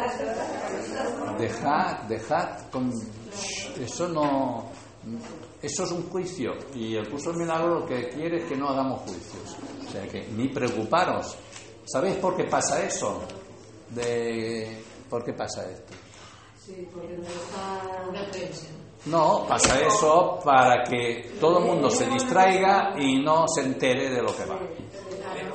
dejad, 1.37 1.97
dejad, 2.07 2.69
con, 2.71 2.91
eso 3.79 4.07
no, 4.07 4.71
Eso 5.61 5.83
es 5.83 5.91
un 5.91 6.09
juicio 6.09 6.53
y 6.73 6.95
el 6.95 7.09
curso 7.09 7.29
del 7.29 7.41
milagro 7.41 7.81
lo 7.81 7.85
que 7.85 8.09
quiere 8.09 8.37
es 8.37 8.45
que 8.45 8.55
no 8.55 8.69
hagamos 8.69 9.01
juicios. 9.01 9.57
O 9.87 9.91
sea 9.91 10.07
que 10.07 10.27
ni 10.29 10.47
preocuparos. 10.47 11.37
¿Sabéis 11.85 12.15
por 12.15 12.35
qué 12.35 12.45
pasa 12.45 12.83
eso? 12.83 13.23
De... 13.89 14.83
¿Por 15.09 15.23
qué 15.23 15.33
pasa 15.33 15.69
esto? 15.69 15.93
Sí, 16.65 16.87
porque 16.93 17.17
no 17.17 17.23
está 17.23 18.05
una 18.09 18.25
creencia. 18.31 18.69
No, 19.05 19.45
pasa 19.47 19.79
eso 19.81 20.39
para 20.43 20.81
que 20.83 21.33
todo 21.39 21.59
el 21.59 21.65
mundo 21.65 21.89
se 21.89 22.05
distraiga 22.07 22.93
y 22.97 23.21
no 23.21 23.45
se 23.47 23.61
entere 23.61 24.09
de 24.09 24.21
lo 24.21 24.33
que 24.33 24.45
va. 24.45 24.57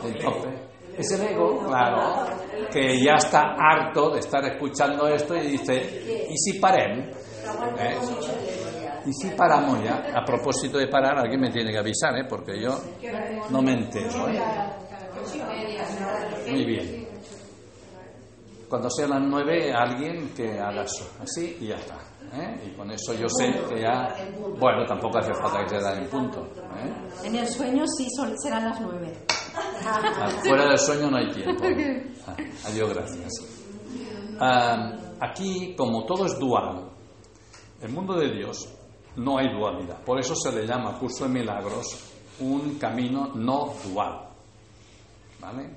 Entonces, 0.04 0.52
es 0.98 1.10
el 1.12 1.28
ego, 1.28 1.64
claro, 1.66 2.26
que 2.70 3.02
ya 3.02 3.14
está 3.14 3.54
harto 3.56 4.10
de 4.10 4.20
estar 4.20 4.44
escuchando 4.44 5.08
esto 5.08 5.34
y 5.34 5.52
dice, 5.52 6.26
¿y 6.28 6.36
si 6.36 6.58
paremos? 6.58 7.16
¿Eh? 7.78 7.96
¿Y 9.06 9.12
si 9.14 9.30
paramos 9.30 9.82
ya? 9.82 10.12
A 10.14 10.24
propósito 10.24 10.76
de 10.76 10.88
parar, 10.88 11.18
alguien 11.18 11.40
me 11.40 11.50
tiene 11.50 11.72
que 11.72 11.78
avisar, 11.78 12.18
¿eh? 12.18 12.26
porque 12.28 12.60
yo 12.60 12.78
no 13.48 13.62
me 13.62 13.72
entero. 13.72 14.28
¿eh? 14.28 14.40
Muy 16.50 16.64
bien. 16.64 17.08
Cuando 18.68 18.90
sean 18.90 19.10
las 19.10 19.22
nueve, 19.22 19.72
alguien 19.72 20.28
que 20.34 20.58
haga 20.58 20.82
eso, 20.82 21.10
así 21.22 21.56
y 21.60 21.68
ya 21.68 21.76
está. 21.76 21.96
¿eh? 22.34 22.60
Y 22.66 22.76
con 22.76 22.90
eso 22.90 23.14
yo 23.14 23.26
sé 23.28 23.50
que 23.68 23.80
ya. 23.80 24.14
Bueno, 24.58 24.84
tampoco 24.86 25.18
hace 25.18 25.32
falta 25.34 25.64
que 25.64 25.80
se 25.80 25.88
den 25.88 26.02
en 26.04 26.10
punto. 26.10 26.44
¿eh? 26.76 26.92
En 27.24 27.36
el 27.36 27.46
sueño 27.48 27.84
sí 27.96 28.06
son, 28.14 28.38
serán 28.38 28.64
las 28.66 28.80
nueve. 28.80 29.12
Ah, 29.84 30.28
Fuera 30.44 30.68
del 30.68 30.78
sueño 30.78 31.10
no 31.10 31.16
hay 31.16 31.30
tiempo. 31.32 31.64
Ah, 32.26 32.36
adiós, 32.66 32.92
gracias. 32.94 33.32
Ah, 34.38 34.92
aquí, 35.20 35.74
como 35.76 36.04
todo 36.04 36.26
es 36.26 36.38
dual, 36.38 36.90
el 37.80 37.90
mundo 37.90 38.14
de 38.18 38.30
Dios 38.32 38.68
no 39.16 39.38
hay 39.38 39.48
dualidad. 39.52 40.02
Por 40.04 40.20
eso 40.20 40.34
se 40.34 40.52
le 40.52 40.66
llama 40.66 40.98
curso 40.98 41.24
de 41.24 41.30
milagros 41.30 41.86
un 42.40 42.78
camino 42.78 43.32
no 43.34 43.72
dual. 43.90 44.27
¿Vale? 45.40 45.70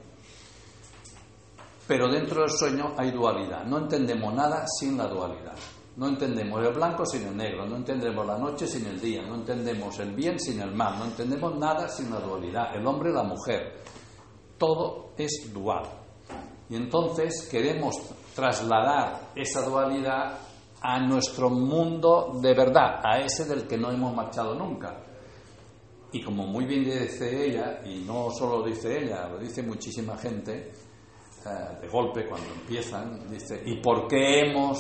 Pero 1.87 2.07
dentro 2.07 2.41
del 2.41 2.51
sueño 2.51 2.93
hay 2.97 3.11
dualidad. 3.11 3.65
No 3.65 3.79
entendemos 3.79 4.33
nada 4.33 4.65
sin 4.79 4.97
la 4.97 5.07
dualidad. 5.07 5.55
No 5.97 6.07
entendemos 6.07 6.65
el 6.65 6.73
blanco 6.73 7.05
sin 7.05 7.27
el 7.27 7.35
negro, 7.35 7.65
no 7.65 7.75
entendemos 7.75 8.25
la 8.25 8.37
noche 8.37 8.65
sin 8.65 8.85
el 8.85 8.99
día, 8.99 9.23
no 9.23 9.35
entendemos 9.35 9.99
el 9.99 10.15
bien 10.15 10.39
sin 10.39 10.61
el 10.61 10.73
mal, 10.73 10.97
no 10.97 11.05
entendemos 11.05 11.57
nada 11.57 11.89
sin 11.89 12.09
la 12.09 12.19
dualidad, 12.21 12.73
el 12.75 12.87
hombre 12.87 13.09
y 13.09 13.13
la 13.13 13.23
mujer. 13.23 13.83
Todo 14.57 15.11
es 15.17 15.51
dual. 15.53 15.83
Y 16.69 16.77
entonces 16.77 17.47
queremos 17.51 17.97
trasladar 18.33 19.31
esa 19.35 19.67
dualidad 19.67 20.39
a 20.81 20.99
nuestro 20.99 21.49
mundo 21.49 22.39
de 22.41 22.53
verdad, 22.53 23.01
a 23.03 23.19
ese 23.19 23.43
del 23.43 23.67
que 23.67 23.77
no 23.77 23.91
hemos 23.91 24.15
marchado 24.15 24.55
nunca. 24.55 24.95
Y 26.13 26.21
como 26.21 26.45
muy 26.45 26.65
bien 26.65 26.83
dice 26.83 27.45
ella, 27.45 27.79
y 27.85 28.03
no 28.05 28.29
solo 28.31 28.59
lo 28.59 28.65
dice 28.65 29.03
ella, 29.03 29.29
lo 29.29 29.37
dice 29.37 29.63
muchísima 29.63 30.17
gente, 30.17 30.71
de 31.81 31.87
golpe 31.87 32.27
cuando 32.27 32.47
empiezan, 32.53 33.27
dice, 33.29 33.63
¿y 33.65 33.81
por 33.81 34.07
qué 34.07 34.41
hemos 34.41 34.77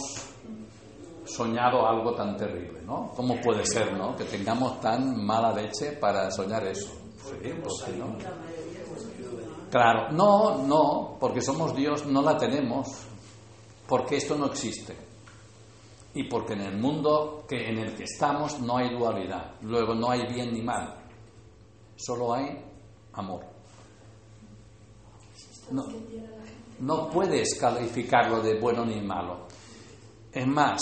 soñado 1.25 1.87
algo 1.87 2.13
tan 2.13 2.35
terrible, 2.37 2.81
¿no? 2.83 3.11
¿Cómo 3.15 3.39
puede 3.41 3.65
ser, 3.65 3.93
¿no? 3.97 4.15
Que 4.15 4.25
tengamos 4.25 4.79
tan 4.79 5.25
mala 5.25 5.53
leche 5.53 5.93
para 5.93 6.29
soñar 6.29 6.65
eso. 6.67 6.91
Sí, 7.17 7.49
¿por 7.53 7.85
qué 7.85 7.97
no? 7.97 8.17
Claro, 9.69 10.11
no, 10.11 10.67
no, 10.67 11.17
porque 11.19 11.41
somos 11.41 11.75
Dios, 11.75 12.05
no 12.05 12.21
la 12.21 12.37
tenemos, 12.37 12.87
porque 13.87 14.17
esto 14.17 14.35
no 14.35 14.47
existe. 14.47 14.95
Y 16.13 16.25
porque 16.25 16.53
en 16.53 16.61
el 16.61 16.77
mundo 16.77 17.45
que, 17.47 17.69
en 17.69 17.77
el 17.79 17.95
que 17.95 18.03
estamos 18.03 18.59
no 18.59 18.77
hay 18.77 18.89
dualidad. 18.89 19.55
Luego 19.61 19.95
no 19.95 20.11
hay 20.11 20.27
bien 20.27 20.53
ni 20.53 20.61
mal, 20.61 21.00
solo 22.01 22.33
hay 22.33 22.57
amor. 23.13 23.45
No, 25.71 25.85
no 26.79 27.09
puedes 27.09 27.57
calificarlo 27.59 28.41
de 28.41 28.59
bueno 28.59 28.85
ni 28.85 28.99
malo. 29.01 29.47
Es 30.31 30.47
más, 30.47 30.79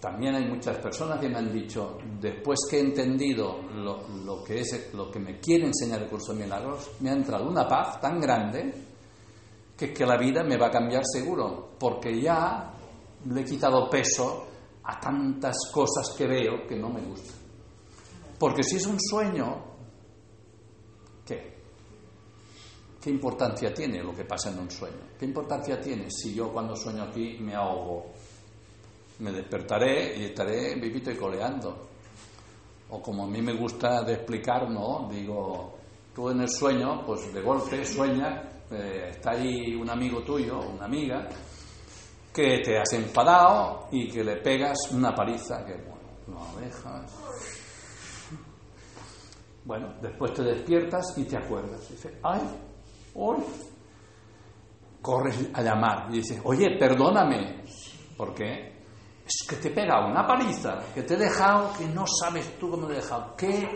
también 0.00 0.34
hay 0.34 0.46
muchas 0.48 0.78
personas 0.78 1.20
que 1.20 1.28
me 1.28 1.38
han 1.38 1.52
dicho, 1.52 1.98
después 2.20 2.60
que 2.68 2.78
he 2.78 2.80
entendido 2.80 3.62
lo, 3.74 4.08
lo 4.24 4.42
que, 4.42 4.60
es, 4.60 4.92
lo 4.94 5.10
que 5.10 5.20
me 5.20 5.38
quiere 5.38 5.66
enseñar 5.66 6.02
el 6.02 6.08
curso 6.08 6.32
de 6.32 6.44
milagros, 6.44 6.90
me 7.00 7.10
ha 7.10 7.12
entrado 7.12 7.48
una 7.48 7.68
paz 7.68 8.00
tan 8.00 8.20
grande 8.20 8.72
que 9.76 9.86
es 9.86 9.98
que 9.98 10.04
la 10.04 10.16
vida 10.16 10.42
me 10.42 10.56
va 10.56 10.66
a 10.66 10.70
cambiar 10.70 11.02
seguro, 11.04 11.70
porque 11.78 12.20
ya 12.20 12.72
le 13.26 13.40
he 13.40 13.44
quitado 13.44 13.88
peso 13.88 14.46
a 14.84 14.98
tantas 14.98 15.56
cosas 15.72 16.10
que 16.16 16.26
veo 16.26 16.66
que 16.66 16.76
no 16.76 16.88
me 16.88 17.00
gustan. 17.00 17.36
Porque 18.38 18.64
si 18.64 18.76
es 18.76 18.86
un 18.86 18.98
sueño, 19.00 19.64
¿qué? 21.24 21.58
¿Qué 23.02 23.10
importancia 23.10 23.74
tiene 23.74 24.00
lo 24.00 24.14
que 24.14 24.24
pasa 24.24 24.50
en 24.50 24.60
un 24.60 24.70
sueño? 24.70 25.08
¿Qué 25.18 25.24
importancia 25.24 25.80
tiene 25.80 26.08
si 26.08 26.34
yo 26.34 26.52
cuando 26.52 26.76
sueño 26.76 27.02
aquí 27.02 27.36
me 27.40 27.52
ahogo? 27.52 28.12
Me 29.18 29.32
despertaré 29.32 30.20
y 30.20 30.24
estaré 30.26 30.76
vivito 30.76 31.10
y 31.10 31.16
coleando. 31.16 31.88
O 32.90 33.02
como 33.02 33.24
a 33.24 33.26
mí 33.26 33.42
me 33.42 33.54
gusta 33.54 34.04
de 34.04 34.14
explicar, 34.14 34.70
¿no? 34.70 35.08
Digo, 35.10 35.74
tú 36.14 36.30
en 36.30 36.42
el 36.42 36.48
sueño, 36.48 37.04
pues 37.04 37.34
de 37.34 37.42
golpe 37.42 37.84
sueñas, 37.84 38.46
eh, 38.70 39.08
está 39.10 39.32
ahí 39.32 39.74
un 39.74 39.90
amigo 39.90 40.22
tuyo, 40.22 40.60
una 40.60 40.84
amiga, 40.84 41.28
que 42.32 42.60
te 42.60 42.78
has 42.78 42.92
enfadado 42.92 43.88
y 43.90 44.08
que 44.08 44.22
le 44.22 44.36
pegas 44.36 44.78
una 44.92 45.12
paliza 45.12 45.64
que, 45.66 45.74
bueno, 45.74 45.98
no 46.28 46.60
dejas. 46.60 47.12
Bueno, 49.64 49.92
después 50.00 50.32
te 50.34 50.44
despiertas 50.44 51.14
y 51.16 51.24
te 51.24 51.36
acuerdas. 51.36 51.84
Y 51.90 51.94
dices, 51.94 52.12
ay, 52.22 52.40
hoy. 53.14 53.38
Corres 55.00 55.48
a 55.52 55.62
llamar 55.62 56.06
y 56.10 56.18
dices, 56.18 56.40
oye, 56.44 56.76
perdóname. 56.78 57.64
¿Por 58.16 58.34
qué? 58.34 58.72
Es 59.24 59.46
que 59.48 59.56
te 59.56 59.68
he 59.68 59.70
pegado 59.70 60.08
una 60.08 60.26
paliza, 60.26 60.80
que 60.92 61.02
te 61.02 61.14
he 61.14 61.16
dejado, 61.16 61.72
que 61.78 61.86
no 61.86 62.04
sabes 62.06 62.58
tú 62.58 62.70
cómo 62.70 62.86
te 62.86 62.94
he 62.94 62.96
dejado. 62.96 63.34
Qué, 63.36 63.68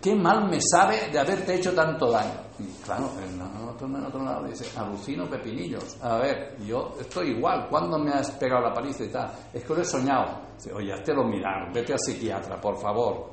qué 0.00 0.14
mal 0.14 0.48
me 0.48 0.58
sabe 0.60 1.08
de 1.10 1.18
haberte 1.18 1.54
hecho 1.54 1.74
tanto 1.74 2.10
daño. 2.10 2.40
Y 2.58 2.66
claro, 2.84 3.10
en 3.22 3.40
otro, 3.40 3.86
en 3.86 4.04
otro 4.04 4.22
lado 4.22 4.46
dice, 4.46 4.78
alucino 4.78 5.28
pepinillos. 5.28 5.96
A 6.02 6.18
ver, 6.18 6.58
yo 6.64 6.94
estoy 7.00 7.30
igual. 7.30 7.68
¿Cuándo 7.70 7.98
me 7.98 8.10
has 8.10 8.30
pegado 8.32 8.68
la 8.68 8.74
paliza 8.74 9.04
y 9.04 9.08
tal? 9.08 9.30
Es 9.52 9.64
que 9.64 9.74
lo 9.74 9.80
he 9.80 9.84
soñado. 9.84 10.40
Dice, 10.56 10.72
oye, 10.72 10.92
hazte 10.92 11.14
lo 11.14 11.24
mirar, 11.24 11.72
vete 11.72 11.94
al 11.94 11.98
psiquiatra, 11.98 12.60
por 12.60 12.78
favor. 12.78 13.30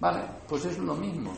Vale, 0.00 0.22
pues 0.48 0.64
es 0.64 0.78
lo 0.78 0.94
mismo. 0.94 1.32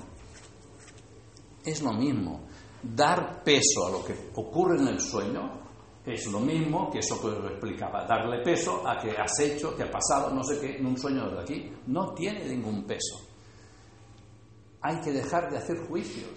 Es 1.69 1.83
lo 1.83 1.93
mismo. 1.93 2.41
Dar 2.83 3.43
peso 3.45 3.87
a 3.87 3.91
lo 3.91 4.05
que 4.05 4.31
ocurre 4.37 4.81
en 4.81 4.89
el 4.89 5.01
sueño 5.01 5.61
es 6.07 6.27
lo 6.29 6.41
mismo 6.41 6.91
que 6.91 7.01
eso 7.01 7.21
que 7.21 7.27
os 7.27 7.51
explicaba. 7.51 8.07
Darle 8.07 8.43
peso 8.43 8.89
a 8.89 8.97
que 8.99 9.11
has 9.11 9.39
hecho, 9.41 9.77
que 9.77 9.83
ha 9.83 9.91
pasado, 9.91 10.31
no 10.35 10.43
sé 10.43 10.59
qué, 10.59 10.77
en 10.77 10.87
un 10.87 10.97
sueño 10.97 11.29
de 11.29 11.43
aquí. 11.43 11.71
No 11.89 12.15
tiene 12.15 12.49
ningún 12.49 12.87
peso. 12.87 13.21
Hay 14.81 14.99
que 15.01 15.13
dejar 15.13 15.51
de 15.51 15.59
hacer 15.59 15.87
juicios. 15.87 16.31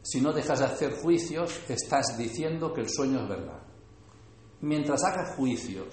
Si 0.00 0.22
no 0.22 0.32
dejas 0.32 0.60
de 0.60 0.64
hacer 0.64 0.94
juicios, 0.94 1.60
estás 1.68 2.16
diciendo 2.16 2.72
que 2.72 2.80
el 2.80 2.88
sueño 2.88 3.20
es 3.24 3.28
verdad. 3.28 3.60
Mientras 4.62 5.04
hagas 5.04 5.36
juicios 5.36 5.88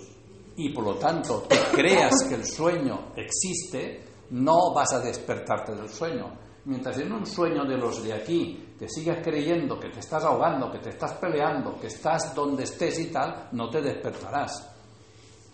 y 0.55 0.73
por 0.73 0.85
lo 0.85 0.95
tanto 0.95 1.45
creas 1.73 2.13
que 2.29 2.35
el 2.35 2.45
sueño 2.45 3.11
existe, 3.17 4.05
no 4.29 4.73
vas 4.73 4.93
a 4.93 5.01
despertarte 5.01 5.75
del 5.75 5.89
sueño. 5.89 6.48
Mientras 6.69 6.99
en 6.99 7.11
un 7.11 7.25
sueño 7.25 7.65
de 7.65 7.75
los 7.75 8.03
de 8.03 8.13
aquí 8.13 8.75
te 8.77 8.87
sigas 8.87 9.23
creyendo 9.23 9.79
que 9.79 9.89
te 9.89 10.01
estás 10.01 10.23
ahogando, 10.23 10.71
que 10.71 10.77
te 10.77 10.89
estás 10.89 11.13
peleando, 11.13 11.79
que 11.79 11.87
estás 11.87 12.35
donde 12.35 12.61
estés 12.61 12.99
y 12.99 13.07
tal, 13.07 13.49
no 13.53 13.71
te 13.71 13.81
despertarás. 13.81 14.71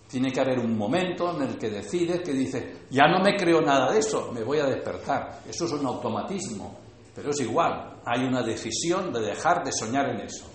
Tiene 0.10 0.30
que 0.30 0.42
haber 0.42 0.60
un 0.60 0.78
momento 0.78 1.34
en 1.34 1.44
el 1.44 1.58
que 1.58 1.70
decides 1.70 2.20
que 2.20 2.34
dices, 2.34 2.90
ya 2.90 3.08
no 3.08 3.24
me 3.24 3.38
creo 3.38 3.62
nada 3.62 3.94
de 3.94 4.00
eso, 4.00 4.30
me 4.34 4.44
voy 4.44 4.60
a 4.60 4.66
despertar. 4.66 5.40
Eso 5.48 5.64
es 5.64 5.72
un 5.72 5.86
automatismo, 5.86 6.78
pero 7.16 7.30
es 7.30 7.40
igual, 7.40 8.02
hay 8.06 8.26
una 8.26 8.44
decisión 8.44 9.14
de 9.14 9.22
dejar 9.22 9.64
de 9.64 9.72
soñar 9.72 10.10
en 10.10 10.20
eso. 10.20 10.46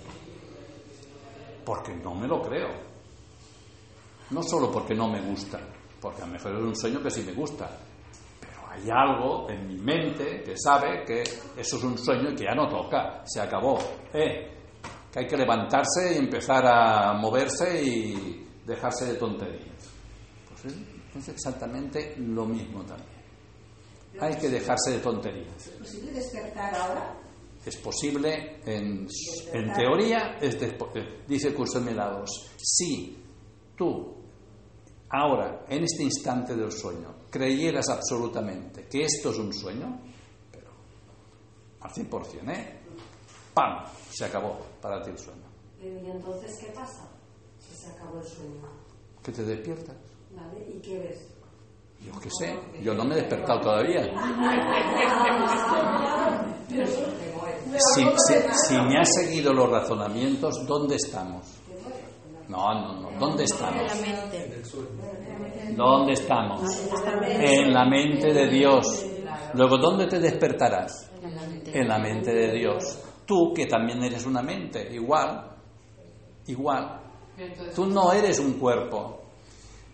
Porque 1.64 1.96
no 1.96 2.14
me 2.14 2.28
lo 2.28 2.42
creo. 2.42 2.68
No 4.28 4.42
solo 4.42 4.70
porque 4.70 4.94
no 4.94 5.08
me 5.08 5.22
gusta, 5.22 5.58
porque 6.02 6.20
a 6.20 6.26
lo 6.26 6.32
mejor 6.32 6.54
es 6.56 6.62
un 6.62 6.76
sueño 6.76 7.02
que 7.02 7.10
sí 7.10 7.22
me 7.22 7.32
gusta, 7.32 7.70
hay 8.70 8.88
algo 8.88 9.50
en 9.50 9.66
mi 9.66 9.76
mente 9.78 10.42
que 10.44 10.54
sabe 10.56 11.04
que 11.04 11.22
eso 11.22 11.76
es 11.76 11.82
un 11.82 11.98
sueño 11.98 12.30
y 12.30 12.36
que 12.36 12.44
ya 12.44 12.54
no 12.54 12.68
toca, 12.68 13.22
se 13.26 13.40
acabó. 13.40 13.78
Eh, 14.12 14.48
que 15.12 15.18
hay 15.18 15.26
que 15.26 15.36
levantarse 15.36 16.14
y 16.14 16.18
empezar 16.18 16.64
a 16.64 17.12
moverse 17.14 17.82
y 17.82 18.46
dejarse 18.64 19.06
de 19.06 19.14
tonterías. 19.14 19.92
Pues 20.48 20.66
es, 20.66 20.76
es 21.16 21.28
exactamente 21.30 22.14
lo 22.18 22.46
mismo 22.46 22.84
también. 22.84 23.20
Hay 24.20 24.36
que 24.36 24.48
dejarse 24.48 24.92
de 24.92 24.98
tonterías. 24.98 25.66
¿Es 25.66 25.72
posible 25.72 26.12
despertar 26.12 26.72
ahora? 26.72 27.16
Es 27.66 27.76
posible, 27.76 28.60
en, 28.64 29.06
en 29.52 29.72
teoría, 29.72 30.38
es 30.40 30.54
eh, 30.62 30.78
dice 31.26 31.52
curso 31.52 31.80
de 31.80 31.90
milagros, 31.90 32.30
si 32.56 33.18
tú 33.76 34.19
ahora, 35.10 35.64
en 35.68 35.84
este 35.84 36.02
instante 36.04 36.54
del 36.56 36.72
sueño, 36.72 37.14
creyeras 37.30 37.88
absolutamente 37.88 38.86
que 38.88 39.02
esto 39.04 39.30
es 39.30 39.38
un 39.38 39.52
sueño, 39.52 40.00
pero 40.50 40.70
al 41.80 41.90
100%, 41.90 42.48
¿eh? 42.50 42.80
¡Pam! 43.54 43.84
Se 44.10 44.24
acabó 44.24 44.58
para 44.80 45.02
ti 45.02 45.10
el 45.10 45.18
sueño. 45.18 45.42
¿Y 45.82 46.10
entonces 46.10 46.56
qué 46.60 46.72
pasa? 46.72 47.08
Si 47.58 47.74
se 47.76 47.90
acabó 47.90 48.18
el 48.20 48.26
sueño. 48.26 48.60
Que 49.22 49.32
te 49.32 49.44
despiertas. 49.44 49.96
¿Vale? 50.34 50.66
¿Y 50.74 50.80
qué 50.80 50.98
ves? 50.98 51.26
Yo 52.00 52.18
qué 52.20 52.30
sé, 52.30 52.58
yo 52.82 52.94
no 52.94 53.04
me 53.04 53.14
he 53.14 53.18
despertado 53.20 53.60
todavía. 53.60 54.02
Si, 57.94 58.02
si- 58.02 58.68
si 58.68 58.74
me 58.82 58.98
has 58.98 59.08
seguido 59.14 59.52
los 59.52 59.70
razonamientos, 59.70 60.66
¿dónde 60.66 60.96
estamos? 60.96 61.46
No, 62.50 62.74
no, 62.74 63.00
no, 63.00 63.18
¿dónde 63.18 63.44
En 63.44 63.52
estamos? 63.52 63.86
la 63.86 63.94
mente. 63.94 64.62
¿Dónde 65.76 66.12
estamos? 66.14 66.60
En 67.28 67.72
la 67.72 67.84
mente 67.84 68.32
de 68.32 68.48
Dios. 68.48 69.06
Luego, 69.54 69.78
¿dónde 69.78 70.08
te 70.08 70.18
despertarás? 70.18 71.12
En 71.22 71.36
la 71.36 71.46
mente. 71.46 71.78
En 71.78 71.88
la 71.88 71.98
mente 71.98 72.34
de 72.34 72.52
Dios. 72.52 72.98
Tú, 73.24 73.52
que 73.54 73.66
también 73.66 74.02
eres 74.02 74.26
una 74.26 74.42
mente, 74.42 74.88
igual, 74.92 75.56
igual. 76.48 77.00
Tú 77.72 77.86
no 77.86 78.12
eres 78.12 78.40
un 78.40 78.54
cuerpo. 78.54 79.20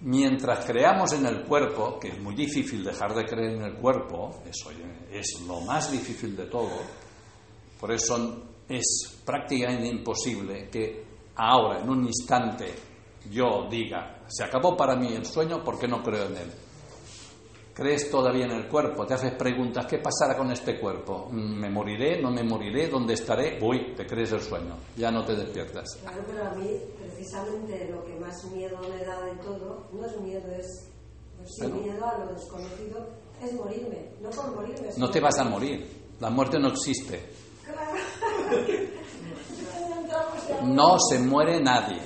Mientras 0.01 0.65
creamos 0.65 1.13
en 1.13 1.27
el 1.27 1.43
cuerpo, 1.45 1.99
que 1.99 2.09
es 2.09 2.19
muy 2.21 2.35
difícil 2.35 2.83
dejar 2.83 3.15
de 3.15 3.25
creer 3.27 3.53
en 3.57 3.63
el 3.63 3.75
cuerpo, 3.77 4.31
eso 4.49 4.71
es 5.11 5.43
lo 5.47 5.61
más 5.61 5.93
difícil 5.93 6.35
de 6.35 6.47
todo, 6.47 6.79
por 7.79 7.93
eso 7.93 8.43
es 8.69 9.21
prácticamente 9.25 9.87
imposible 9.89 10.69
que 10.71 11.06
ahora, 11.37 11.81
en 11.81 11.89
un 11.89 12.07
instante, 12.07 12.75
yo 13.31 13.67
diga, 13.71 14.23
se 14.27 14.45
acabó 14.45 14.77
para 14.77 14.97
mí 14.97 15.15
el 15.15 15.25
sueño 15.25 15.63
porque 15.65 15.87
no 15.89 16.03
creo 16.03 16.27
en 16.27 16.37
él. 16.37 16.53
Crees 17.75 18.11
todavía 18.11 18.47
en 18.47 18.53
el 18.53 18.69
cuerpo, 18.69 19.05
te 19.05 19.13
haces 19.15 19.35
preguntas, 19.35 19.85
¿qué 19.85 19.99
pasará 19.99 20.35
con 20.35 20.51
este 20.51 20.81
cuerpo? 20.81 21.29
¿Me 21.31 21.69
moriré? 21.69 22.23
¿No 22.23 22.31
me 22.31 22.43
moriré? 22.43 22.89
¿Dónde 22.89 23.13
estaré? 23.13 23.59
Uy, 23.61 23.93
te 23.95 24.07
crees 24.07 24.33
el 24.33 24.41
sueño, 24.41 24.77
ya 24.97 25.11
no 25.11 25.23
te 25.27 25.35
despiertas. 25.37 25.85
Claro, 26.01 26.23
pero 26.27 26.47
a 26.47 26.55
mí 26.55 26.71
precisamente 26.99 27.91
lo 27.91 28.03
que 28.03 28.15
más 28.19 28.43
miedo 28.45 28.79
me 28.81 29.05
da 29.05 29.21
de 29.27 29.33
todo, 29.43 29.89
no 29.93 30.07
es 30.07 30.21
miedo, 30.23 30.51
es 30.53 30.89
sí, 31.45 31.67
Bueno. 31.67 31.77
miedo 31.77 32.07
a 32.09 32.19
lo 32.19 32.33
desconocido, 32.33 33.09
es 33.43 33.53
morirme. 33.53 34.09
No 34.23 34.31
por 34.31 34.55
morirme. 34.55 34.89
No 34.97 35.11
te 35.11 35.21
vas 35.21 35.39
a 35.39 35.45
morir, 35.45 35.87
la 36.19 36.31
muerte 36.31 36.59
no 36.59 36.69
existe. 36.69 37.21
Claro. 37.63 37.93
Entramos 40.07 40.49
ya- 40.49 40.61
No 40.63 40.97
se 40.99 41.19
muere 41.19 41.61
nadie. 41.61 42.01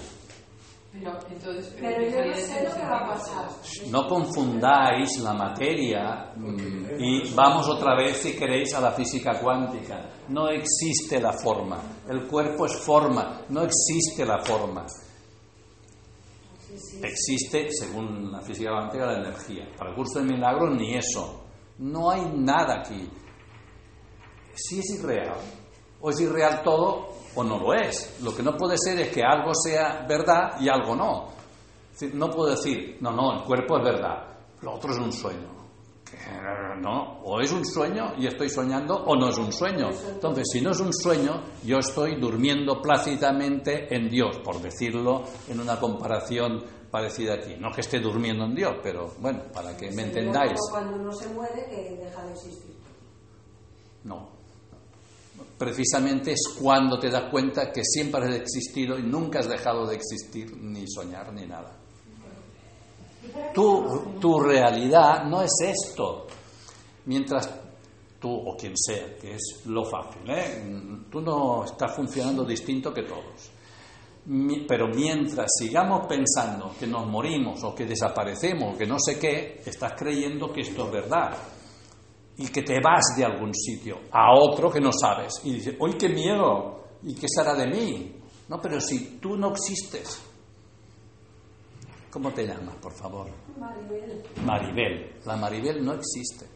Pero, 0.93 1.13
entonces, 1.31 1.73
Pero 1.81 2.03
yo 2.03 2.25
no 2.27 2.35
sé 2.35 2.65
lo 2.65 2.75
que 2.75 2.83
va 2.83 2.99
a 2.99 3.09
pasar. 3.11 3.49
No 3.91 4.09
confundáis 4.09 5.19
la 5.21 5.33
materia 5.35 6.33
mm, 6.35 7.01
y 7.01 7.33
vamos 7.33 7.69
otra 7.69 7.95
vez, 7.95 8.17
si 8.17 8.33
queréis, 8.33 8.75
a 8.75 8.81
la 8.81 8.91
física 8.91 9.39
cuántica. 9.41 10.11
No 10.29 10.49
existe 10.49 11.21
la 11.21 11.33
forma. 11.33 11.79
El 12.09 12.27
cuerpo 12.27 12.67
es 12.67 12.75
forma, 12.75 13.43
no 13.51 13.63
existe 13.63 14.27
la 14.27 14.41
forma. 14.43 14.85
Existe, 17.03 17.69
según 17.71 18.31
la 18.31 18.41
física 18.41 18.71
cuántica, 18.71 19.07
la 19.07 19.19
energía. 19.19 19.69
Para 19.77 19.91
el 19.91 19.97
curso 19.97 20.19
de 20.21 20.25
milagros, 20.27 20.77
ni 20.77 20.95
eso. 20.97 21.45
No 21.79 22.11
hay 22.11 22.23
nada 22.35 22.81
aquí. 22.81 23.09
Si 24.55 24.81
es 24.81 24.91
irreal, 24.99 25.37
o 26.01 26.11
es 26.11 26.21
irreal 26.21 26.63
todo, 26.63 27.09
o 27.35 27.45
no 27.45 27.59
lo 27.59 27.75
es. 27.75 28.19
Lo 28.23 28.35
que 28.35 28.43
no 28.43 28.57
puede 28.57 28.77
ser 28.79 28.99
es 29.01 29.11
que 29.11 29.23
algo 29.23 29.53
sea 29.55 30.05
verdad 30.09 30.61
y 30.61 30.69
algo 30.69 30.95
no. 30.95 31.29
No 32.15 32.31
puedo 32.31 32.51
decir, 32.51 32.97
no, 33.01 33.13
no, 33.13 33.35
el 33.35 33.43
cuerpo 33.45 33.79
es 33.79 33.85
verdad, 33.85 34.25
lo 34.63 34.75
otro 34.75 34.93
es 34.93 34.99
un 34.99 35.13
sueño. 35.13 35.61
No, 36.81 37.21
o 37.25 37.41
es 37.41 37.53
un 37.53 37.65
sueño 37.65 38.15
y 38.19 38.27
estoy 38.27 38.49
soñando 38.49 38.95
o 38.95 39.15
no 39.15 39.29
es 39.29 39.39
un 39.39 39.53
sueño. 39.53 39.91
Entonces, 40.09 40.49
si 40.53 40.61
no 40.61 40.71
es 40.71 40.81
un 40.81 40.93
sueño, 40.93 41.43
yo 41.63 41.79
estoy 41.79 42.19
durmiendo 42.19 42.81
plácidamente 42.81 43.95
en 43.95 44.09
Dios, 44.09 44.39
por 44.39 44.61
decirlo 44.61 45.25
en 45.49 45.61
una 45.61 45.79
comparación 45.79 46.65
parecida 46.91 47.35
aquí. 47.35 47.55
No 47.59 47.71
que 47.71 47.83
esté 47.83 48.01
durmiendo 48.01 48.45
en 48.45 48.55
Dios, 48.55 48.77
pero 48.83 49.13
bueno, 49.21 49.43
para 49.53 49.77
que 49.77 49.91
me 49.93 50.03
entendáis. 50.03 50.59
cuando 50.71 50.97
uno 50.97 51.13
se 51.13 51.29
muere 51.29 51.67
que 51.69 51.97
deja 51.97 52.25
de 52.25 52.33
existir. 52.33 52.77
No. 54.05 54.40
Precisamente 55.59 56.33
es 56.33 56.57
cuando 56.59 56.99
te 56.99 57.11
das 57.11 57.31
cuenta 57.31 57.71
que 57.71 57.85
siempre 57.85 58.25
has 58.25 58.35
existido 58.35 58.99
y 58.99 59.03
nunca 59.03 59.41
has 59.41 59.49
dejado 59.49 59.87
de 59.87 59.97
existir, 59.97 60.57
ni 60.57 60.87
soñar, 60.89 61.33
ni 61.33 61.47
nada. 61.47 61.77
Tu, 63.53 64.19
tu 64.19 64.41
realidad 64.41 65.25
no 65.25 65.43
es 65.43 65.53
esto. 65.63 66.27
Mientras 67.05 67.51
tú, 68.19 68.31
o 68.31 68.57
quien 68.57 68.77
sea, 68.77 69.17
que 69.17 69.35
es 69.35 69.63
lo 69.67 69.85
fácil, 69.85 70.23
¿eh? 70.31 70.63
tú 71.11 71.21
no 71.21 71.65
estás 71.65 71.95
funcionando 71.95 72.45
distinto 72.45 72.93
que 72.93 73.03
todos. 73.03 73.51
Pero 74.69 74.89
mientras 74.89 75.51
sigamos 75.59 76.07
pensando 76.07 76.75
que 76.79 76.87
nos 76.87 77.07
morimos 77.07 77.63
o 77.65 77.75
que 77.75 77.87
desaparecemos 77.87 78.75
o 78.75 78.79
que 78.79 78.87
no 78.87 78.99
sé 78.99 79.19
qué, 79.19 79.63
estás 79.65 79.95
creyendo 79.97 80.53
que 80.53 80.61
esto 80.61 80.87
es 80.87 80.93
verdad 80.93 81.37
y 82.41 82.49
que 82.49 82.63
te 82.63 82.81
vas 82.81 83.15
de 83.15 83.25
algún 83.25 83.55
sitio 83.55 84.01
a 84.11 84.33
otro 84.33 84.71
que 84.71 84.81
no 84.81 84.91
sabes 84.93 85.43
y 85.45 85.53
dices, 85.53 85.75
¡uy, 85.79 85.93
qué 85.99 86.09
miedo! 86.09 86.81
¿Y 87.03 87.15
qué 87.15 87.27
será 87.29 87.55
de 87.55 87.67
mí? 87.67 88.17
No, 88.49 88.59
pero 88.63 88.81
si 88.81 89.19
tú 89.21 89.37
no 89.37 89.53
existes. 89.53 90.23
¿Cómo 92.11 92.33
te 92.33 92.47
llamas, 92.47 92.77
por 92.77 92.95
favor? 92.95 93.29
Maribel. 93.59 94.23
Maribel. 94.43 95.21
La 95.27 95.37
Maribel 95.37 95.85
no 95.85 95.93
existe. 95.93 96.47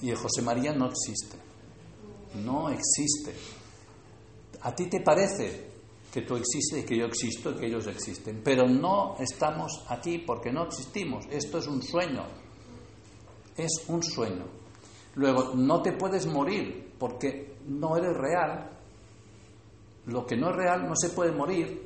Y 0.00 0.10
el 0.10 0.16
José 0.16 0.40
María 0.40 0.72
no 0.72 0.86
existe. 0.86 1.36
No 2.42 2.70
existe. 2.70 3.34
A 4.62 4.74
ti 4.74 4.86
te 4.86 5.00
parece 5.00 5.68
que 6.10 6.22
tú 6.22 6.36
existes 6.36 6.86
que 6.86 6.96
yo 6.96 7.04
existo 7.04 7.50
y 7.50 7.54
que 7.56 7.66
ellos 7.66 7.86
existen, 7.86 8.40
pero 8.42 8.66
no 8.66 9.16
estamos 9.20 9.84
aquí 9.88 10.18
porque 10.18 10.50
no 10.50 10.64
existimos. 10.64 11.26
Esto 11.30 11.58
es 11.58 11.66
un 11.66 11.82
sueño. 11.82 12.47
Es 13.58 13.84
un 13.88 14.02
sueño. 14.02 14.44
Luego, 15.16 15.52
no 15.54 15.82
te 15.82 15.92
puedes 15.92 16.26
morir 16.26 16.94
porque 16.96 17.56
no 17.66 17.96
eres 17.96 18.16
real. 18.16 18.70
Lo 20.06 20.24
que 20.24 20.36
no 20.36 20.50
es 20.50 20.56
real 20.56 20.86
no 20.86 20.94
se 20.94 21.10
puede 21.10 21.32
morir. 21.32 21.82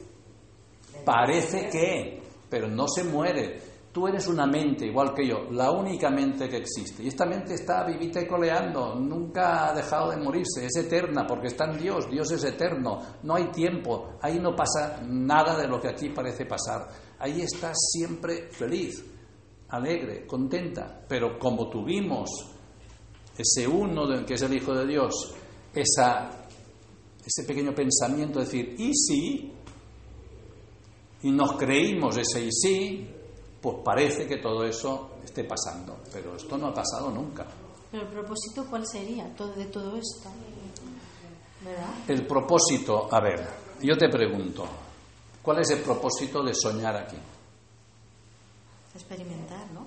Parece 1.04 1.68
que, 1.70 2.22
pero 2.50 2.68
no 2.68 2.86
se 2.86 3.04
muere. 3.04 3.72
Tú 3.90 4.06
eres 4.06 4.26
una 4.26 4.46
mente 4.46 4.86
igual 4.86 5.12
que 5.14 5.26
yo, 5.26 5.50
la 5.50 5.70
única 5.70 6.08
mente 6.10 6.48
que 6.48 6.58
existe. 6.58 7.02
Y 7.02 7.08
esta 7.08 7.26
mente 7.26 7.54
está 7.54 7.84
vivita 7.84 8.22
y 8.22 8.26
coleando, 8.26 8.94
nunca 8.94 9.68
ha 9.68 9.74
dejado 9.74 10.12
de 10.12 10.16
morirse, 10.16 10.64
es 10.64 10.76
eterna 10.76 11.26
porque 11.26 11.48
está 11.48 11.66
en 11.70 11.78
Dios, 11.78 12.08
Dios 12.10 12.30
es 12.32 12.42
eterno, 12.42 13.00
no 13.22 13.34
hay 13.34 13.50
tiempo, 13.50 14.14
ahí 14.22 14.38
no 14.38 14.56
pasa 14.56 15.02
nada 15.06 15.58
de 15.58 15.68
lo 15.68 15.78
que 15.78 15.88
aquí 15.88 16.08
parece 16.08 16.46
pasar. 16.46 16.88
Ahí 17.18 17.42
estás 17.42 17.76
siempre 17.92 18.48
feliz, 18.50 19.04
alegre, 19.72 20.26
contenta. 20.26 21.02
Pero 21.08 21.38
como 21.38 21.68
tuvimos 21.68 22.30
ese 23.36 23.66
uno 23.66 24.06
de- 24.06 24.24
que 24.24 24.34
es 24.34 24.42
el 24.42 24.54
Hijo 24.54 24.74
de 24.74 24.86
Dios, 24.86 25.34
esa, 25.74 26.46
ese 27.24 27.44
pequeño 27.44 27.74
pensamiento 27.74 28.38
de 28.38 28.44
decir, 28.44 28.74
¿y 28.78 28.94
si? 28.94 29.52
y 31.24 31.30
nos 31.30 31.52
creímos 31.56 32.16
ese 32.16 32.44
y 32.44 32.50
sí, 32.50 33.08
pues 33.60 33.76
parece 33.84 34.26
que 34.26 34.38
todo 34.38 34.64
eso 34.64 35.10
esté 35.24 35.44
pasando. 35.44 35.98
Pero 36.12 36.34
esto 36.34 36.58
no 36.58 36.66
ha 36.68 36.74
pasado 36.74 37.10
nunca. 37.10 37.46
Pero 37.92 38.02
el 38.04 38.08
propósito, 38.08 38.66
¿cuál 38.68 38.84
sería 38.86 39.32
todo, 39.36 39.52
de 39.54 39.66
todo 39.66 39.96
esto? 39.96 40.28
¿Verdad? 41.64 41.94
El 42.08 42.26
propósito, 42.26 43.06
a 43.08 43.20
ver, 43.20 43.46
yo 43.82 43.96
te 43.96 44.08
pregunto, 44.08 44.64
¿cuál 45.40 45.60
es 45.60 45.70
el 45.70 45.78
propósito 45.80 46.42
de 46.42 46.52
soñar 46.54 46.96
aquí? 46.96 47.16
Experimentar, 48.94 49.70
¿no? 49.72 49.86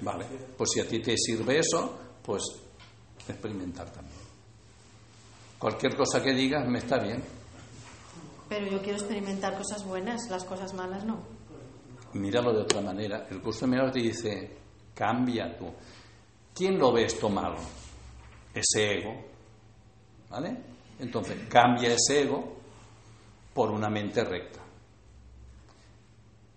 Vale, 0.00 0.26
pues 0.56 0.70
si 0.72 0.80
a 0.80 0.88
ti 0.88 1.00
te 1.00 1.16
sirve 1.16 1.58
eso, 1.58 1.98
pues 2.22 2.42
experimentar 3.28 3.90
también. 3.90 4.18
Cualquier 5.58 5.96
cosa 5.96 6.22
que 6.22 6.32
digas 6.32 6.66
me 6.68 6.78
está 6.78 6.98
bien. 6.98 7.22
Pero 8.48 8.66
yo 8.66 8.82
quiero 8.82 8.98
experimentar 8.98 9.56
cosas 9.56 9.84
buenas, 9.86 10.28
las 10.30 10.44
cosas 10.44 10.74
malas 10.74 11.04
no. 11.04 11.22
Míralo 12.12 12.52
de 12.52 12.62
otra 12.62 12.80
manera. 12.80 13.26
El 13.30 13.40
curso 13.40 13.60
de 13.60 13.68
milagros 13.68 13.94
te 13.94 14.00
dice, 14.00 14.56
cambia 14.94 15.56
tú. 15.56 15.72
¿Quién 16.54 16.78
lo 16.78 16.92
ve 16.92 17.04
esto 17.06 17.28
malo? 17.28 17.56
Ese 18.52 18.98
ego. 18.98 19.24
¿Vale? 20.30 20.56
Entonces, 20.98 21.48
cambia 21.48 21.94
ese 21.94 22.22
ego 22.22 22.56
por 23.52 23.70
una 23.70 23.88
mente 23.88 24.22
recta. 24.22 24.60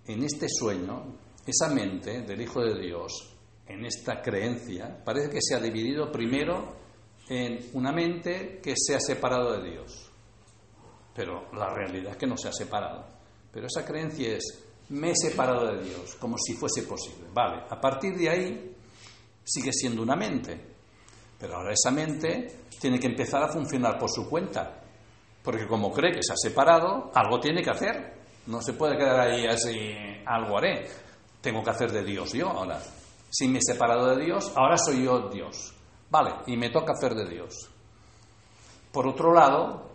En 0.05 0.23
este 0.23 0.47
sueño, 0.49 1.03
esa 1.47 1.69
mente 1.69 2.21
del 2.21 2.41
Hijo 2.41 2.61
de 2.61 2.79
Dios, 2.79 3.33
en 3.67 3.85
esta 3.85 4.21
creencia, 4.21 5.03
parece 5.03 5.29
que 5.29 5.41
se 5.41 5.55
ha 5.55 5.59
dividido 5.59 6.11
primero 6.11 6.75
en 7.29 7.59
una 7.73 7.91
mente 7.91 8.59
que 8.61 8.73
se 8.77 8.95
ha 8.95 8.99
separado 8.99 9.59
de 9.59 9.71
Dios. 9.71 10.09
Pero 11.13 11.49
la 11.53 11.73
realidad 11.73 12.11
es 12.11 12.17
que 12.17 12.27
no 12.27 12.37
se 12.37 12.49
ha 12.49 12.53
separado. 12.53 13.05
Pero 13.51 13.67
esa 13.67 13.85
creencia 13.85 14.35
es, 14.35 14.63
me 14.89 15.11
he 15.11 15.15
separado 15.15 15.73
de 15.73 15.83
Dios, 15.83 16.15
como 16.15 16.37
si 16.37 16.53
fuese 16.53 16.83
posible. 16.83 17.27
Vale, 17.33 17.63
a 17.69 17.79
partir 17.79 18.15
de 18.15 18.29
ahí 18.29 18.75
sigue 19.43 19.71
siendo 19.73 20.01
una 20.03 20.15
mente, 20.15 20.59
pero 21.39 21.55
ahora 21.55 21.73
esa 21.73 21.91
mente 21.91 22.61
tiene 22.79 22.99
que 22.99 23.07
empezar 23.07 23.43
a 23.43 23.49
funcionar 23.49 23.97
por 23.97 24.09
su 24.09 24.29
cuenta, 24.29 24.81
porque 25.43 25.67
como 25.67 25.91
cree 25.91 26.13
que 26.13 26.23
se 26.23 26.33
ha 26.33 26.37
separado, 26.37 27.11
algo 27.13 27.39
tiene 27.39 27.61
que 27.61 27.69
hacer. 27.69 28.17
No 28.47 28.61
se 28.61 28.73
puede 28.73 28.97
quedar 28.97 29.19
ahí 29.19 29.45
así, 29.45 29.93
algo 30.25 30.57
haré. 30.57 30.87
Tengo 31.47 31.63
que 31.63 31.69
hacer 31.69 31.93
de 31.93 32.03
Dios 32.03 32.33
yo 32.33 32.49
ahora. 32.49 32.77
Si 33.29 33.47
me 33.47 33.59
he 33.59 33.61
separado 33.61 34.13
de 34.13 34.25
Dios, 34.25 34.51
ahora 34.53 34.77
soy 34.77 35.05
yo 35.05 35.29
Dios. 35.29 35.73
Vale, 36.09 36.41
y 36.45 36.57
me 36.57 36.71
toca 36.71 36.91
hacer 36.91 37.15
de 37.15 37.25
Dios. 37.25 37.69
Por 38.91 39.07
otro 39.07 39.33
lado, 39.33 39.91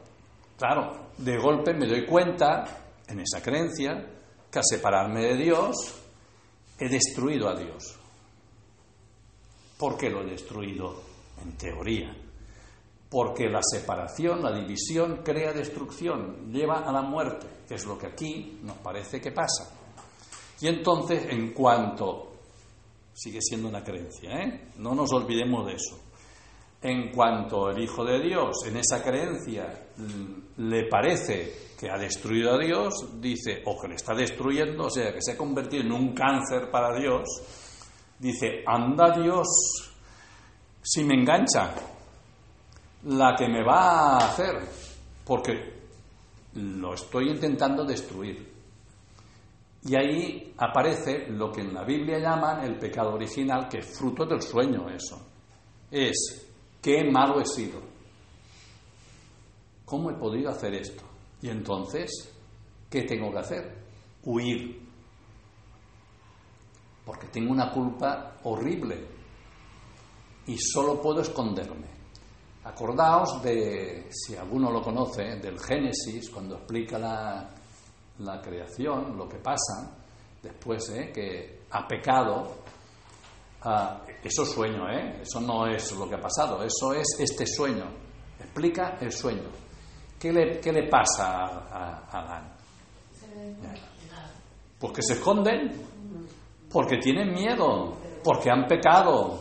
claro, 0.57 1.11
de 1.19 1.37
golpe 1.37 1.75
me 1.75 1.87
doy 1.87 2.07
cuenta, 2.07 2.65
en 3.07 3.21
esa 3.21 3.43
creencia, 3.43 3.93
que 4.51 4.59
al 4.61 4.65
separarme 4.65 5.27
de 5.27 5.37
Dios, 5.37 5.77
he 6.79 6.89
destruido 6.89 7.51
a 7.51 7.55
Dios. 7.55 7.99
¿Por 9.77 9.99
qué 9.99 10.09
lo 10.09 10.23
he 10.23 10.31
destruido? 10.31 11.03
En 11.43 11.53
teoría. 11.59 12.17
Porque 13.11 13.51
la 13.51 13.61
separación, 13.63 14.43
la 14.43 14.59
división, 14.59 15.21
crea 15.23 15.53
destrucción, 15.53 16.51
lleva 16.51 16.79
a 16.79 16.91
la 16.91 17.03
muerte, 17.03 17.47
es 17.69 17.85
lo 17.85 17.99
que 17.99 18.07
aquí 18.07 18.59
nos 18.63 18.79
parece 18.79 19.21
que 19.21 19.33
pasa. 19.33 19.82
Y 20.63 20.69
entonces, 20.69 21.27
en 21.29 21.53
cuanto, 21.53 22.35
sigue 23.13 23.41
siendo 23.43 23.69
una 23.69 23.83
creencia, 23.83 24.31
¿eh? 24.31 24.69
no 24.79 24.95
nos 24.95 25.13
olvidemos 25.13 25.67
de 25.67 25.73
eso, 25.73 25.99
en 26.81 27.11
cuanto 27.11 27.69
el 27.71 27.83
Hijo 27.83 28.05
de 28.05 28.21
Dios 28.21 28.65
en 28.67 28.77
esa 28.77 29.03
creencia 29.03 29.89
le 30.57 30.87
parece 30.89 31.73
que 31.79 31.91
ha 31.91 31.99
destruido 31.99 32.55
a 32.55 32.59
Dios, 32.59 33.21
dice, 33.21 33.63
o 33.67 33.81
que 33.81 33.89
le 33.89 33.97
está 33.97 34.15
destruyendo, 34.15 34.85
o 34.87 34.91
sea, 34.91 35.13
que 35.13 35.21
se 35.21 35.33
ha 35.33 35.37
convertido 35.37 35.83
en 35.83 35.93
un 35.93 36.15
cáncer 36.15 36.71
para 36.71 36.97
Dios, 36.97 37.29
dice, 38.21 38.63
anda 38.65 39.19
Dios, 39.21 39.49
si 40.81 41.03
me 41.03 41.15
engancha, 41.15 41.75
la 43.07 43.35
que 43.37 43.49
me 43.49 43.65
va 43.65 44.13
a 44.13 44.29
hacer, 44.29 44.61
porque 45.25 45.73
lo 46.55 46.95
estoy 46.95 47.31
intentando 47.31 47.85
destruir. 47.85 48.52
Y 49.85 49.97
ahí 49.97 50.55
aparece 50.59 51.27
lo 51.29 51.51
que 51.51 51.63
en 51.63 51.75
la 51.75 51.83
Biblia 51.85 52.19
llaman 52.19 52.65
el 52.65 52.79
pecado 52.79 53.15
original, 53.15 53.69
que 53.69 53.79
es 53.79 53.99
fruto 53.99 54.25
del 54.25 54.41
sueño 54.41 54.89
eso. 54.89 55.21
Es, 55.91 56.47
qué 56.81 57.03
malo 57.11 57.41
he 57.41 57.45
sido. 57.45 57.81
¿Cómo 59.85 60.11
he 60.11 60.15
podido 60.15 60.51
hacer 60.51 60.75
esto? 60.75 61.03
Y 61.43 61.49
entonces, 61.49 62.33
¿qué 62.89 63.03
tengo 63.03 63.33
que 63.33 63.39
hacer? 63.39 63.83
Huir. 64.23 64.81
Porque 67.05 67.27
tengo 67.27 67.51
una 67.51 67.71
culpa 67.73 68.37
horrible 68.45 69.05
y 70.47 70.57
solo 70.59 71.03
puedo 71.03 71.23
esconderme. 71.23 71.91
Acordaos 72.65 73.43
de, 73.43 74.07
si 74.11 74.37
alguno 74.37 74.71
lo 74.71 74.81
conoce, 74.81 75.41
del 75.41 75.59
Génesis, 75.59 76.31
cuando 76.31 76.59
explica 76.59 76.97
la, 76.97 77.51
la 78.19 78.41
creación, 78.41 79.17
lo 79.17 79.29
que 79.29 79.39
pasa 79.39 79.97
después, 80.43 80.89
¿eh? 80.91 81.11
que 81.13 81.63
ha 81.71 81.87
pecado, 81.87 82.57
ah, 83.63 84.03
eso 84.23 84.43
es 84.43 84.51
sueño, 84.51 84.89
¿eh? 84.89 85.21
eso 85.23 85.41
no 85.41 85.67
es 85.67 85.93
lo 85.93 86.09
que 86.09 86.17
ha 86.17 86.21
pasado, 86.21 86.63
eso 86.63 86.93
es 86.93 87.07
este 87.19 87.47
sueño, 87.47 87.85
explica 88.39 88.99
el 89.01 89.13
sueño. 89.13 89.49
¿Qué 90.19 90.33
le, 90.33 90.61
qué 90.61 90.73
le 90.73 90.89
pasa 90.89 91.45
a, 91.45 92.07
a 92.09 92.21
Adán? 92.21 92.53
Pues 94.79 94.93
que 94.93 95.03
se 95.03 95.15
esconden, 95.15 95.71
porque 96.71 96.99
tienen 96.99 97.33
miedo, 97.33 97.97
porque 98.23 98.51
han 98.51 98.67
pecado. 98.67 99.41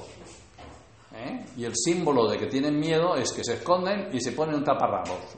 ¿eh? 1.13 1.45
Y 1.57 1.65
el 1.65 1.73
símbolo 1.75 2.27
de 2.29 2.37
que 2.37 2.47
tienen 2.47 2.79
miedo 2.79 3.15
es 3.15 3.31
que 3.31 3.43
se 3.43 3.53
esconden 3.53 4.09
y 4.13 4.19
se 4.19 4.31
ponen 4.33 4.55
un 4.55 4.63
taparrabos. 4.63 5.37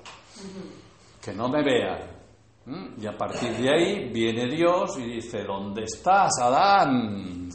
Que 1.22 1.34
no 1.34 1.48
me 1.48 1.64
vean. 1.64 2.13
¿Mm? 2.66 3.02
Y 3.02 3.08
a 3.08 3.18
partir 3.18 3.58
de 3.58 3.70
ahí 3.70 4.10
viene 4.10 4.48
Dios 4.48 4.98
y 4.98 5.04
dice, 5.04 5.44
¿dónde 5.44 5.84
estás, 5.84 6.32
Adán? 6.42 7.50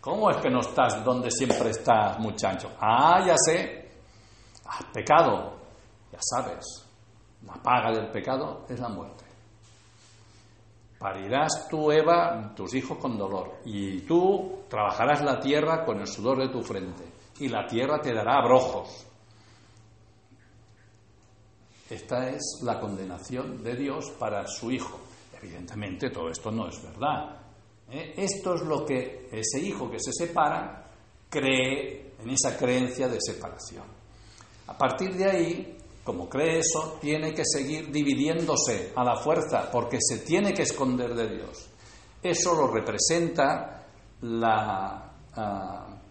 ¿Cómo 0.00 0.30
es 0.30 0.36
que 0.38 0.48
no 0.48 0.60
estás 0.60 1.04
donde 1.04 1.30
siempre 1.30 1.70
estás, 1.70 2.18
muchacho? 2.20 2.72
Ah, 2.80 3.22
ya 3.26 3.34
sé, 3.36 3.90
has 4.64 4.84
pecado, 4.92 5.56
ya 6.12 6.18
sabes, 6.20 6.64
la 7.44 7.54
paga 7.54 7.90
del 7.90 8.08
pecado 8.10 8.64
es 8.68 8.78
la 8.80 8.88
muerte. 8.88 9.24
Parirás 10.98 11.68
tú, 11.68 11.90
Eva, 11.92 12.54
tus 12.54 12.72
hijos 12.74 12.98
con 12.98 13.18
dolor, 13.18 13.60
y 13.64 14.00
tú 14.02 14.60
trabajarás 14.68 15.22
la 15.22 15.38
tierra 15.38 15.84
con 15.84 16.00
el 16.00 16.06
sudor 16.06 16.38
de 16.38 16.48
tu 16.48 16.62
frente, 16.62 17.04
y 17.40 17.48
la 17.48 17.66
tierra 17.66 18.00
te 18.00 18.14
dará 18.14 18.38
abrojos. 18.38 19.06
Esta 21.88 22.28
es 22.30 22.60
la 22.62 22.80
condenación 22.80 23.62
de 23.62 23.76
Dios 23.76 24.10
para 24.18 24.46
su 24.46 24.70
hijo. 24.70 24.98
Evidentemente 25.40 26.10
todo 26.10 26.28
esto 26.30 26.50
no 26.50 26.68
es 26.68 26.82
verdad. 26.82 27.36
¿eh? 27.90 28.14
Esto 28.16 28.54
es 28.54 28.62
lo 28.62 28.84
que 28.84 29.28
ese 29.30 29.60
hijo 29.60 29.90
que 29.90 30.00
se 30.00 30.12
separa 30.12 30.90
cree 31.28 32.14
en 32.18 32.30
esa 32.30 32.56
creencia 32.56 33.08
de 33.08 33.18
separación. 33.20 33.84
A 34.66 34.76
partir 34.76 35.14
de 35.14 35.30
ahí, 35.30 35.76
como 36.02 36.28
cree 36.28 36.58
eso, 36.58 36.98
tiene 37.00 37.32
que 37.32 37.44
seguir 37.44 37.92
dividiéndose 37.92 38.92
a 38.96 39.04
la 39.04 39.16
fuerza 39.16 39.70
porque 39.70 39.98
se 40.00 40.18
tiene 40.18 40.52
que 40.52 40.62
esconder 40.62 41.14
de 41.14 41.36
Dios. 41.36 41.68
Eso 42.22 42.54
lo 42.54 42.66
representa 42.68 43.86
la, 44.22 45.12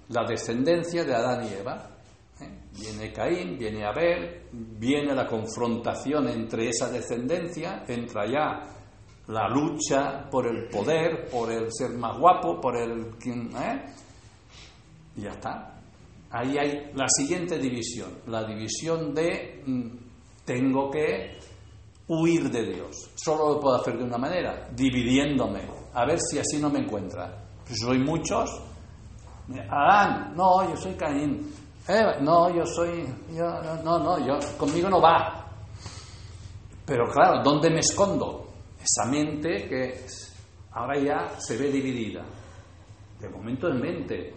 la 0.07 0.23
descendencia 0.27 1.03
de 1.03 1.13
Adán 1.13 1.45
y 1.45 1.53
Eva. 1.53 1.94
¿Eh? 2.41 2.49
Viene 2.77 3.11
Caín, 3.11 3.57
viene 3.57 3.85
Abel, 3.85 4.47
viene 4.51 5.13
la 5.13 5.27
confrontación 5.27 6.27
entre 6.29 6.69
esa 6.69 6.89
descendencia, 6.89 7.83
entra 7.87 8.25
ya 8.25 8.75
la 9.27 9.49
lucha 9.49 10.29
por 10.29 10.47
el 10.47 10.67
poder, 10.67 11.27
por 11.29 11.51
el 11.51 11.67
ser 11.71 11.91
más 11.91 12.17
guapo, 12.17 12.59
por 12.59 12.75
el... 12.77 13.11
¿eh? 13.25 13.85
Y 15.17 15.21
ya 15.21 15.31
está. 15.31 15.79
Ahí 16.31 16.57
hay 16.57 16.91
la 16.93 17.07
siguiente 17.07 17.57
división, 17.57 18.09
la 18.27 18.43
división 18.43 19.13
de 19.13 19.63
mm, 19.65 19.87
tengo 20.43 20.91
que 20.91 21.37
huir 22.07 22.51
de 22.51 22.73
Dios. 22.73 23.11
Solo 23.15 23.53
lo 23.53 23.59
puedo 23.59 23.75
hacer 23.75 23.97
de 23.97 24.03
una 24.03 24.17
manera, 24.17 24.69
dividiéndome, 24.75 25.61
a 25.93 26.05
ver 26.05 26.19
si 26.19 26.37
así 26.37 26.57
no 26.59 26.69
me 26.69 26.79
encuentra. 26.79 27.45
Pues 27.65 27.79
soy 27.79 27.99
muchos. 27.99 28.49
Adán, 29.69 30.33
no, 30.35 30.69
yo 30.69 30.75
soy 30.75 30.93
Caín. 30.93 31.51
Eva, 31.87 32.17
no, 32.19 32.49
yo 32.55 32.65
soy, 32.65 33.05
yo, 33.31 33.45
no, 33.83 33.99
no, 33.99 34.19
yo, 34.25 34.39
conmigo 34.57 34.89
no 34.89 34.99
va. 34.99 35.45
Pero 36.85 37.07
claro, 37.11 37.43
¿dónde 37.43 37.69
me 37.69 37.79
escondo? 37.79 38.47
Esa 38.79 39.09
mente 39.09 39.67
que 39.67 40.05
ahora 40.71 40.99
ya 40.99 41.39
se 41.39 41.57
ve 41.57 41.71
dividida. 41.71 42.23
De 43.19 43.29
momento 43.29 43.69
en 43.69 43.79
mente. 43.79 44.33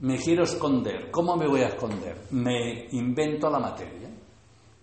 Me 0.00 0.18
quiero 0.18 0.44
esconder. 0.44 1.10
¿Cómo 1.10 1.36
me 1.36 1.48
voy 1.48 1.62
a 1.62 1.68
esconder? 1.68 2.26
Me 2.30 2.86
invento 2.90 3.48
la 3.48 3.58
materia. 3.58 4.10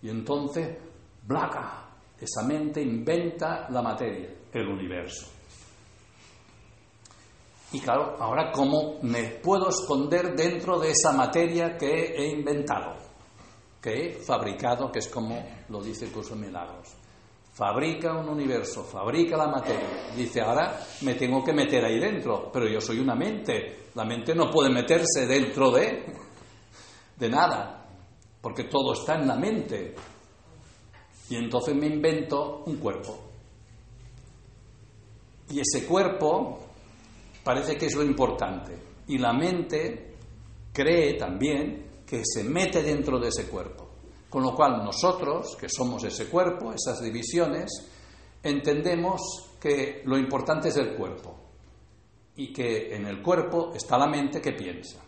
Y 0.01 0.09
entonces, 0.09 0.75
blaca, 1.25 1.85
esa 2.19 2.43
mente 2.47 2.81
inventa 2.81 3.67
la 3.69 3.81
materia, 3.81 4.29
el 4.51 4.67
universo. 4.67 5.27
Y 7.73 7.79
claro, 7.79 8.15
ahora 8.19 8.51
cómo 8.51 8.99
me 9.01 9.23
puedo 9.23 9.69
esconder 9.69 10.35
dentro 10.35 10.79
de 10.79 10.91
esa 10.91 11.11
materia 11.11 11.75
que 11.75 12.13
he 12.15 12.29
inventado, 12.29 12.95
que 13.81 13.91
he 13.91 14.13
fabricado, 14.13 14.91
que 14.91 14.99
es 14.99 15.07
como 15.07 15.43
lo 15.69 15.81
dice 15.81 16.05
el 16.05 16.11
curso 16.11 16.35
de 16.35 16.41
milagros. 16.41 16.89
Fabrica 17.51 18.13
un 18.13 18.29
universo, 18.29 18.83
fabrica 18.83 19.37
la 19.37 19.47
materia. 19.47 20.13
Dice, 20.15 20.41
ahora 20.41 20.79
me 21.01 21.15
tengo 21.15 21.43
que 21.43 21.51
meter 21.51 21.83
ahí 21.83 21.99
dentro, 21.99 22.51
pero 22.51 22.67
yo 22.67 22.79
soy 22.79 22.99
una 22.99 23.15
mente. 23.15 23.89
La 23.95 24.05
mente 24.05 24.35
no 24.35 24.51
puede 24.51 24.69
meterse 24.69 25.25
dentro 25.25 25.71
de, 25.71 26.13
de 27.17 27.29
nada, 27.29 27.87
porque 28.39 28.65
todo 28.65 28.93
está 28.93 29.15
en 29.15 29.27
la 29.27 29.35
mente. 29.35 29.95
Y 31.29 31.37
entonces 31.37 31.75
me 31.75 31.87
invento 31.87 32.63
un 32.67 32.77
cuerpo. 32.77 33.19
Y 35.49 35.59
ese 35.59 35.87
cuerpo 35.87 36.62
parece 37.43 37.77
que 37.77 37.87
es 37.87 37.95
lo 37.95 38.03
importante. 38.03 38.77
Y 39.07 39.17
la 39.17 39.33
mente 39.33 40.15
cree 40.71 41.15
también 41.15 42.03
que 42.05 42.21
se 42.23 42.43
mete 42.43 42.81
dentro 42.81 43.19
de 43.19 43.29
ese 43.29 43.47
cuerpo. 43.47 43.89
Con 44.29 44.43
lo 44.43 44.55
cual 44.55 44.83
nosotros, 44.83 45.55
que 45.59 45.69
somos 45.69 46.03
ese 46.03 46.27
cuerpo, 46.27 46.73
esas 46.73 47.01
divisiones, 47.01 47.69
entendemos 48.41 49.21
que 49.59 50.01
lo 50.05 50.17
importante 50.17 50.69
es 50.69 50.77
el 50.77 50.95
cuerpo 50.95 51.35
y 52.35 52.51
que 52.51 52.95
en 52.95 53.05
el 53.05 53.21
cuerpo 53.21 53.71
está 53.75 53.97
la 53.97 54.07
mente 54.07 54.41
que 54.41 54.53
piensa. 54.53 54.99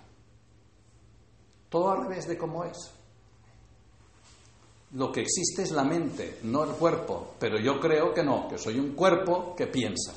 Todo 1.70 1.92
al 1.92 2.04
revés 2.04 2.28
de 2.28 2.38
cómo 2.38 2.64
es. 2.64 2.92
Lo 4.92 5.12
que 5.12 5.22
existe 5.22 5.64
es 5.64 5.72
la 5.72 5.84
mente, 5.84 6.40
no 6.44 6.64
el 6.64 6.72
cuerpo, 6.72 7.34
pero 7.40 7.60
yo 7.60 7.80
creo 7.80 8.14
que 8.14 8.24
no, 8.24 8.48
que 8.48 8.58
soy 8.58 8.80
un 8.80 8.94
cuerpo 8.94 9.56
que 9.56 9.68
piensa. 9.68 10.14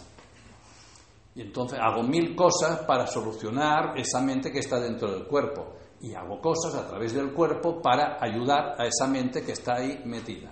Y 1.38 1.42
entonces 1.42 1.78
hago 1.80 2.02
mil 2.02 2.34
cosas 2.34 2.80
para 2.80 3.06
solucionar 3.06 3.96
esa 3.96 4.20
mente 4.20 4.50
que 4.50 4.58
está 4.58 4.80
dentro 4.80 5.08
del 5.12 5.22
cuerpo. 5.24 5.76
Y 6.00 6.12
hago 6.12 6.40
cosas 6.40 6.74
a 6.74 6.88
través 6.88 7.12
del 7.14 7.30
cuerpo 7.32 7.80
para 7.80 8.18
ayudar 8.20 8.74
a 8.76 8.84
esa 8.86 9.06
mente 9.06 9.44
que 9.44 9.52
está 9.52 9.76
ahí 9.76 10.02
metida. 10.04 10.50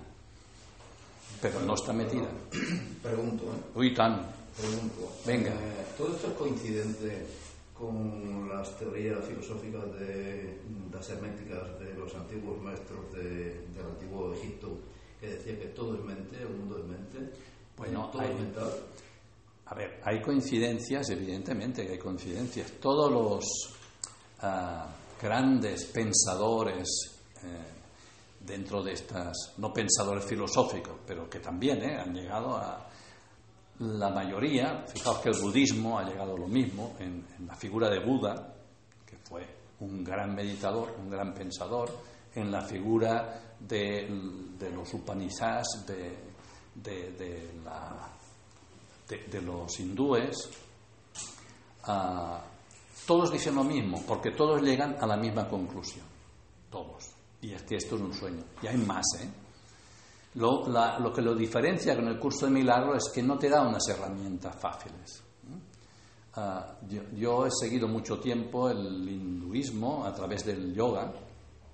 Pero 1.42 1.58
no 1.62 1.74
está 1.74 1.92
metida. 1.92 2.28
Pregunto, 3.02 3.44
¿eh? 3.46 3.62
Uy, 3.74 3.92
tan. 3.94 4.26
Pregunto. 4.56 5.10
Venga. 5.26 5.50
Eh, 5.50 5.86
¿Todo 5.98 6.14
esto 6.14 6.28
es 6.28 6.32
coincidente 6.34 7.26
con 7.74 8.48
las 8.48 8.76
teorías 8.78 9.24
filosóficas 9.24 9.84
de 9.98 10.60
las 10.92 11.10
herméticas 11.10 11.78
de 11.80 11.94
los 11.94 12.14
antiguos 12.14 12.62
maestros 12.62 13.12
de- 13.12 13.66
del 13.74 13.86
antiguo 13.90 14.32
Egipto, 14.34 14.68
que 15.20 15.30
decía 15.30 15.58
que 15.58 15.66
todo 15.66 15.96
es 15.96 16.04
mente, 16.04 16.36
el 16.40 16.48
mundo 16.50 16.78
es 16.78 16.84
mente? 16.84 17.32
Bueno, 17.76 18.08
todo 18.12 18.22
hay- 18.22 18.30
es 18.30 18.38
mental. 18.40 18.70
A 19.66 19.74
ver, 19.74 20.00
hay 20.04 20.22
coincidencias, 20.22 21.10
evidentemente 21.10 21.82
hay 21.82 21.98
coincidencias. 21.98 22.72
Todos 22.80 23.10
los 23.10 23.44
ah, 24.40 24.86
grandes 25.20 25.86
pensadores 25.86 26.88
eh, 27.42 27.64
dentro 28.40 28.80
de 28.82 28.92
estas, 28.92 29.54
no 29.58 29.72
pensadores 29.72 30.24
filosóficos, 30.24 31.00
pero 31.04 31.28
que 31.28 31.40
también 31.40 31.82
eh, 31.82 31.98
han 31.98 32.14
llegado 32.14 32.56
a 32.56 32.88
la 33.80 34.08
mayoría, 34.10 34.84
fijaos 34.86 35.18
que 35.18 35.30
el 35.30 35.40
budismo 35.40 35.98
ha 35.98 36.04
llegado 36.04 36.34
a 36.34 36.38
lo 36.38 36.46
mismo 36.46 36.94
en, 37.00 37.26
la 37.44 37.56
figura 37.56 37.90
de 37.90 37.98
Buda, 38.04 38.54
que 39.04 39.16
fue 39.18 39.44
un 39.80 40.04
gran 40.04 40.32
meditador, 40.32 40.94
un 40.96 41.10
gran 41.10 41.34
pensador, 41.34 41.90
en 42.34 42.52
la 42.52 42.62
figura 42.62 43.56
de, 43.58 44.08
los 44.72 44.94
Upanishads, 44.94 45.84
de 45.86 47.50
la- 47.64 48.15
de- 49.08 49.42
los 49.42 49.78
hindúes, 49.80 50.36
ah, 51.84 52.42
todos 53.06 53.30
dicen 53.32 53.54
lo 53.54 53.64
mismo, 53.64 54.02
porque 54.06 54.32
todos 54.32 54.60
llegan 54.62 54.96
a 55.00 55.06
la 55.06 55.16
misma 55.16 55.48
conclusión, 55.48 56.04
todos. 56.70 57.04
Y 57.40 57.52
es 57.52 57.62
que 57.62 57.76
esto 57.76 57.96
es 57.96 58.02
un 58.02 58.12
sueño. 58.14 58.42
Y 58.62 58.66
hay 58.66 58.76
más, 58.78 59.04
¿eh? 59.20 59.28
Lo, 60.34 60.66
lo 60.68 61.12
que 61.12 61.22
lo 61.22 61.34
diferencia 61.34 61.94
con 61.96 62.08
el 62.08 62.18
curso 62.18 62.44
de 62.46 62.52
milagro 62.52 62.94
es 62.94 63.08
que 63.14 63.22
no 63.22 63.38
te 63.38 63.48
da 63.48 63.62
unas 63.66 63.86
herramientas 63.88 64.54
fáciles. 64.60 65.22
¿eh? 65.44 65.58
Ah, 66.34 66.76
yo, 66.88 67.02
yo 67.14 67.46
he 67.46 67.50
seguido 67.50 67.88
mucho 67.88 68.18
tiempo 68.18 68.68
el 68.68 69.08
hinduismo 69.08 70.04
a 70.04 70.12
través 70.12 70.44
del 70.44 70.74
yoga, 70.74 71.10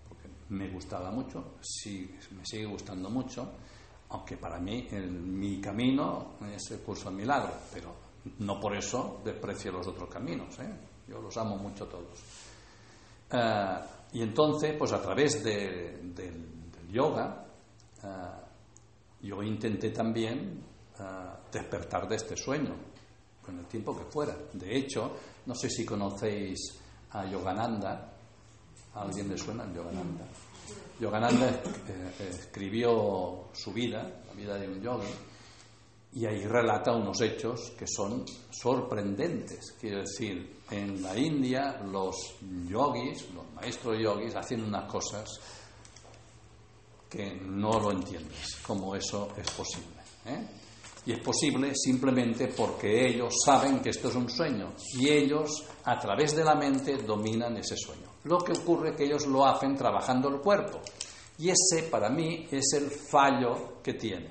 porque 0.08 0.28
me 0.50 0.68
gustaba 0.68 1.10
mucho, 1.10 1.54
sí, 1.60 2.14
me 2.36 2.44
sigue 2.46 2.66
gustando 2.66 3.10
mucho, 3.10 3.52
aunque 4.12 4.36
para 4.36 4.58
mí 4.58 4.88
mi 4.92 5.60
camino 5.60 6.34
es 6.54 6.70
el 6.70 6.80
curso 6.80 7.10
de 7.10 7.16
milagro, 7.16 7.52
pero 7.72 7.94
no 8.38 8.60
por 8.60 8.76
eso 8.76 9.20
desprecio 9.24 9.72
los 9.72 9.86
otros 9.88 10.08
caminos, 10.08 10.58
¿eh? 10.60 10.70
yo 11.08 11.20
los 11.20 11.36
amo 11.36 11.56
mucho 11.56 11.86
todos. 11.86 12.18
Ah, 13.30 13.82
y 14.12 14.22
entonces, 14.22 14.74
pues 14.78 14.92
a 14.92 15.00
través 15.02 15.42
de- 15.42 15.98
del, 16.14 16.62
yoga, 16.90 17.46
ah, 18.02 18.38
yo 19.22 19.42
intenté 19.42 19.90
también 19.90 20.62
ah, 20.98 21.38
despertar 21.50 22.06
de 22.06 22.16
este 22.16 22.36
sueño, 22.36 22.74
con 23.44 23.58
el 23.58 23.64
tiempo 23.66 23.96
que 23.96 24.04
fuera. 24.04 24.36
De 24.52 24.76
hecho, 24.76 25.16
no 25.46 25.54
sé 25.54 25.70
si 25.70 25.84
conocéis 25.86 26.78
a 27.12 27.24
Yogananda, 27.24 28.12
¿a 28.94 29.02
alguien 29.02 29.28
le 29.30 29.38
suena 29.38 29.64
Yogananda? 29.72 30.24
Yogananda 31.02 31.48
eh, 31.48 32.28
escribió 32.30 33.48
su 33.52 33.72
vida, 33.72 34.22
la 34.24 34.32
vida 34.34 34.56
de 34.56 34.68
un 34.68 34.80
yogi, 34.80 35.12
y 36.14 36.26
ahí 36.26 36.46
relata 36.46 36.92
unos 36.92 37.20
hechos 37.22 37.72
que 37.76 37.86
son 37.88 38.24
sorprendentes. 38.52 39.74
Quiero 39.80 39.98
decir, 39.98 40.60
en 40.70 41.02
la 41.02 41.18
India 41.18 41.80
los 41.90 42.36
yogis, 42.68 43.34
los 43.34 43.50
maestros 43.52 43.98
yogis, 43.98 44.36
hacen 44.36 44.62
unas 44.62 44.88
cosas 44.88 45.28
que 47.10 47.34
no 47.34 47.80
lo 47.80 47.90
entiendes, 47.90 48.58
cómo 48.64 48.94
eso 48.94 49.30
es 49.36 49.50
posible. 49.50 50.02
¿eh? 50.26 50.46
Y 51.06 51.12
es 51.14 51.18
posible 51.18 51.74
simplemente 51.74 52.46
porque 52.46 53.08
ellos 53.08 53.34
saben 53.44 53.80
que 53.80 53.90
esto 53.90 54.08
es 54.08 54.14
un 54.14 54.30
sueño 54.30 54.72
y 54.94 55.08
ellos 55.08 55.64
a 55.82 55.98
través 55.98 56.36
de 56.36 56.44
la 56.44 56.54
mente 56.54 56.98
dominan 56.98 57.56
ese 57.56 57.76
sueño. 57.76 58.11
Lo 58.24 58.38
que 58.38 58.52
ocurre 58.52 58.90
es 58.90 58.96
que 58.96 59.04
ellos 59.04 59.26
lo 59.26 59.44
hacen 59.44 59.74
trabajando 59.74 60.28
el 60.28 60.40
cuerpo. 60.40 60.80
Y 61.38 61.50
ese 61.50 61.88
para 61.90 62.08
mí 62.08 62.46
es 62.50 62.72
el 62.74 62.90
fallo 62.90 63.80
que 63.82 63.94
tiene. 63.94 64.30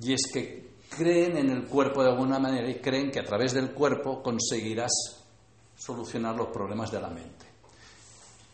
Y 0.00 0.12
es 0.12 0.30
que 0.32 0.74
creen 0.88 1.36
en 1.38 1.50
el 1.50 1.64
cuerpo 1.66 2.02
de 2.02 2.10
alguna 2.10 2.38
manera 2.38 2.68
y 2.68 2.80
creen 2.80 3.10
que 3.10 3.20
a 3.20 3.24
través 3.24 3.52
del 3.54 3.72
cuerpo 3.72 4.22
conseguirás 4.22 4.92
solucionar 5.76 6.36
los 6.36 6.48
problemas 6.48 6.90
de 6.90 7.00
la 7.00 7.08
mente. 7.08 7.46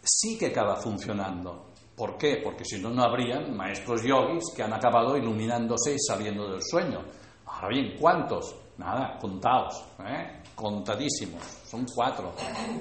Sí 0.02 0.38
que 0.38 0.46
acaba 0.46 0.76
funcionando. 0.76 1.66
¿Por 1.96 2.16
qué? 2.16 2.40
Porque 2.42 2.64
si 2.64 2.80
no, 2.80 2.90
no 2.90 3.02
habrían 3.02 3.54
maestros 3.54 4.02
yogis 4.02 4.44
que 4.54 4.62
han 4.62 4.72
acabado 4.72 5.16
iluminándose 5.16 5.94
y 5.94 5.98
saliendo 5.98 6.50
del 6.50 6.62
sueño. 6.62 7.04
Ahora 7.46 7.68
bien, 7.68 7.96
¿cuántos? 7.98 8.54
Nada, 8.80 9.18
contados, 9.20 9.84
¿eh? 10.06 10.40
contadísimos, 10.54 11.42
son 11.66 11.84
cuatro. 11.94 12.32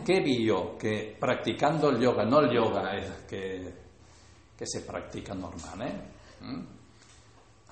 ¿Qué 0.05 0.21
vi 0.21 0.45
yo? 0.45 0.77
Que 0.77 1.17
practicando 1.19 1.89
el 1.89 1.99
yoga, 1.99 2.23
no 2.23 2.39
el 2.39 2.55
yoga 2.55 2.95
es 2.95 3.23
que, 3.27 3.73
que 4.57 4.65
se 4.65 4.80
practica 4.84 5.34
normal, 5.34 5.81
¿eh? 5.81 6.01
¿Mm? 6.39 6.65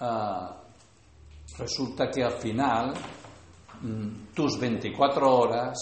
Ah, 0.02 0.58
resulta 1.58 2.10
que 2.10 2.22
al 2.22 2.34
final 2.34 2.94
mm, 3.82 4.34
tus 4.36 4.60
24 4.60 5.34
horas, 5.34 5.78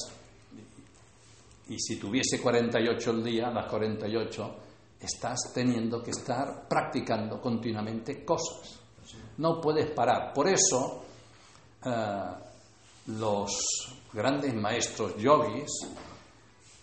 y 1.69 1.79
si 1.79 1.95
tuviese 1.95 2.39
48 2.39 3.09
el 3.09 3.23
día, 3.23 3.49
las 3.49 3.65
48, 3.65 4.55
estás 4.99 5.51
teniendo 5.51 6.03
que 6.03 6.11
estar 6.11 6.67
practicando 6.67 7.41
continuamente 7.41 8.23
cosas. 8.23 8.81
No 9.39 9.59
puedes 9.59 9.89
parar. 9.89 10.31
Por 10.31 10.47
eso, 10.47 11.04
eh, 11.85 12.21
los 13.07 13.51
grandes 14.13 14.53
maestros 14.53 15.15
yogis 15.17 15.69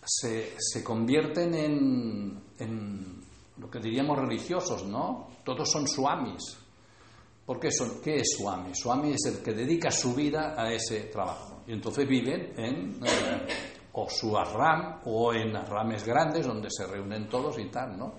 se, 0.05 0.55
se 0.59 0.85
convierten 0.85 1.55
en, 1.55 2.43
en 2.59 3.23
lo 3.59 3.71
que 3.71 3.81
diríamos 3.81 4.19
religiosos, 4.19 4.85
¿no? 4.85 5.29
Todos 5.45 5.71
son 5.71 5.87
swamis. 5.87 6.59
¿Por 7.45 7.59
qué, 7.59 7.73
son, 7.73 8.01
qué 8.01 8.17
es 8.17 8.37
swami? 8.39 8.75
Swami 8.75 9.13
es 9.13 9.27
el 9.27 9.43
que 9.43 9.53
dedica 9.53 9.91
su 9.91 10.15
vida 10.15 10.55
a 10.57 10.73
ese 10.73 11.01
trabajo. 11.05 11.63
Y 11.67 11.73
entonces 11.73 12.07
viven 12.07 12.55
en 12.57 13.01
eh, 13.05 13.47
o 13.93 14.09
su 14.09 14.37
ashram 14.39 15.01
o 15.05 15.35
en 15.35 15.57
ashrames 15.57 16.05
grandes 16.05 16.47
donde 16.47 16.69
se 16.71 16.87
reúnen 16.87 17.29
todos 17.29 17.59
y 17.59 17.69
tal, 17.69 17.99
¿no? 17.99 18.15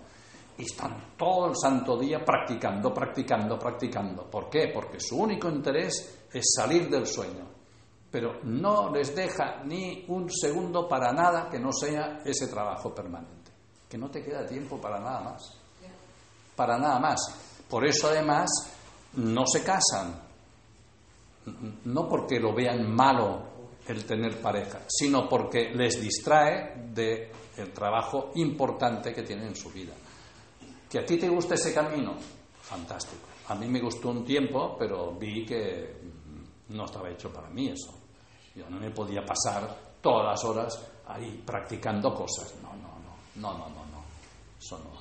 Y 0.57 0.63
están 0.63 1.15
todo 1.17 1.47
el 1.47 1.55
santo 1.55 1.97
día 1.97 2.23
practicando, 2.23 2.93
practicando, 2.93 3.57
practicando. 3.57 4.29
¿Por 4.29 4.49
qué? 4.49 4.69
Porque 4.73 4.99
su 4.99 5.17
único 5.17 5.49
interés 5.49 6.22
es 6.33 6.53
salir 6.55 6.89
del 6.89 7.05
sueño. 7.05 7.47
Pero 8.11 8.39
no 8.43 8.91
les 8.93 9.15
deja 9.15 9.63
ni 9.63 10.05
un 10.07 10.29
segundo 10.29 10.87
para 10.87 11.11
nada 11.11 11.49
que 11.49 11.59
no 11.59 11.71
sea 11.71 12.21
ese 12.23 12.47
trabajo 12.47 12.93
permanente. 12.93 13.51
Que 13.89 13.97
no 13.97 14.09
te 14.09 14.23
queda 14.23 14.45
tiempo 14.45 14.79
para 14.79 14.99
nada 14.99 15.21
más. 15.21 15.57
Para 16.55 16.77
nada 16.77 16.99
más. 16.99 17.19
Por 17.67 17.85
eso 17.85 18.07
además 18.07 18.49
no 19.13 19.45
se 19.47 19.63
casan. 19.63 20.21
No 21.85 22.07
porque 22.07 22.39
lo 22.39 22.53
vean 22.53 22.93
malo 22.93 23.53
el 23.87 24.05
tener 24.05 24.39
pareja, 24.41 24.81
sino 24.87 25.27
porque 25.27 25.71
les 25.73 25.99
distrae 25.99 26.89
del 26.93 27.73
trabajo 27.73 28.31
importante 28.35 29.13
que 29.13 29.23
tienen 29.23 29.47
en 29.47 29.55
su 29.55 29.69
vida. 29.71 29.93
¿Que 30.89 30.99
a 30.99 31.05
ti 31.05 31.17
te 31.17 31.27
gusta 31.27 31.55
ese 31.55 31.73
camino? 31.73 32.15
Fantástico. 32.61 33.23
A 33.47 33.55
mí 33.55 33.67
me 33.67 33.81
gustó 33.81 34.09
un 34.09 34.23
tiempo, 34.23 34.77
pero 34.77 35.13
vi 35.13 35.45
que 35.45 36.02
no 36.69 36.85
estaba 36.85 37.09
hecho 37.09 37.31
para 37.31 37.49
mí 37.49 37.69
eso. 37.69 37.93
Yo 38.55 38.69
no 38.69 38.79
me 38.79 38.91
podía 38.91 39.25
pasar 39.25 39.75
todas 40.01 40.25
las 40.25 40.43
horas 40.43 40.81
ahí 41.07 41.41
practicando 41.45 42.13
cosas. 42.13 42.53
No, 42.61 42.69
no, 42.73 42.99
no, 42.99 43.13
no, 43.35 43.57
no, 43.57 43.69
no, 43.69 43.85
no. 43.85 44.03
Eso 44.59 44.77
no. 44.79 44.91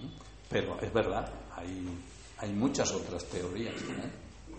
¿Mm? 0.00 0.12
Pero 0.48 0.80
es 0.80 0.92
verdad, 0.92 1.28
hay, 1.56 1.98
hay 2.38 2.52
muchas 2.52 2.92
otras 2.92 3.24
teorías. 3.24 3.74
¿eh? 3.74 4.10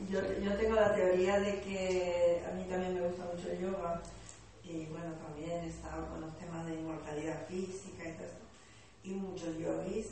Yo, 0.09 0.19
yo 0.41 0.55
tengo 0.57 0.75
la 0.75 0.93
teoría 0.93 1.39
de 1.39 1.61
que 1.61 2.45
a 2.45 2.53
mí 2.53 2.65
también 2.65 2.93
me 2.95 3.07
gusta 3.07 3.25
mucho 3.33 3.49
el 3.51 3.59
yoga 3.59 4.01
y 4.63 4.85
bueno, 4.87 5.13
también 5.25 5.63
he 5.63 5.67
estado 5.67 6.07
con 6.07 6.21
los 6.21 6.37
temas 6.37 6.65
de 6.65 6.75
inmortalidad 6.75 7.47
física 7.47 8.09
y 8.09 8.13
todo 8.13 8.25
esto. 8.25 8.45
Y 9.03 9.09
muchos 9.11 9.57
yogis 9.57 10.07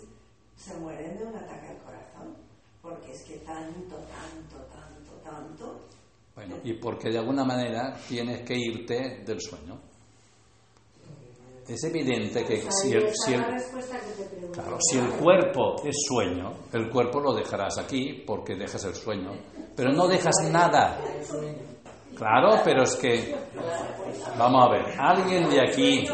se 0.55 0.76
mueren 0.76 1.18
de 1.18 1.26
un 1.26 1.35
ataque 1.35 1.68
al 1.69 1.77
corazón 1.80 2.35
porque 2.84 3.14
es 3.14 3.23
que 3.23 3.38
tanto, 3.38 3.95
tanto, 3.95 4.52
y 6.64 6.73
porque 6.73 7.10
de 7.10 7.19
alguna 7.19 7.44
manera 7.44 7.94
tienes 8.07 8.41
que 8.41 8.56
irte 8.56 9.23
del 9.26 9.41
sueño. 9.41 9.80
Es 11.68 11.81
evidente 11.85 12.44
que 12.44 12.57
Pues 12.57 12.81
si. 12.81 13.34
Claro, 14.52 14.77
el 14.94 15.10
cuerpo 15.14 15.76
es 15.85 15.95
sueño, 16.07 16.52
el 16.73 16.90
cuerpo 16.90 17.22
lo 17.22 17.34
dejarás 17.34 17.77
aquí 17.77 18.23
porque 18.27 18.56
dejas 18.56 18.84
el 18.84 18.95
sueño, 18.95 19.31
pero 19.76 19.94
no 19.94 20.07
dejas 20.07 20.35
nada. 20.52 20.99
Claro, 22.15 22.61
pero 22.64 22.84
es 22.84 22.95
que, 22.95 23.35
vamos 24.38 24.68
a 24.68 24.72
ver, 24.72 24.85
alguien 24.99 25.49
de 25.49 25.61
aquí, 25.61 26.06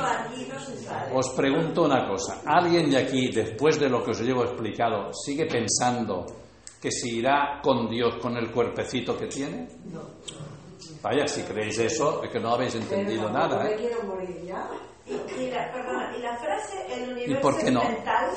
os 1.13 1.30
pregunto 1.31 1.84
una 1.84 2.07
cosa, 2.07 2.41
¿alguien 2.45 2.89
de 2.89 2.97
aquí, 2.97 3.30
después 3.31 3.80
de 3.80 3.89
lo 3.89 4.03
que 4.03 4.11
os 4.11 4.21
llevo 4.21 4.43
explicado, 4.43 5.11
sigue 5.13 5.45
pensando 5.45 6.26
que 6.81 6.91
se 6.91 7.10
irá 7.10 7.60
con 7.61 7.89
Dios 7.89 8.15
con 8.22 8.38
el 8.38 8.51
cuerpecito 8.51 9.18
que 9.18 9.27
tiene? 9.27 9.68
Vaya, 11.01 11.27
si 11.27 11.41
creéis 11.43 11.80
eso, 11.80 12.23
es 12.23 12.31
que 12.31 12.39
no 12.39 12.53
habéis 12.53 12.76
entendido 12.76 13.30
nada, 13.31 13.64
Me 13.64 13.72
¿eh? 13.73 13.76
quiero 13.77 14.03
morir 14.03 14.43
ya. 14.45 14.68
Y, 15.06 15.14
y 15.41 15.49
la, 15.51 15.72
perdona, 15.72 16.15
y 16.18 16.22
la 16.22 16.38
frase, 16.38 16.85
el 16.93 17.10
universo 17.14 17.41
por 17.41 17.57
qué 17.60 17.65
es 17.68 17.72
no? 17.72 17.84
mental, 17.84 18.30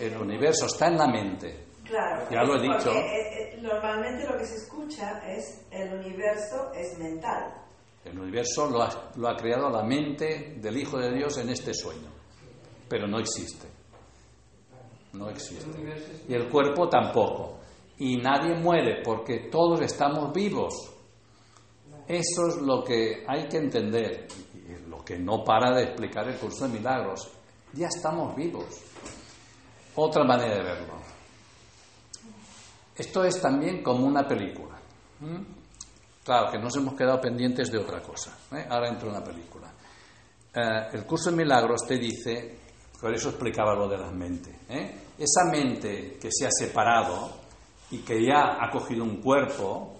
El 0.00 0.16
universo 0.16 0.66
está 0.66 0.86
en 0.88 0.98
la 0.98 1.06
mente. 1.06 1.66
claro. 1.84 2.26
Ya 2.30 2.42
lo 2.42 2.56
he 2.56 2.62
dicho. 2.62 2.90
eh, 2.92 3.54
eh, 3.54 3.58
normalmente 3.62 4.26
lo 4.28 4.36
que 4.38 4.44
se 4.46 4.56
escucha 4.56 5.20
es 5.30 5.62
el 5.70 5.94
universo 5.94 6.72
es 6.74 6.98
mental. 6.98 7.54
El 8.04 8.18
universo 8.18 8.68
lo 8.70 8.82
ha, 8.82 9.10
lo 9.16 9.28
ha 9.28 9.36
creado 9.36 9.68
la 9.70 9.82
mente 9.82 10.54
del 10.58 10.76
Hijo 10.78 10.98
de 10.98 11.12
Dios 11.14 11.36
en 11.38 11.50
este 11.50 11.74
sueño, 11.74 12.08
pero 12.88 13.06
no 13.06 13.18
existe. 13.18 13.66
No 15.12 15.28
existe. 15.30 15.66
Y 16.28 16.34
el 16.34 16.48
cuerpo 16.48 16.88
tampoco. 16.88 17.58
Y 17.98 18.16
nadie 18.18 18.54
muere 18.54 19.02
porque 19.04 19.48
todos 19.50 19.80
estamos 19.80 20.32
vivos. 20.32 20.94
Eso 22.06 22.46
es 22.48 22.56
lo 22.62 22.82
que 22.82 23.24
hay 23.26 23.48
que 23.48 23.58
entender, 23.58 24.26
y 24.54 24.88
lo 24.88 25.04
que 25.04 25.18
no 25.18 25.44
para 25.44 25.74
de 25.74 25.84
explicar 25.84 26.26
el 26.28 26.38
curso 26.38 26.66
de 26.66 26.78
milagros. 26.78 27.30
Ya 27.74 27.88
estamos 27.88 28.34
vivos. 28.34 28.80
Otra 29.94 30.24
manera 30.24 30.54
de 30.54 30.62
verlo. 30.62 30.94
Esto 32.96 33.24
es 33.24 33.40
también 33.40 33.82
como 33.82 34.06
una 34.06 34.26
película. 34.26 34.78
Claro, 36.24 36.50
que 36.50 36.58
nos 36.58 36.76
hemos 36.76 36.94
quedado 36.94 37.20
pendientes 37.20 37.70
de 37.70 37.78
otra 37.78 38.00
cosa. 38.00 38.36
¿eh? 38.52 38.66
Ahora 38.68 38.88
entra 38.88 39.08
una 39.08 39.22
película. 39.22 39.72
Eh, 40.54 40.88
el 40.92 41.04
curso 41.04 41.30
de 41.30 41.36
milagros 41.36 41.82
te 41.86 41.98
dice, 41.98 42.58
por 43.00 43.14
eso 43.14 43.28
explicaba 43.30 43.74
lo 43.74 43.88
de 43.88 43.98
la 43.98 44.10
mente, 44.10 44.50
¿eh? 44.68 44.94
esa 45.18 45.44
mente 45.50 46.18
que 46.20 46.28
se 46.30 46.46
ha 46.46 46.50
separado 46.50 47.30
y 47.90 47.98
que 47.98 48.24
ya 48.24 48.58
ha 48.60 48.70
cogido 48.70 49.04
un 49.04 49.20
cuerpo, 49.20 49.94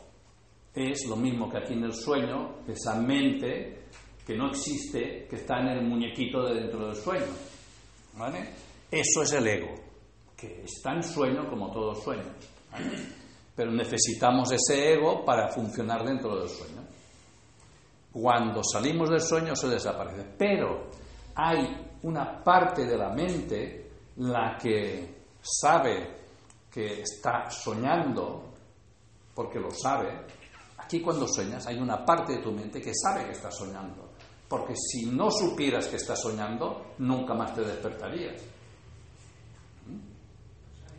es 0.75 1.07
lo 1.09 1.17
mismo 1.17 1.51
que 1.51 1.59
aquí 1.59 1.73
en 1.75 1.85
el 1.85 1.95
sueño, 1.95 2.61
esa 2.67 2.95
mente 3.01 3.87
que 4.27 4.37
no 4.37 4.51
existe, 4.51 5.27
que 5.29 5.37
está 5.37 5.59
en 5.61 5.69
el 5.69 5.89
muñequito 5.89 6.45
de 6.45 6.61
dentro 6.61 6.87
del 6.87 6.97
sueño. 6.97 7.33
¿Vale? 8.15 8.51
Eso 8.91 9.23
es 9.23 9.33
el 9.33 9.47
ego, 9.47 9.75
que 10.37 10.63
está 10.65 10.93
en 10.93 11.03
sueño 11.03 11.49
como 11.49 11.73
todo 11.73 11.95
sueño. 11.95 12.31
Pero 13.57 13.73
necesitamos 13.73 14.53
ese 14.53 14.93
ego 14.93 15.25
para 15.25 15.49
funcionar 15.49 16.05
dentro 16.05 16.39
del 16.39 16.49
sueño. 16.49 16.83
Cuando 18.13 18.63
salimos 18.63 19.11
del 19.11 19.21
sueño 19.21 19.57
se 19.57 19.69
desaparece. 19.69 20.25
Pero 20.39 20.91
hay 21.35 21.88
una 22.03 22.43
parte 22.43 22.85
de 22.85 22.97
la 22.97 23.11
mente 23.11 23.91
la 24.17 24.57
que 24.61 25.25
sabe 25.41 26.17
que 26.71 27.03
está 27.03 27.51
soñando, 27.51 28.45
porque 29.35 29.59
lo 29.59 29.71
sabe. 29.71 30.27
Aquí 30.79 31.01
cuando 31.01 31.27
sueñas 31.27 31.67
hay 31.67 31.79
una 31.79 32.05
parte 32.05 32.35
de 32.35 32.43
tu 32.43 32.53
mente 32.53 32.81
que 32.81 32.93
sabe 32.95 33.25
que 33.25 33.33
está 33.33 33.51
soñando. 33.51 34.09
Porque 34.49 34.75
si 34.75 35.07
no 35.07 35.31
supieras 35.31 35.89
que 35.89 35.97
estás 35.97 36.21
soñando, 36.23 36.95
nunca 36.99 37.35
más 37.35 37.55
te 37.55 37.61
despertarías. 37.61 38.43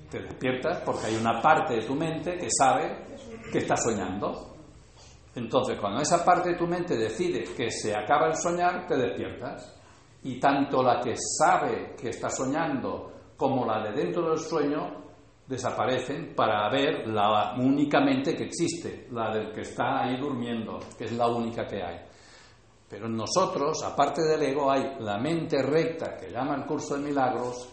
Te 0.10 0.20
despiertas 0.20 0.82
porque 0.86 1.08
hay 1.08 1.16
una 1.16 1.42
parte 1.42 1.76
de 1.76 1.86
tu 1.86 1.96
mente 1.96 2.38
que 2.38 2.48
sabe 2.52 3.06
que 3.52 3.60
está 3.60 3.76
soñando. 3.76 4.56
Entonces, 5.36 5.80
cuando 5.80 6.02
esa 6.02 6.24
parte 6.24 6.50
de 6.50 6.58
tu 6.58 6.68
mente 6.68 6.96
decide 6.96 7.44
que 7.44 7.72
se 7.72 7.96
acaba 7.96 8.28
el 8.28 8.36
soñar, 8.36 8.86
te 8.88 8.96
despiertas. 8.96 9.79
Y 10.24 10.40
tanto 10.40 10.84
la 10.84 11.00
que 11.00 11.16
sabe 11.16 11.96
que 11.96 12.10
está 12.10 12.30
soñando 12.30 13.12
como 13.38 13.66
la 13.66 13.84
de 13.84 13.94
dentro 13.94 14.30
del 14.30 14.40
sueño 14.40 15.00
desaparecen 15.48 16.36
para 16.36 16.70
ver 16.70 17.08
la 17.08 17.56
única 17.58 18.00
mente 18.02 18.36
que 18.36 18.44
existe, 18.44 19.08
la 19.12 19.34
del 19.34 19.52
que 19.52 19.62
está 19.62 20.04
ahí 20.04 20.20
durmiendo, 20.20 20.80
que 20.98 21.06
es 21.06 21.14
la 21.14 21.28
única 21.28 21.66
que 21.66 21.82
hay. 21.82 22.00
Pero 22.88 23.06
en 23.08 23.16
nosotros, 23.16 23.84
aparte 23.84 24.22
del 24.24 24.44
ego, 24.44 24.70
hay 24.70 24.98
la 25.00 25.18
mente 25.18 25.62
recta 25.62 26.18
que 26.18 26.32
llama 26.32 26.56
el 26.56 26.66
curso 26.66 26.96
de 26.96 27.04
milagros, 27.04 27.68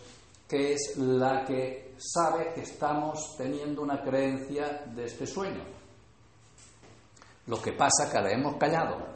que 0.48 0.72
es 0.72 0.96
la 0.98 1.44
que 1.44 1.94
sabe 1.98 2.52
que 2.54 2.60
estamos 2.62 3.34
teniendo 3.36 3.82
una 3.82 4.02
creencia 4.02 4.84
de 4.94 5.04
este 5.04 5.26
sueño. 5.26 5.64
Lo 7.46 7.60
que 7.60 7.72
pasa 7.72 8.10
que 8.10 8.20
la 8.20 8.30
hemos 8.30 8.56
callado, 8.56 9.15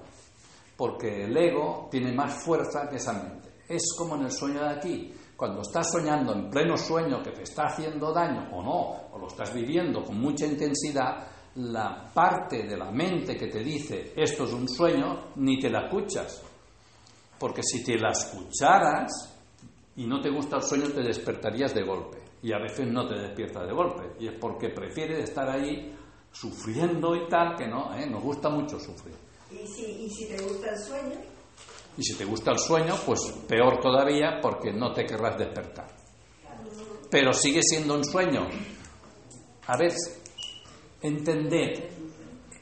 porque 0.80 1.24
el 1.24 1.36
ego 1.36 1.88
tiene 1.90 2.10
más 2.10 2.42
fuerza 2.42 2.88
que 2.88 2.96
esa 2.96 3.12
mente. 3.12 3.50
Es 3.68 3.82
como 3.98 4.16
en 4.16 4.22
el 4.22 4.32
sueño 4.32 4.62
de 4.62 4.70
aquí. 4.70 5.12
Cuando 5.36 5.60
estás 5.60 5.92
soñando 5.92 6.32
en 6.32 6.48
pleno 6.48 6.74
sueño 6.74 7.22
que 7.22 7.32
te 7.32 7.42
está 7.42 7.64
haciendo 7.64 8.10
daño 8.14 8.48
o 8.50 8.62
no, 8.62 9.12
o 9.12 9.18
lo 9.18 9.26
estás 9.26 9.52
viviendo 9.52 10.02
con 10.02 10.18
mucha 10.18 10.46
intensidad, 10.46 11.22
la 11.56 12.10
parte 12.14 12.66
de 12.66 12.78
la 12.78 12.90
mente 12.90 13.36
que 13.36 13.48
te 13.48 13.62
dice 13.62 14.14
esto 14.16 14.44
es 14.44 14.54
un 14.54 14.66
sueño, 14.66 15.32
ni 15.36 15.60
te 15.60 15.68
la 15.68 15.84
escuchas. 15.84 16.42
Porque 17.38 17.62
si 17.62 17.84
te 17.84 17.98
la 17.98 18.12
escucharas 18.12 19.38
y 19.96 20.06
no 20.06 20.18
te 20.22 20.30
gusta 20.30 20.56
el 20.56 20.62
sueño, 20.62 20.88
te 20.88 21.02
despertarías 21.02 21.74
de 21.74 21.82
golpe. 21.82 22.22
Y 22.42 22.54
a 22.54 22.58
veces 22.58 22.88
no 22.90 23.06
te 23.06 23.16
despierta 23.16 23.66
de 23.66 23.74
golpe. 23.74 24.14
Y 24.18 24.28
es 24.28 24.34
porque 24.40 24.70
prefieres 24.70 25.28
estar 25.28 25.46
ahí 25.46 25.94
sufriendo 26.32 27.14
y 27.14 27.28
tal, 27.28 27.54
que 27.54 27.68
no, 27.68 27.94
¿eh? 27.94 28.08
nos 28.08 28.22
gusta 28.22 28.48
mucho 28.48 28.78
sufrir. 28.80 29.29
Y 29.52 29.66
si, 30.10 30.26
te 30.26 30.42
gusta 30.42 30.70
el 30.70 30.78
sueño, 30.78 31.20
Y 31.96 32.02
si 32.02 32.14
te 32.14 32.24
gusta 32.24 32.52
el 32.52 32.58
sueño, 32.58 32.94
pues 33.04 33.20
peor 33.48 33.80
todavía 33.80 34.38
porque 34.40 34.72
no 34.72 34.92
te 34.92 35.04
querrás 35.04 35.38
despertar. 35.38 35.88
Pero 37.10 37.32
sigue 37.32 37.60
siendo 37.62 37.94
un 37.94 38.04
sueño. 38.04 38.48
A 39.66 39.76
ver, 39.76 39.92
entended, 41.02 41.90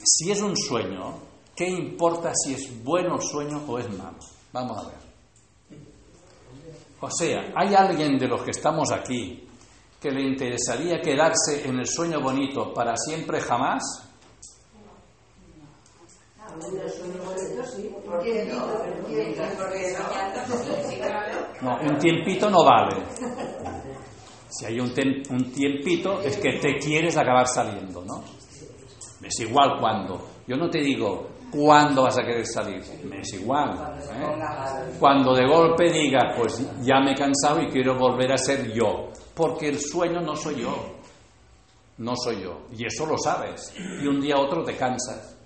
si 0.02 0.31
es 0.31 0.40
un 0.40 0.56
sueño, 0.56 1.19
¿qué 1.55 1.69
importa 1.69 2.32
si 2.35 2.55
es 2.55 2.82
bueno 2.82 3.20
sueño 3.20 3.65
o 3.66 3.78
es 3.78 3.89
malo? 3.90 4.19
Vamos 4.52 4.78
a 4.78 4.89
ver. 4.89 5.09
O 7.01 7.10
sea, 7.10 7.52
¿hay 7.55 7.74
alguien 7.74 8.19
de 8.19 8.27
los 8.27 8.43
que 8.43 8.51
estamos 8.51 8.90
aquí 8.90 9.47
que 10.01 10.10
le 10.10 10.23
interesaría 10.23 11.01
quedarse 11.01 11.69
en 11.69 11.78
el 11.78 11.86
sueño 11.86 12.20
bonito 12.20 12.73
para 12.73 12.97
siempre 12.97 13.40
jamás? 13.40 14.07
No, 21.61 21.79
un 21.81 21.99
tiempito 21.99 22.51
no 22.51 22.65
vale. 22.65 22.97
Si 24.49 24.65
hay 24.65 24.81
un, 24.81 24.93
un 25.31 25.53
tiempito 25.53 26.20
es 26.23 26.39
que 26.39 26.59
te 26.59 26.79
quieres 26.79 27.16
acabar 27.16 27.47
saliendo, 27.47 28.03
¿no? 28.05 28.23
Es 29.23 29.41
igual 29.41 29.79
cuándo. 29.79 30.27
Yo 30.47 30.57
no 30.57 30.70
te 30.70 30.79
digo 30.81 31.29
cuándo 31.51 32.03
vas 32.03 32.19
a 32.19 32.23
querer 32.23 32.47
salir, 32.47 32.83
me 33.05 33.20
es 33.20 33.33
igual. 33.35 33.99
¿eh? 34.15 34.97
Cuando 34.99 35.35
de 35.35 35.47
golpe 35.47 35.91
digas, 35.91 36.35
pues 36.37 36.66
ya 36.83 37.01
me 37.01 37.12
he 37.12 37.15
cansado 37.15 37.61
y 37.62 37.69
quiero 37.69 37.97
volver 37.99 38.33
a 38.33 38.39
ser 38.39 38.73
yo, 38.73 39.11
porque 39.35 39.69
el 39.69 39.79
sueño 39.79 40.20
no 40.20 40.35
soy 40.37 40.62
yo, 40.62 40.97
no 41.99 42.15
soy 42.16 42.43
yo, 42.43 42.66
y 42.77 42.87
eso 42.87 43.07
lo 43.07 43.19
sabes. 43.19 43.75
Y 44.03 44.07
un 44.07 44.20
día 44.20 44.37
a 44.37 44.41
otro 44.41 44.62
te 44.62 44.77
cansas 44.77 45.38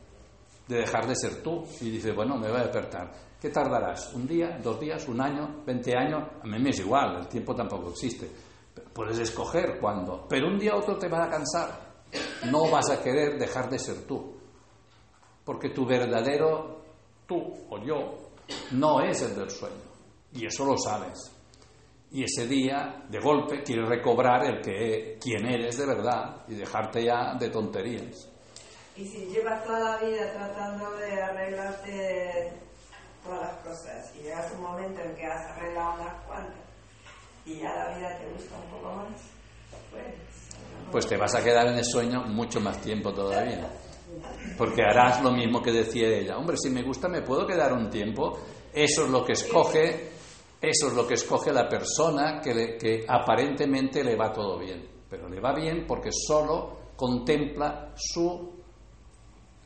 de 0.68 0.76
dejar 0.76 1.06
de 1.06 1.16
ser 1.16 1.42
tú 1.42 1.64
y 1.80 1.90
dices, 1.90 2.14
bueno, 2.14 2.36
me 2.36 2.48
voy 2.48 2.58
a 2.58 2.64
despertar. 2.64 3.12
¿Qué 3.40 3.50
tardarás? 3.50 4.14
¿Un 4.14 4.26
día, 4.26 4.58
dos 4.62 4.78
días, 4.78 5.08
un 5.08 5.20
año, 5.20 5.62
veinte 5.66 5.96
años? 5.96 6.28
A 6.42 6.46
mí 6.46 6.58
me 6.58 6.70
es 6.70 6.78
igual, 6.78 7.16
el 7.18 7.28
tiempo 7.28 7.54
tampoco 7.54 7.90
existe. 7.90 8.30
Puedes 8.92 9.18
escoger 9.18 9.78
cuándo, 9.80 10.26
pero 10.28 10.48
un 10.48 10.58
día 10.58 10.72
a 10.72 10.76
otro 10.76 10.96
te 10.96 11.08
vas 11.08 11.26
a 11.26 11.30
cansar. 11.30 11.92
No 12.50 12.70
vas 12.70 12.90
a 12.90 13.02
querer 13.02 13.38
dejar 13.38 13.68
de 13.68 13.78
ser 13.78 14.06
tú, 14.06 14.36
porque 15.44 15.70
tu 15.70 15.86
verdadero 15.86 16.82
tú 17.26 17.40
o 17.70 17.78
yo 17.84 18.30
no 18.72 19.00
es 19.00 19.22
el 19.22 19.34
del 19.34 19.50
sueño, 19.50 19.82
y 20.32 20.46
eso 20.46 20.64
lo 20.64 20.76
sabes. 20.76 21.32
Y 22.10 22.24
ese 22.24 22.46
día, 22.46 23.06
de 23.08 23.18
golpe, 23.18 23.62
quieres 23.62 23.88
recobrar 23.88 24.44
el 24.44 24.60
que 24.60 25.18
quién 25.18 25.46
eres 25.46 25.78
de 25.78 25.86
verdad 25.86 26.44
y 26.46 26.54
dejarte 26.54 27.04
ya 27.04 27.34
de 27.38 27.48
tonterías. 27.48 28.31
Y 28.96 29.04
si 29.06 29.26
llevas 29.26 29.64
toda 29.64 29.78
la 29.80 29.96
vida 29.98 30.32
tratando 30.32 30.90
de 30.96 31.22
arreglarte 31.22 32.52
todas 33.24 33.40
las 33.40 33.56
cosas 33.66 34.12
y 34.18 34.22
llegas 34.24 34.52
un 34.54 34.62
momento 34.62 35.00
en 35.00 35.14
que 35.14 35.24
has 35.26 35.50
arreglado 35.56 35.94
unas 36.02 36.24
cuantas 36.26 36.60
y 37.46 37.58
ya 37.60 37.72
la 37.74 37.96
vida 37.96 38.18
te 38.18 38.32
gusta 38.32 38.54
un 38.56 38.70
poco 38.70 38.94
más, 38.94 39.08
pues... 39.90 40.04
pues 40.90 41.06
te 41.06 41.16
vas 41.16 41.34
a 41.34 41.42
quedar 41.42 41.66
en 41.68 41.78
el 41.78 41.84
sueño 41.84 42.22
mucho 42.24 42.60
más 42.60 42.78
tiempo 42.80 43.12
todavía. 43.12 43.68
Porque 44.58 44.82
harás 44.82 45.22
lo 45.22 45.32
mismo 45.32 45.62
que 45.62 45.72
decía 45.72 46.06
ella. 46.06 46.36
Hombre, 46.36 46.56
si 46.58 46.68
me 46.68 46.82
gusta, 46.82 47.08
me 47.08 47.22
puedo 47.22 47.46
quedar 47.46 47.72
un 47.72 47.88
tiempo. 47.88 48.38
Eso 48.72 49.04
es 49.06 49.10
lo 49.10 49.24
que 49.24 49.32
escoge, 49.32 50.10
eso 50.60 50.88
es 50.88 50.92
lo 50.92 51.06
que 51.06 51.14
escoge 51.14 51.50
la 51.50 51.66
persona 51.68 52.40
que, 52.42 52.54
le- 52.54 52.76
que 52.76 53.04
aparentemente 53.08 54.04
le 54.04 54.14
va 54.16 54.30
todo 54.32 54.58
bien. 54.58 54.86
Pero 55.08 55.28
le 55.28 55.40
va 55.40 55.54
bien 55.54 55.86
porque 55.86 56.10
solo 56.12 56.92
contempla 56.94 57.92
su 57.96 58.51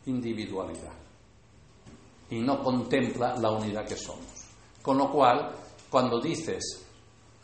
individualidad 0.07 0.93
y 2.31 2.41
no 2.41 2.63
contempla 2.63 3.37
la 3.37 3.51
unidad 3.53 3.87
que 3.87 3.97
somos. 3.97 4.27
Con 4.83 4.99
lo 4.99 5.11
cual, 5.11 5.53
cuando 5.91 6.21
dices, 6.21 6.85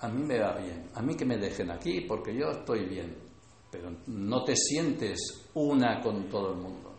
a 0.00 0.08
mí 0.08 0.22
me 0.22 0.38
va 0.38 0.54
bien, 0.54 0.90
a 0.94 1.02
mí 1.02 1.14
que 1.14 1.24
me 1.24 1.36
dejen 1.36 1.70
aquí 1.70 2.00
porque 2.02 2.34
yo 2.34 2.50
estoy 2.50 2.84
bien, 2.86 3.16
pero 3.70 3.90
no 4.08 4.44
te 4.44 4.56
sientes 4.56 5.46
una 5.54 6.00
con 6.00 6.28
todo 6.28 6.52
el 6.52 6.58
mundo. 6.58 6.92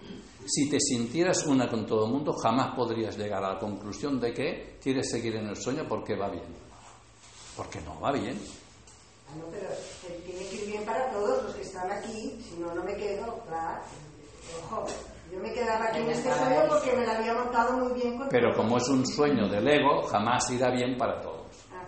Si 0.45 0.69
te 0.69 0.77
sintieras 0.79 1.45
una 1.45 1.69
con 1.69 1.85
todo 1.85 2.05
el 2.05 2.11
mundo, 2.11 2.33
jamás 2.33 2.75
podrías 2.75 3.17
llegar 3.17 3.43
a 3.45 3.53
la 3.53 3.59
conclusión 3.59 4.19
de 4.19 4.33
que 4.33 4.77
quieres 4.81 5.09
seguir 5.09 5.35
en 5.37 5.47
el 5.47 5.55
sueño 5.55 5.85
porque 5.87 6.15
va 6.15 6.29
bien. 6.29 6.43
Porque 7.55 7.79
no 7.81 7.99
va 8.01 8.11
bien. 8.11 8.37
Ah, 9.29 9.35
No, 9.37 9.45
pero 9.49 9.69
tiene 10.25 10.49
que 10.49 10.55
ir 10.55 10.67
bien 10.67 10.85
para 10.85 11.11
todos 11.11 11.43
los 11.43 11.55
que 11.55 11.61
están 11.61 11.89
aquí, 11.91 12.37
si 12.41 12.59
no, 12.59 12.73
no 12.73 12.83
me 12.83 12.95
quedo, 12.95 13.41
claro. 13.47 13.83
Ojo, 14.65 14.85
yo 15.33 15.39
me 15.41 15.51
quedaba 15.53 15.85
aquí 15.85 15.99
en 15.99 16.09
este 16.09 16.31
sueño 16.33 16.61
porque 16.69 16.95
me 16.95 17.05
la 17.05 17.17
había 17.17 17.33
montado 17.33 17.77
muy 17.77 17.93
bien 17.99 18.17
con 18.17 18.29
Pero 18.29 18.53
como 18.55 18.77
es 18.77 18.87
un 18.89 19.05
sueño 19.05 19.47
del 19.49 19.67
ego, 19.67 20.03
jamás 20.03 20.49
irá 20.51 20.69
bien 20.71 20.95
para 20.97 21.19
todos. 21.21 21.47
Ah, 21.73 21.83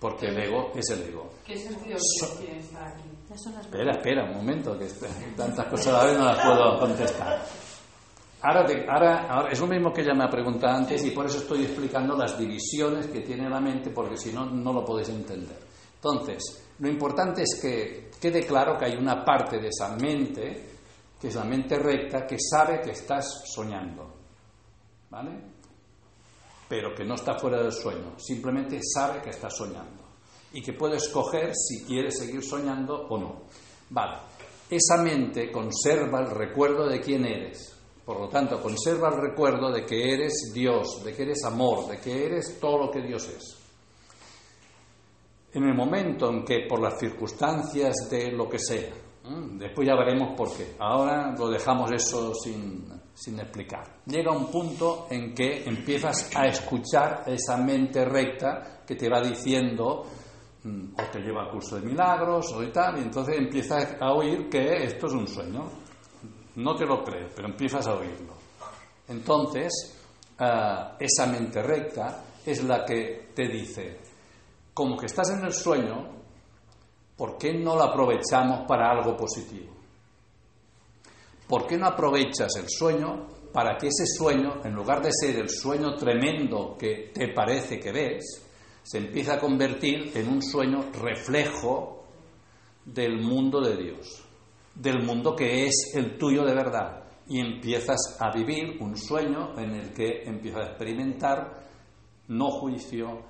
Porque 0.00 0.26
el 0.26 0.38
ego 0.38 0.72
es 0.74 0.88
el 0.90 1.02
ego. 1.08 1.30
¿Qué 1.46 1.56
sentido 1.56 1.98
So- 2.20 2.38
tiene 2.38 2.58
estar 2.58 2.86
aquí? 2.88 3.02
Ya 3.28 3.60
Espera, 3.60 3.92
espera, 3.92 4.24
un 4.24 4.36
momento, 4.38 4.76
que 4.76 4.86
tantas 5.36 5.66
cosas 5.66 5.88
a 5.94 5.98
la 5.98 6.04
vez 6.06 6.18
no 6.18 6.24
las 6.24 6.38
puedo 6.44 6.78
contestar. 6.80 7.42
Ahora, 8.42 8.64
te- 8.66 8.86
ahora, 8.90 9.26
ahora, 9.28 9.52
es 9.52 9.60
lo 9.60 9.66
mismo 9.66 9.92
que 9.92 10.00
ella 10.00 10.14
me 10.14 10.24
ha 10.24 10.30
preguntado 10.30 10.78
antes 10.78 11.04
y 11.04 11.10
por 11.10 11.26
eso 11.26 11.38
estoy 11.38 11.64
explicando 11.64 12.16
las 12.16 12.36
divisiones 12.38 13.06
que 13.06 13.20
tiene 13.20 13.48
la 13.48 13.60
mente, 13.60 13.90
porque 13.90 14.16
si 14.16 14.32
no, 14.32 14.46
no 14.46 14.72
lo 14.72 14.84
podéis 14.84 15.10
entender. 15.10 15.58
Entonces, 15.94 16.42
lo 16.78 16.88
importante 16.88 17.42
es 17.42 17.58
que 17.60 18.10
quede 18.20 18.44
claro 18.46 18.78
que 18.78 18.86
hay 18.86 18.96
una 18.96 19.22
parte 19.24 19.58
de 19.60 19.68
esa 19.68 19.94
mente, 19.96 20.69
que 21.20 21.28
es 21.28 21.34
la 21.34 21.44
mente 21.44 21.78
recta, 21.78 22.26
que 22.26 22.38
sabe 22.38 22.80
que 22.80 22.92
estás 22.92 23.42
soñando. 23.54 24.14
¿Vale? 25.10 25.30
Pero 26.68 26.94
que 26.94 27.04
no 27.04 27.14
está 27.14 27.38
fuera 27.38 27.60
del 27.62 27.72
sueño, 27.72 28.18
simplemente 28.18 28.78
sabe 28.82 29.20
que 29.20 29.30
estás 29.30 29.54
soñando 29.56 30.04
y 30.52 30.62
que 30.62 30.72
puede 30.72 30.96
escoger 30.96 31.52
si 31.54 31.84
quiere 31.84 32.10
seguir 32.10 32.42
soñando 32.42 33.06
o 33.08 33.18
no. 33.18 33.42
Vale, 33.90 34.18
esa 34.70 35.02
mente 35.02 35.50
conserva 35.50 36.20
el 36.20 36.30
recuerdo 36.30 36.88
de 36.88 37.00
quién 37.00 37.24
eres. 37.26 37.76
Por 38.04 38.20
lo 38.20 38.28
tanto, 38.28 38.62
conserva 38.62 39.08
el 39.08 39.20
recuerdo 39.20 39.70
de 39.70 39.84
que 39.84 40.14
eres 40.14 40.52
Dios, 40.54 41.04
de 41.04 41.14
que 41.14 41.22
eres 41.22 41.44
amor, 41.44 41.88
de 41.88 41.98
que 41.98 42.26
eres 42.26 42.58
todo 42.58 42.86
lo 42.86 42.90
que 42.90 43.02
Dios 43.02 43.28
es. 43.28 43.56
En 45.52 45.64
el 45.64 45.74
momento 45.74 46.30
en 46.30 46.44
que 46.44 46.66
por 46.68 46.80
las 46.80 46.98
circunstancias 46.98 48.08
de 48.08 48.32
lo 48.32 48.48
que 48.48 48.58
sea. 48.58 49.09
Después 49.58 49.86
ya 49.86 49.94
veremos 49.94 50.34
por 50.36 50.56
qué, 50.56 50.74
ahora 50.78 51.34
lo 51.36 51.48
dejamos 51.48 51.90
eso 51.92 52.34
sin, 52.34 52.86
sin 53.14 53.38
explicar, 53.38 54.00
llega 54.06 54.32
un 54.32 54.50
punto 54.50 55.06
en 55.10 55.34
que 55.34 55.64
empiezas 55.64 56.30
a 56.34 56.46
escuchar 56.46 57.24
esa 57.26 57.56
mente 57.56 58.04
recta 58.04 58.82
que 58.86 58.96
te 58.96 59.08
va 59.08 59.20
diciendo, 59.20 60.04
mm, 60.64 60.94
o 60.94 61.02
te 61.12 61.20
lleva 61.20 61.44
al 61.44 61.50
curso 61.50 61.76
de 61.76 61.86
milagros 61.86 62.52
o 62.52 62.62
y 62.62 62.72
tal, 62.72 62.98
y 62.98 63.02
entonces 63.02 63.38
empiezas 63.38 63.96
a 64.00 64.12
oír 64.12 64.48
que 64.48 64.84
esto 64.84 65.06
es 65.06 65.12
un 65.12 65.28
sueño. 65.28 65.64
No 66.56 66.74
te 66.74 66.84
lo 66.84 67.04
crees, 67.04 67.32
pero 67.34 67.48
empiezas 67.48 67.86
a 67.86 67.94
oírlo. 67.94 68.34
Entonces, 69.06 69.96
ah, 70.40 70.96
esa 70.98 71.26
mente 71.26 71.62
recta 71.62 72.24
es 72.44 72.64
la 72.64 72.84
que 72.84 73.30
te 73.34 73.46
dice, 73.46 74.00
como 74.74 74.96
que 74.96 75.06
estás 75.06 75.30
en 75.30 75.44
el 75.44 75.52
sueño, 75.52 76.19
¿por 77.20 77.36
qué 77.36 77.52
no 77.52 77.76
lo 77.76 77.82
aprovechamos 77.82 78.66
para 78.66 78.90
algo 78.90 79.14
positivo? 79.14 79.68
¿Por 81.46 81.66
qué 81.66 81.76
no 81.76 81.88
aprovechas 81.88 82.48
el 82.56 82.64
sueño 82.66 83.26
para 83.52 83.76
que 83.76 83.88
ese 83.88 84.06
sueño, 84.06 84.64
en 84.64 84.72
lugar 84.72 85.02
de 85.02 85.10
ser 85.12 85.36
el 85.36 85.50
sueño 85.50 85.94
tremendo 85.96 86.78
que 86.78 87.10
te 87.12 87.28
parece 87.28 87.78
que 87.78 87.92
ves, 87.92 88.24
se 88.82 88.96
empiece 88.96 89.32
a 89.32 89.38
convertir 89.38 90.12
en 90.14 90.28
un 90.30 90.42
sueño 90.42 90.86
reflejo 90.94 92.04
del 92.86 93.20
mundo 93.20 93.60
de 93.60 93.76
Dios, 93.76 94.24
del 94.74 95.02
mundo 95.02 95.36
que 95.36 95.66
es 95.66 95.92
el 95.94 96.16
tuyo 96.16 96.42
de 96.42 96.54
verdad? 96.54 97.04
Y 97.26 97.38
empiezas 97.38 98.16
a 98.18 98.30
vivir 98.32 98.78
un 98.80 98.96
sueño 98.96 99.58
en 99.58 99.74
el 99.74 99.92
que 99.92 100.22
empiezas 100.24 100.62
a 100.62 100.70
experimentar 100.70 101.52
no 102.28 102.48
juicio, 102.50 103.20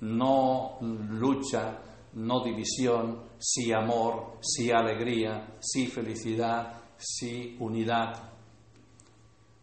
no 0.00 0.78
lucha, 0.80 1.78
no 2.16 2.42
división, 2.42 3.22
sí 3.38 3.72
amor, 3.72 4.38
sí 4.40 4.70
alegría, 4.70 5.56
sí 5.60 5.86
felicidad, 5.86 6.80
sí 6.96 7.56
unidad. 7.60 8.32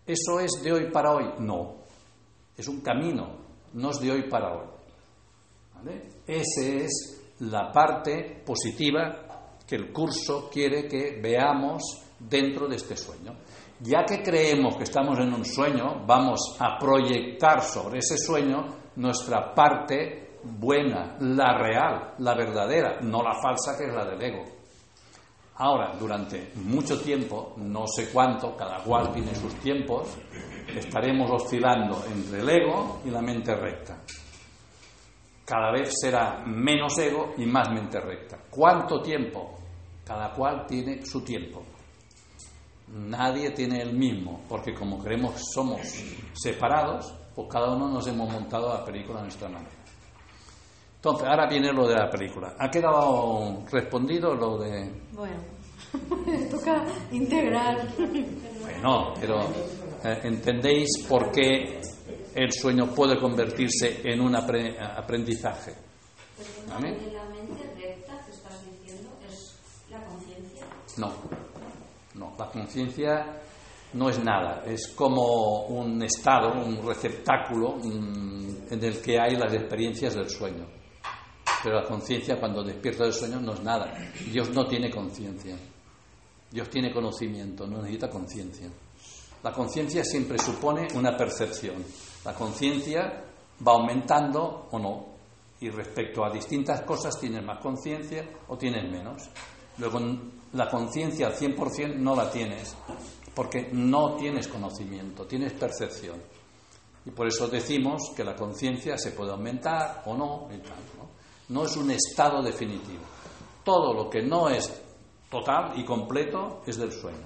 ¿Eso 0.05 0.39
es 0.39 0.61
de 0.63 0.71
hoy 0.71 0.91
para 0.91 1.13
hoy? 1.13 1.25
No. 1.39 1.84
Es 2.55 2.67
un 2.67 2.81
camino, 2.81 3.38
no 3.73 3.89
es 3.89 3.99
de 3.99 4.11
hoy 4.11 4.30
para 4.30 4.53
hoy. 4.53 4.67
¿Vale? 5.73 6.09
Esa 6.27 6.61
es 6.61 7.35
la 7.39 7.71
parte 7.71 8.43
positiva 8.45 9.57
que 9.65 9.75
el 9.75 9.91
curso 9.91 10.47
quiere 10.51 10.88
que 10.88 11.19
veamos 11.19 11.81
dentro 12.19 12.67
de 12.67 12.75
este 12.75 12.95
sueño. 12.95 13.35
Ya 13.80 14.05
que 14.05 14.21
creemos 14.21 14.75
que 14.75 14.84
estamos 14.84 15.17
en 15.17 15.34
un 15.34 15.43
sueño, 15.43 16.05
vamos 16.05 16.55
a 16.59 16.77
proyectar 16.77 17.63
sobre 17.63 17.99
ese 17.99 18.17
sueño 18.17 18.84
nuestra 18.95 19.53
parte 19.55 20.22
buena, 20.43 21.15
la 21.19 21.57
real, 21.57 22.13
la 22.19 22.35
verdadera, 22.35 22.99
no 23.01 23.21
la 23.23 23.33
falsa 23.41 23.77
que 23.77 23.85
es 23.85 23.93
la 23.93 24.05
del 24.05 24.21
ego. 24.21 24.43
Ahora, 25.55 25.95
durante 25.99 26.51
mucho 26.55 26.99
tiempo, 26.99 27.53
no 27.57 27.85
sé 27.85 28.09
cuánto, 28.11 28.55
cada 28.57 28.83
cual 28.83 29.13
tiene 29.13 29.35
sus 29.35 29.53
tiempos, 29.55 30.17
estaremos 30.67 31.29
oscilando 31.29 32.03
entre 32.11 32.39
el 32.39 32.49
ego 32.49 33.01
y 33.05 33.11
la 33.11 33.21
mente 33.21 33.55
recta. 33.55 34.01
Cada 35.45 35.71
vez 35.71 35.93
será 36.01 36.43
menos 36.45 36.97
ego 36.97 37.33
y 37.37 37.45
más 37.45 37.69
mente 37.69 37.99
recta. 37.99 38.39
¿Cuánto 38.49 39.01
tiempo? 39.01 39.59
Cada 40.03 40.31
cual 40.31 40.65
tiene 40.65 41.05
su 41.05 41.23
tiempo. 41.23 41.63
Nadie 42.87 43.51
tiene 43.51 43.81
el 43.81 43.93
mismo, 43.93 44.41
porque 44.49 44.73
como 44.73 44.97
creemos 44.97 45.35
somos 45.53 45.81
separados, 46.33 47.13
pues 47.35 47.47
cada 47.51 47.75
uno 47.75 47.89
nos 47.89 48.07
hemos 48.07 48.31
montado 48.31 48.73
la 48.73 48.83
película 48.83 49.19
a 49.19 49.23
nuestra 49.23 49.49
manera. 49.49 49.72
Entonces, 51.05 51.27
ahora 51.27 51.47
viene 51.49 51.73
lo 51.73 51.85
de 51.85 51.95
la 51.95 52.09
película. 52.09 52.55
¿Ha 52.57 52.69
quedado 52.69 53.61
respondido 53.69 54.34
lo 54.35 54.57
de.? 54.57 54.89
Bueno, 55.11 55.35
toca 56.49 56.81
integrar. 57.11 57.85
Bueno, 57.97 59.13
pero 59.19 59.41
eh, 60.05 60.19
¿entendéis 60.23 60.88
por 61.09 61.30
qué 61.30 61.81
el 62.34 62.51
sueño 62.53 62.88
puede 62.95 63.19
convertirse 63.19 63.99
en 64.05 64.21
un 64.21 64.31
apre- 64.34 64.77
aprendizaje? 64.80 65.73
¿Vale? 66.69 66.91
La 67.11 67.25
mente 67.25 67.63
recta 67.75 68.23
que 68.25 68.31
estás 68.31 68.65
diciendo 68.65 69.09
es 69.27 69.59
la 69.91 70.05
conciencia. 70.05 70.65
No, 70.99 71.11
no, 72.15 72.34
la 72.39 72.49
conciencia 72.49 73.41
no 73.91 74.07
es 74.09 74.23
nada, 74.23 74.63
es 74.65 74.88
como 74.95 75.65
un 75.65 76.01
estado, 76.01 76.63
un 76.65 76.81
receptáculo 76.88 77.75
mm, 77.84 78.71
en 78.71 78.84
el 78.85 79.01
que 79.01 79.19
hay 79.19 79.35
las 79.35 79.53
experiencias 79.53 80.15
del 80.15 80.30
sueño. 80.30 80.65
Pero 81.64 81.80
la 81.80 81.88
conciencia 81.88 82.38
cuando 82.38 82.61
despierta 82.61 83.06
del 83.06 83.14
sueño 83.14 83.40
no 83.40 83.53
es 83.53 83.64
nada. 83.64 83.94
Dios 84.30 84.49
no 84.49 84.68
tiene 84.68 84.91
conciencia. 84.91 85.56
Dios 86.52 86.69
tiene 86.69 86.91
conocimiento, 86.91 87.65
no 87.65 87.77
necesita 87.77 88.10
conciencia. 88.10 88.69
La 89.41 89.52
conciencia 89.52 90.03
siempre 90.03 90.38
supone 90.38 90.88
una 90.94 91.15
percepción. 91.15 91.84
La 92.26 92.34
conciencia 92.34 93.23
va 93.65 93.72
aumentando 93.73 94.68
o 94.72 94.80
no. 94.80 95.14
Y 95.61 95.69
respecto 95.69 96.26
a 96.26 96.30
distintas 96.30 96.81
cosas 96.81 97.18
tienes 97.19 97.44
más 97.44 97.60
conciencia 97.60 98.30
o 98.49 98.57
tienes 98.57 98.84
menos. 98.91 99.30
Luego, 99.77 99.99
la 100.52 100.69
conciencia 100.69 101.27
al 101.27 101.35
100% 101.35 101.95
no 101.95 102.15
la 102.15 102.30
tienes, 102.30 102.76
porque 103.34 103.69
no 103.72 104.15
tienes 104.15 104.48
conocimiento, 104.48 105.26
tienes 105.26 105.53
percepción. 105.53 106.22
Y 107.06 107.11
por 107.11 107.27
eso 107.27 107.48
decimos 107.48 108.11
que 108.15 108.23
la 108.23 108.35
conciencia 108.35 108.98
se 108.98 109.11
puede 109.11 109.31
aumentar 109.31 110.03
o 110.06 110.15
no, 110.15 110.48
y 110.53 110.57
tal, 110.60 110.77
¿no? 110.98 111.02
No 111.49 111.65
es 111.65 111.75
un 111.75 111.91
estado 111.91 112.41
definitivo. 112.41 113.03
Todo 113.63 113.93
lo 113.93 114.09
que 114.09 114.21
no 114.21 114.49
es 114.49 114.81
total 115.29 115.77
y 115.77 115.85
completo 115.85 116.61
es 116.65 116.77
del 116.77 116.91
sueño. 116.91 117.25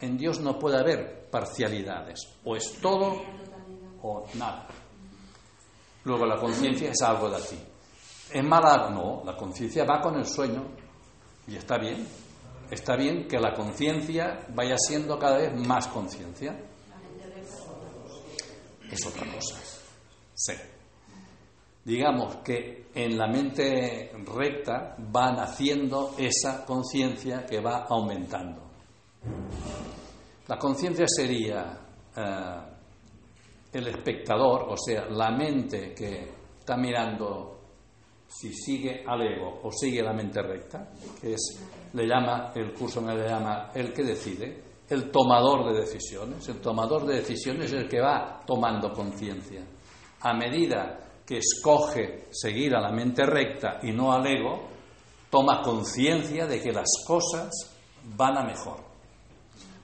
En 0.00 0.16
Dios 0.16 0.40
no 0.40 0.58
puede 0.58 0.78
haber 0.78 1.28
parcialidades, 1.30 2.20
o 2.44 2.56
es 2.56 2.80
todo 2.80 3.20
o 4.02 4.24
nada. 4.34 4.66
Luego 6.04 6.24
la 6.24 6.40
conciencia 6.40 6.90
es 6.90 7.02
algo 7.02 7.28
de 7.28 7.36
aquí. 7.36 7.58
¿Es 8.32 8.44
mala? 8.44 8.90
No, 8.90 9.22
la 9.24 9.36
conciencia 9.36 9.84
va 9.84 10.00
con 10.00 10.16
el 10.16 10.26
sueño 10.26 10.64
y 11.46 11.56
está 11.56 11.78
bien. 11.78 12.06
Está 12.70 12.96
bien 12.96 13.26
que 13.26 13.38
la 13.38 13.54
conciencia 13.54 14.46
vaya 14.54 14.76
siendo 14.78 15.18
cada 15.18 15.38
vez 15.38 15.54
más 15.66 15.88
conciencia. 15.88 16.56
Es 18.90 19.06
otra 19.06 19.26
cosa. 19.32 19.56
Sí. 20.34 20.52
Digamos 21.88 22.36
que 22.44 22.88
en 22.94 23.16
la 23.16 23.26
mente 23.28 24.12
recta 24.26 24.94
va 25.16 25.32
naciendo 25.32 26.14
esa 26.18 26.62
conciencia 26.66 27.46
que 27.46 27.62
va 27.62 27.86
aumentando. 27.88 28.60
La 30.46 30.58
conciencia 30.58 31.06
sería 31.08 31.80
eh, 32.14 32.56
el 33.72 33.86
espectador, 33.86 34.66
o 34.68 34.76
sea, 34.76 35.06
la 35.06 35.30
mente 35.30 35.94
que 35.94 36.28
está 36.58 36.76
mirando 36.76 37.58
si 38.26 38.52
sigue 38.52 39.02
al 39.06 39.22
ego 39.22 39.60
o 39.62 39.72
sigue 39.72 40.02
la 40.02 40.12
mente 40.12 40.42
recta, 40.42 40.90
que 41.18 41.32
es, 41.32 41.58
le 41.94 42.06
llama, 42.06 42.52
el 42.54 42.70
curso 42.74 43.00
me 43.00 43.16
le 43.16 43.26
llama 43.26 43.70
el 43.74 43.94
que 43.94 44.02
decide, 44.02 44.62
el 44.90 45.10
tomador 45.10 45.72
de 45.72 45.80
decisiones. 45.80 46.46
El 46.50 46.60
tomador 46.60 47.06
de 47.06 47.14
decisiones 47.14 47.72
es 47.72 47.80
el 47.80 47.88
que 47.88 48.02
va 48.02 48.42
tomando 48.46 48.92
conciencia. 48.92 49.64
A 50.20 50.34
medida 50.34 51.07
que 51.28 51.40
escoge 51.40 52.28
seguir 52.30 52.74
a 52.74 52.80
la 52.80 52.90
mente 52.90 53.26
recta 53.26 53.80
y 53.82 53.92
no 53.92 54.14
al 54.14 54.26
ego, 54.26 54.62
toma 55.28 55.60
conciencia 55.60 56.46
de 56.46 56.58
que 56.58 56.72
las 56.72 56.88
cosas 57.06 57.50
van 58.16 58.38
a 58.38 58.44
mejor. 58.44 58.78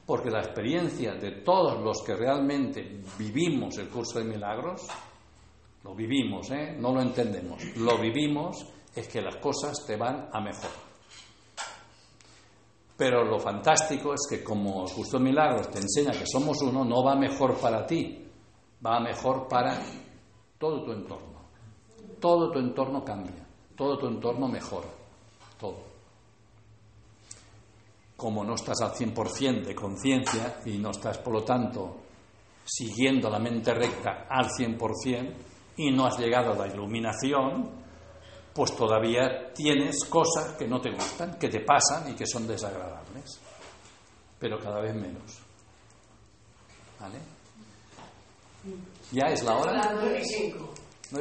Porque 0.07 0.31
la 0.31 0.41
experiencia 0.41 1.13
de 1.13 1.43
todos 1.43 1.83
los 1.83 2.03
que 2.03 2.15
realmente 2.15 3.03
vivimos 3.19 3.77
el 3.77 3.91
curso 3.91 4.21
de 4.21 4.25
milagros 4.25 4.87
lo 5.83 5.95
vivimos, 5.95 6.51
¿eh? 6.51 6.77
no 6.79 6.95
lo 6.95 7.03
entendemos, 7.03 7.63
lo 7.77 7.99
vivimos, 7.99 8.65
es 8.95 9.07
que 9.07 9.21
las 9.21 9.37
cosas 9.37 9.85
te 9.87 9.97
van 9.97 10.31
a 10.33 10.41
mejor. 10.41 10.71
Pero 12.97 13.23
lo 13.23 13.39
fantástico 13.39 14.15
es 14.15 14.27
que 14.31 14.43
como 14.43 14.87
de 14.87 15.19
milagros 15.19 15.71
te 15.71 15.81
enseña 15.81 16.13
que 16.13 16.27
somos 16.27 16.63
uno, 16.63 16.87
no 16.87 17.05
va 17.05 17.15
mejor 17.15 17.59
para 17.59 17.85
ti, 17.85 18.27
va 18.85 18.99
mejor 18.99 19.47
para 19.47 19.79
todo 20.59 20.83
tu 20.85 20.93
entorno. 20.93 21.34
Todo 22.25 22.51
tu 22.51 22.59
entorno 22.59 23.05
cambia, 23.05 23.47
todo 23.77 23.99
tu 23.99 24.07
entorno 24.07 24.49
mejora, 24.49 24.89
todo. 25.61 25.77
Como 28.17 28.43
no 28.43 28.55
estás 28.55 28.81
al 28.81 28.93
100% 28.95 29.67
de 29.67 29.75
conciencia 29.75 30.57
y 30.65 30.79
no 30.79 30.93
estás, 30.93 31.19
por 31.19 31.35
lo 31.35 31.45
tanto, 31.45 31.99
siguiendo 32.65 33.29
la 33.29 33.39
mente 33.39 33.75
recta 33.75 34.25
al 34.27 34.49
100%, 34.49 35.35
y 35.77 35.91
no 35.91 36.07
has 36.07 36.19
llegado 36.19 36.55
a 36.55 36.67
la 36.67 36.73
iluminación, 36.73 37.71
pues 38.55 38.75
todavía 38.75 39.53
tienes 39.53 40.03
cosas 40.07 40.57
que 40.57 40.67
no 40.67 40.81
te 40.81 40.93
gustan, 40.93 41.39
que 41.39 41.51
te 41.51 41.61
pasan 41.61 42.11
y 42.11 42.15
que 42.15 42.27
son 42.27 42.47
desagradables, 42.47 43.39
pero 44.39 44.59
cada 44.59 44.81
vez 44.81 44.95
menos. 44.95 45.41
¿Vale? 46.99 47.19
¿Ya 49.13 49.31
es 49.31 49.43
la 49.43 49.59
hora? 49.59 49.73
Las 49.75 49.93
9 49.93 50.21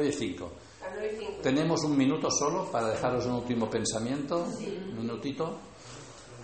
y 0.08 0.12
5. 0.12 0.63
9 0.94 1.12
y 1.12 1.16
5. 1.26 1.32
Tenemos 1.42 1.84
un 1.84 1.96
minuto 1.96 2.30
solo 2.30 2.70
para 2.70 2.88
dejaros 2.88 3.26
un 3.26 3.34
último 3.34 3.68
pensamiento. 3.68 4.44
Un 4.44 4.96
minutito. 4.96 5.58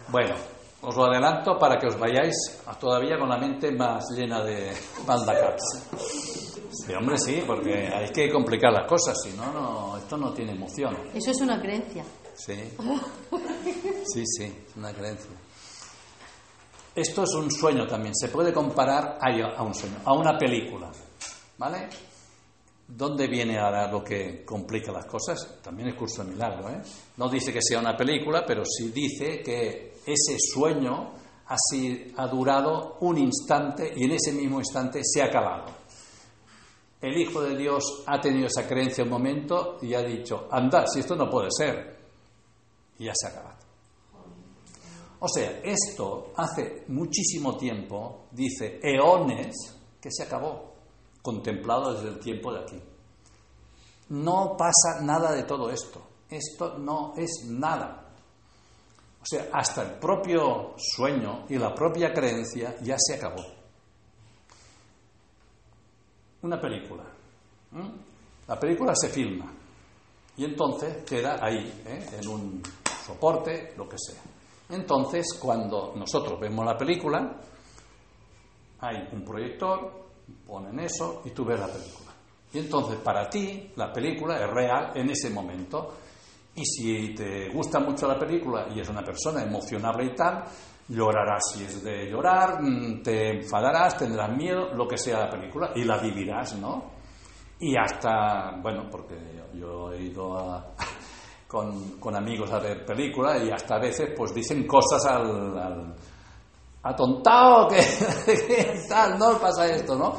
Bueno, 0.09 0.35
os 0.83 0.97
lo 0.97 1.05
adelanto 1.05 1.59
para 1.59 1.79
que 1.79 1.87
os 1.87 1.99
vayáis 1.99 2.35
todavía 2.79 3.19
con 3.19 3.29
la 3.29 3.37
mente 3.37 3.71
más 3.73 4.05
llena 4.17 4.43
de 4.43 4.73
bandacaps. 5.07 5.89
Sí, 6.73 6.93
hombre, 6.95 7.19
sí, 7.19 7.43
porque 7.47 7.89
hay 7.89 8.11
que 8.11 8.31
complicar 8.31 8.73
las 8.73 8.89
cosas, 8.89 9.17
si 9.23 9.37
no, 9.37 9.53
no, 9.53 9.97
esto 9.99 10.17
no 10.17 10.33
tiene 10.33 10.53
emoción. 10.53 10.97
Eso 11.13 11.31
es 11.33 11.41
una 11.41 11.61
creencia. 11.61 12.05
Sí, 12.35 12.55
sí, 14.15 14.25
sí, 14.25 14.45
es 14.45 14.77
una 14.77 14.93
creencia. 14.93 15.31
Esto 16.95 17.23
es 17.25 17.35
un 17.35 17.51
sueño 17.51 17.87
también, 17.87 18.15
se 18.15 18.29
puede 18.29 18.53
comparar 18.53 19.19
a, 19.21 19.63
un 19.63 19.75
sueño, 19.75 19.97
a 20.05 20.13
una 20.13 20.37
película, 20.39 20.91
¿vale? 21.59 21.89
¿Dónde 22.93 23.29
viene 23.29 23.57
ahora 23.59 23.91
lo 23.91 24.03
que 24.03 24.45
complica 24.45 24.91
las 24.91 25.07
cosas? 25.07 25.61
También 25.63 25.91
es 25.91 25.95
curso 25.95 26.25
de 26.25 26.33
milagro, 26.33 26.69
¿eh? 26.69 26.81
No 27.17 27.29
dice 27.29 27.53
que 27.53 27.63
sea 27.63 27.79
una 27.79 27.97
película, 27.97 28.45
pero 28.45 28.65
sí 28.65 28.91
dice 28.91 29.41
que 29.43 29.95
ese 30.05 30.37
sueño 30.39 31.13
ha, 31.47 32.27
durado 32.27 32.97
un 33.01 33.19
instante 33.19 33.93
y 33.97 34.05
en 34.05 34.13
ese 34.13 34.33
mismo 34.33 34.59
instante 34.59 35.03
se 35.05 35.23
ha 35.23 35.27
acabado. 35.27 35.67
El 37.01 37.17
Hijo 37.17 37.43
de 37.43 37.57
Dios 37.57 38.03
ha 38.07 38.21
tenido 38.21 38.47
esa 38.47 38.67
creencia 38.67 39.05
un 39.05 39.11
momento 39.11 39.79
y 39.83 39.95
ha 39.95 40.03
dicho, 40.03 40.49
anda, 40.51 40.85
si 40.87 41.01
esto 41.01 41.15
no 41.15 41.31
puede 41.31 41.49
ser. 41.51 41.97
Y 42.99 43.05
ya 43.05 43.13
se 43.15 43.27
ha 43.27 43.31
acabado. 43.31 43.57
O 45.21 45.29
sea, 45.29 45.61
esto 45.63 46.33
hace 46.37 46.85
muchísimo 46.89 47.57
tiempo, 47.57 48.27
dice 48.33 48.81
eones, 48.83 49.55
que 50.01 50.11
se 50.11 50.23
acabó, 50.23 50.70
contemplado 51.23 51.95
desde 51.95 52.09
el 52.09 52.21
tiempo 52.21 52.53
de 52.53 52.61
aquí. 52.61 52.81
No 54.11 54.57
pasa 54.57 55.01
nada 55.03 55.33
de 55.33 55.45
todo 55.45 55.71
esto. 55.71 56.03
Esto 56.29 56.79
no 56.79 57.15
es 57.17 57.47
nada. 57.49 58.09
O 59.21 59.25
sea, 59.25 59.49
hasta 59.53 59.83
el 59.83 59.99
propio 59.99 60.75
sueño 60.77 61.45
y 61.49 61.59
la 61.59 61.75
propia 61.75 62.13
creencia 62.13 62.77
ya 62.81 62.97
se 62.99 63.15
acabó 63.17 63.61
una 66.43 66.61
película. 66.61 67.05
La 68.47 68.59
película 68.59 68.93
se 68.95 69.09
filma 69.09 69.53
y 70.37 70.45
entonces 70.45 71.05
queda 71.05 71.39
ahí, 71.41 71.83
¿eh? 71.87 72.07
en 72.21 72.29
un 72.29 72.63
soporte, 73.07 73.75
lo 73.77 73.89
que 73.89 73.97
sea. 73.99 74.21
Entonces, 74.71 75.39
cuando 75.41 75.93
nosotros 75.97 76.41
vemos 76.41 76.65
la 76.65 76.77
película, 76.77 77.41
hay 78.81 79.09
un 79.13 79.25
proyector, 79.25 80.10
ponen 80.47 80.79
eso 80.81 81.23
y 81.25 81.31
tú 81.31 81.45
ves 81.45 81.61
la 81.61 81.67
película. 81.67 82.11
Y 82.53 82.59
entonces, 82.59 82.99
para 82.99 83.29
ti, 83.29 83.71
la 83.77 83.93
película 83.93 84.37
es 84.37 84.51
real 84.51 84.93
en 84.95 85.11
ese 85.11 85.31
momento. 85.31 85.95
Y 86.55 86.65
si 86.65 87.15
te 87.15 87.49
gusta 87.51 87.79
mucho 87.79 88.09
la 88.09 88.19
película 88.19 88.67
y 88.75 88.81
es 88.81 88.89
una 88.89 89.03
persona 89.03 89.43
emocionable 89.43 90.07
y 90.07 90.15
tal, 90.15 90.45
llorarás 90.89 91.53
si 91.53 91.65
es 91.65 91.83
de 91.85 92.11
llorar, 92.11 92.61
mm, 92.61 93.03
te 93.03 93.39
enfadarás, 93.39 93.97
tendrás 93.97 94.37
miedo, 94.37 94.75
lo 94.75 94.89
que 94.89 94.99
sea 94.99 95.21
la 95.21 95.31
película, 95.31 95.71
y 95.77 95.85
la 95.85 95.99
vivirás, 95.99 96.59
¿no? 96.59 96.91
Y 97.61 97.77
hasta, 97.77 98.57
bueno, 98.61 98.89
porque 98.91 99.17
yo 99.55 99.93
he 99.93 100.03
ido 100.03 100.75
con, 101.47 102.17
amigos 102.17 102.51
a 102.53 102.59
ver 102.59 102.85
películas 102.85 103.43
y 103.45 103.51
hasta 103.51 103.77
a 103.77 103.81
veces 103.81 104.11
pues 104.17 104.35
dicen 104.35 104.67
cosas 104.67 105.05
al 105.07 105.95
atontado, 106.83 107.69
que, 107.69 108.83
tal, 108.89 109.19
no 109.19 109.39
pasa 109.39 109.67
esto, 109.67 109.97
¿no? 109.97 110.17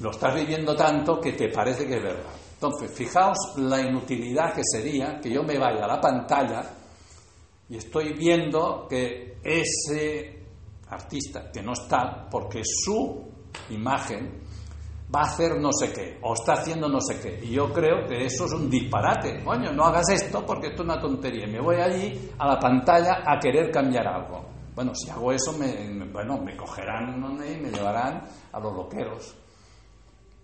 Lo 0.00 0.10
estás 0.10 0.34
viviendo 0.34 0.74
tanto 0.74 1.20
que 1.20 1.32
te 1.32 1.48
parece 1.48 1.86
que 1.86 1.96
es 1.96 2.02
verdad. 2.02 2.32
Entonces, 2.54 2.92
fijaos 2.92 3.54
la 3.56 3.80
inutilidad 3.80 4.54
que 4.54 4.62
sería 4.64 5.18
que 5.20 5.30
yo 5.30 5.42
me 5.42 5.58
vaya 5.58 5.84
a 5.84 5.88
la 5.88 6.00
pantalla 6.00 6.62
y 7.68 7.76
estoy 7.76 8.12
viendo 8.12 8.86
que 8.88 9.38
ese 9.42 10.42
artista 10.88 11.50
que 11.50 11.62
no 11.62 11.72
está, 11.72 12.28
porque 12.30 12.62
su 12.64 13.24
imagen 13.70 14.42
va 15.14 15.20
a 15.20 15.24
hacer 15.24 15.58
no 15.60 15.70
sé 15.72 15.92
qué, 15.92 16.18
o 16.22 16.34
está 16.34 16.54
haciendo 16.54 16.88
no 16.88 17.00
sé 17.00 17.20
qué. 17.20 17.44
Y 17.44 17.52
yo 17.52 17.72
creo 17.72 18.06
que 18.06 18.24
eso 18.24 18.46
es 18.46 18.52
un 18.52 18.68
disparate. 18.70 19.42
Coño, 19.44 19.72
no 19.72 19.84
hagas 19.84 20.08
esto 20.10 20.44
porque 20.46 20.68
esto 20.68 20.82
es 20.82 20.88
una 20.88 21.00
tontería. 21.00 21.46
Me 21.46 21.60
voy 21.60 21.76
allí 21.76 22.30
a 22.38 22.46
la 22.46 22.58
pantalla 22.58 23.22
a 23.26 23.38
querer 23.38 23.70
cambiar 23.70 24.06
algo. 24.06 24.51
Bueno, 24.74 24.92
si 24.94 25.10
hago 25.10 25.32
eso, 25.32 25.52
me, 25.52 26.04
bueno, 26.10 26.38
me 26.38 26.56
cogerán 26.56 27.22
y 27.46 27.56
me 27.60 27.70
llevarán 27.70 28.24
a 28.52 28.58
los 28.58 28.74
loqueros. 28.74 29.34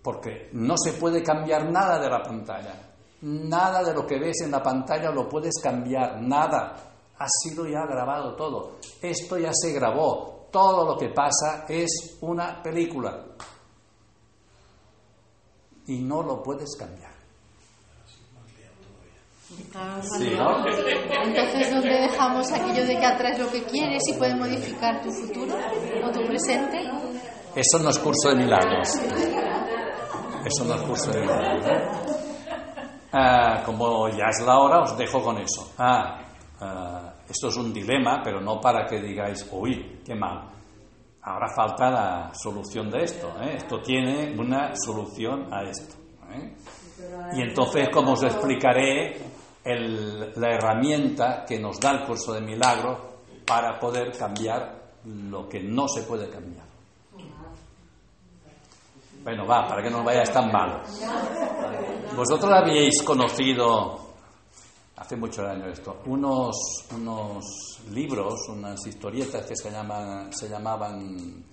Porque 0.03 0.51
no 0.53 0.77
se 0.77 0.93
puede 0.93 1.23
cambiar 1.23 1.71
nada 1.71 1.99
de 1.99 2.11
la 2.11 2.23
pantalla. 2.23 2.75
Nada 3.23 3.83
de 3.83 3.95
lo 3.95 4.07
que 4.07 4.19
ves 4.19 4.43
en 4.45 4.51
la 4.51 4.63
pantalla 4.63 5.11
lo 5.11 5.29
puedes 5.29 5.55
cambiar, 5.61 6.23
nada 6.23 6.89
ha 7.19 7.27
sido 7.29 7.67
ya 7.67 7.85
grabado 7.85 8.35
todo. 8.37 8.77
Esto 9.03 9.39
ya 9.39 9.51
se 9.53 9.73
grabó. 9.73 10.47
Todo 10.51 10.87
lo 10.87 10.97
que 10.97 11.09
pasa 11.09 11.67
es 11.69 12.19
una 12.21 12.63
película. 12.63 13.25
Y 15.87 15.99
no 16.01 16.23
lo 16.23 16.43
puedes 16.43 16.77
cambiar. 16.77 17.08
Entonces, 19.51 20.39
¿dónde 21.71 21.89
dejamos 21.89 22.53
aquello 22.53 22.87
de 22.87 22.99
que 22.99 23.07
atraes 23.07 23.39
lo 23.39 23.51
que 23.51 23.63
quieres 23.65 24.03
y 24.09 24.13
puedes 24.15 24.37
modificar 24.37 25.01
tu 25.03 25.11
futuro 25.11 25.57
o 26.05 26.11
tu 26.11 26.21
presente? 26.27 26.79
Eso 27.55 27.79
no 27.79 27.89
es 27.89 27.99
curso 27.99 28.29
de 28.31 28.37
milagros. 28.37 28.89
Eso 30.45 30.65
no 30.65 30.75
es 30.75 30.83
curso 30.83 31.11
de 31.13 31.21
milagros. 31.21 31.67
Ah, 33.13 33.63
como 33.65 34.09
ya 34.11 34.27
es 34.29 34.45
la 34.45 34.59
hora, 34.59 34.81
os 34.83 34.97
dejo 34.99 35.23
con 35.23 35.39
eso. 35.39 35.73
Ah, 35.79 36.21
ah 36.61 37.15
esto 37.29 37.49
es 37.49 37.57
un 37.57 37.73
dilema, 37.73 38.21
pero 38.23 38.41
no 38.41 38.61
para 38.61 38.87
que 38.87 39.01
digáis, 39.01 39.49
uy, 39.51 40.01
qué 40.05 40.15
mal. 40.15 40.51
Ahora 41.23 41.47
falta 41.55 41.91
la 41.91 42.31
solución 42.35 42.91
de 42.91 43.05
esto. 43.05 43.33
¿eh? 43.43 43.57
Esto 43.57 43.81
tiene 43.81 44.35
una 44.39 44.75
solución 44.75 45.53
a 45.53 45.63
esto. 45.63 45.95
¿eh? 46.33 46.55
Y 47.35 47.43
entonces, 47.43 47.89
como 47.91 48.13
os 48.13 48.23
explicaré, 48.23 49.17
la 49.77 50.55
herramienta 50.55 51.45
que 51.47 51.59
nos 51.59 51.79
da 51.81 51.93
el 51.93 52.07
curso 52.07 52.33
de 52.33 52.41
milagros 52.41 52.99
para 53.47 53.79
poder 53.79 54.17
cambiar 54.17 54.93
lo 55.05 55.49
que 55.49 55.61
no 55.61 55.89
se 55.89 56.03
puede 56.03 56.29
cambiar. 56.29 56.67
Bueno, 59.23 59.47
va, 59.47 59.67
para 59.67 59.83
que 59.83 59.91
no 59.91 60.03
vayáis 60.03 60.31
tan 60.31 60.51
mal. 60.51 60.83
Vosotros 62.17 62.51
habíais 62.53 63.03
conocido 63.03 64.09
hace 64.97 65.17
muchos 65.17 65.47
años 65.47 65.79
esto, 65.79 66.01
unos, 66.07 66.57
unos 66.95 67.45
libros, 67.93 68.49
unas 68.49 68.85
historietas 68.87 69.47
que 69.47 69.55
se, 69.55 69.71
llaman, 69.71 70.33
se 70.33 70.49
llamaban 70.49 71.45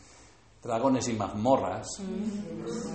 Dragones 0.62 1.08
y 1.10 1.14
mazmorras. 1.14 1.88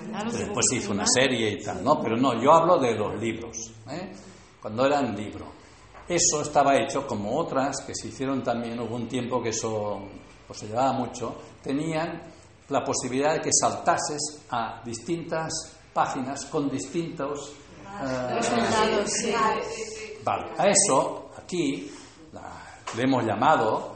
Claro, 0.08 0.32
Después 0.32 0.66
se 0.68 0.76
hizo 0.76 0.90
una 0.90 1.06
serie 1.06 1.52
y 1.52 1.62
tal, 1.62 1.84
¿no? 1.84 2.00
Pero 2.00 2.16
no, 2.16 2.40
yo 2.42 2.52
hablo 2.52 2.78
de 2.78 2.94
los 2.94 3.20
libros, 3.20 3.56
¿eh? 3.88 4.12
Cuando 4.60 4.86
eran 4.86 5.16
libros. 5.16 5.48
Eso 6.08 6.42
estaba 6.42 6.76
hecho 6.76 7.06
como 7.06 7.36
otras 7.38 7.82
que 7.86 7.94
se 7.94 8.08
hicieron 8.08 8.42
también, 8.42 8.80
hubo 8.80 8.96
un 8.96 9.06
tiempo 9.08 9.40
que 9.42 9.50
eso 9.50 10.00
pues, 10.46 10.58
se 10.58 10.66
llevaba 10.66 10.92
mucho, 10.92 11.36
tenían 11.62 12.20
la 12.68 12.82
posibilidad 12.84 13.34
de 13.34 13.40
que 13.42 13.50
saltases 13.52 14.42
a 14.50 14.80
distintas 14.84 15.52
páginas 15.92 16.44
con 16.46 16.68
distintos... 16.70 17.52
eh, 18.02 18.34
Resultados, 18.34 19.10
sí. 19.10 19.32
Vale, 20.24 20.46
a 20.58 20.68
eso 20.68 21.30
aquí 21.38 21.90
la- 22.32 22.78
le 22.96 23.02
hemos 23.02 23.24
llamado 23.24 23.94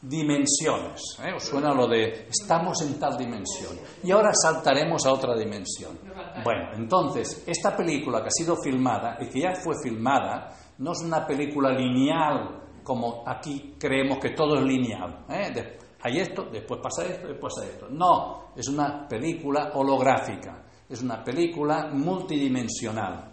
dimensiones. 0.00 1.00
¿eh? 1.24 1.32
¿Os 1.34 1.44
suena 1.44 1.72
lo 1.74 1.86
de 1.88 2.28
estamos 2.30 2.80
en 2.82 2.98
tal 2.98 3.16
dimensión 3.16 3.76
y 4.04 4.10
ahora 4.10 4.30
saltaremos 4.40 5.04
a 5.06 5.12
otra 5.12 5.36
dimensión? 5.36 5.98
Bueno, 6.42 6.70
entonces, 6.74 7.44
esta 7.46 7.76
película 7.76 8.20
que 8.20 8.28
ha 8.28 8.30
sido 8.30 8.56
filmada 8.56 9.16
y 9.20 9.28
que 9.28 9.40
ya 9.40 9.54
fue 9.54 9.74
filmada 9.82 10.50
no 10.78 10.92
es 10.92 11.02
una 11.02 11.26
película 11.26 11.70
lineal 11.70 12.62
como 12.82 13.24
aquí 13.26 13.74
creemos 13.78 14.18
que 14.18 14.30
todo 14.30 14.58
es 14.58 14.62
lineal. 14.62 15.24
¿eh? 15.28 15.78
Hay 16.02 16.18
esto, 16.18 16.44
después 16.52 16.80
pasa 16.80 17.04
esto, 17.04 17.26
después 17.26 17.52
pasa 17.54 17.66
esto. 17.66 17.88
No, 17.90 18.52
es 18.54 18.68
una 18.68 19.08
película 19.08 19.72
holográfica, 19.74 20.62
es 20.88 21.02
una 21.02 21.24
película 21.24 21.90
multidimensional 21.92 23.32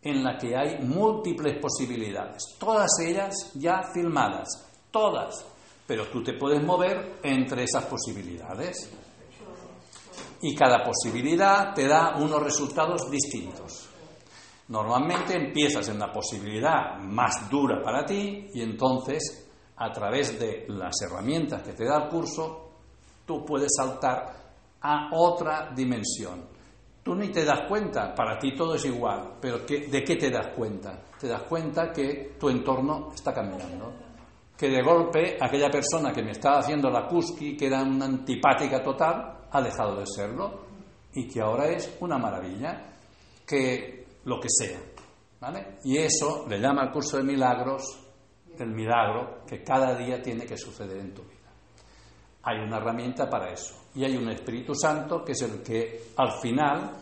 en 0.00 0.24
la 0.24 0.36
que 0.38 0.56
hay 0.56 0.78
múltiples 0.82 1.58
posibilidades, 1.60 2.56
todas 2.58 2.90
ellas 3.00 3.52
ya 3.54 3.82
filmadas, 3.92 4.48
todas, 4.90 5.46
pero 5.86 6.06
tú 6.08 6.22
te 6.22 6.34
puedes 6.34 6.62
mover 6.62 7.20
entre 7.22 7.64
esas 7.64 7.84
posibilidades. 7.86 8.90
Y 10.46 10.54
cada 10.54 10.82
posibilidad 10.84 11.72
te 11.72 11.88
da 11.88 12.16
unos 12.18 12.42
resultados 12.42 13.10
distintos. 13.10 13.88
Normalmente 14.68 15.34
empiezas 15.34 15.88
en 15.88 15.98
la 15.98 16.12
posibilidad 16.12 16.98
más 17.00 17.48
dura 17.48 17.82
para 17.82 18.04
ti 18.04 18.50
y 18.52 18.60
entonces, 18.60 19.48
a 19.76 19.90
través 19.90 20.38
de 20.38 20.66
las 20.68 20.94
herramientas 21.00 21.62
que 21.62 21.72
te 21.72 21.86
da 21.86 22.04
el 22.04 22.08
curso, 22.10 22.72
tú 23.26 23.42
puedes 23.42 23.70
saltar 23.74 24.34
a 24.82 25.08
otra 25.12 25.70
dimensión. 25.74 26.44
Tú 27.02 27.14
ni 27.14 27.28
te 27.28 27.42
das 27.42 27.62
cuenta, 27.66 28.14
para 28.14 28.38
ti 28.38 28.54
todo 28.54 28.74
es 28.74 28.84
igual, 28.84 29.36
pero 29.40 29.64
¿qué- 29.64 29.86
¿de 29.88 30.04
qué 30.04 30.16
te 30.16 30.30
das 30.30 30.48
cuenta? 30.54 31.04
Te 31.18 31.26
das 31.28 31.42
cuenta 31.44 31.90
que 31.90 32.36
tu 32.38 32.50
entorno 32.50 33.12
está 33.14 33.32
cambiando. 33.32 33.92
Que 34.56 34.68
de 34.68 34.82
golpe 34.82 35.38
aquella 35.40 35.70
persona 35.70 36.12
que 36.12 36.22
me 36.22 36.32
estaba 36.32 36.58
haciendo 36.58 36.90
la 36.90 37.06
kuski, 37.06 37.56
que 37.56 37.66
era 37.66 37.82
una 37.82 38.04
antipática 38.04 38.82
total, 38.82 39.38
ha 39.54 39.62
dejado 39.62 40.00
de 40.00 40.06
serlo 40.06 40.66
y 41.14 41.28
que 41.28 41.40
ahora 41.40 41.68
es 41.68 41.96
una 42.00 42.18
maravilla, 42.18 42.92
que 43.46 44.04
lo 44.24 44.40
que 44.40 44.48
sea. 44.50 44.80
¿vale? 45.40 45.78
Y 45.84 45.96
eso 45.96 46.44
le 46.48 46.58
llama 46.58 46.82
al 46.82 46.92
curso 46.92 47.18
de 47.18 47.22
milagros 47.22 48.00
el 48.58 48.70
milagro 48.70 49.44
que 49.46 49.62
cada 49.62 49.96
día 49.96 50.20
tiene 50.20 50.44
que 50.44 50.56
suceder 50.56 50.98
en 50.98 51.14
tu 51.14 51.22
vida. 51.22 51.50
Hay 52.42 52.58
una 52.58 52.78
herramienta 52.78 53.28
para 53.30 53.52
eso. 53.52 53.74
Y 53.94 54.04
hay 54.04 54.16
un 54.16 54.28
Espíritu 54.28 54.74
Santo 54.74 55.24
que 55.24 55.32
es 55.32 55.42
el 55.42 55.62
que 55.62 56.08
al 56.16 56.32
final 56.40 56.92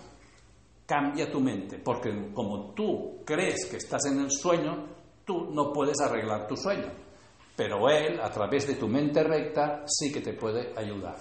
cambia 0.86 1.30
tu 1.30 1.40
mente. 1.40 1.78
Porque 1.78 2.32
como 2.34 2.72
tú 2.74 3.22
crees 3.24 3.66
que 3.66 3.78
estás 3.78 4.04
en 4.06 4.20
el 4.20 4.30
sueño, 4.30 4.88
tú 5.24 5.50
no 5.52 5.72
puedes 5.72 6.00
arreglar 6.00 6.46
tu 6.46 6.56
sueño. 6.56 6.90
Pero 7.56 7.88
Él, 7.88 8.20
a 8.20 8.30
través 8.30 8.66
de 8.66 8.74
tu 8.74 8.88
mente 8.88 9.22
recta, 9.22 9.84
sí 9.86 10.12
que 10.12 10.20
te 10.20 10.34
puede 10.34 10.72
ayudar. 10.76 11.16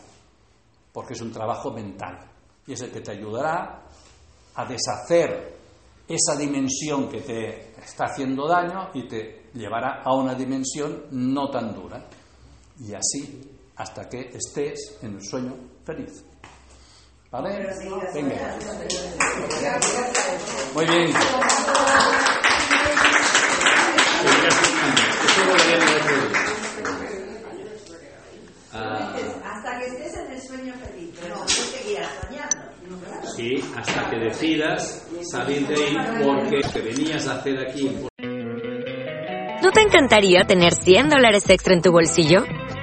Porque 0.92 1.14
es 1.14 1.22
un 1.22 1.32
trabajo 1.32 1.72
mental. 1.72 2.20
Y 2.68 2.74
es 2.74 2.82
el 2.82 2.92
que 2.92 3.02
te 3.02 3.12
ayudará 3.12 3.84
a 4.56 4.66
deshacer 4.66 5.58
esa 6.08 6.36
dimensión 6.36 7.10
que 7.10 7.22
te 7.22 7.72
está 7.82 8.06
haciendo 8.06 8.48
daño 8.48 8.90
y 8.94 9.08
te 9.08 9.50
llevará 9.54 10.02
a 10.04 10.14
una 10.14 10.36
dimensión 10.36 11.06
no 11.12 11.50
tan 11.50 11.74
dura. 11.74 12.06
Y 12.80 12.94
así 12.94 13.58
hasta 13.78 14.08
que 14.10 14.30
estés 14.34 14.98
en 15.02 15.16
el 15.16 15.24
sueño 15.24 15.56
feliz. 15.86 16.24
¿Vale? 17.32 17.66
Venga. 18.14 18.58
Muy 20.76 20.86
bien. 20.86 21.14
Ah, 28.74 29.14
Hasta 29.46 29.71
que 29.82 29.88
estés 29.88 30.18
en 30.18 30.32
el 30.32 30.42
sueño 30.42 30.74
feliz, 30.74 31.10
pero 31.22 31.36
no 31.36 31.48
seguirás 31.48 32.10
soñando. 32.22 33.26
sí, 33.36 33.64
hasta 33.76 34.10
que 34.10 34.18
decidas 34.18 35.08
salir 35.32 35.68
de 35.68 35.76
ahí 35.76 35.98
porque 36.24 36.62
que 36.74 36.82
venías 36.82 37.28
a 37.28 37.38
hacer 37.38 37.58
aquí 37.60 37.90
¿No 39.62 39.72
te 39.72 39.82
encantaría 39.82 40.44
tener 40.46 40.74
100 40.74 41.10
dólares 41.10 41.50
extra 41.50 41.74
en 41.76 41.82
tu 41.82 41.92
bolsillo? 41.92 42.44